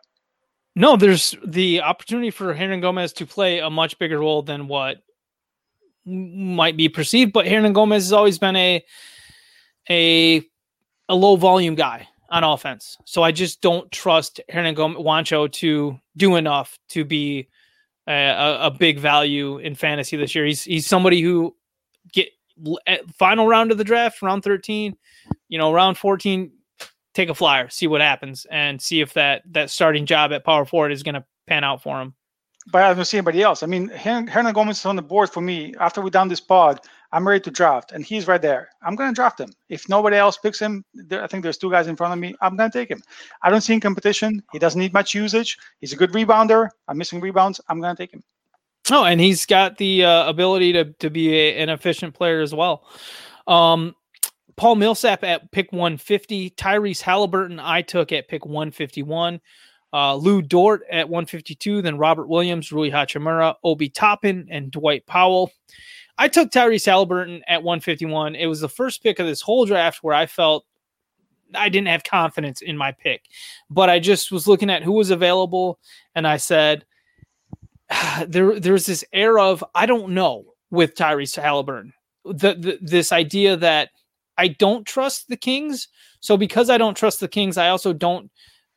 No, 0.76 0.95
there's 0.95 1.35
the 1.45 1.81
opportunity 1.81 2.31
for 2.31 2.56
Hernangomez 2.56 3.14
to 3.15 3.26
play 3.26 3.60
a 3.60 3.69
much 3.69 3.99
bigger 3.99 4.19
role 4.19 4.41
than 4.41 4.68
what 4.68 5.02
might 6.06 6.78
be 6.78 6.90
perceived, 6.90 7.34
but 7.34 7.45
Hernangomez 7.45 7.95
has 7.95 8.14
always 8.14 8.40
been 8.40 8.56
a 8.56 8.84
a 9.90 10.44
a 11.10 11.15
low 11.15 11.36
volume 11.36 11.76
guy 11.76 12.07
on 12.30 12.44
offense. 12.44 12.98
So 13.06 13.23
I 13.23 13.32
just 13.32 13.61
don't 13.61 13.91
trust 13.91 14.40
Hernan 14.49 14.73
Gomez 14.73 14.98
Juancho 14.98 15.52
to 15.52 15.99
do 16.15 16.36
enough 16.38 16.80
to 16.90 17.03
be 17.03 17.49
a, 18.07 18.57
a, 18.61 18.72
big 18.72 18.98
value 18.99 19.57
in 19.57 19.76
fantasy 19.76 20.15
this 20.15 20.34
year. 20.34 20.45
He's 20.45 20.64
he's 20.64 20.88
somebody 20.88 21.22
who 21.22 21.56
get 22.14 22.30
final 23.18 23.48
round 23.48 23.72
of 23.72 23.78
the 23.78 23.84
draft, 23.84 24.22
round 24.22 24.44
13, 24.44 24.95
you 25.49 25.57
know, 25.57 25.73
round 25.73 25.98
14, 25.98 26.52
take 27.14 27.30
a 27.30 27.36
flyer, 27.36 27.69
see 27.69 27.88
what 27.88 28.02
happens, 28.02 28.45
and 28.49 28.82
see 28.82 29.02
if 29.02 29.14
that 29.14 29.44
that 29.52 29.69
starting 29.69 30.06
job 30.06 30.32
at 30.32 30.45
power 30.45 30.65
forward 30.65 30.91
is 30.91 31.03
going 31.03 31.15
to 31.15 31.26
pan 31.48 31.64
out 31.64 31.84
for 31.84 32.02
him 32.02 32.15
but 32.72 32.84
I 32.84 32.93
don't 32.93 33.06
see 33.06 33.18
anybody 33.18 33.41
else. 33.41 33.64
I 33.64 33.65
mean, 33.68 33.89
Hernangomez 33.89 34.72
is 34.72 34.85
on 34.85 34.95
the 34.95 35.02
board 35.02 35.30
for 35.30 35.41
me. 35.41 35.76
After 35.80 36.02
we 36.02 36.10
done 36.10 36.30
this 36.30 36.39
pod, 36.39 36.80
I'm 37.11 37.27
ready 37.27 37.41
to 37.41 37.52
draft, 37.52 37.91
and 37.91 38.06
he's 38.06 38.27
right 38.27 38.41
there. 38.41 38.69
I'm 38.81 38.95
going 38.95 39.10
to 39.10 39.15
draft 39.15 39.39
him. 39.39 39.52
If 39.68 39.89
nobody 39.89 40.15
else 40.15 40.38
picks 40.38 40.60
him, 40.60 40.85
there, 40.93 41.23
I 41.23 41.27
think 41.27 41.43
there's 41.43 41.57
two 41.57 41.69
guys 41.69 41.88
in 41.88 41.95
front 41.95 42.14
of 42.14 42.19
me. 42.19 42.34
I'm 42.41 42.56
going 42.56 42.72
to 42.72 42.77
take 42.77 42.89
him. 42.89 43.03
I 43.43 43.49
don't 43.49 43.61
see 43.61 43.73
in 43.73 43.81
competition. 43.81 44.41
He 44.52 44.60
doesn't 44.60 44.80
need 44.80 44.93
much 44.93 45.14
usage. 45.14 45.57
He's 45.80 45.91
a 45.91 45.98
good 45.98 46.11
rebounder. 46.14 46.69
I'm 46.88 46.98
missing 46.98 47.19
rebounds. 47.19 47.60
I'm 47.68 47.81
going 47.81 47.95
to 47.95 48.02
take 48.02 48.14
him. 48.14 48.23
Oh, 48.89 49.03
and 49.03 49.19
he's 49.19 49.45
got 49.45 49.77
the 49.77 50.06
uh, 50.06 50.30
ability 50.30 50.73
to 50.73 50.85
to 50.85 51.10
be 51.10 51.34
a, 51.34 51.57
an 51.57 51.69
efficient 51.69 52.15
player 52.15 52.41
as 52.41 52.53
well. 52.53 52.88
Um, 53.48 53.95
Paul 54.56 54.76
Millsap 54.76 55.23
at 55.23 55.52
pick 55.52 55.72
150. 55.72 56.52
Tyrese 56.52 57.02
Haliburton 57.02 57.60
I 57.61 57.84
took 57.84 58.11
at 58.11 58.27
pick 58.27 58.45
151 58.45 59.39
uh, 59.94 60.16
Lu 60.16 60.42
Dort 60.42 60.84
at 60.90 61.10
152, 61.10 61.82
then 61.82 61.98
Robert 61.98 62.28
Williams, 62.28 62.72
Rui 62.72 62.90
Hachimura, 62.90 63.56
Obi 63.64 63.90
Toppin, 63.90 64.48
and 64.50 64.72
Dwight 64.72 65.06
Powell. 65.06 65.52
I 66.18 66.28
took 66.28 66.52
Tyrese 66.52 66.88
Haliburton 66.88 67.42
at 67.48 67.64
151. 67.64 68.36
It 68.36 68.46
was 68.46 68.62
the 68.62 68.70
first 68.70 69.02
pick 69.04 69.20
of 69.20 69.28
this 69.28 69.42
whole 69.42 69.66
draft 69.66 70.04
where 70.04 70.16
I 70.16 70.26
felt 70.26 70.66
I 71.54 71.70
didn't 71.70 71.88
have 71.88 72.04
confidence 72.04 72.62
in 72.62 72.78
my 72.78 72.92
pick, 72.92 73.26
but 73.70 73.90
I 73.90 74.00
just 74.00 74.32
was 74.32 74.48
looking 74.48 74.70
at 74.70 74.84
who 74.84 74.94
was 74.94 75.10
available, 75.10 75.80
and 76.16 76.28
I 76.28 76.38
said, 76.38 76.86
there, 78.28 78.60
there's 78.60 78.86
this 78.86 79.04
air 79.12 79.40
of 79.40 79.64
I 79.76 79.86
don't 79.86 80.14
know 80.14 80.46
with 80.70 80.96
Tyrese 80.96 81.42
Haliburton. 81.42 81.94
The, 82.24 82.54
the 82.54 82.80
this 82.82 83.12
idea 83.12 83.58
that 83.58 83.90
I 84.38 84.48
don't 84.48 84.86
trust 84.86 85.28
the 85.28 85.38
Kings. 85.38 85.88
So 86.20 86.38
because 86.38 86.70
I 86.70 86.78
don't 86.78 86.96
trust 86.96 87.20
the 87.20 87.28
Kings, 87.28 87.58
I 87.58 87.70
also 87.70 87.94
don't 87.94 88.32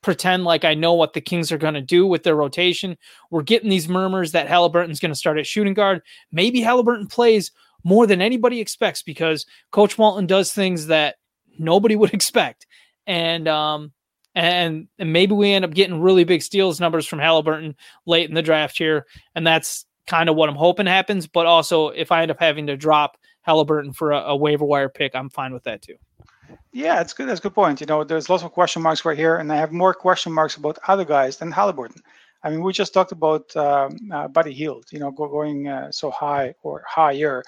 pretend 0.05 0.45
like 0.45 0.65
I 0.65 0.75
know 0.75 0.93
what 0.93 1.15
the 1.15 1.21
Kings 1.21 1.51
are 1.51 1.59
going 1.59 1.75
to 1.75 1.81
do 1.81 2.07
with 2.07 2.23
their 2.23 2.37
rotation. 2.37 2.97
We're 3.31 3.43
getting 3.43 3.71
these 3.71 3.89
murmurs 3.89 4.33
that 4.33 4.47
Haliburton's 4.47 5.01
going 5.01 5.11
to 5.11 5.19
start 5.19 5.39
at 5.39 5.47
shooting 5.47 5.75
guard. 5.75 6.03
Maybe 6.31 6.61
Haliburton 6.61 7.11
plays 7.11 7.51
more 7.83 8.07
than 8.07 8.21
anybody 8.21 8.61
expects 8.61 9.03
because 9.03 9.47
Coach 9.73 9.99
Walton 9.99 10.27
does 10.27 10.53
things 10.53 10.87
that 10.87 11.17
nobody 11.59 11.97
would 11.97 12.15
expect. 12.15 12.67
And 13.07 13.49
um 13.49 13.93
and, 14.37 14.89
and 14.99 15.13
maybe 15.13 15.33
we 15.33 15.53
end 15.53 15.65
up 15.65 15.71
getting 15.71 16.01
really 16.01 16.25
big 16.25 16.43
steals 16.43 16.81
numbers 16.81 17.07
from 17.07 17.21
Haliburton 17.21 17.77
late 18.05 18.29
in 18.29 18.35
the 18.35 18.43
draft 18.43 18.77
here. 18.77 19.07
And 19.37 19.47
that's 19.47 19.87
kind 20.09 20.29
of 20.29 20.35
what 20.35 20.49
I'm 20.49 20.57
hoping 20.57 20.87
happens. 20.87 21.29
But 21.29 21.47
also, 21.47 21.91
if 21.91 22.11
I 22.11 22.23
end 22.23 22.33
up 22.33 22.41
having 22.41 22.67
to 22.67 22.77
drop 22.77 23.17
Haliburton 23.47 23.95
for 23.95 24.11
a, 24.11 24.19
a 24.19 24.37
waiver 24.37 24.65
wire 24.65 24.89
pick, 24.89 25.15
I'm 25.15 25.31
fine 25.31 25.53
with 25.53 25.63
that 25.65 25.83
too. 25.83 25.95
Yeah, 26.73 27.01
it's 27.01 27.13
good. 27.13 27.29
That's 27.29 27.41
a 27.41 27.43
good 27.43 27.55
point. 27.55 27.81
You 27.81 27.87
know, 27.87 28.05
there's 28.05 28.29
lots 28.29 28.43
of 28.43 28.53
question 28.53 28.83
marks 28.83 29.05
right 29.05 29.17
here, 29.17 29.37
and 29.37 29.53
I 29.53 29.57
have 29.57 29.73
more 29.73 29.95
question 29.95 30.33
marks 30.33 30.57
about 30.57 30.79
other 30.89 31.05
guys 31.05 31.37
than 31.37 31.53
Haliburton. 31.53 32.01
I 32.43 32.51
mean, 32.51 32.63
we 32.63 32.73
just 32.73 32.93
talked 32.93 33.13
about 33.13 33.55
um, 33.57 33.97
uh, 34.13 34.29
Buddy 34.29 34.53
Hield, 34.53 34.87
you 34.93 34.99
know, 34.99 35.11
go, 35.11 35.29
going 35.29 35.69
uh, 35.69 35.91
so 35.91 36.11
high 36.11 36.55
or 36.63 36.85
higher, 36.87 37.43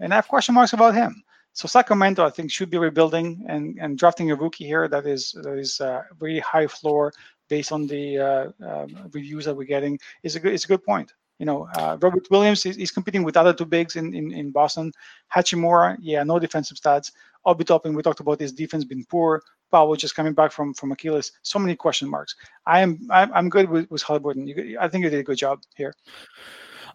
and 0.00 0.12
I 0.12 0.16
have 0.16 0.28
question 0.28 0.54
marks 0.54 0.72
about 0.72 0.94
him. 0.94 1.22
So 1.52 1.68
Sacramento, 1.68 2.24
I 2.24 2.30
think, 2.30 2.50
should 2.50 2.70
be 2.70 2.78
rebuilding 2.78 3.44
and, 3.48 3.76
and 3.80 3.98
drafting 3.98 4.30
a 4.30 4.36
rookie 4.36 4.66
here 4.66 4.88
that 4.88 5.06
is 5.06 5.32
that 5.42 5.58
is 5.58 5.80
uh, 5.80 6.02
very 6.18 6.38
high 6.40 6.66
floor 6.66 7.12
based 7.48 7.72
on 7.72 7.86
the 7.86 8.18
uh, 8.18 8.48
um, 8.64 9.10
reviews 9.12 9.44
that 9.44 9.56
we're 9.56 9.64
getting 9.64 9.98
is 10.22 10.36
a 10.36 10.40
good 10.40 10.54
it's 10.54 10.64
a 10.64 10.68
good 10.68 10.84
point. 10.84 11.12
You 11.38 11.46
know, 11.46 11.68
uh, 11.74 11.96
Robert 12.00 12.30
Williams 12.30 12.66
is, 12.66 12.76
is, 12.76 12.90
competing 12.90 13.22
with 13.22 13.34
other 13.34 13.54
two 13.54 13.64
bigs 13.64 13.96
in, 13.96 14.14
in, 14.14 14.30
in 14.30 14.50
Boston. 14.50 14.92
Hachimura, 15.34 15.96
yeah, 15.98 16.22
no 16.22 16.38
defensive 16.38 16.76
stats. 16.76 17.12
Obi 17.44 17.64
Toppin, 17.64 17.94
we 17.94 18.02
talked 18.02 18.20
about 18.20 18.40
his 18.40 18.52
defense 18.52 18.84
being 18.84 19.04
poor. 19.08 19.42
Powell 19.70 19.94
just 19.96 20.16
coming 20.16 20.32
back 20.32 20.52
from 20.52 20.74
from 20.74 20.92
Achilles. 20.92 21.32
So 21.42 21.58
many 21.58 21.76
question 21.76 22.08
marks. 22.08 22.34
I 22.66 22.80
am 22.80 22.98
I'm, 23.10 23.32
I'm 23.32 23.48
good 23.48 23.68
with, 23.68 23.90
with 23.90 24.02
Haliburton. 24.02 24.46
You, 24.46 24.78
I 24.80 24.88
think 24.88 25.04
you 25.04 25.10
did 25.10 25.20
a 25.20 25.24
good 25.24 25.38
job 25.38 25.60
here. 25.76 25.94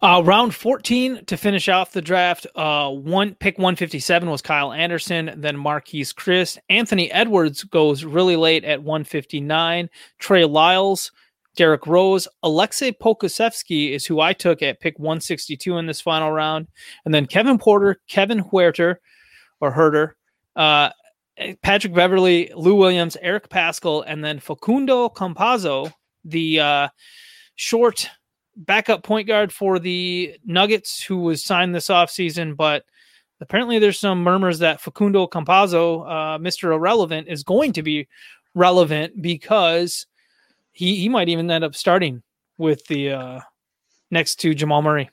Uh, 0.02 0.22
round 0.26 0.54
14 0.54 1.24
to 1.26 1.38
finish 1.38 1.70
off 1.70 1.94
the 1.94 2.02
draft. 2.02 2.46
Uh, 2.56 2.92
one 2.92 3.34
pick 3.36 3.58
157 3.58 4.30
was 4.30 4.42
Kyle 4.42 4.74
Anderson, 4.74 5.34
then 5.38 5.56
Marquese 5.56 6.14
Chriss. 6.14 6.58
Anthony 6.70 7.10
Edwards 7.12 7.64
goes 7.64 8.04
really 8.04 8.36
late 8.36 8.66
at 8.66 8.84
159. 8.84 9.90
Trey 10.20 10.46
Lyles, 10.46 11.12
Derrick 11.56 11.88
Rose, 11.88 12.28
Alexei 12.44 12.92
Pokusevski 12.92 13.92
is 13.92 14.06
who 14.06 14.20
I 14.20 14.34
took 14.34 14.62
at 14.62 14.82
pick 14.82 15.00
162 15.00 15.78
in 15.78 15.86
this 15.86 16.02
final 16.02 16.32
round, 16.32 16.68
and 17.06 17.14
then 17.14 17.26
Kevin 17.26 17.58
Porter, 17.58 18.02
Kevin 18.08 18.44
Huerter, 18.44 18.98
or 19.62 19.72
Herter, 19.72 20.18
uh, 20.56 20.90
Patrick 21.62 21.94
Beverley, 21.94 22.52
Lou 22.56 22.76
Williams, 22.76 23.18
Eric 23.22 23.50
Paschall, 23.50 24.04
and 24.08 24.24
then 24.24 24.40
Facundo 24.40 25.10
Campazzo, 25.10 25.92
the 26.24 26.60
uh, 26.60 26.88
short 27.56 28.10
backup 28.56 29.04
point 29.04 29.28
guard 29.28 29.52
for 29.52 29.80
the 29.80 30.38
Nuggets, 30.46 31.04
who 31.04 31.18
was 31.18 31.44
signed 31.44 31.76
this 31.76 31.88
offseason. 31.88 32.56
But 32.56 32.86
apparently, 33.42 33.80
there's 33.80 34.00
some 34.00 34.24
murmurs 34.24 34.60
that 34.60 34.80
Facundo 34.80 35.28
Campazzo, 35.28 36.06
uh, 36.06 36.38
Mr. 36.38 36.74
Irrelevant, 36.74 37.28
is 37.28 37.44
going 37.44 37.74
to 37.74 37.84
be 37.84 38.08
relevant 38.54 39.22
because 39.22 40.08
he, 40.72 40.96
he 40.96 41.10
might 41.10 41.30
even 41.30 41.52
end 41.52 41.64
up 41.64 41.76
starting 41.76 42.24
with 42.58 42.86
the 42.88 43.12
uh, 43.12 43.40
next 44.10 44.36
to 44.36 44.54
Jamal 44.54 44.82
Murray. 44.82 45.10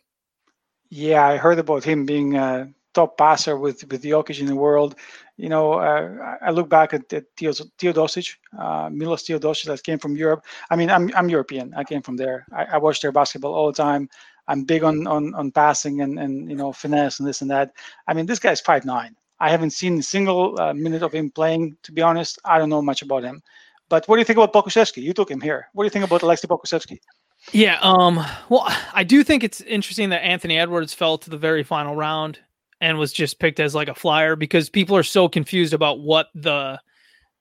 Yeah, 0.91 1.27
I 1.27 1.37
heard 1.37 1.59
about 1.59 1.85
him 1.85 2.07
being 2.07 2.37
a 2.37 2.69
top 2.95 3.17
passer 3.17 3.57
with 3.57 3.89
with 3.91 4.03
the 4.03 4.11
Jokic 4.11 4.41
in 4.41 4.47
the 4.47 4.57
world. 4.57 4.95
You 5.37 5.49
know, 5.49 5.75
uh, 5.75 6.37
I 6.43 6.51
look 6.51 6.69
back 6.69 6.93
at, 6.93 7.13
at 7.13 7.25
Teodosic, 7.37 8.37
uh, 8.59 8.91
Milos 8.93 9.25
Teodosic 9.25 9.65
that 9.65 9.83
came 9.83 9.99
from 9.99 10.17
Europe. 10.17 10.45
I 10.71 10.77
mean, 10.77 10.91
I'm 10.91 11.11
I'm 11.17 11.29
European. 11.29 11.73
I 11.75 11.85
came 11.85 12.03
from 12.03 12.17
there. 12.17 12.47
I, 12.53 12.65
I 12.65 12.79
watch 12.79 13.01
their 13.01 13.13
basketball 13.13 13.55
all 13.55 13.67
the 13.67 13.83
time. 13.83 14.09
I'm 14.49 14.65
big 14.65 14.85
on 14.85 15.07
on 15.07 15.35
on 15.35 15.51
passing 15.51 16.03
and 16.03 16.19
and 16.19 16.51
you 16.51 16.57
know 16.57 16.73
finesse 16.73 17.19
and 17.19 17.29
this 17.29 17.41
and 17.41 17.51
that. 17.51 17.73
I 18.07 18.15
mean, 18.15 18.27
this 18.27 18.39
guy's 18.39 18.61
five 18.61 18.85
nine. 18.85 19.17
I 19.41 19.51
haven't 19.51 19.71
seen 19.71 19.99
a 19.99 20.03
single 20.03 20.61
uh, 20.61 20.75
minute 20.75 21.03
of 21.03 21.13
him 21.13 21.31
playing. 21.31 21.77
To 21.85 21.93
be 21.93 22.03
honest, 22.03 22.39
I 22.45 22.59
don't 22.59 22.69
know 22.69 22.83
much 22.83 23.03
about 23.03 23.25
him. 23.25 23.43
But 23.89 24.07
what 24.07 24.17
do 24.17 24.21
you 24.21 24.25
think 24.25 24.39
about 24.39 24.53
Pokusevski? 24.53 25.03
You 25.03 25.13
took 25.13 25.31
him 25.31 25.41
here. 25.41 25.69
What 25.73 25.85
do 25.85 25.87
you 25.87 25.91
think 25.91 26.05
about 26.05 26.23
Alexei 26.23 26.47
Pokusevski? 26.47 26.99
Yeah, 27.53 27.79
um, 27.83 28.25
well, 28.49 28.65
I 28.95 29.03
do 29.03 29.25
think 29.25 29.43
it's 29.43 29.61
interesting 29.63 30.11
that 30.11 30.25
Anthony 30.25 30.59
Edwards 30.59 30.95
fell 30.95 31.19
to 31.19 31.29
the 31.29 31.37
very 31.37 31.65
final 31.65 31.97
round 31.97 32.39
and 32.83 32.99
was 32.99 33.13
just 33.13 33.39
picked 33.39 33.61
as 33.61 33.75
like 33.77 33.89
a 33.89 33.95
flyer 33.95 34.35
because 34.35 34.69
people 34.69 34.97
are 34.97 35.05
so 35.05 35.29
confused 35.29 35.73
about 35.73 36.01
what 36.01 36.27
the 36.35 36.79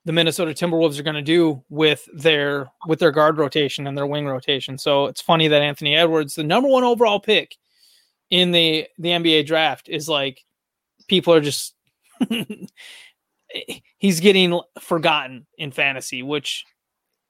the 0.04 0.12
Minnesota 0.12 0.52
Timberwolves 0.52 0.98
are 0.98 1.04
going 1.04 1.14
to 1.14 1.22
do 1.22 1.62
with 1.68 2.08
their 2.14 2.70
with 2.86 3.00
their 3.00 3.10
guard 3.10 3.38
rotation 3.38 3.86
and 3.86 3.98
their 3.98 4.06
wing 4.06 4.26
rotation. 4.26 4.78
So 4.78 5.06
it's 5.06 5.20
funny 5.20 5.48
that 5.48 5.60
Anthony 5.60 5.96
Edwards, 5.96 6.36
the 6.36 6.44
number 6.44 6.68
one 6.68 6.84
overall 6.84 7.20
pick 7.20 7.56
in 8.30 8.52
the 8.52 8.86
the 8.98 9.10
NBA 9.10 9.46
draft, 9.46 9.88
is 9.88 10.08
like 10.08 10.40
people 11.08 11.34
are 11.34 11.40
just 11.40 11.74
he's 13.98 14.20
getting 14.20 14.60
forgotten 14.80 15.46
in 15.58 15.72
fantasy, 15.72 16.22
which 16.22 16.64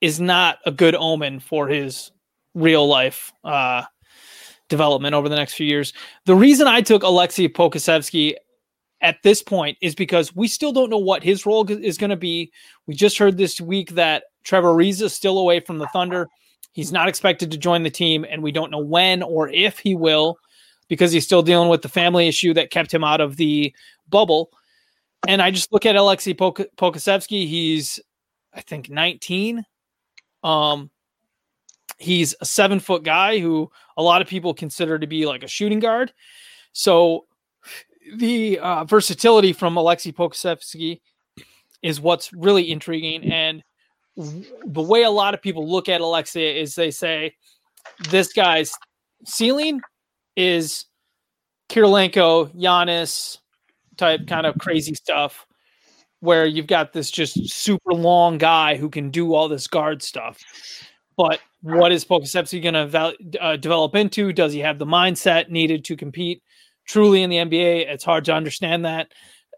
is 0.02 0.20
not 0.20 0.58
a 0.66 0.70
good 0.70 0.94
omen 0.94 1.40
for 1.40 1.66
his 1.66 2.12
real 2.54 2.86
life 2.86 3.32
uh, 3.42 3.84
development 4.72 5.14
over 5.14 5.28
the 5.28 5.36
next 5.36 5.52
few 5.52 5.66
years. 5.66 5.92
The 6.24 6.34
reason 6.34 6.66
I 6.66 6.80
took 6.80 7.02
Alexei 7.02 7.46
Pokusevski 7.46 8.34
at 9.02 9.22
this 9.22 9.42
point 9.42 9.76
is 9.82 9.94
because 9.94 10.34
we 10.34 10.48
still 10.48 10.72
don't 10.72 10.88
know 10.88 10.96
what 10.96 11.22
his 11.22 11.44
role 11.44 11.70
is 11.70 11.98
going 11.98 12.10
to 12.10 12.16
be. 12.16 12.50
We 12.86 12.94
just 12.94 13.18
heard 13.18 13.36
this 13.36 13.60
week 13.60 13.90
that 13.90 14.24
Trevor 14.44 14.72
Ariza 14.72 15.02
is 15.02 15.12
still 15.12 15.38
away 15.38 15.60
from 15.60 15.76
the 15.76 15.88
Thunder. 15.88 16.26
He's 16.72 16.90
not 16.90 17.06
expected 17.06 17.50
to 17.50 17.58
join 17.58 17.82
the 17.82 17.90
team, 17.90 18.24
and 18.28 18.42
we 18.42 18.50
don't 18.50 18.70
know 18.70 18.78
when 18.78 19.22
or 19.22 19.50
if 19.50 19.78
he 19.78 19.94
will 19.94 20.38
because 20.88 21.12
he's 21.12 21.24
still 21.24 21.42
dealing 21.42 21.68
with 21.68 21.82
the 21.82 21.88
family 21.88 22.28
issue 22.28 22.54
that 22.54 22.70
kept 22.70 22.94
him 22.94 23.04
out 23.04 23.20
of 23.20 23.36
the 23.36 23.74
bubble. 24.08 24.50
And 25.28 25.42
I 25.42 25.50
just 25.50 25.70
look 25.70 25.84
at 25.84 25.96
Alexei 25.96 26.32
Pok- 26.32 26.74
Pokusevski. 26.78 27.46
He's, 27.46 28.00
I 28.54 28.62
think, 28.62 28.88
19. 28.88 29.64
Um, 30.42 30.90
he's 31.98 32.34
a 32.40 32.44
seven 32.44 32.80
foot 32.80 33.02
guy 33.02 33.38
who 33.38 33.70
a 33.96 34.02
lot 34.02 34.22
of 34.22 34.28
people 34.28 34.54
consider 34.54 34.98
to 34.98 35.06
be 35.06 35.26
like 35.26 35.42
a 35.42 35.48
shooting 35.48 35.80
guard. 35.80 36.12
So 36.72 37.26
the 38.16 38.58
uh, 38.58 38.84
versatility 38.84 39.52
from 39.52 39.76
Alexei 39.76 40.12
Pokusevski 40.12 41.00
is 41.82 42.00
what's 42.00 42.32
really 42.32 42.70
intriguing. 42.70 43.32
And 43.32 43.62
the 44.16 44.82
way 44.82 45.02
a 45.02 45.10
lot 45.10 45.34
of 45.34 45.42
people 45.42 45.68
look 45.70 45.88
at 45.88 46.00
Alexei 46.00 46.60
is 46.60 46.74
they 46.74 46.90
say 46.90 47.34
this 48.10 48.32
guy's 48.32 48.74
ceiling 49.24 49.80
is 50.36 50.86
Kirilenko, 51.68 52.54
Giannis 52.54 53.38
type 53.96 54.26
kind 54.26 54.46
of 54.46 54.56
crazy 54.58 54.94
stuff 54.94 55.46
where 56.20 56.46
you've 56.46 56.66
got 56.68 56.92
this 56.92 57.10
just 57.10 57.50
super 57.50 57.92
long 57.92 58.38
guy 58.38 58.76
who 58.76 58.88
can 58.88 59.10
do 59.10 59.34
all 59.34 59.48
this 59.48 59.66
guard 59.66 60.02
stuff. 60.02 60.40
But 61.16 61.40
what 61.62 61.92
is 61.92 62.04
Pokusevski 62.04 62.62
going 62.62 62.74
to 62.74 63.42
uh, 63.42 63.56
develop 63.56 63.94
into? 63.94 64.32
Does 64.32 64.52
he 64.52 64.60
have 64.60 64.78
the 64.78 64.86
mindset 64.86 65.50
needed 65.50 65.84
to 65.86 65.96
compete 65.96 66.42
truly 66.86 67.22
in 67.22 67.30
the 67.30 67.36
NBA? 67.36 67.88
It's 67.88 68.04
hard 68.04 68.24
to 68.26 68.34
understand 68.34 68.84
that, 68.84 69.12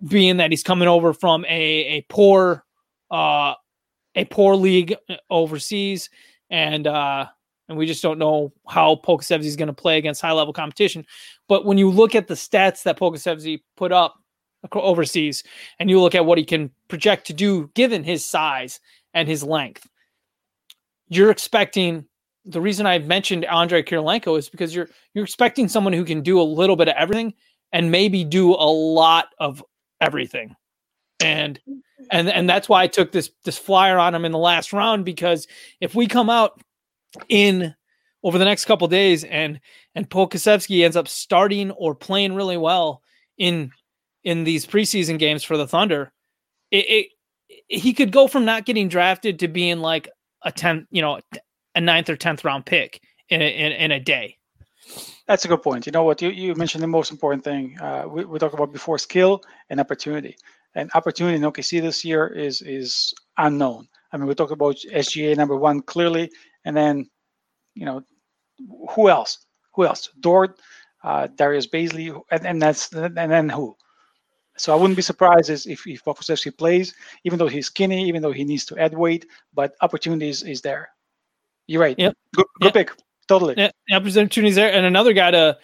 being 0.07 0.39
that 0.39 0.51
he's 0.51 0.63
coming 0.63 0.89
over 0.89 1.13
from 1.13 1.45
a 1.47 1.99
a 1.99 2.07
poor 2.09 2.65
uh, 3.11 3.55
a 4.15 4.25
poor 4.27 4.57
league 4.57 4.95
uh, 5.09 5.17
overseas, 5.31 6.11
and 6.51 6.87
uh, 6.87 7.27
and 7.69 7.79
we 7.79 7.87
just 7.87 8.03
don't 8.03 8.19
know 8.19 8.53
how 8.69 8.97
Pokusevski 8.97 9.45
is 9.45 9.57
going 9.57 9.69
to 9.69 9.73
play 9.73 9.99
against 9.99 10.21
high 10.21 10.33
level 10.33 10.53
competition. 10.53 11.07
But 11.49 11.65
when 11.65 11.79
you 11.79 11.91
look 11.91 12.15
at 12.15 12.29
the 12.29 12.35
stats 12.35 12.83
that 12.83 12.99
Pokusevski 12.99 13.63
put 13.77 13.93
up 13.93 14.17
overseas, 14.73 15.45
and 15.79 15.91
you 15.91 16.01
look 16.01 16.15
at 16.15 16.25
what 16.25 16.39
he 16.39 16.45
can 16.45 16.71
project 16.89 17.27
to 17.27 17.33
do 17.33 17.71
given 17.75 18.03
his 18.03 18.25
size 18.25 18.81
and 19.13 19.29
his 19.29 19.43
length, 19.43 19.87
you're 21.09 21.31
expecting 21.31 22.07
the 22.45 22.61
reason 22.61 22.87
I 22.87 22.99
mentioned 22.99 23.45
Andrei 23.47 23.83
Kirilenko 23.83 24.39
is 24.39 24.49
because 24.49 24.75
you're 24.75 24.89
you're 25.15 25.25
expecting 25.25 25.69
someone 25.69 25.93
who 25.93 26.05
can 26.05 26.21
do 26.21 26.41
a 26.41 26.43
little 26.43 26.77
bit 26.77 26.89
of 26.89 26.95
everything 26.97 27.35
and 27.73 27.91
maybe 27.91 28.25
do 28.25 28.53
a 28.53 28.71
lot 28.71 29.29
of 29.39 29.65
everything. 30.01 30.55
And 31.21 31.59
and 32.11 32.29
and 32.29 32.49
that's 32.49 32.69
why 32.69 32.83
I 32.83 32.87
took 32.87 33.13
this 33.13 33.31
this 33.45 33.59
flyer 33.59 33.99
on 33.99 34.15
him 34.15 34.25
in 34.25 34.33
the 34.33 34.39
last 34.39 34.73
round 34.73 35.05
because 35.05 35.47
if 35.81 35.95
we 35.95 36.07
come 36.07 36.29
out 36.29 36.61
in 37.29 37.75
over 38.23 38.39
the 38.39 38.45
next 38.45 38.67
couple 38.67 38.89
days 38.89 39.25
and 39.25 39.61
and 39.95 40.09
Pokusevski 40.09 40.85
ends 40.85 40.97
up 40.97 41.09
starting 41.09 41.71
or 41.73 41.95
playing 41.95 42.35
really 42.35 42.57
well 42.57 43.03
in 43.39 43.71
in 44.23 44.45
these 44.45 44.67
preseason 44.67 45.19
games 45.19 45.45
for 45.45 45.57
the 45.57 45.69
Thunder, 45.69 46.13
it, 46.71 46.85
it 46.89 47.07
he 47.69 47.95
could 47.95 48.13
go 48.13 48.27
from 48.27 48.45
not 48.45 48.67
getting 48.67 48.89
drafted 48.89 49.39
to 49.39 49.49
being 49.49 49.79
like 49.79 50.09
a 50.45 50.53
10, 50.53 50.87
you 50.91 51.03
know, 51.03 51.21
a 51.75 51.81
ninth 51.81 52.09
or 52.09 52.17
10th 52.17 52.45
round 52.45 52.67
pick 52.67 53.01
in 53.29 53.43
a, 53.43 53.45
in, 53.45 53.73
in 53.73 53.93
a 53.93 54.01
day. 54.01 54.37
That's 55.27 55.45
a 55.45 55.49
good 55.49 55.63
point. 55.63 55.87
You 55.87 55.93
know 55.93 56.05
what? 56.05 56.21
You, 56.21 56.29
you 56.29 56.55
mentioned 56.55 56.83
the 56.83 56.89
most 56.89 57.11
important 57.11 57.43
thing. 57.43 57.79
Uh, 57.81 58.05
we, 58.07 58.25
we 58.25 58.39
talked 58.39 58.55
about 58.55 58.73
before 58.73 58.99
skill 58.99 59.43
and 59.71 59.81
opportunity. 59.81 60.37
And 60.75 60.91
opportunity 60.95 61.37
in 61.37 61.43
OKC 61.43 61.81
this 61.81 62.05
year 62.05 62.27
is 62.27 62.61
is 62.61 63.15
unknown. 63.39 63.89
I 64.13 64.17
mean, 64.17 64.27
we 64.27 64.35
talked 64.35 64.53
about 64.53 64.77
SGA 64.93 65.37
number 65.37 65.57
one 65.57 65.81
clearly, 65.81 66.31
and 66.65 66.77
then, 66.77 67.09
you 67.75 67.85
know, 67.87 68.03
who 68.91 69.09
else? 69.09 69.39
Who 69.75 69.85
else? 69.85 70.09
Dort, 70.21 70.61
uh, 71.03 71.29
Darius 71.35 71.67
Bazley, 71.67 72.21
and, 72.31 72.47
and 72.47 72.63
that's 72.63 72.93
and 72.93 73.17
then 73.17 73.49
who? 73.49 73.77
So 74.57 74.73
I 74.73 74.77
wouldn't 74.77 74.97
be 74.97 75.03
surprised 75.03 75.51
if 75.51 75.87
if 75.87 76.05
Pokusevski 76.05 76.57
plays, 76.57 76.95
even 77.25 77.39
though 77.39 77.49
he's 77.49 77.67
skinny, 77.67 78.07
even 78.07 78.23
though 78.23 78.33
he 78.33 78.45
needs 78.45 78.65
to 78.67 78.79
add 78.79 78.95
weight, 78.95 79.27
but 79.53 79.75
opportunities 79.81 80.43
is 80.43 80.61
there. 80.61 80.91
You're 81.67 81.81
right. 81.81 81.99
Yep. 81.99 82.17
Good, 82.35 82.47
good 82.61 82.65
yep. 82.67 82.75
pick. 82.75 82.91
Totally. 83.27 83.55
Yeah, 83.57 83.71
opportunities 83.93 84.55
there, 84.55 84.73
and 84.73 84.87
another 84.87 85.13
guy 85.13 85.31
to 85.31 85.59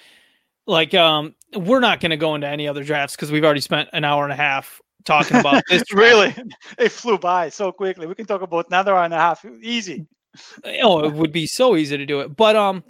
like. 0.67 0.95
Um, 0.95 1.35
we're 1.55 1.81
not 1.81 2.01
going 2.01 2.11
to 2.11 2.17
go 2.17 2.35
into 2.35 2.47
any 2.47 2.69
other 2.69 2.85
drafts 2.85 3.17
because 3.17 3.33
we've 3.33 3.45
already 3.45 3.61
spent 3.61 3.89
an 3.93 4.05
hour 4.05 4.25
and 4.25 4.33
a 4.33 4.37
half 4.37 4.81
talking 5.05 5.37
about 5.37 5.63
this. 5.69 5.83
really, 5.93 6.35
it 6.79 6.91
flew 6.91 7.19
by 7.19 7.49
so 7.49 7.71
quickly. 7.71 8.07
We 8.07 8.15
can 8.15 8.27
talk 8.27 8.43
about 8.43 8.69
another 8.69 8.95
hour 8.95 9.05
and 9.05 9.15
a 9.15 9.19
half. 9.19 9.45
Easy. 9.63 10.07
oh, 10.83 11.05
it 11.05 11.13
would 11.13 11.33
be 11.33 11.47
so 11.47 11.77
easy 11.77 11.97
to 11.97 12.07
do 12.07 12.21
it, 12.21 12.37
but 12.37 12.57
um. 12.57 12.83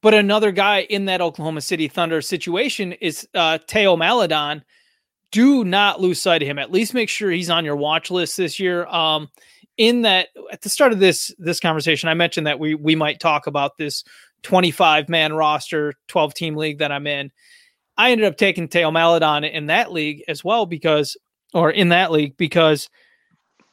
But 0.00 0.14
another 0.14 0.52
guy 0.52 0.82
in 0.82 1.06
that 1.06 1.20
Oklahoma 1.20 1.60
City 1.60 1.88
Thunder 1.88 2.22
situation 2.22 2.92
is 2.92 3.26
uh, 3.34 3.58
Theo 3.66 3.96
Maledon, 3.96 4.62
do 5.30 5.64
not 5.64 6.00
lose 6.00 6.20
sight 6.20 6.42
of 6.42 6.48
him. 6.48 6.58
At 6.58 6.72
least 6.72 6.94
make 6.94 7.08
sure 7.08 7.30
he's 7.30 7.50
on 7.50 7.64
your 7.64 7.76
watch 7.76 8.10
list 8.10 8.36
this 8.36 8.58
year. 8.58 8.86
Um, 8.86 9.28
in 9.76 10.02
that, 10.02 10.28
at 10.50 10.62
the 10.62 10.68
start 10.68 10.92
of 10.92 10.98
this 10.98 11.32
this 11.38 11.60
conversation, 11.60 12.08
I 12.08 12.14
mentioned 12.14 12.46
that 12.46 12.58
we 12.58 12.74
we 12.74 12.96
might 12.96 13.20
talk 13.20 13.46
about 13.46 13.76
this 13.78 14.04
25 14.42 15.08
man 15.08 15.32
roster, 15.32 15.94
12 16.08 16.34
team 16.34 16.56
league 16.56 16.78
that 16.78 16.92
I'm 16.92 17.06
in. 17.06 17.30
I 17.96 18.12
ended 18.12 18.26
up 18.26 18.36
taking 18.36 18.68
Theo 18.68 18.90
Maledon 18.90 19.44
in 19.44 19.66
that 19.66 19.92
league 19.92 20.22
as 20.28 20.44
well 20.44 20.66
because, 20.66 21.16
or 21.52 21.70
in 21.70 21.88
that 21.88 22.12
league 22.12 22.36
because 22.36 22.88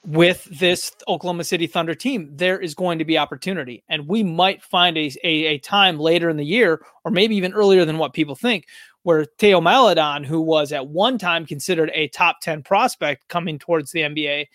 with 0.03 0.45
this 0.45 0.91
Oklahoma 1.07 1.43
City 1.43 1.67
Thunder 1.67 1.95
team, 1.95 2.29
there 2.33 2.59
is 2.59 2.75
going 2.75 2.99
to 2.99 3.05
be 3.05 3.17
opportunity. 3.17 3.83
And 3.89 4.07
we 4.07 4.23
might 4.23 4.63
find 4.63 4.97
a, 4.97 5.11
a, 5.23 5.45
a, 5.45 5.57
time 5.59 5.99
later 5.99 6.29
in 6.29 6.37
the 6.37 6.45
year, 6.45 6.81
or 7.03 7.11
maybe 7.11 7.35
even 7.35 7.53
earlier 7.53 7.85
than 7.85 7.97
what 7.97 8.13
people 8.13 8.35
think, 8.35 8.65
where 9.05 9.23
Theo 9.37 9.61
Maledon, 9.61 10.23
who 10.23 10.41
was 10.41 10.71
at 10.71 10.87
one 10.87 11.19
time 11.19 11.45
considered 11.45 11.91
a 11.93 12.07
top 12.07 12.41
10 12.41 12.63
prospect 12.63 13.27
coming 13.27 13.59
towards 13.59 13.91
the 13.91 13.99
NBA, 13.99 14.47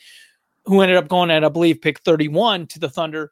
who 0.65 0.81
ended 0.81 0.97
up 0.97 1.07
going 1.07 1.31
at, 1.31 1.45
I 1.45 1.49
believe, 1.49 1.81
pick 1.81 2.01
31 2.01 2.67
to 2.67 2.81
the 2.81 2.91
Thunder, 2.91 3.31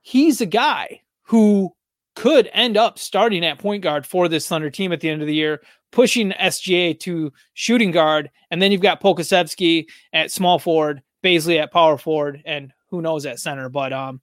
he's 0.00 0.40
a 0.40 0.46
guy 0.46 1.00
who 1.22 1.74
could 2.14 2.48
end 2.52 2.76
up 2.76 3.00
starting 3.00 3.44
at 3.44 3.58
point 3.58 3.82
guard 3.82 4.06
for 4.06 4.28
this 4.28 4.46
Thunder 4.46 4.70
team 4.70 4.92
at 4.92 5.00
the 5.00 5.10
end 5.10 5.22
of 5.22 5.26
the 5.26 5.34
year, 5.34 5.60
pushing 5.90 6.30
SGA 6.30 7.00
to 7.00 7.32
shooting 7.54 7.90
guard. 7.90 8.30
And 8.52 8.62
then 8.62 8.70
you've 8.70 8.80
got 8.80 9.02
Pokusevski 9.02 9.86
at 10.12 10.30
small 10.30 10.60
forward, 10.60 11.02
Bazley 11.24 11.60
at 11.60 11.72
power 11.72 11.98
forward, 11.98 12.40
and 12.46 12.72
who 12.90 13.02
knows 13.02 13.26
at 13.26 13.40
center. 13.40 13.68
But 13.68 13.92
um, 13.92 14.20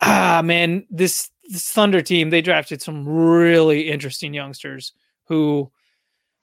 ah 0.00 0.40
man, 0.42 0.86
this 0.88 1.28
this 1.50 1.70
Thunder 1.70 2.00
team 2.00 2.30
they 2.30 2.40
drafted 2.40 2.80
some 2.80 3.06
really 3.06 3.90
interesting 3.90 4.32
youngsters 4.32 4.94
who, 5.28 5.70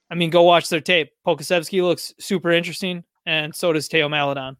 I 0.09 0.15
mean, 0.15 0.29
go 0.29 0.43
watch 0.43 0.69
their 0.69 0.81
tape. 0.81 1.11
Pokusevski 1.25 1.81
looks 1.81 2.13
super 2.19 2.51
interesting, 2.51 3.03
and 3.25 3.53
so 3.53 3.73
does 3.73 3.87
Theo 3.87 4.07
Maledon. 4.07 4.57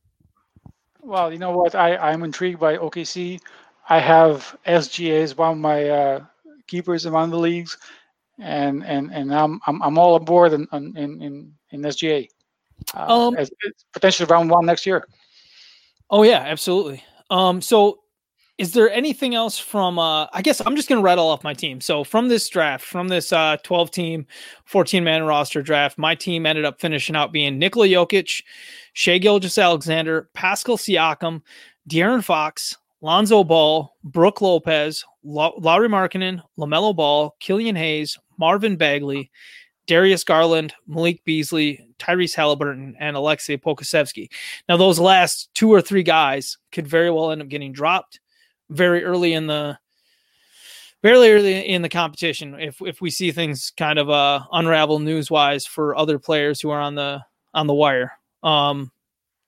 Well, 1.02 1.32
you 1.32 1.38
know 1.40 1.56
what? 1.56 1.76
I 1.76 1.96
I'm 1.98 2.24
intrigued 2.24 2.60
by 2.60 2.78
OKC. 2.78 3.40
I 3.88 4.00
have 4.00 4.58
SGA 4.66 5.22
as 5.22 5.38
one 5.38 5.52
of 5.52 5.58
my 5.60 5.90
uh, 5.90 6.26
keepers 6.68 7.06
among 7.06 7.30
the 7.30 7.38
leagues, 7.38 7.78
and 8.40 8.84
and 8.84 9.12
and 9.14 9.34
I'm 9.34 9.62
I'm, 9.68 9.82
I'm 9.84 9.98
all 9.98 10.16
aboard 10.16 10.54
in 10.54 10.68
in 10.74 10.98
in, 10.98 11.54
in 11.70 11.82
SGA 11.82 12.28
uh, 12.96 13.28
um, 13.28 13.36
as, 13.38 13.52
potentially 13.94 14.28
round 14.28 14.50
one 14.50 14.66
next 14.66 14.86
year. 14.86 15.08
Oh 16.10 16.24
yeah, 16.24 16.40
absolutely. 16.40 17.04
Um, 17.30 17.62
so 17.62 18.00
is 18.58 18.72
there 18.72 18.90
anything 18.90 19.36
else 19.36 19.60
from 19.60 20.00
uh 20.00 20.28
I 20.32 20.42
guess 20.42 20.62
I'm 20.66 20.76
just 20.76 20.88
gonna 20.88 21.02
rattle 21.02 21.28
off 21.28 21.44
my 21.44 21.54
team. 21.54 21.82
So 21.82 22.04
from 22.04 22.30
this 22.30 22.48
draft, 22.48 22.86
from 22.86 23.08
this 23.08 23.34
uh 23.34 23.58
12 23.64 23.92
team, 23.92 24.28
14 24.66 25.04
man 25.04 25.24
roster 25.24 25.62
draft, 25.62 25.98
my 25.98 26.16
team 26.16 26.46
ended 26.46 26.66
up 26.66 26.80
finishing 26.80 27.16
out 27.16 27.32
being 27.32 27.60
Nikola 27.60 27.88
Jokic, 27.88 28.44
Shai 28.94 29.18
Gilgeous-Alexander, 29.18 30.30
Pascal 30.34 30.78
Siakam, 30.78 31.42
De'Aaron 31.90 32.24
Fox, 32.24 32.78
Lonzo 33.02 33.44
Ball, 33.44 33.94
Brook 34.04 34.42
Lopez, 34.42 35.04
Lauri 35.24 35.90
Markkanen, 35.90 36.42
LaMelo 36.58 36.96
Ball, 36.96 37.36
Killian 37.40 37.76
Hayes, 37.76 38.18
Marvin 38.38 38.78
Bagley, 38.78 39.32
Darius 39.86 40.24
Garland, 40.24 40.74
Malik 40.88 41.24
Beasley, 41.26 41.86
Tyrese 42.00 42.36
Haliburton, 42.36 42.94
and 43.00 43.16
Alexei 43.16 43.58
Pokusevski. 43.58 44.30
Now, 44.68 44.78
those 44.78 45.00
last 45.00 45.50
two 45.54 45.72
or 45.72 45.82
three 45.82 46.04
guys 46.04 46.58
could 46.72 46.88
very 46.88 47.12
well 47.12 47.32
end 47.32 47.42
up 47.42 47.48
getting 47.48 47.72
dropped 47.72 48.20
very 48.70 49.04
early 49.04 49.34
in 49.34 49.48
the 49.48 49.78
very 51.02 51.32
early 51.32 51.68
in 51.68 51.82
the 51.82 51.90
competition 51.90 52.60
if 52.60 52.82
if 52.82 53.00
we 53.00 53.12
see 53.12 53.32
things 53.32 53.72
kind 53.78 54.00
of 54.00 54.10
uh 54.10 54.42
unravel 54.54 55.00
news 55.00 55.30
wise 55.30 55.66
for 55.66 55.96
other 55.96 56.18
players 56.18 56.60
who 56.60 56.70
are 56.70 56.82
on 56.82 56.96
the 56.96 57.24
on 57.54 57.68
the 57.68 57.74
wire 57.74 58.12
um 58.44 58.92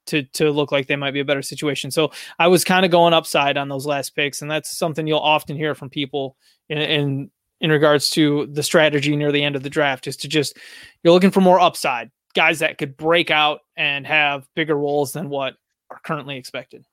to 0.08 0.24
to 0.24 0.52
look 0.52 0.72
like 0.72 0.88
they 0.88 0.96
might 0.96 1.12
be 1.12 1.20
a 1.20 1.26
better 1.26 1.42
situation. 1.42 1.92
So 1.92 2.12
i 2.40 2.48
was 2.48 2.64
kind 2.64 2.86
of 2.86 2.92
going 2.92 3.14
upside 3.14 3.58
on 3.58 3.70
those 3.70 3.86
last 3.86 4.16
picks 4.16 4.42
and 4.42 4.50
that's 4.50 4.76
something 4.76 5.06
you'll 5.06 5.20
often 5.20 5.56
hear 5.56 5.76
from 5.76 5.90
people 5.90 6.36
in, 6.70 6.78
in 6.78 7.32
in 7.60 7.72
regards 7.72 8.10
to 8.12 8.48
the 8.48 8.64
strategy 8.64 9.16
near 9.16 9.32
the 9.32 9.44
end 9.44 9.56
of 9.56 9.64
the 9.64 9.70
draft 9.70 10.08
is 10.08 10.18
to 10.18 10.28
just 10.28 10.58
you're 11.04 11.14
looking 11.14 11.32
for 11.32 11.42
more 11.42 11.60
upside 11.60 12.10
guys 12.34 12.60
that 12.60 12.78
could 12.78 12.96
break 12.98 13.32
out 13.32 13.62
and 13.76 14.06
have 14.06 14.48
bigger 14.56 14.76
roles 14.76 15.14
than 15.14 15.30
what 15.30 15.56
are 15.90 16.00
currently 16.04 16.38
expected 16.38 16.86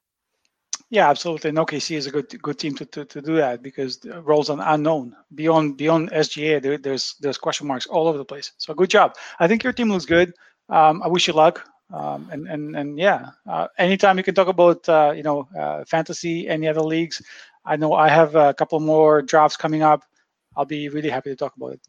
Yeah, 0.95 1.11
absolutely. 1.11 1.49
And 1.49 1.59
OKC 1.59 1.97
is 1.97 2.07
a 2.07 2.11
good 2.12 2.41
good 2.41 2.57
team 2.57 2.77
to, 2.77 2.87
to, 2.87 3.05
to 3.05 3.21
do 3.21 3.35
that 3.35 3.65
because 3.65 3.99
roles 4.23 4.49
are 4.49 4.61
unknown 4.62 5.16
beyond 5.35 5.77
beyond 5.77 6.12
SGA. 6.12 6.62
There, 6.62 6.79
there's 6.79 7.16
there's 7.21 7.37
question 7.37 7.66
marks 7.66 7.87
all 7.87 8.07
over 8.07 8.16
the 8.16 8.25
place. 8.25 8.53
So 8.59 8.73
good 8.75 8.91
job. 8.91 9.16
I 9.41 9.49
think 9.49 9.65
your 9.65 9.73
team 9.73 9.91
looks 9.91 10.05
good. 10.05 10.35
Um, 10.69 11.03
I 11.03 11.09
wish 11.09 11.27
you 11.27 11.35
luck. 11.35 11.69
Um, 11.93 12.29
and 12.31 12.47
and 12.47 12.77
and 12.77 12.97
yeah, 12.97 13.31
uh, 13.49 13.66
anytime 13.77 14.19
you 14.19 14.23
can 14.23 14.37
talk 14.37 14.47
about 14.47 14.89
uh, 14.89 15.12
you 15.16 15.25
know 15.25 15.49
uh, 15.59 15.85
fantasy, 15.85 16.49
any 16.49 16.69
other 16.69 16.83
leagues. 16.83 17.21
I 17.65 17.75
know 17.75 17.95
I 17.95 18.09
have 18.09 18.37
a 18.37 18.55
couple 18.55 18.79
more 18.79 19.21
drafts 19.21 19.57
coming 19.57 19.83
up. 19.83 20.05
I'll 20.57 20.65
be 20.65 20.89
really 20.91 21.11
happy 21.11 21.31
to 21.31 21.37
talk 21.37 21.57
about 21.57 21.73
it. 21.73 21.81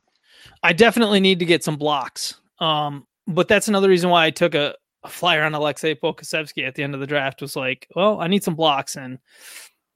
I 0.63 0.73
definitely 0.73 1.19
need 1.19 1.37
to 1.37 1.45
get 1.45 1.63
some 1.63 1.75
blocks. 1.75 2.41
Um, 2.57 3.05
but 3.27 3.47
that's 3.47 3.67
another 3.67 3.87
reason 3.87 4.09
why 4.09 4.25
I 4.25 4.31
took 4.31 4.55
a, 4.55 4.73
a 5.05 5.09
flyer 5.09 5.43
on 5.43 5.53
Alexei 5.53 5.95
Pokusevski 5.95 6.67
at 6.67 6.75
the 6.75 6.83
end 6.83 6.93
of 6.93 6.99
the 6.99 7.07
draft. 7.07 7.41
Was 7.41 7.55
like, 7.55 7.87
well, 7.95 8.19
I 8.19 8.27
need 8.27 8.43
some 8.43 8.55
blocks, 8.55 8.95
and 8.95 9.19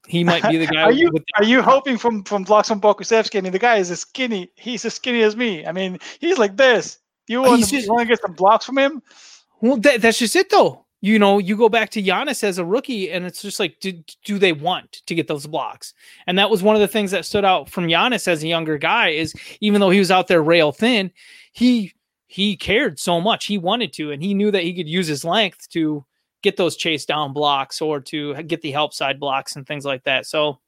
he 0.08 0.24
might 0.24 0.48
be 0.50 0.58
the 0.58 0.68
guy. 0.74 0.84
are 0.84 0.92
you 0.92 1.10
with 1.12 1.24
are 1.36 1.44
you 1.44 1.62
hoping 1.62 1.98
from 1.98 2.24
from 2.24 2.44
blocks 2.44 2.68
from 2.68 2.82
Pokusevski? 2.82 3.38
I 3.38 3.42
mean, 3.42 3.52
the 3.52 3.60
guy 3.60 3.78
is 3.78 3.92
as 3.92 4.02
skinny. 4.02 4.52
He's 4.56 4.86
as 4.86 4.94
skinny 4.94 5.22
as 5.24 5.36
me. 5.36 5.66
I 5.66 5.72
mean, 5.72 6.00
he's 6.20 6.38
like 6.38 6.58
this. 6.58 7.00
You 7.30 7.42
want, 7.42 7.64
to, 7.64 7.70
just, 7.70 7.88
want 7.88 8.02
to 8.02 8.08
get 8.08 8.20
some 8.20 8.34
blocks 8.34 8.66
from 8.66 8.80
him? 8.80 9.04
Well, 9.62 9.78
that, 9.78 10.02
that's 10.02 10.18
just 10.18 10.36
it, 10.36 10.50
though. 10.50 10.86
You 11.02 11.20
know, 11.20 11.38
you 11.38 11.56
go 11.56 11.70
back 11.70 11.92
to 11.92 12.02
Giannis 12.02 12.44
as 12.44 12.58
a 12.58 12.66
rookie, 12.66 13.12
and 13.12 13.24
it's 13.24 13.44
just 13.44 13.60
like, 13.60 13.80
do, 13.80 13.94
do 14.26 14.40
they 14.40 14.52
want 14.52 15.04
to 15.06 15.14
get 15.14 15.28
those 15.28 15.46
blocks? 15.46 15.94
And 16.26 16.40
that 16.40 16.50
was 16.50 16.64
one 16.64 16.76
of 16.76 16.82
the 16.82 16.88
things 16.88 17.12
that 17.12 17.26
stood 17.26 17.46
out 17.46 17.70
from 17.70 17.86
Giannis 17.86 18.28
as 18.28 18.44
a 18.44 18.48
younger 18.48 18.80
guy. 18.80 19.10
Is 19.10 19.36
even 19.62 19.80
though 19.80 19.92
he 19.92 20.00
was 20.00 20.10
out 20.10 20.28
there 20.28 20.42
rail 20.42 20.72
thin, 20.72 21.12
he 21.52 21.94
he 22.32 22.56
cared 22.56 23.00
so 23.00 23.20
much. 23.20 23.48
He 23.48 23.58
wanted 23.58 23.92
to, 23.94 24.12
and 24.12 24.22
he 24.22 24.36
knew 24.36 24.52
that 24.52 24.62
he 24.62 24.76
could 24.76 24.88
use 24.88 25.08
his 25.08 25.26
length 25.26 25.68
to 25.70 26.06
get 26.44 26.58
those 26.58 26.78
chase 26.78 27.04
down 27.04 27.34
blocks 27.34 27.82
or 27.82 28.00
to 28.02 28.36
get 28.44 28.62
the 28.62 28.70
help 28.70 28.94
side 28.94 29.20
blocks 29.20 29.56
and 29.56 29.66
things 29.66 29.84
like 29.84 30.04
that. 30.04 30.28
So, 30.28 30.60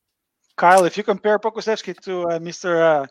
Kyle, 0.58 0.86
if 0.86 0.98
you 0.98 1.04
compare 1.04 1.38
Pokusevski 1.38 2.02
to 2.02 2.24
uh, 2.24 2.40
Mr. 2.40 2.82
Uh, 2.82 3.06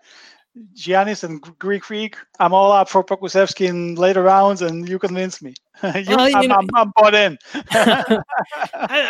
Giannis 0.74 1.22
and 1.22 1.40
Greek 1.58 1.84
Freak, 1.84 2.16
I'm 2.40 2.52
all 2.52 2.72
up 2.72 2.88
for 2.88 3.04
Pokusevski 3.04 3.68
in 3.68 3.94
later 3.94 4.22
rounds, 4.22 4.62
and 4.62 4.88
you 4.88 4.98
convince 4.98 5.40
me. 5.40 5.54
you, 5.82 6.16
well, 6.16 6.28
you 6.28 6.36
I'm, 6.36 6.48
know, 6.48 6.56
I'm, 6.56 6.68
I'm, 6.74 6.92
bought 6.96 7.14
in. 7.14 7.38
I, 7.54 8.20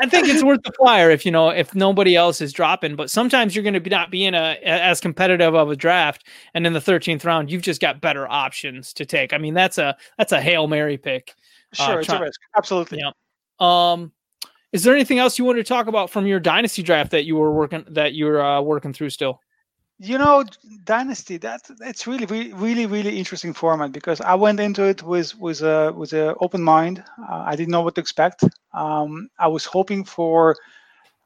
I, 0.02 0.06
think 0.08 0.28
it's 0.28 0.44
worth 0.44 0.62
the 0.62 0.72
flyer 0.72 1.10
if 1.10 1.24
you 1.24 1.32
know 1.32 1.48
if 1.48 1.74
nobody 1.74 2.14
else 2.14 2.42
is 2.42 2.52
dropping. 2.52 2.94
But 2.94 3.10
sometimes 3.10 3.56
you're 3.56 3.62
going 3.62 3.74
to 3.74 3.80
be 3.80 3.90
not 3.90 4.10
be 4.10 4.26
in 4.26 4.34
a 4.34 4.58
as 4.62 5.00
competitive 5.00 5.54
of 5.54 5.70
a 5.70 5.76
draft, 5.76 6.26
and 6.52 6.66
in 6.66 6.74
the 6.74 6.80
13th 6.80 7.24
round, 7.24 7.50
you've 7.50 7.62
just 7.62 7.80
got 7.80 8.02
better 8.02 8.28
options 8.28 8.92
to 8.94 9.06
take. 9.06 9.32
I 9.32 9.38
mean, 9.38 9.54
that's 9.54 9.78
a 9.78 9.96
that's 10.18 10.32
a 10.32 10.40
hail 10.42 10.66
mary 10.66 10.98
pick. 10.98 11.34
Uh, 11.78 11.86
sure, 11.86 11.94
uh, 11.94 11.98
it's 11.98 12.06
try, 12.06 12.18
a 12.18 12.20
risk. 12.20 12.40
Absolutely. 12.56 12.98
Yeah. 12.98 13.12
Um, 13.60 14.12
is 14.72 14.84
there 14.84 14.94
anything 14.94 15.18
else 15.18 15.38
you 15.38 15.46
wanted 15.46 15.64
to 15.64 15.68
talk 15.68 15.86
about 15.86 16.10
from 16.10 16.26
your 16.26 16.38
dynasty 16.38 16.82
draft 16.82 17.10
that 17.12 17.24
you 17.24 17.36
were 17.36 17.52
working 17.52 17.84
that 17.88 18.14
you're 18.14 18.44
uh, 18.44 18.60
working 18.60 18.92
through 18.92 19.10
still? 19.10 19.40
You 20.00 20.16
know 20.16 20.42
dynasty 20.84 21.36
that 21.36 21.60
it's 21.82 22.06
really 22.06 22.24
really 22.54 22.86
really 22.86 23.18
interesting 23.18 23.52
format 23.52 23.92
because 23.92 24.20
i 24.22 24.34
went 24.34 24.58
into 24.58 24.82
it 24.84 25.02
with 25.02 25.36
with 25.38 25.60
a 25.60 25.92
with 25.94 26.12
an 26.14 26.34
open 26.40 26.62
mind. 26.62 27.04
Uh, 27.28 27.44
i 27.46 27.54
didn't 27.54 27.70
know 27.70 27.82
what 27.82 27.94
to 27.94 28.00
expect. 28.00 28.42
Um, 28.72 29.28
i 29.38 29.46
was 29.46 29.66
hoping 29.66 30.04
for 30.04 30.56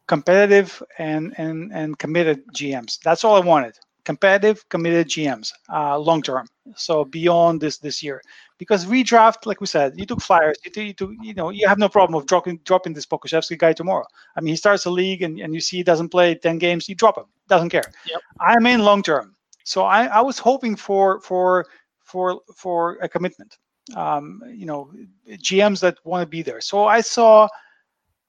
competitive 0.09 0.83
and 0.99 1.35
and 1.39 1.73
and 1.73 1.99
committed 1.99 2.43
gms 2.49 2.99
that's 3.01 3.25
all 3.25 3.37
i 3.37 3.41
wanted. 3.41 3.75
Competitive 4.05 4.69
committed 4.69 5.07
gms 5.09 5.53
uh, 5.73 5.97
long 5.97 6.21
term. 6.21 6.47
So 6.77 7.05
beyond 7.05 7.61
this 7.61 7.79
this 7.79 8.03
year 8.03 8.21
because 8.59 8.87
redraft, 8.87 9.47
like 9.47 9.61
we 9.61 9.67
said, 9.67 9.95
you 9.97 10.07
took 10.07 10.21
flyers. 10.21 10.57
You, 10.65 10.71
took, 10.71 10.85
you, 10.85 10.93
took, 10.93 11.11
you 11.21 11.35
know, 11.35 11.51
you 11.51 11.67
have 11.67 11.79
no 11.79 11.89
problem 11.89 12.17
of 12.21 12.27
dropping 12.27 12.59
dropping 12.65 12.93
this 12.93 13.07
Pokusevski 13.07 13.59
guy 13.59 13.73
tomorrow. 13.73 14.07
I 14.37 14.41
mean, 14.41 14.53
he 14.53 14.57
starts 14.57 14.85
a 14.87 14.91
league 14.91 15.23
and, 15.23 15.39
and 15.41 15.55
you 15.55 15.61
see 15.61 15.79
he 15.79 15.83
doesn't 15.83 16.11
play 16.11 16.35
ten 16.35 16.59
games, 16.59 16.89
you 16.89 16.95
drop 16.95 17.19
him. 17.19 17.25
Doesn't 17.49 17.71
care. 17.71 17.93
Yep. 18.07 18.21
I'm 18.41 18.67
in 18.67 18.81
long 18.81 19.03
term, 19.03 19.35
so 19.65 19.85
I, 19.85 20.07
I 20.07 20.21
was 20.21 20.39
hoping 20.39 20.77
for 20.77 21.21
for 21.21 21.67
for 22.03 22.41
for 22.55 22.99
a 23.03 23.09
commitment. 23.09 23.59
Um, 23.95 24.43
you 24.49 24.65
know, 24.65 24.91
GMs 25.29 25.81
that 25.81 25.99
want 26.05 26.23
to 26.23 26.27
be 26.27 26.43
there. 26.43 26.61
So 26.61 26.87
I 26.87 27.01
saw 27.01 27.49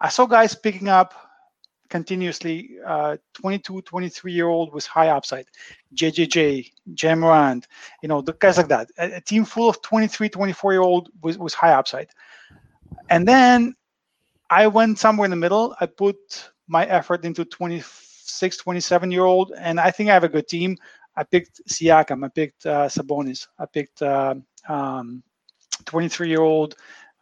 I 0.02 0.10
saw 0.10 0.26
guys 0.26 0.56
picking 0.56 0.89
up 0.89 1.14
continuously 1.90 2.78
uh, 2.86 3.18
22, 3.34 3.82
23 3.82 4.32
year 4.32 4.48
old 4.48 4.74
with 4.74 4.86
high 4.86 5.10
upside, 5.10 5.45
JJJ, 5.95 6.72
Ja 6.99 7.16
Morant, 7.16 7.68
you 8.02 8.10
know, 8.10 8.22
the 8.22 8.34
guys 8.34 8.57
like 8.57 8.68
that. 8.68 8.90
A, 8.98 9.16
a, 9.16 9.22
team 9.22 9.45
full 9.45 9.70
of 9.70 9.82
23, 9.82 10.30
24 10.30 10.74
year 10.74 10.82
old 10.82 11.10
with, 11.22 11.38
with 11.38 11.53
high 11.53 11.74
upside. 11.74 12.10
And 13.10 13.28
then 13.28 13.76
I 14.49 14.68
went 14.68 14.99
somewhere 14.99 15.26
in 15.26 15.32
the 15.32 15.38
middle. 15.38 15.76
I 15.80 15.86
put 15.86 16.52
my 16.68 16.86
effort 16.86 17.26
into 17.26 17.45
26, 17.45 18.57
27 18.57 19.12
year 19.12 19.24
old, 19.24 19.53
and 19.57 19.80
I 19.80 19.91
think 19.91 20.10
I 20.10 20.14
have 20.14 20.24
a 20.24 20.30
good 20.30 20.48
team. 20.48 20.78
I 21.16 21.24
picked 21.24 21.62
Siakam, 21.70 22.26
I 22.26 22.30
picked 22.30 22.66
uh, 22.66 22.88
Sabonis, 22.88 23.48
I 23.57 23.66
picked 23.66 24.02
uh, 24.02 24.36
um, 24.68 25.24
23 25.86 26.30
year 26.30 26.41
old 26.41 26.76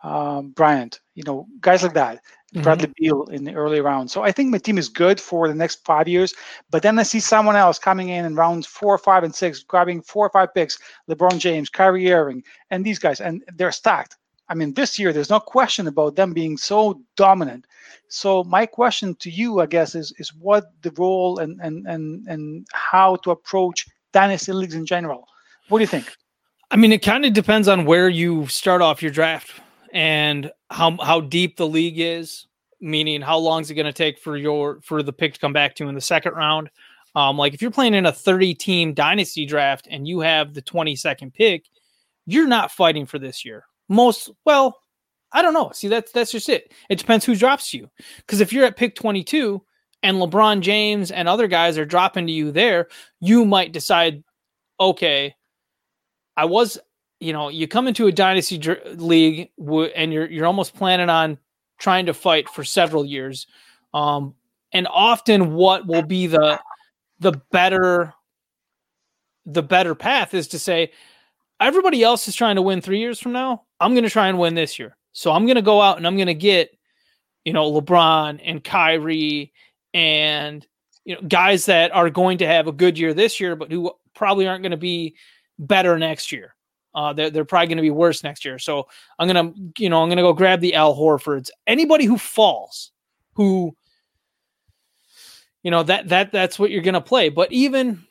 um, 0.03 0.49
Bryant, 0.52 0.99
you 1.15 1.23
know, 1.23 1.48
guys 1.61 1.84
like 1.84 1.94
that. 1.94 2.22
Mm-hmm. 2.53 2.61
Bradley 2.61 2.93
Beal 2.97 3.23
in 3.25 3.45
the 3.45 3.53
early 3.55 3.81
round. 3.81 4.11
So 4.11 4.21
I 4.21 4.31
think 4.31 4.51
my 4.51 4.59
team 4.59 4.77
is 4.77 4.88
good 4.88 5.19
for 5.19 5.47
the 5.47 5.55
next 5.55 5.84
five 5.84 6.07
years. 6.07 6.35
But 6.69 6.84
then 6.84 6.99
I 6.99 7.03
see 7.03 7.19
someone 7.19 7.55
else 7.55 7.80
coming 7.80 8.09
in 8.09 8.25
in 8.25 8.35
rounds 8.35 8.67
four, 8.67 8.95
five, 8.99 9.23
and 9.23 9.34
six, 9.34 9.63
grabbing 9.63 10.03
four 10.03 10.27
or 10.27 10.30
five 10.30 10.53
picks, 10.53 10.77
LeBron 11.09 11.39
James, 11.39 11.69
Kyrie 11.69 12.13
Irving, 12.13 12.43
and 12.69 12.85
these 12.85 12.99
guys, 12.99 13.21
and 13.21 13.43
they're 13.55 13.71
stacked. 13.71 14.17
I 14.49 14.53
mean, 14.53 14.73
this 14.75 14.99
year 14.99 15.11
there's 15.11 15.31
no 15.31 15.39
question 15.39 15.88
about 15.88 16.15
them 16.15 16.31
being 16.34 16.57
so 16.57 17.01
dominant. 17.15 17.65
So 18.07 18.43
my 18.43 18.67
question 18.67 19.15
to 19.15 19.31
you, 19.31 19.61
I 19.61 19.65
guess, 19.65 19.95
is 19.95 20.13
is 20.19 20.31
what 20.35 20.65
the 20.84 20.91
role 20.91 21.39
and 21.39 21.59
and 21.59 21.88
and 21.88 22.27
and 22.27 22.67
how 22.71 23.15
to 23.17 23.31
approach 23.31 23.88
dynasty 24.11 24.51
leagues 24.51 24.75
in 24.75 24.85
general. 24.85 25.27
What 25.69 25.80
do 25.80 25.84
you 25.84 25.88
think? 25.88 26.15
I 26.69 26.75
mean, 26.75 26.91
it 26.91 27.01
kind 27.01 27.25
of 27.25 27.34
depends 27.34 27.67
on 27.67 27.85
where 27.85 28.09
you 28.09 28.45
start 28.47 28.84
off 28.84 29.01
your 29.01 29.11
draft 29.11 29.59
and 29.94 30.52
how 30.72 30.98
how 30.98 31.22
deep 31.22 31.56
the 31.56 31.68
league 31.68 31.99
is, 31.99 32.48
meaning 32.82 33.22
how 33.22 33.38
long 33.38 33.61
is 33.61 33.72
it 33.72 33.76
going 33.76 33.86
to 33.86 33.94
take 33.94 34.20
for 34.20 34.36
your 34.36 34.82
for 34.82 35.03
the 35.03 35.14
pick 35.14 35.36
to 35.36 35.40
come 35.40 35.53
back 35.53 35.76
to 35.76 35.88
in 35.88 35.95
the 35.95 36.02
second 36.02 36.34
round. 36.34 36.70
Um, 37.15 37.38
like 37.38 37.53
if 37.53 37.61
you're 37.61 37.72
playing 37.72 37.94
in 37.94 38.07
a 38.07 38.11
30 38.11 38.56
team 38.56 38.94
dynasty 38.95 39.45
draft 39.45 39.88
and 39.90 40.07
you 40.07 40.20
have 40.22 40.56
the 40.56 40.64
22nd 40.64 41.32
pick, 41.32 41.65
you're 42.26 42.48
not 42.48 42.72
fighting 42.72 43.06
for 43.06 43.20
this 43.20 43.45
year. 43.45 43.65
Most 43.88 44.32
well, 44.45 44.80
I 45.32 45.44
don't 45.44 45.53
know. 45.53 45.72
See, 45.74 45.88
that's 45.88 46.11
that's 46.11 46.32
just 46.32 46.49
it. 46.49 46.74
It 46.90 46.98
depends 46.98 47.24
who 47.24 47.36
drops 47.36 47.74
you. 47.74 47.90
Because 48.18 48.41
if 48.41 48.52
you're 48.52 48.65
at 48.65 48.78
pick 48.78 48.95
22 48.95 49.61
and 50.02 50.18
LeBron 50.18 50.61
James 50.61 51.11
and 51.11 51.30
other 51.30 51.48
guys 51.48 51.78
are 51.78 51.86
dropping 51.86 52.26
to 52.28 52.34
you 52.34 52.52
there, 52.52 52.88
you 53.20 53.45
might 53.45 53.74
decide, 53.74 54.24
okay, 54.80 55.36
I 56.36 56.45
was 56.45 56.80
you 57.23 57.31
know, 57.31 57.47
you 57.47 57.67
come 57.67 57.87
into 57.87 58.07
a 58.07 58.11
dynasty 58.11 58.57
dr- 58.57 58.99
league 58.99 59.49
w- 59.57 59.91
and 59.95 60.11
you're 60.11 60.29
you're 60.29 60.45
almost 60.45 60.75
planning 60.75 61.09
on 61.09 61.37
trying 61.79 62.05
to 62.07 62.13
fight 62.13 62.49
for 62.49 62.63
several 62.63 63.05
years. 63.05 63.47
Um, 63.93 64.35
and 64.73 64.87
often 64.87 65.53
what 65.53 65.87
will 65.87 66.01
be 66.01 66.27
the 66.27 66.59
the 67.19 67.41
better 67.51 68.13
the 69.45 69.63
better 69.63 69.95
path 69.95 70.33
is 70.33 70.49
to 70.49 70.59
say 70.59 70.91
everybody 71.59 72.03
else 72.03 72.27
is 72.27 72.35
trying 72.35 72.55
to 72.55 72.61
win 72.61 72.81
3 72.81 72.99
years 72.99 73.19
from 73.19 73.31
now. 73.31 73.63
I'm 73.79 73.93
going 73.93 74.03
to 74.03 74.09
try 74.09 74.27
and 74.27 74.39
win 74.39 74.55
this 74.55 74.77
year. 74.77 74.97
So 75.13 75.31
I'm 75.31 75.45
going 75.45 75.55
to 75.55 75.61
go 75.61 75.81
out 75.81 75.97
and 75.97 76.05
I'm 76.05 76.15
going 76.15 76.27
to 76.27 76.33
get 76.33 76.77
you 77.45 77.53
know 77.53 77.71
LeBron 77.71 78.41
and 78.43 78.61
Kyrie 78.61 79.53
and 79.93 80.67
you 81.05 81.15
know 81.15 81.21
guys 81.21 81.67
that 81.67 81.91
are 81.91 82.09
going 82.09 82.39
to 82.39 82.47
have 82.47 82.67
a 82.67 82.73
good 82.73 82.97
year 82.97 83.13
this 83.13 83.39
year 83.39 83.55
but 83.55 83.71
who 83.71 83.91
probably 84.13 84.45
aren't 84.47 84.63
going 84.63 84.71
to 84.71 84.77
be 84.77 85.15
better 85.57 85.97
next 85.97 86.31
year. 86.31 86.52
Uh, 86.95 87.14
they're, 87.14 87.30
they're 87.30 87.45
probably 87.45 87.68
going 87.68 87.78
to 87.78 87.82
be 87.82 87.90
worse 87.90 88.24
next 88.24 88.45
year. 88.45 88.60
So 88.60 88.88
I'm 89.18 89.28
going 89.28 89.53
to, 89.53 89.84
you 89.84 89.90
know, 89.90 90.02
I'm 90.02 90.10
going 90.10 90.18
to 90.18 90.24
go 90.24 90.34
grab 90.34 90.60
the 90.60 90.76
Al 90.76 90.95
Horfords. 90.95 91.49
Anybody 91.65 92.06
who 92.06 92.18
falls, 92.18 92.91
who, 93.34 93.76
you 95.64 95.72
know, 95.72 95.84
that, 95.84 96.10
that, 96.10 96.32
that's 96.32 96.60
what 96.60 96.70
you're 96.70 96.84
going 96.84 96.94
to 96.94 97.02
play. 97.02 97.30
But 97.30 97.52
even, 97.52 98.03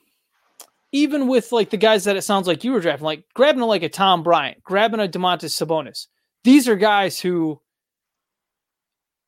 even 0.90 1.28
with 1.28 1.52
like 1.52 1.70
the 1.70 1.76
guys 1.76 2.04
that 2.04 2.16
it 2.16 2.22
sounds 2.22 2.46
like 2.46 2.64
you 2.64 2.72
were 2.72 2.80
drafting, 2.80 3.04
like 3.04 3.24
grabbing 3.34 3.62
a, 3.62 3.66
like 3.66 3.82
a 3.82 3.88
Tom 3.88 4.22
Bryant, 4.22 4.62
grabbing 4.62 5.00
a 5.00 5.08
Domantas 5.08 5.54
Sabonis, 5.54 6.06
these 6.44 6.68
are 6.68 6.76
guys 6.76 7.20
who 7.20 7.60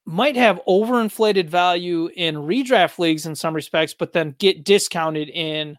might 0.04 0.36
have 0.36 0.60
overinflated 0.68 1.48
value 1.48 2.10
in 2.14 2.34
redraft 2.36 2.98
leagues 2.98 3.24
in 3.24 3.34
some 3.34 3.54
respects, 3.54 3.94
but 3.94 4.12
then 4.12 4.34
get 4.38 4.64
discounted 4.64 5.28
in 5.30 5.78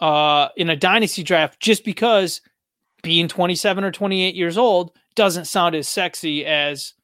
uh, 0.00 0.48
in 0.56 0.70
a 0.70 0.76
dynasty 0.76 1.22
draft 1.22 1.60
just 1.60 1.84
because 1.84 2.40
being 3.02 3.28
27 3.28 3.84
or 3.84 3.90
28 3.90 4.34
years 4.34 4.58
old 4.58 4.92
doesn't 5.14 5.46
sound 5.46 5.74
as 5.74 5.88
sexy 5.88 6.44
as 6.46 6.94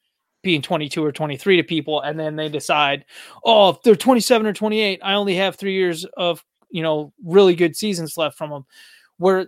being 0.42 0.60
22 0.60 1.02
or 1.02 1.10
23 1.10 1.56
to 1.56 1.62
people 1.62 2.00
and 2.02 2.20
then 2.20 2.36
they 2.36 2.48
decide 2.48 3.04
oh 3.44 3.70
if 3.70 3.82
they're 3.82 3.96
27 3.96 4.46
or 4.46 4.52
28 4.52 5.00
i 5.02 5.14
only 5.14 5.34
have 5.34 5.56
three 5.56 5.72
years 5.72 6.04
of 6.16 6.44
you 6.70 6.82
know 6.82 7.12
really 7.24 7.54
good 7.54 7.74
seasons 7.74 8.18
left 8.18 8.36
from 8.36 8.50
them 8.50 8.64
we're 9.18 9.46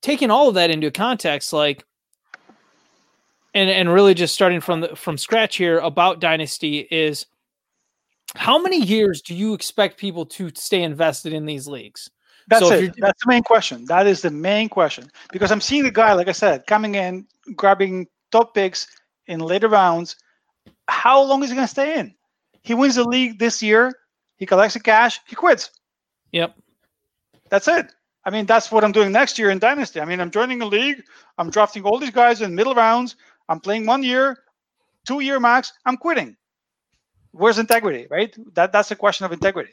taking 0.00 0.30
all 0.30 0.48
of 0.48 0.54
that 0.54 0.70
into 0.70 0.90
context 0.90 1.52
like 1.52 1.84
and 3.54 3.68
and 3.68 3.92
really 3.92 4.14
just 4.14 4.34
starting 4.34 4.60
from 4.60 4.80
the 4.80 4.94
from 4.94 5.18
scratch 5.18 5.56
here 5.56 5.78
about 5.80 6.20
dynasty 6.20 6.86
is 6.90 7.26
How 8.34 8.58
many 8.58 8.80
years 8.80 9.20
do 9.20 9.34
you 9.34 9.52
expect 9.54 9.98
people 9.98 10.24
to 10.26 10.50
stay 10.54 10.82
invested 10.82 11.32
in 11.32 11.44
these 11.46 11.66
leagues? 11.66 12.10
That's 12.48 12.68
so 12.68 12.74
it. 12.74 12.94
That's 12.98 13.22
the 13.24 13.28
main 13.28 13.42
question. 13.42 13.84
That 13.86 14.06
is 14.06 14.22
the 14.22 14.30
main 14.30 14.68
question 14.68 15.10
because 15.32 15.52
I'm 15.52 15.60
seeing 15.60 15.84
the 15.84 15.90
guy, 15.90 16.12
like 16.12 16.28
I 16.28 16.32
said, 16.32 16.66
coming 16.66 16.94
in, 16.94 17.26
grabbing 17.56 18.06
top 18.30 18.54
picks 18.54 18.86
in 19.26 19.40
later 19.40 19.68
rounds. 19.68 20.16
How 20.88 21.22
long 21.22 21.42
is 21.42 21.50
he 21.50 21.56
going 21.56 21.66
to 21.66 21.70
stay 21.70 21.98
in? 21.98 22.14
He 22.62 22.74
wins 22.74 22.96
the 22.96 23.04
league 23.04 23.38
this 23.38 23.62
year. 23.62 23.92
He 24.36 24.46
collects 24.46 24.74
the 24.74 24.80
cash. 24.80 25.20
He 25.26 25.36
quits. 25.36 25.70
Yep. 26.32 26.56
That's 27.50 27.68
it. 27.68 27.92
I 28.24 28.30
mean, 28.30 28.46
that's 28.46 28.70
what 28.70 28.84
I'm 28.84 28.92
doing 28.92 29.12
next 29.12 29.38
year 29.38 29.50
in 29.50 29.58
Dynasty. 29.58 30.00
I 30.00 30.04
mean, 30.04 30.20
I'm 30.20 30.30
joining 30.30 30.62
a 30.62 30.66
league. 30.66 31.02
I'm 31.38 31.50
drafting 31.50 31.82
all 31.84 31.98
these 31.98 32.10
guys 32.10 32.40
in 32.40 32.54
middle 32.54 32.74
rounds. 32.74 33.16
I'm 33.48 33.60
playing 33.60 33.86
one 33.86 34.02
year, 34.02 34.38
two 35.04 35.20
year 35.20 35.40
max. 35.40 35.72
I'm 35.84 35.96
quitting. 35.96 36.36
Where's 37.32 37.58
integrity, 37.58 38.06
right? 38.10 38.34
That 38.54 38.72
that's 38.72 38.90
a 38.90 38.96
question 38.96 39.26
of 39.26 39.32
integrity. 39.32 39.72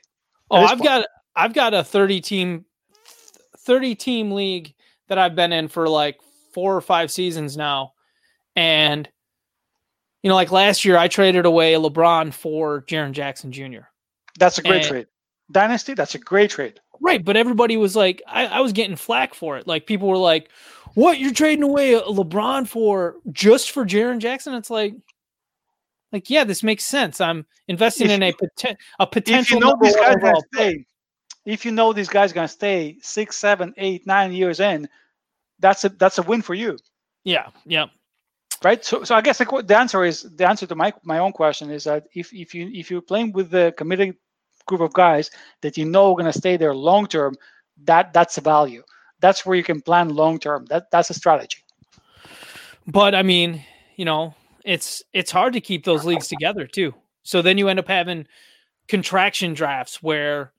Oh, 0.49 0.57
I've 0.57 0.79
point. 0.79 0.83
got 0.83 1.05
I've 1.39 1.53
got 1.53 1.73
a 1.73 1.85
30 1.85 2.19
team 2.19 2.65
30 3.59 3.95
team 3.95 4.31
league 4.31 4.73
that 5.07 5.17
I've 5.17 5.35
been 5.35 5.53
in 5.53 5.69
for 5.69 5.87
like 5.87 6.19
four 6.53 6.75
or 6.75 6.81
five 6.81 7.09
seasons 7.11 7.55
now. 7.55 7.93
And 8.57 9.07
you 10.21 10.27
know, 10.27 10.35
like 10.35 10.51
last 10.51 10.83
year 10.83 10.97
I 10.97 11.07
traded 11.07 11.45
away 11.45 11.73
LeBron 11.75 12.33
for 12.33 12.81
Jaren 12.81 13.13
Jackson 13.13 13.53
Jr. 13.53 13.87
That's 14.37 14.57
a 14.57 14.63
great 14.63 14.81
and, 14.81 14.87
trade. 14.87 15.07
Dynasty, 15.51 15.93
that's 15.93 16.13
a 16.13 16.19
great 16.19 16.49
trade. 16.49 16.81
Right, 16.99 17.23
but 17.23 17.37
everybody 17.37 17.77
was 17.77 17.95
like, 17.95 18.21
I, 18.27 18.47
I, 18.47 18.59
was 18.59 18.73
getting 18.73 18.97
flack 18.97 19.33
for 19.33 19.57
it. 19.57 19.65
Like 19.65 19.85
people 19.85 20.09
were 20.09 20.17
like, 20.17 20.49
"What 20.95 21.17
you're 21.17 21.33
trading 21.33 21.63
away 21.63 21.93
LeBron 21.93 22.67
for 22.67 23.15
just 23.31 23.71
for 23.71 23.85
Jaren 23.85 24.19
Jackson?" 24.19 24.53
It's 24.55 24.69
like, 24.69 24.95
like 26.11 26.29
yeah, 26.29 26.43
this 26.43 26.61
makes 26.61 26.83
sense. 26.83 27.21
I'm 27.21 27.45
investing 27.69 28.09
if 28.09 28.15
in 28.15 28.23
a, 28.23 28.33
poten- 28.33 28.75
a 28.99 29.07
potential. 29.07 29.59
If 29.59 29.63
you 29.63 29.69
know 29.69 29.77
these 29.81 29.95
guys 29.95 30.17
gonna 30.17 30.41
stay, 30.53 30.85
if 31.49 31.65
you 31.65 31.71
know 31.71 31.93
these 31.93 32.09
guys 32.09 32.31
gonna 32.31 32.47
stay 32.47 32.97
six, 33.01 33.35
seven, 33.35 33.73
eight, 33.77 34.05
nine 34.05 34.31
years 34.31 34.59
in, 34.59 34.87
that's 35.59 35.83
a 35.83 35.89
that's 35.89 36.17
a 36.17 36.23
win 36.23 36.41
for 36.41 36.53
you. 36.53 36.77
Yeah, 37.23 37.47
yeah. 37.65 37.87
Right. 38.63 38.83
So, 38.83 39.03
so 39.03 39.15
I 39.15 39.21
guess 39.21 39.37
the, 39.37 39.63
the 39.65 39.77
answer 39.77 40.03
is 40.03 40.23
the 40.23 40.47
answer 40.47 40.67
to 40.67 40.75
my 40.75 40.93
my 41.03 41.19
own 41.19 41.31
question 41.31 41.71
is 41.71 41.85
that 41.85 42.07
if 42.13 42.33
if 42.33 42.53
you 42.53 42.69
if 42.73 42.91
you're 42.91 43.01
playing 43.01 43.31
with 43.31 43.49
the 43.49 43.73
committed 43.77 44.15
group 44.67 44.81
of 44.81 44.93
guys 44.93 45.31
that 45.61 45.77
you 45.77 45.85
know 45.85 46.11
are 46.11 46.15
going 46.15 46.31
to 46.31 46.37
stay 46.37 46.55
there 46.55 46.75
long 46.75 47.07
term, 47.07 47.35
that 47.85 48.13
that's 48.13 48.37
a 48.37 48.41
value. 48.41 48.83
That's 49.21 49.45
where 49.45 49.57
you 49.57 49.63
can 49.63 49.81
plan 49.81 50.09
long 50.09 50.39
term. 50.39 50.65
That 50.65 50.91
that's 50.91 51.09
a 51.09 51.13
strategy. 51.13 51.59
But 52.85 53.15
I 53.15 53.23
mean, 53.23 53.63
you 53.95 54.05
know, 54.05 54.35
it's 54.65 55.03
it's 55.13 55.31
hard 55.31 55.53
to 55.53 55.61
keep 55.61 55.83
those 55.83 56.05
leagues 56.05 56.27
together 56.27 56.67
too. 56.67 56.93
So 57.23 57.41
then 57.41 57.57
you 57.57 57.69
end 57.69 57.79
up 57.79 57.87
having 57.87 58.27
contraction 58.87 59.53
drafts 59.53 60.03
where 60.03 60.51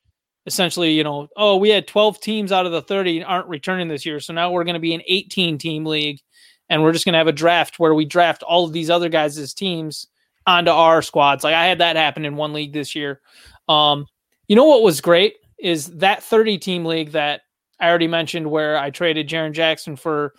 essentially, 0.46 0.92
you 0.92 1.04
know, 1.04 1.28
oh, 1.36 1.56
we 1.56 1.68
had 1.70 1.86
12 1.86 2.20
teams 2.20 2.52
out 2.52 2.66
of 2.66 2.72
the 2.72 2.82
30 2.82 3.24
aren't 3.24 3.48
returning 3.48 3.88
this 3.88 4.06
year. 4.06 4.20
So 4.20 4.32
now 4.32 4.50
we're 4.50 4.64
going 4.64 4.74
to 4.74 4.80
be 4.80 4.94
an 4.94 5.02
18 5.06 5.58
team 5.58 5.84
league 5.84 6.20
and 6.68 6.82
we're 6.82 6.92
just 6.92 7.04
going 7.04 7.12
to 7.12 7.18
have 7.18 7.26
a 7.26 7.32
draft 7.32 7.78
where 7.78 7.94
we 7.94 8.04
draft 8.04 8.42
all 8.42 8.64
of 8.64 8.72
these 8.72 8.90
other 8.90 9.08
guys' 9.08 9.52
teams 9.54 10.06
onto 10.46 10.70
our 10.70 11.02
squads. 11.02 11.44
Like 11.44 11.54
I 11.54 11.66
had 11.66 11.78
that 11.78 11.96
happen 11.96 12.24
in 12.24 12.36
one 12.36 12.52
league 12.52 12.72
this 12.72 12.94
year. 12.94 13.20
Um, 13.68 14.06
you 14.48 14.56
know 14.56 14.64
what 14.64 14.82
was 14.82 15.00
great 15.00 15.36
is 15.58 15.86
that 15.98 16.22
30 16.22 16.58
team 16.58 16.84
league 16.84 17.12
that 17.12 17.42
I 17.78 17.88
already 17.88 18.08
mentioned 18.08 18.50
where 18.50 18.78
I 18.78 18.90
traded 18.90 19.28
Jaren 19.28 19.52
Jackson 19.52 19.96
for 19.96 20.34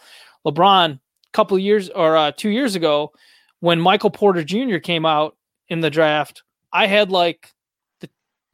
LeBron 0.46 0.94
a 0.94 1.00
couple 1.34 1.58
years 1.60 1.90
or 1.90 2.18
uh, 2.18 2.32
two 2.32 2.50
years 2.50 2.76
ago 2.76 3.12
when 3.60 3.80
Michael 3.80 4.10
Porter 4.10 4.44
Jr. 4.44 4.78
came 4.78 5.06
out 5.06 5.38
in 5.70 5.82
the 5.82 5.90
draft. 5.90 6.44
I 6.74 6.88
had 6.88 7.12
like 7.12 7.52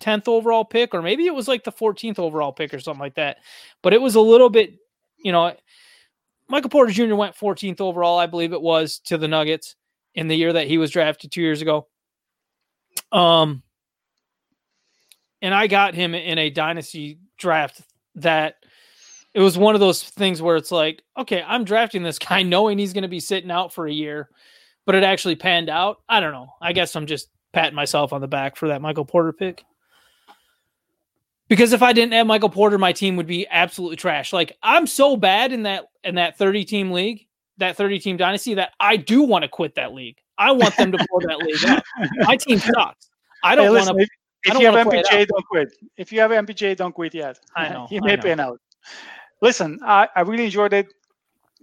10th 0.02 0.28
overall 0.28 0.66
pick, 0.66 0.94
or 0.94 1.02
maybe 1.02 1.26
it 1.26 1.34
was 1.34 1.48
like 1.48 1.64
the 1.64 1.72
14th 1.72 2.20
overall 2.20 2.52
pick 2.52 2.74
or 2.74 2.80
something 2.80 3.00
like 3.00 3.16
that. 3.16 3.38
But 3.82 3.94
it 3.94 4.02
was 4.02 4.16
a 4.16 4.22
little 4.22 4.50
bit, 4.50 4.76
you 5.18 5.32
know, 5.32 5.54
Michael 6.50 6.70
Porter 6.70 6.92
Jr. 6.92 7.16
went 7.16 7.36
14th 7.36 7.82
overall, 7.82 8.18
I 8.18 8.26
believe 8.26 8.54
it 8.54 8.62
was, 8.62 9.00
to 9.06 9.18
the 9.18 9.28
Nuggets 9.28 9.76
in 10.16 10.28
the 10.28 10.36
year 10.36 10.54
that 10.54 10.68
he 10.68 10.78
was 10.78 10.92
drafted 10.92 11.32
two 11.32 11.42
years 11.42 11.62
ago. 11.62 11.88
Um, 13.12 13.64
and 15.42 15.54
I 15.54 15.68
got 15.68 15.94
him 15.94 16.16
in 16.16 16.38
a 16.38 16.50
dynasty 16.50 17.20
draft 17.38 17.82
that 18.16 18.56
it 19.34 19.42
was 19.42 19.58
one 19.58 19.76
of 19.76 19.82
those 19.82 20.02
things 20.04 20.42
where 20.42 20.56
it's 20.56 20.72
like, 20.72 21.04
okay, 21.18 21.44
I'm 21.46 21.64
drafting 21.64 22.04
this 22.04 22.20
guy 22.20 22.42
knowing 22.44 22.78
he's 22.78 22.94
going 22.94 23.04
to 23.04 23.08
be 23.08 23.20
sitting 23.20 23.52
out 23.52 23.74
for 23.74 23.86
a 23.86 23.94
year, 23.94 24.30
but 24.86 24.96
it 24.96 25.04
actually 25.04 25.36
panned 25.36 25.70
out. 25.70 25.98
I 26.10 26.20
don't 26.20 26.34
know. 26.34 26.48
I 26.62 26.74
guess 26.74 26.96
I'm 26.96 27.06
just 27.06 27.30
patting 27.54 27.76
myself 27.76 28.14
on 28.14 28.22
the 28.22 28.28
back 28.28 28.56
for 28.56 28.70
that 28.70 28.82
Michael 28.82 29.06
Porter 29.06 29.34
pick. 29.34 29.64
Because 31.48 31.74
if 31.74 31.82
I 31.82 31.94
didn't 31.94 32.14
have 32.14 32.28
Michael 32.28 32.50
Porter, 32.50 32.78
my 32.78 32.92
team 32.92 33.16
would 33.16 33.28
be 33.28 33.48
absolutely 33.50 33.96
trash. 33.96 34.34
Like 34.34 34.58
I'm 34.62 34.86
so 34.88 35.16
bad 35.16 35.52
in 35.54 35.64
that 35.64 35.88
in 36.04 36.16
that 36.16 36.38
30 36.38 36.66
team 36.66 36.92
league, 36.92 37.26
that 37.58 37.78
30 37.78 38.00
team 38.00 38.18
dynasty 38.18 38.54
that 38.56 38.74
I 38.80 38.98
do 38.98 39.24
want 39.24 39.44
to 39.44 39.48
quit 39.48 39.76
that 39.76 39.94
league. 39.94 40.18
I 40.38 40.52
want 40.52 40.76
them 40.78 40.92
to 40.92 40.98
blow 40.98 41.20
that 41.28 41.38
league 41.40 41.66
up. 41.66 41.84
My 42.20 42.36
team 42.36 42.60
sucks. 42.76 43.10
I 43.44 43.56
don't 43.56 43.68
hey, 43.68 43.86
want 43.86 44.00
to 44.00 44.08
if 44.46 44.60
you 44.60 44.66
have 44.68 44.88
MPJ, 44.88 45.28
don't 45.28 45.46
quit. 45.46 45.70
If 45.98 46.12
you 46.12 46.20
have 46.22 46.32
MPJ, 46.32 46.78
don't 46.78 46.94
quit 46.94 47.14
yet. 47.14 47.40
I 47.56 47.70
know. 47.70 47.88
he 47.90 48.00
may 48.00 48.18
pan 48.18 48.40
out. 48.40 48.60
Listen, 49.42 49.80
I, 49.84 50.08
I 50.16 50.22
really 50.22 50.46
enjoyed 50.46 50.74
it. 50.74 50.88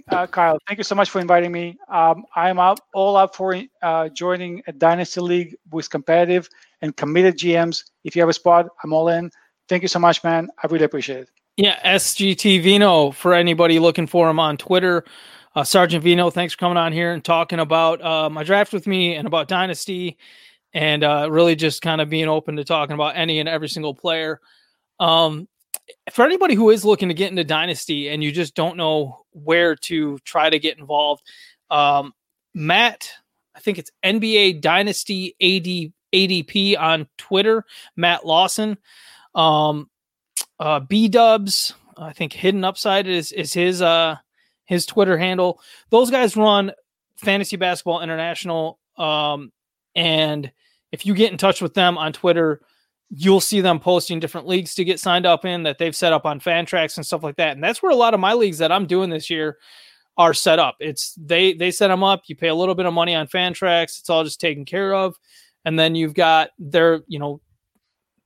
Uh, 0.09 0.27
Kyle, 0.27 0.59
thank 0.69 0.79
you 0.79 0.85
so 0.85 0.95
much 0.95 1.09
for 1.09 1.21
inviting 1.21 1.51
me. 1.51 1.79
Um, 1.89 2.25
I'm 2.37 2.59
up, 2.59 2.79
all 2.93 3.17
up 3.17 3.35
for 3.35 3.59
uh, 3.83 4.09
joining 4.11 4.63
a 4.67 4.73
dynasty 4.73 5.21
league 5.21 5.57
with 5.71 5.89
competitive 5.89 6.49
and 6.83 6.95
committed 6.97 7.39
GMs. 7.39 7.85
If 8.05 8.15
you 8.15 8.21
have 8.21 8.29
a 8.29 8.35
spot, 8.35 8.67
I'm 8.83 8.93
all 8.93 9.09
in. 9.09 9.31
Thank 9.69 9.83
you 9.83 9.89
so 9.89 9.99
much, 9.99 10.23
man. 10.23 10.49
I 10.63 10.67
really 10.67 10.85
appreciate 10.85 11.21
it. 11.21 11.29
Yeah, 11.57 11.79
SGT 11.97 12.63
Vino 12.63 13.13
for 13.13 13.33
anybody 13.33 13.79
looking 13.79 14.07
for 14.07 14.29
him 14.29 14.41
on 14.41 14.57
Twitter. 14.57 15.05
Uh, 15.55 15.63
Sergeant 15.63 16.03
Vino, 16.03 16.31
thanks 16.31 16.55
for 16.55 16.59
coming 16.59 16.77
on 16.77 16.93
here 16.93 17.13
and 17.13 17.25
talking 17.25 17.61
about 17.61 18.03
uh, 18.03 18.29
my 18.29 18.43
draft 18.43 18.73
with 18.73 18.89
me 18.89 19.15
and 19.15 19.27
about 19.27 19.47
Dynasty 19.47 20.19
and 20.73 21.05
uh, 21.05 21.29
really 21.31 21.55
just 21.55 21.81
kind 21.81 22.01
of 22.01 22.11
being 22.11 22.29
open 22.29 22.57
to 22.57 22.65
talking 22.65 22.95
about 22.95 23.17
any 23.17 23.39
and 23.39 23.49
every 23.49 23.69
single 23.69 23.95
player. 23.95 24.41
Um, 24.99 25.49
for 26.13 26.25
anybody 26.25 26.55
who 26.55 26.71
is 26.71 26.85
looking 26.85 27.09
to 27.09 27.15
get 27.15 27.31
into 27.31 27.45
Dynasty 27.45 28.09
and 28.09 28.23
you 28.23 28.33
just 28.33 28.57
don't 28.57 28.77
know 28.77 29.25
where 29.31 29.77
to 29.77 30.19
try 30.21 30.51
to 30.51 30.59
get 30.59 30.79
involved, 30.79 31.23
um, 31.71 32.13
Matt, 32.53 33.11
I 33.55 33.61
think 33.61 33.79
it's 33.79 33.93
NBA 34.05 34.61
Dynasty 34.61 35.37
AD, 35.41 35.93
ADP 36.13 36.79
on 36.79 37.07
Twitter, 37.17 37.65
Matt 37.97 38.27
Lawson. 38.27 38.77
Um, 39.35 39.91
uh, 40.59 40.81
B 40.81 41.09
Dubs, 41.09 41.75
I 41.97 42.13
think 42.13 42.33
Hidden 42.33 42.65
Upside 42.65 43.07
is 43.07 43.33
is 43.33 43.53
his 43.53 43.83
uh 43.83 44.17
his 44.65 44.87
Twitter 44.87 45.19
handle. 45.19 45.61
Those 45.91 46.11
guys 46.11 46.37
run 46.37 46.73
Fantasy 47.17 47.57
Basketball 47.57 48.03
International, 48.03 48.79
um, 48.97 49.53
and 49.95 50.51
if 50.93 51.05
you 51.07 51.15
get 51.15 51.33
in 51.33 51.39
touch 51.39 51.61
with 51.61 51.75
them 51.75 51.99
on 51.99 52.13
Twitter, 52.13 52.61
you'll 53.11 53.41
see 53.41 53.61
them 53.61 53.81
posting 53.81 54.21
different 54.21 54.47
leagues 54.47 54.75
to 54.75 54.85
get 54.85 55.01
signed 55.01 55.27
up 55.27 55.45
in 55.45 55.65
that 55.65 55.79
they've 55.79 55.95
set 55.95 56.13
up 56.13 56.25
on 56.25 56.41
Fantrax 56.41 56.97
and 56.97 57.07
stuff 57.07 57.23
like 57.23 57.37
that. 57.37 57.53
And 57.53 57.63
that's 57.63 57.83
where 57.83 57.93
a 57.93 57.97
lot 57.97 58.15
of 58.15 58.21
my 58.21 58.33
leagues 58.33 58.59
that 58.59 58.73
I'm 58.73 58.87
doing 58.87 59.11
this 59.11 59.31
year 59.31 59.59
are 60.17 60.35
set 60.35 60.59
up. 60.59 60.77
It's 60.81 61.15
they 61.15 61.55
they 61.55 61.71
set 61.71 61.89
them 61.89 62.05
up. 62.05 62.23
You 62.27 62.37
pay 62.37 62.49
a 62.49 62.55
little 62.55 62.75
bit 62.75 62.87
of 62.87 62.95
money 62.95 63.15
on 63.15 63.27
Fantrax. 63.27 63.99
It's 63.99 64.11
all 64.11 64.25
just 64.25 64.41
taken 64.41 64.65
care 64.65 64.95
of, 64.95 65.17
and 65.65 65.79
then 65.79 65.95
you've 65.95 66.15
got 66.15 66.51
their 66.59 67.03
you 67.07 67.19
know 67.19 67.41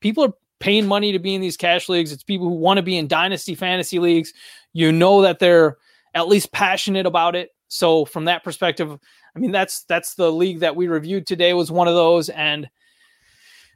people 0.00 0.24
are 0.24 0.34
paying 0.60 0.86
money 0.86 1.12
to 1.12 1.18
be 1.18 1.34
in 1.34 1.40
these 1.40 1.56
cash 1.56 1.88
leagues. 1.88 2.12
It's 2.12 2.22
people 2.22 2.48
who 2.48 2.54
want 2.54 2.78
to 2.78 2.82
be 2.82 2.96
in 2.96 3.08
dynasty 3.08 3.54
fantasy 3.54 3.98
leagues. 3.98 4.32
You 4.72 4.92
know 4.92 5.22
that 5.22 5.38
they're 5.38 5.76
at 6.14 6.28
least 6.28 6.52
passionate 6.52 7.06
about 7.06 7.36
it. 7.36 7.50
So 7.68 8.04
from 8.04 8.24
that 8.26 8.44
perspective, 8.44 8.98
I 9.34 9.38
mean, 9.38 9.52
that's 9.52 9.84
that's 9.84 10.14
the 10.14 10.32
league 10.32 10.60
that 10.60 10.74
we 10.74 10.88
reviewed 10.88 11.26
today 11.26 11.52
was 11.52 11.70
one 11.70 11.86
of 11.86 11.94
those, 11.94 12.28
and 12.30 12.68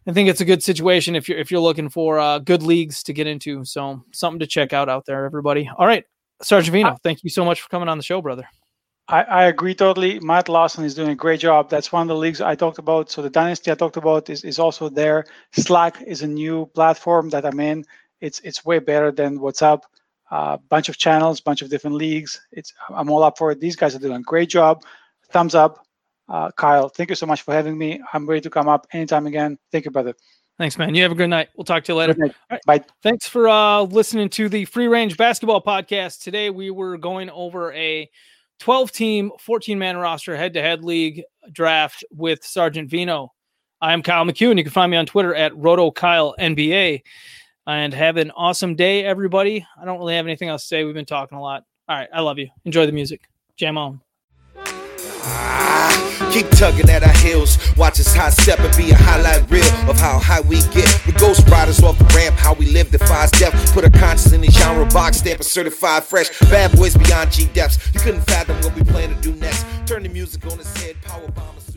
I 0.06 0.12
think 0.12 0.28
it's 0.28 0.40
a 0.40 0.46
good 0.46 0.62
situation 0.62 1.14
if 1.14 1.28
you're 1.28 1.38
if 1.38 1.50
you're 1.50 1.60
looking 1.60 1.88
for 1.88 2.18
uh, 2.18 2.38
good 2.38 2.62
leagues 2.62 3.02
to 3.04 3.12
get 3.12 3.26
into. 3.26 3.64
So 3.64 4.02
something 4.12 4.40
to 4.40 4.46
check 4.46 4.72
out 4.72 4.88
out 4.88 5.04
there, 5.06 5.24
everybody. 5.24 5.70
All 5.76 5.86
right, 5.86 6.04
Sergeant 6.40 6.72
Vino, 6.72 6.96
thank 7.02 7.22
you 7.22 7.30
so 7.30 7.44
much 7.44 7.60
for 7.60 7.68
coming 7.68 7.88
on 7.88 7.98
the 7.98 8.04
show, 8.04 8.22
brother. 8.22 8.48
I, 9.08 9.22
I, 9.22 9.44
agree 9.44 9.74
totally. 9.74 10.20
Matt 10.20 10.48
Lawson 10.48 10.84
is 10.84 10.94
doing 10.94 11.10
a 11.10 11.14
great 11.14 11.40
job. 11.40 11.68
That's 11.68 11.92
one 11.92 12.02
of 12.02 12.08
the 12.08 12.16
leagues 12.16 12.40
I 12.40 12.54
talked 12.54 12.78
about. 12.78 13.10
So 13.10 13.20
the 13.20 13.28
dynasty 13.28 13.70
I 13.70 13.74
talked 13.74 13.96
about 13.96 14.30
is, 14.30 14.44
is 14.44 14.58
also 14.58 14.88
there. 14.88 15.26
Slack 15.50 16.00
is 16.06 16.22
a 16.22 16.26
new 16.26 16.66
platform 16.66 17.28
that 17.30 17.44
I'm 17.44 17.60
in. 17.60 17.84
It's 18.20 18.38
it's 18.40 18.64
way 18.64 18.78
better 18.78 19.10
than 19.10 19.38
WhatsApp. 19.38 19.80
A 20.30 20.34
uh, 20.34 20.56
bunch 20.68 20.88
of 20.88 20.96
channels, 20.96 21.40
bunch 21.40 21.60
of 21.60 21.68
different 21.68 21.96
leagues. 21.96 22.40
It's 22.52 22.72
I'm 22.88 23.10
all 23.10 23.22
up 23.22 23.36
for 23.36 23.50
it. 23.50 23.60
These 23.60 23.76
guys 23.76 23.94
are 23.94 23.98
doing 23.98 24.16
a 24.16 24.22
great 24.22 24.48
job 24.48 24.82
thumbs 25.32 25.54
up. 25.54 25.84
Uh, 26.28 26.50
Kyle, 26.52 26.88
thank 26.88 27.10
you 27.10 27.16
so 27.16 27.26
much 27.26 27.42
for 27.42 27.52
having 27.52 27.76
me. 27.76 28.00
I'm 28.12 28.26
ready 28.26 28.40
to 28.42 28.50
come 28.50 28.68
up 28.68 28.86
anytime 28.92 29.26
again. 29.26 29.58
Thank 29.72 29.84
you, 29.84 29.90
brother. 29.90 30.14
Thanks, 30.58 30.78
man. 30.78 30.94
You 30.94 31.02
have 31.02 31.12
a 31.12 31.16
good 31.16 31.28
night. 31.28 31.48
We'll 31.56 31.64
talk 31.64 31.82
to 31.84 31.92
you 31.92 31.96
later. 31.96 32.14
Right. 32.50 32.60
Bye. 32.66 32.84
Thanks 33.02 33.26
for 33.26 33.48
uh, 33.48 33.82
listening 33.82 34.28
to 34.30 34.48
the 34.48 34.64
Free 34.66 34.86
Range 34.86 35.16
Basketball 35.16 35.62
Podcast. 35.62 36.22
Today 36.22 36.50
we 36.50 36.70
were 36.70 36.98
going 36.98 37.30
over 37.30 37.72
a 37.72 38.08
12 38.62 38.92
team, 38.92 39.32
14 39.40 39.76
man 39.76 39.96
roster 39.96 40.36
head 40.36 40.54
to 40.54 40.62
head 40.62 40.84
league 40.84 41.24
draft 41.50 42.04
with 42.12 42.44
Sergeant 42.44 42.88
Vino. 42.88 43.32
I'm 43.80 44.04
Kyle 44.04 44.22
and 44.22 44.40
you 44.40 44.54
can 44.54 44.70
find 44.70 44.88
me 44.88 44.96
on 44.96 45.04
Twitter 45.04 45.34
at 45.34 45.50
RotoKyleNBA. 45.54 47.02
And 47.66 47.92
have 47.92 48.18
an 48.18 48.30
awesome 48.30 48.76
day, 48.76 49.04
everybody. 49.04 49.66
I 49.80 49.84
don't 49.84 49.98
really 49.98 50.14
have 50.14 50.26
anything 50.26 50.48
else 50.48 50.62
to 50.62 50.68
say. 50.68 50.84
We've 50.84 50.94
been 50.94 51.04
talking 51.04 51.38
a 51.38 51.42
lot. 51.42 51.64
All 51.88 51.96
right. 51.96 52.08
I 52.14 52.20
love 52.20 52.38
you. 52.38 52.50
Enjoy 52.64 52.86
the 52.86 52.92
music. 52.92 53.22
Jam 53.56 53.76
on. 53.76 54.00
Ah. 54.56 56.21
Keep 56.32 56.48
tugging 56.52 56.88
at 56.88 57.02
our 57.02 57.12
heels. 57.12 57.58
Watch 57.76 58.00
us 58.00 58.14
high 58.14 58.30
step 58.30 58.58
and 58.60 58.74
be 58.74 58.90
a 58.90 58.96
highlight 58.96 59.50
reel 59.50 59.66
of 59.90 59.98
how 59.98 60.18
high 60.18 60.40
we 60.40 60.62
get. 60.72 60.88
We 61.06 61.12
ghost 61.12 61.46
riders 61.48 61.82
off 61.82 61.98
the 61.98 62.06
ramp, 62.16 62.36
how 62.36 62.54
we 62.54 62.66
live 62.72 62.90
defies 62.90 63.30
death. 63.32 63.52
Put 63.74 63.84
a 63.84 63.90
conscience 63.90 64.32
in 64.32 64.40
the 64.40 64.50
genre 64.50 64.86
box, 64.86 65.18
stamp 65.18 65.40
a 65.40 65.44
certified 65.44 66.04
fresh. 66.04 66.30
Bad 66.40 66.74
boys 66.74 66.96
beyond 66.96 67.32
G 67.32 67.44
depths. 67.52 67.78
You 67.92 68.00
couldn't 68.00 68.22
fathom 68.22 68.56
what 68.62 68.74
we 68.74 68.82
plan 68.82 69.14
to 69.14 69.20
do 69.20 69.34
next. 69.34 69.66
Turn 69.86 70.04
the 70.04 70.08
music 70.08 70.46
on 70.46 70.58
its 70.58 70.74
head, 70.80 70.96
power 71.02 71.28
bombers. 71.28 71.71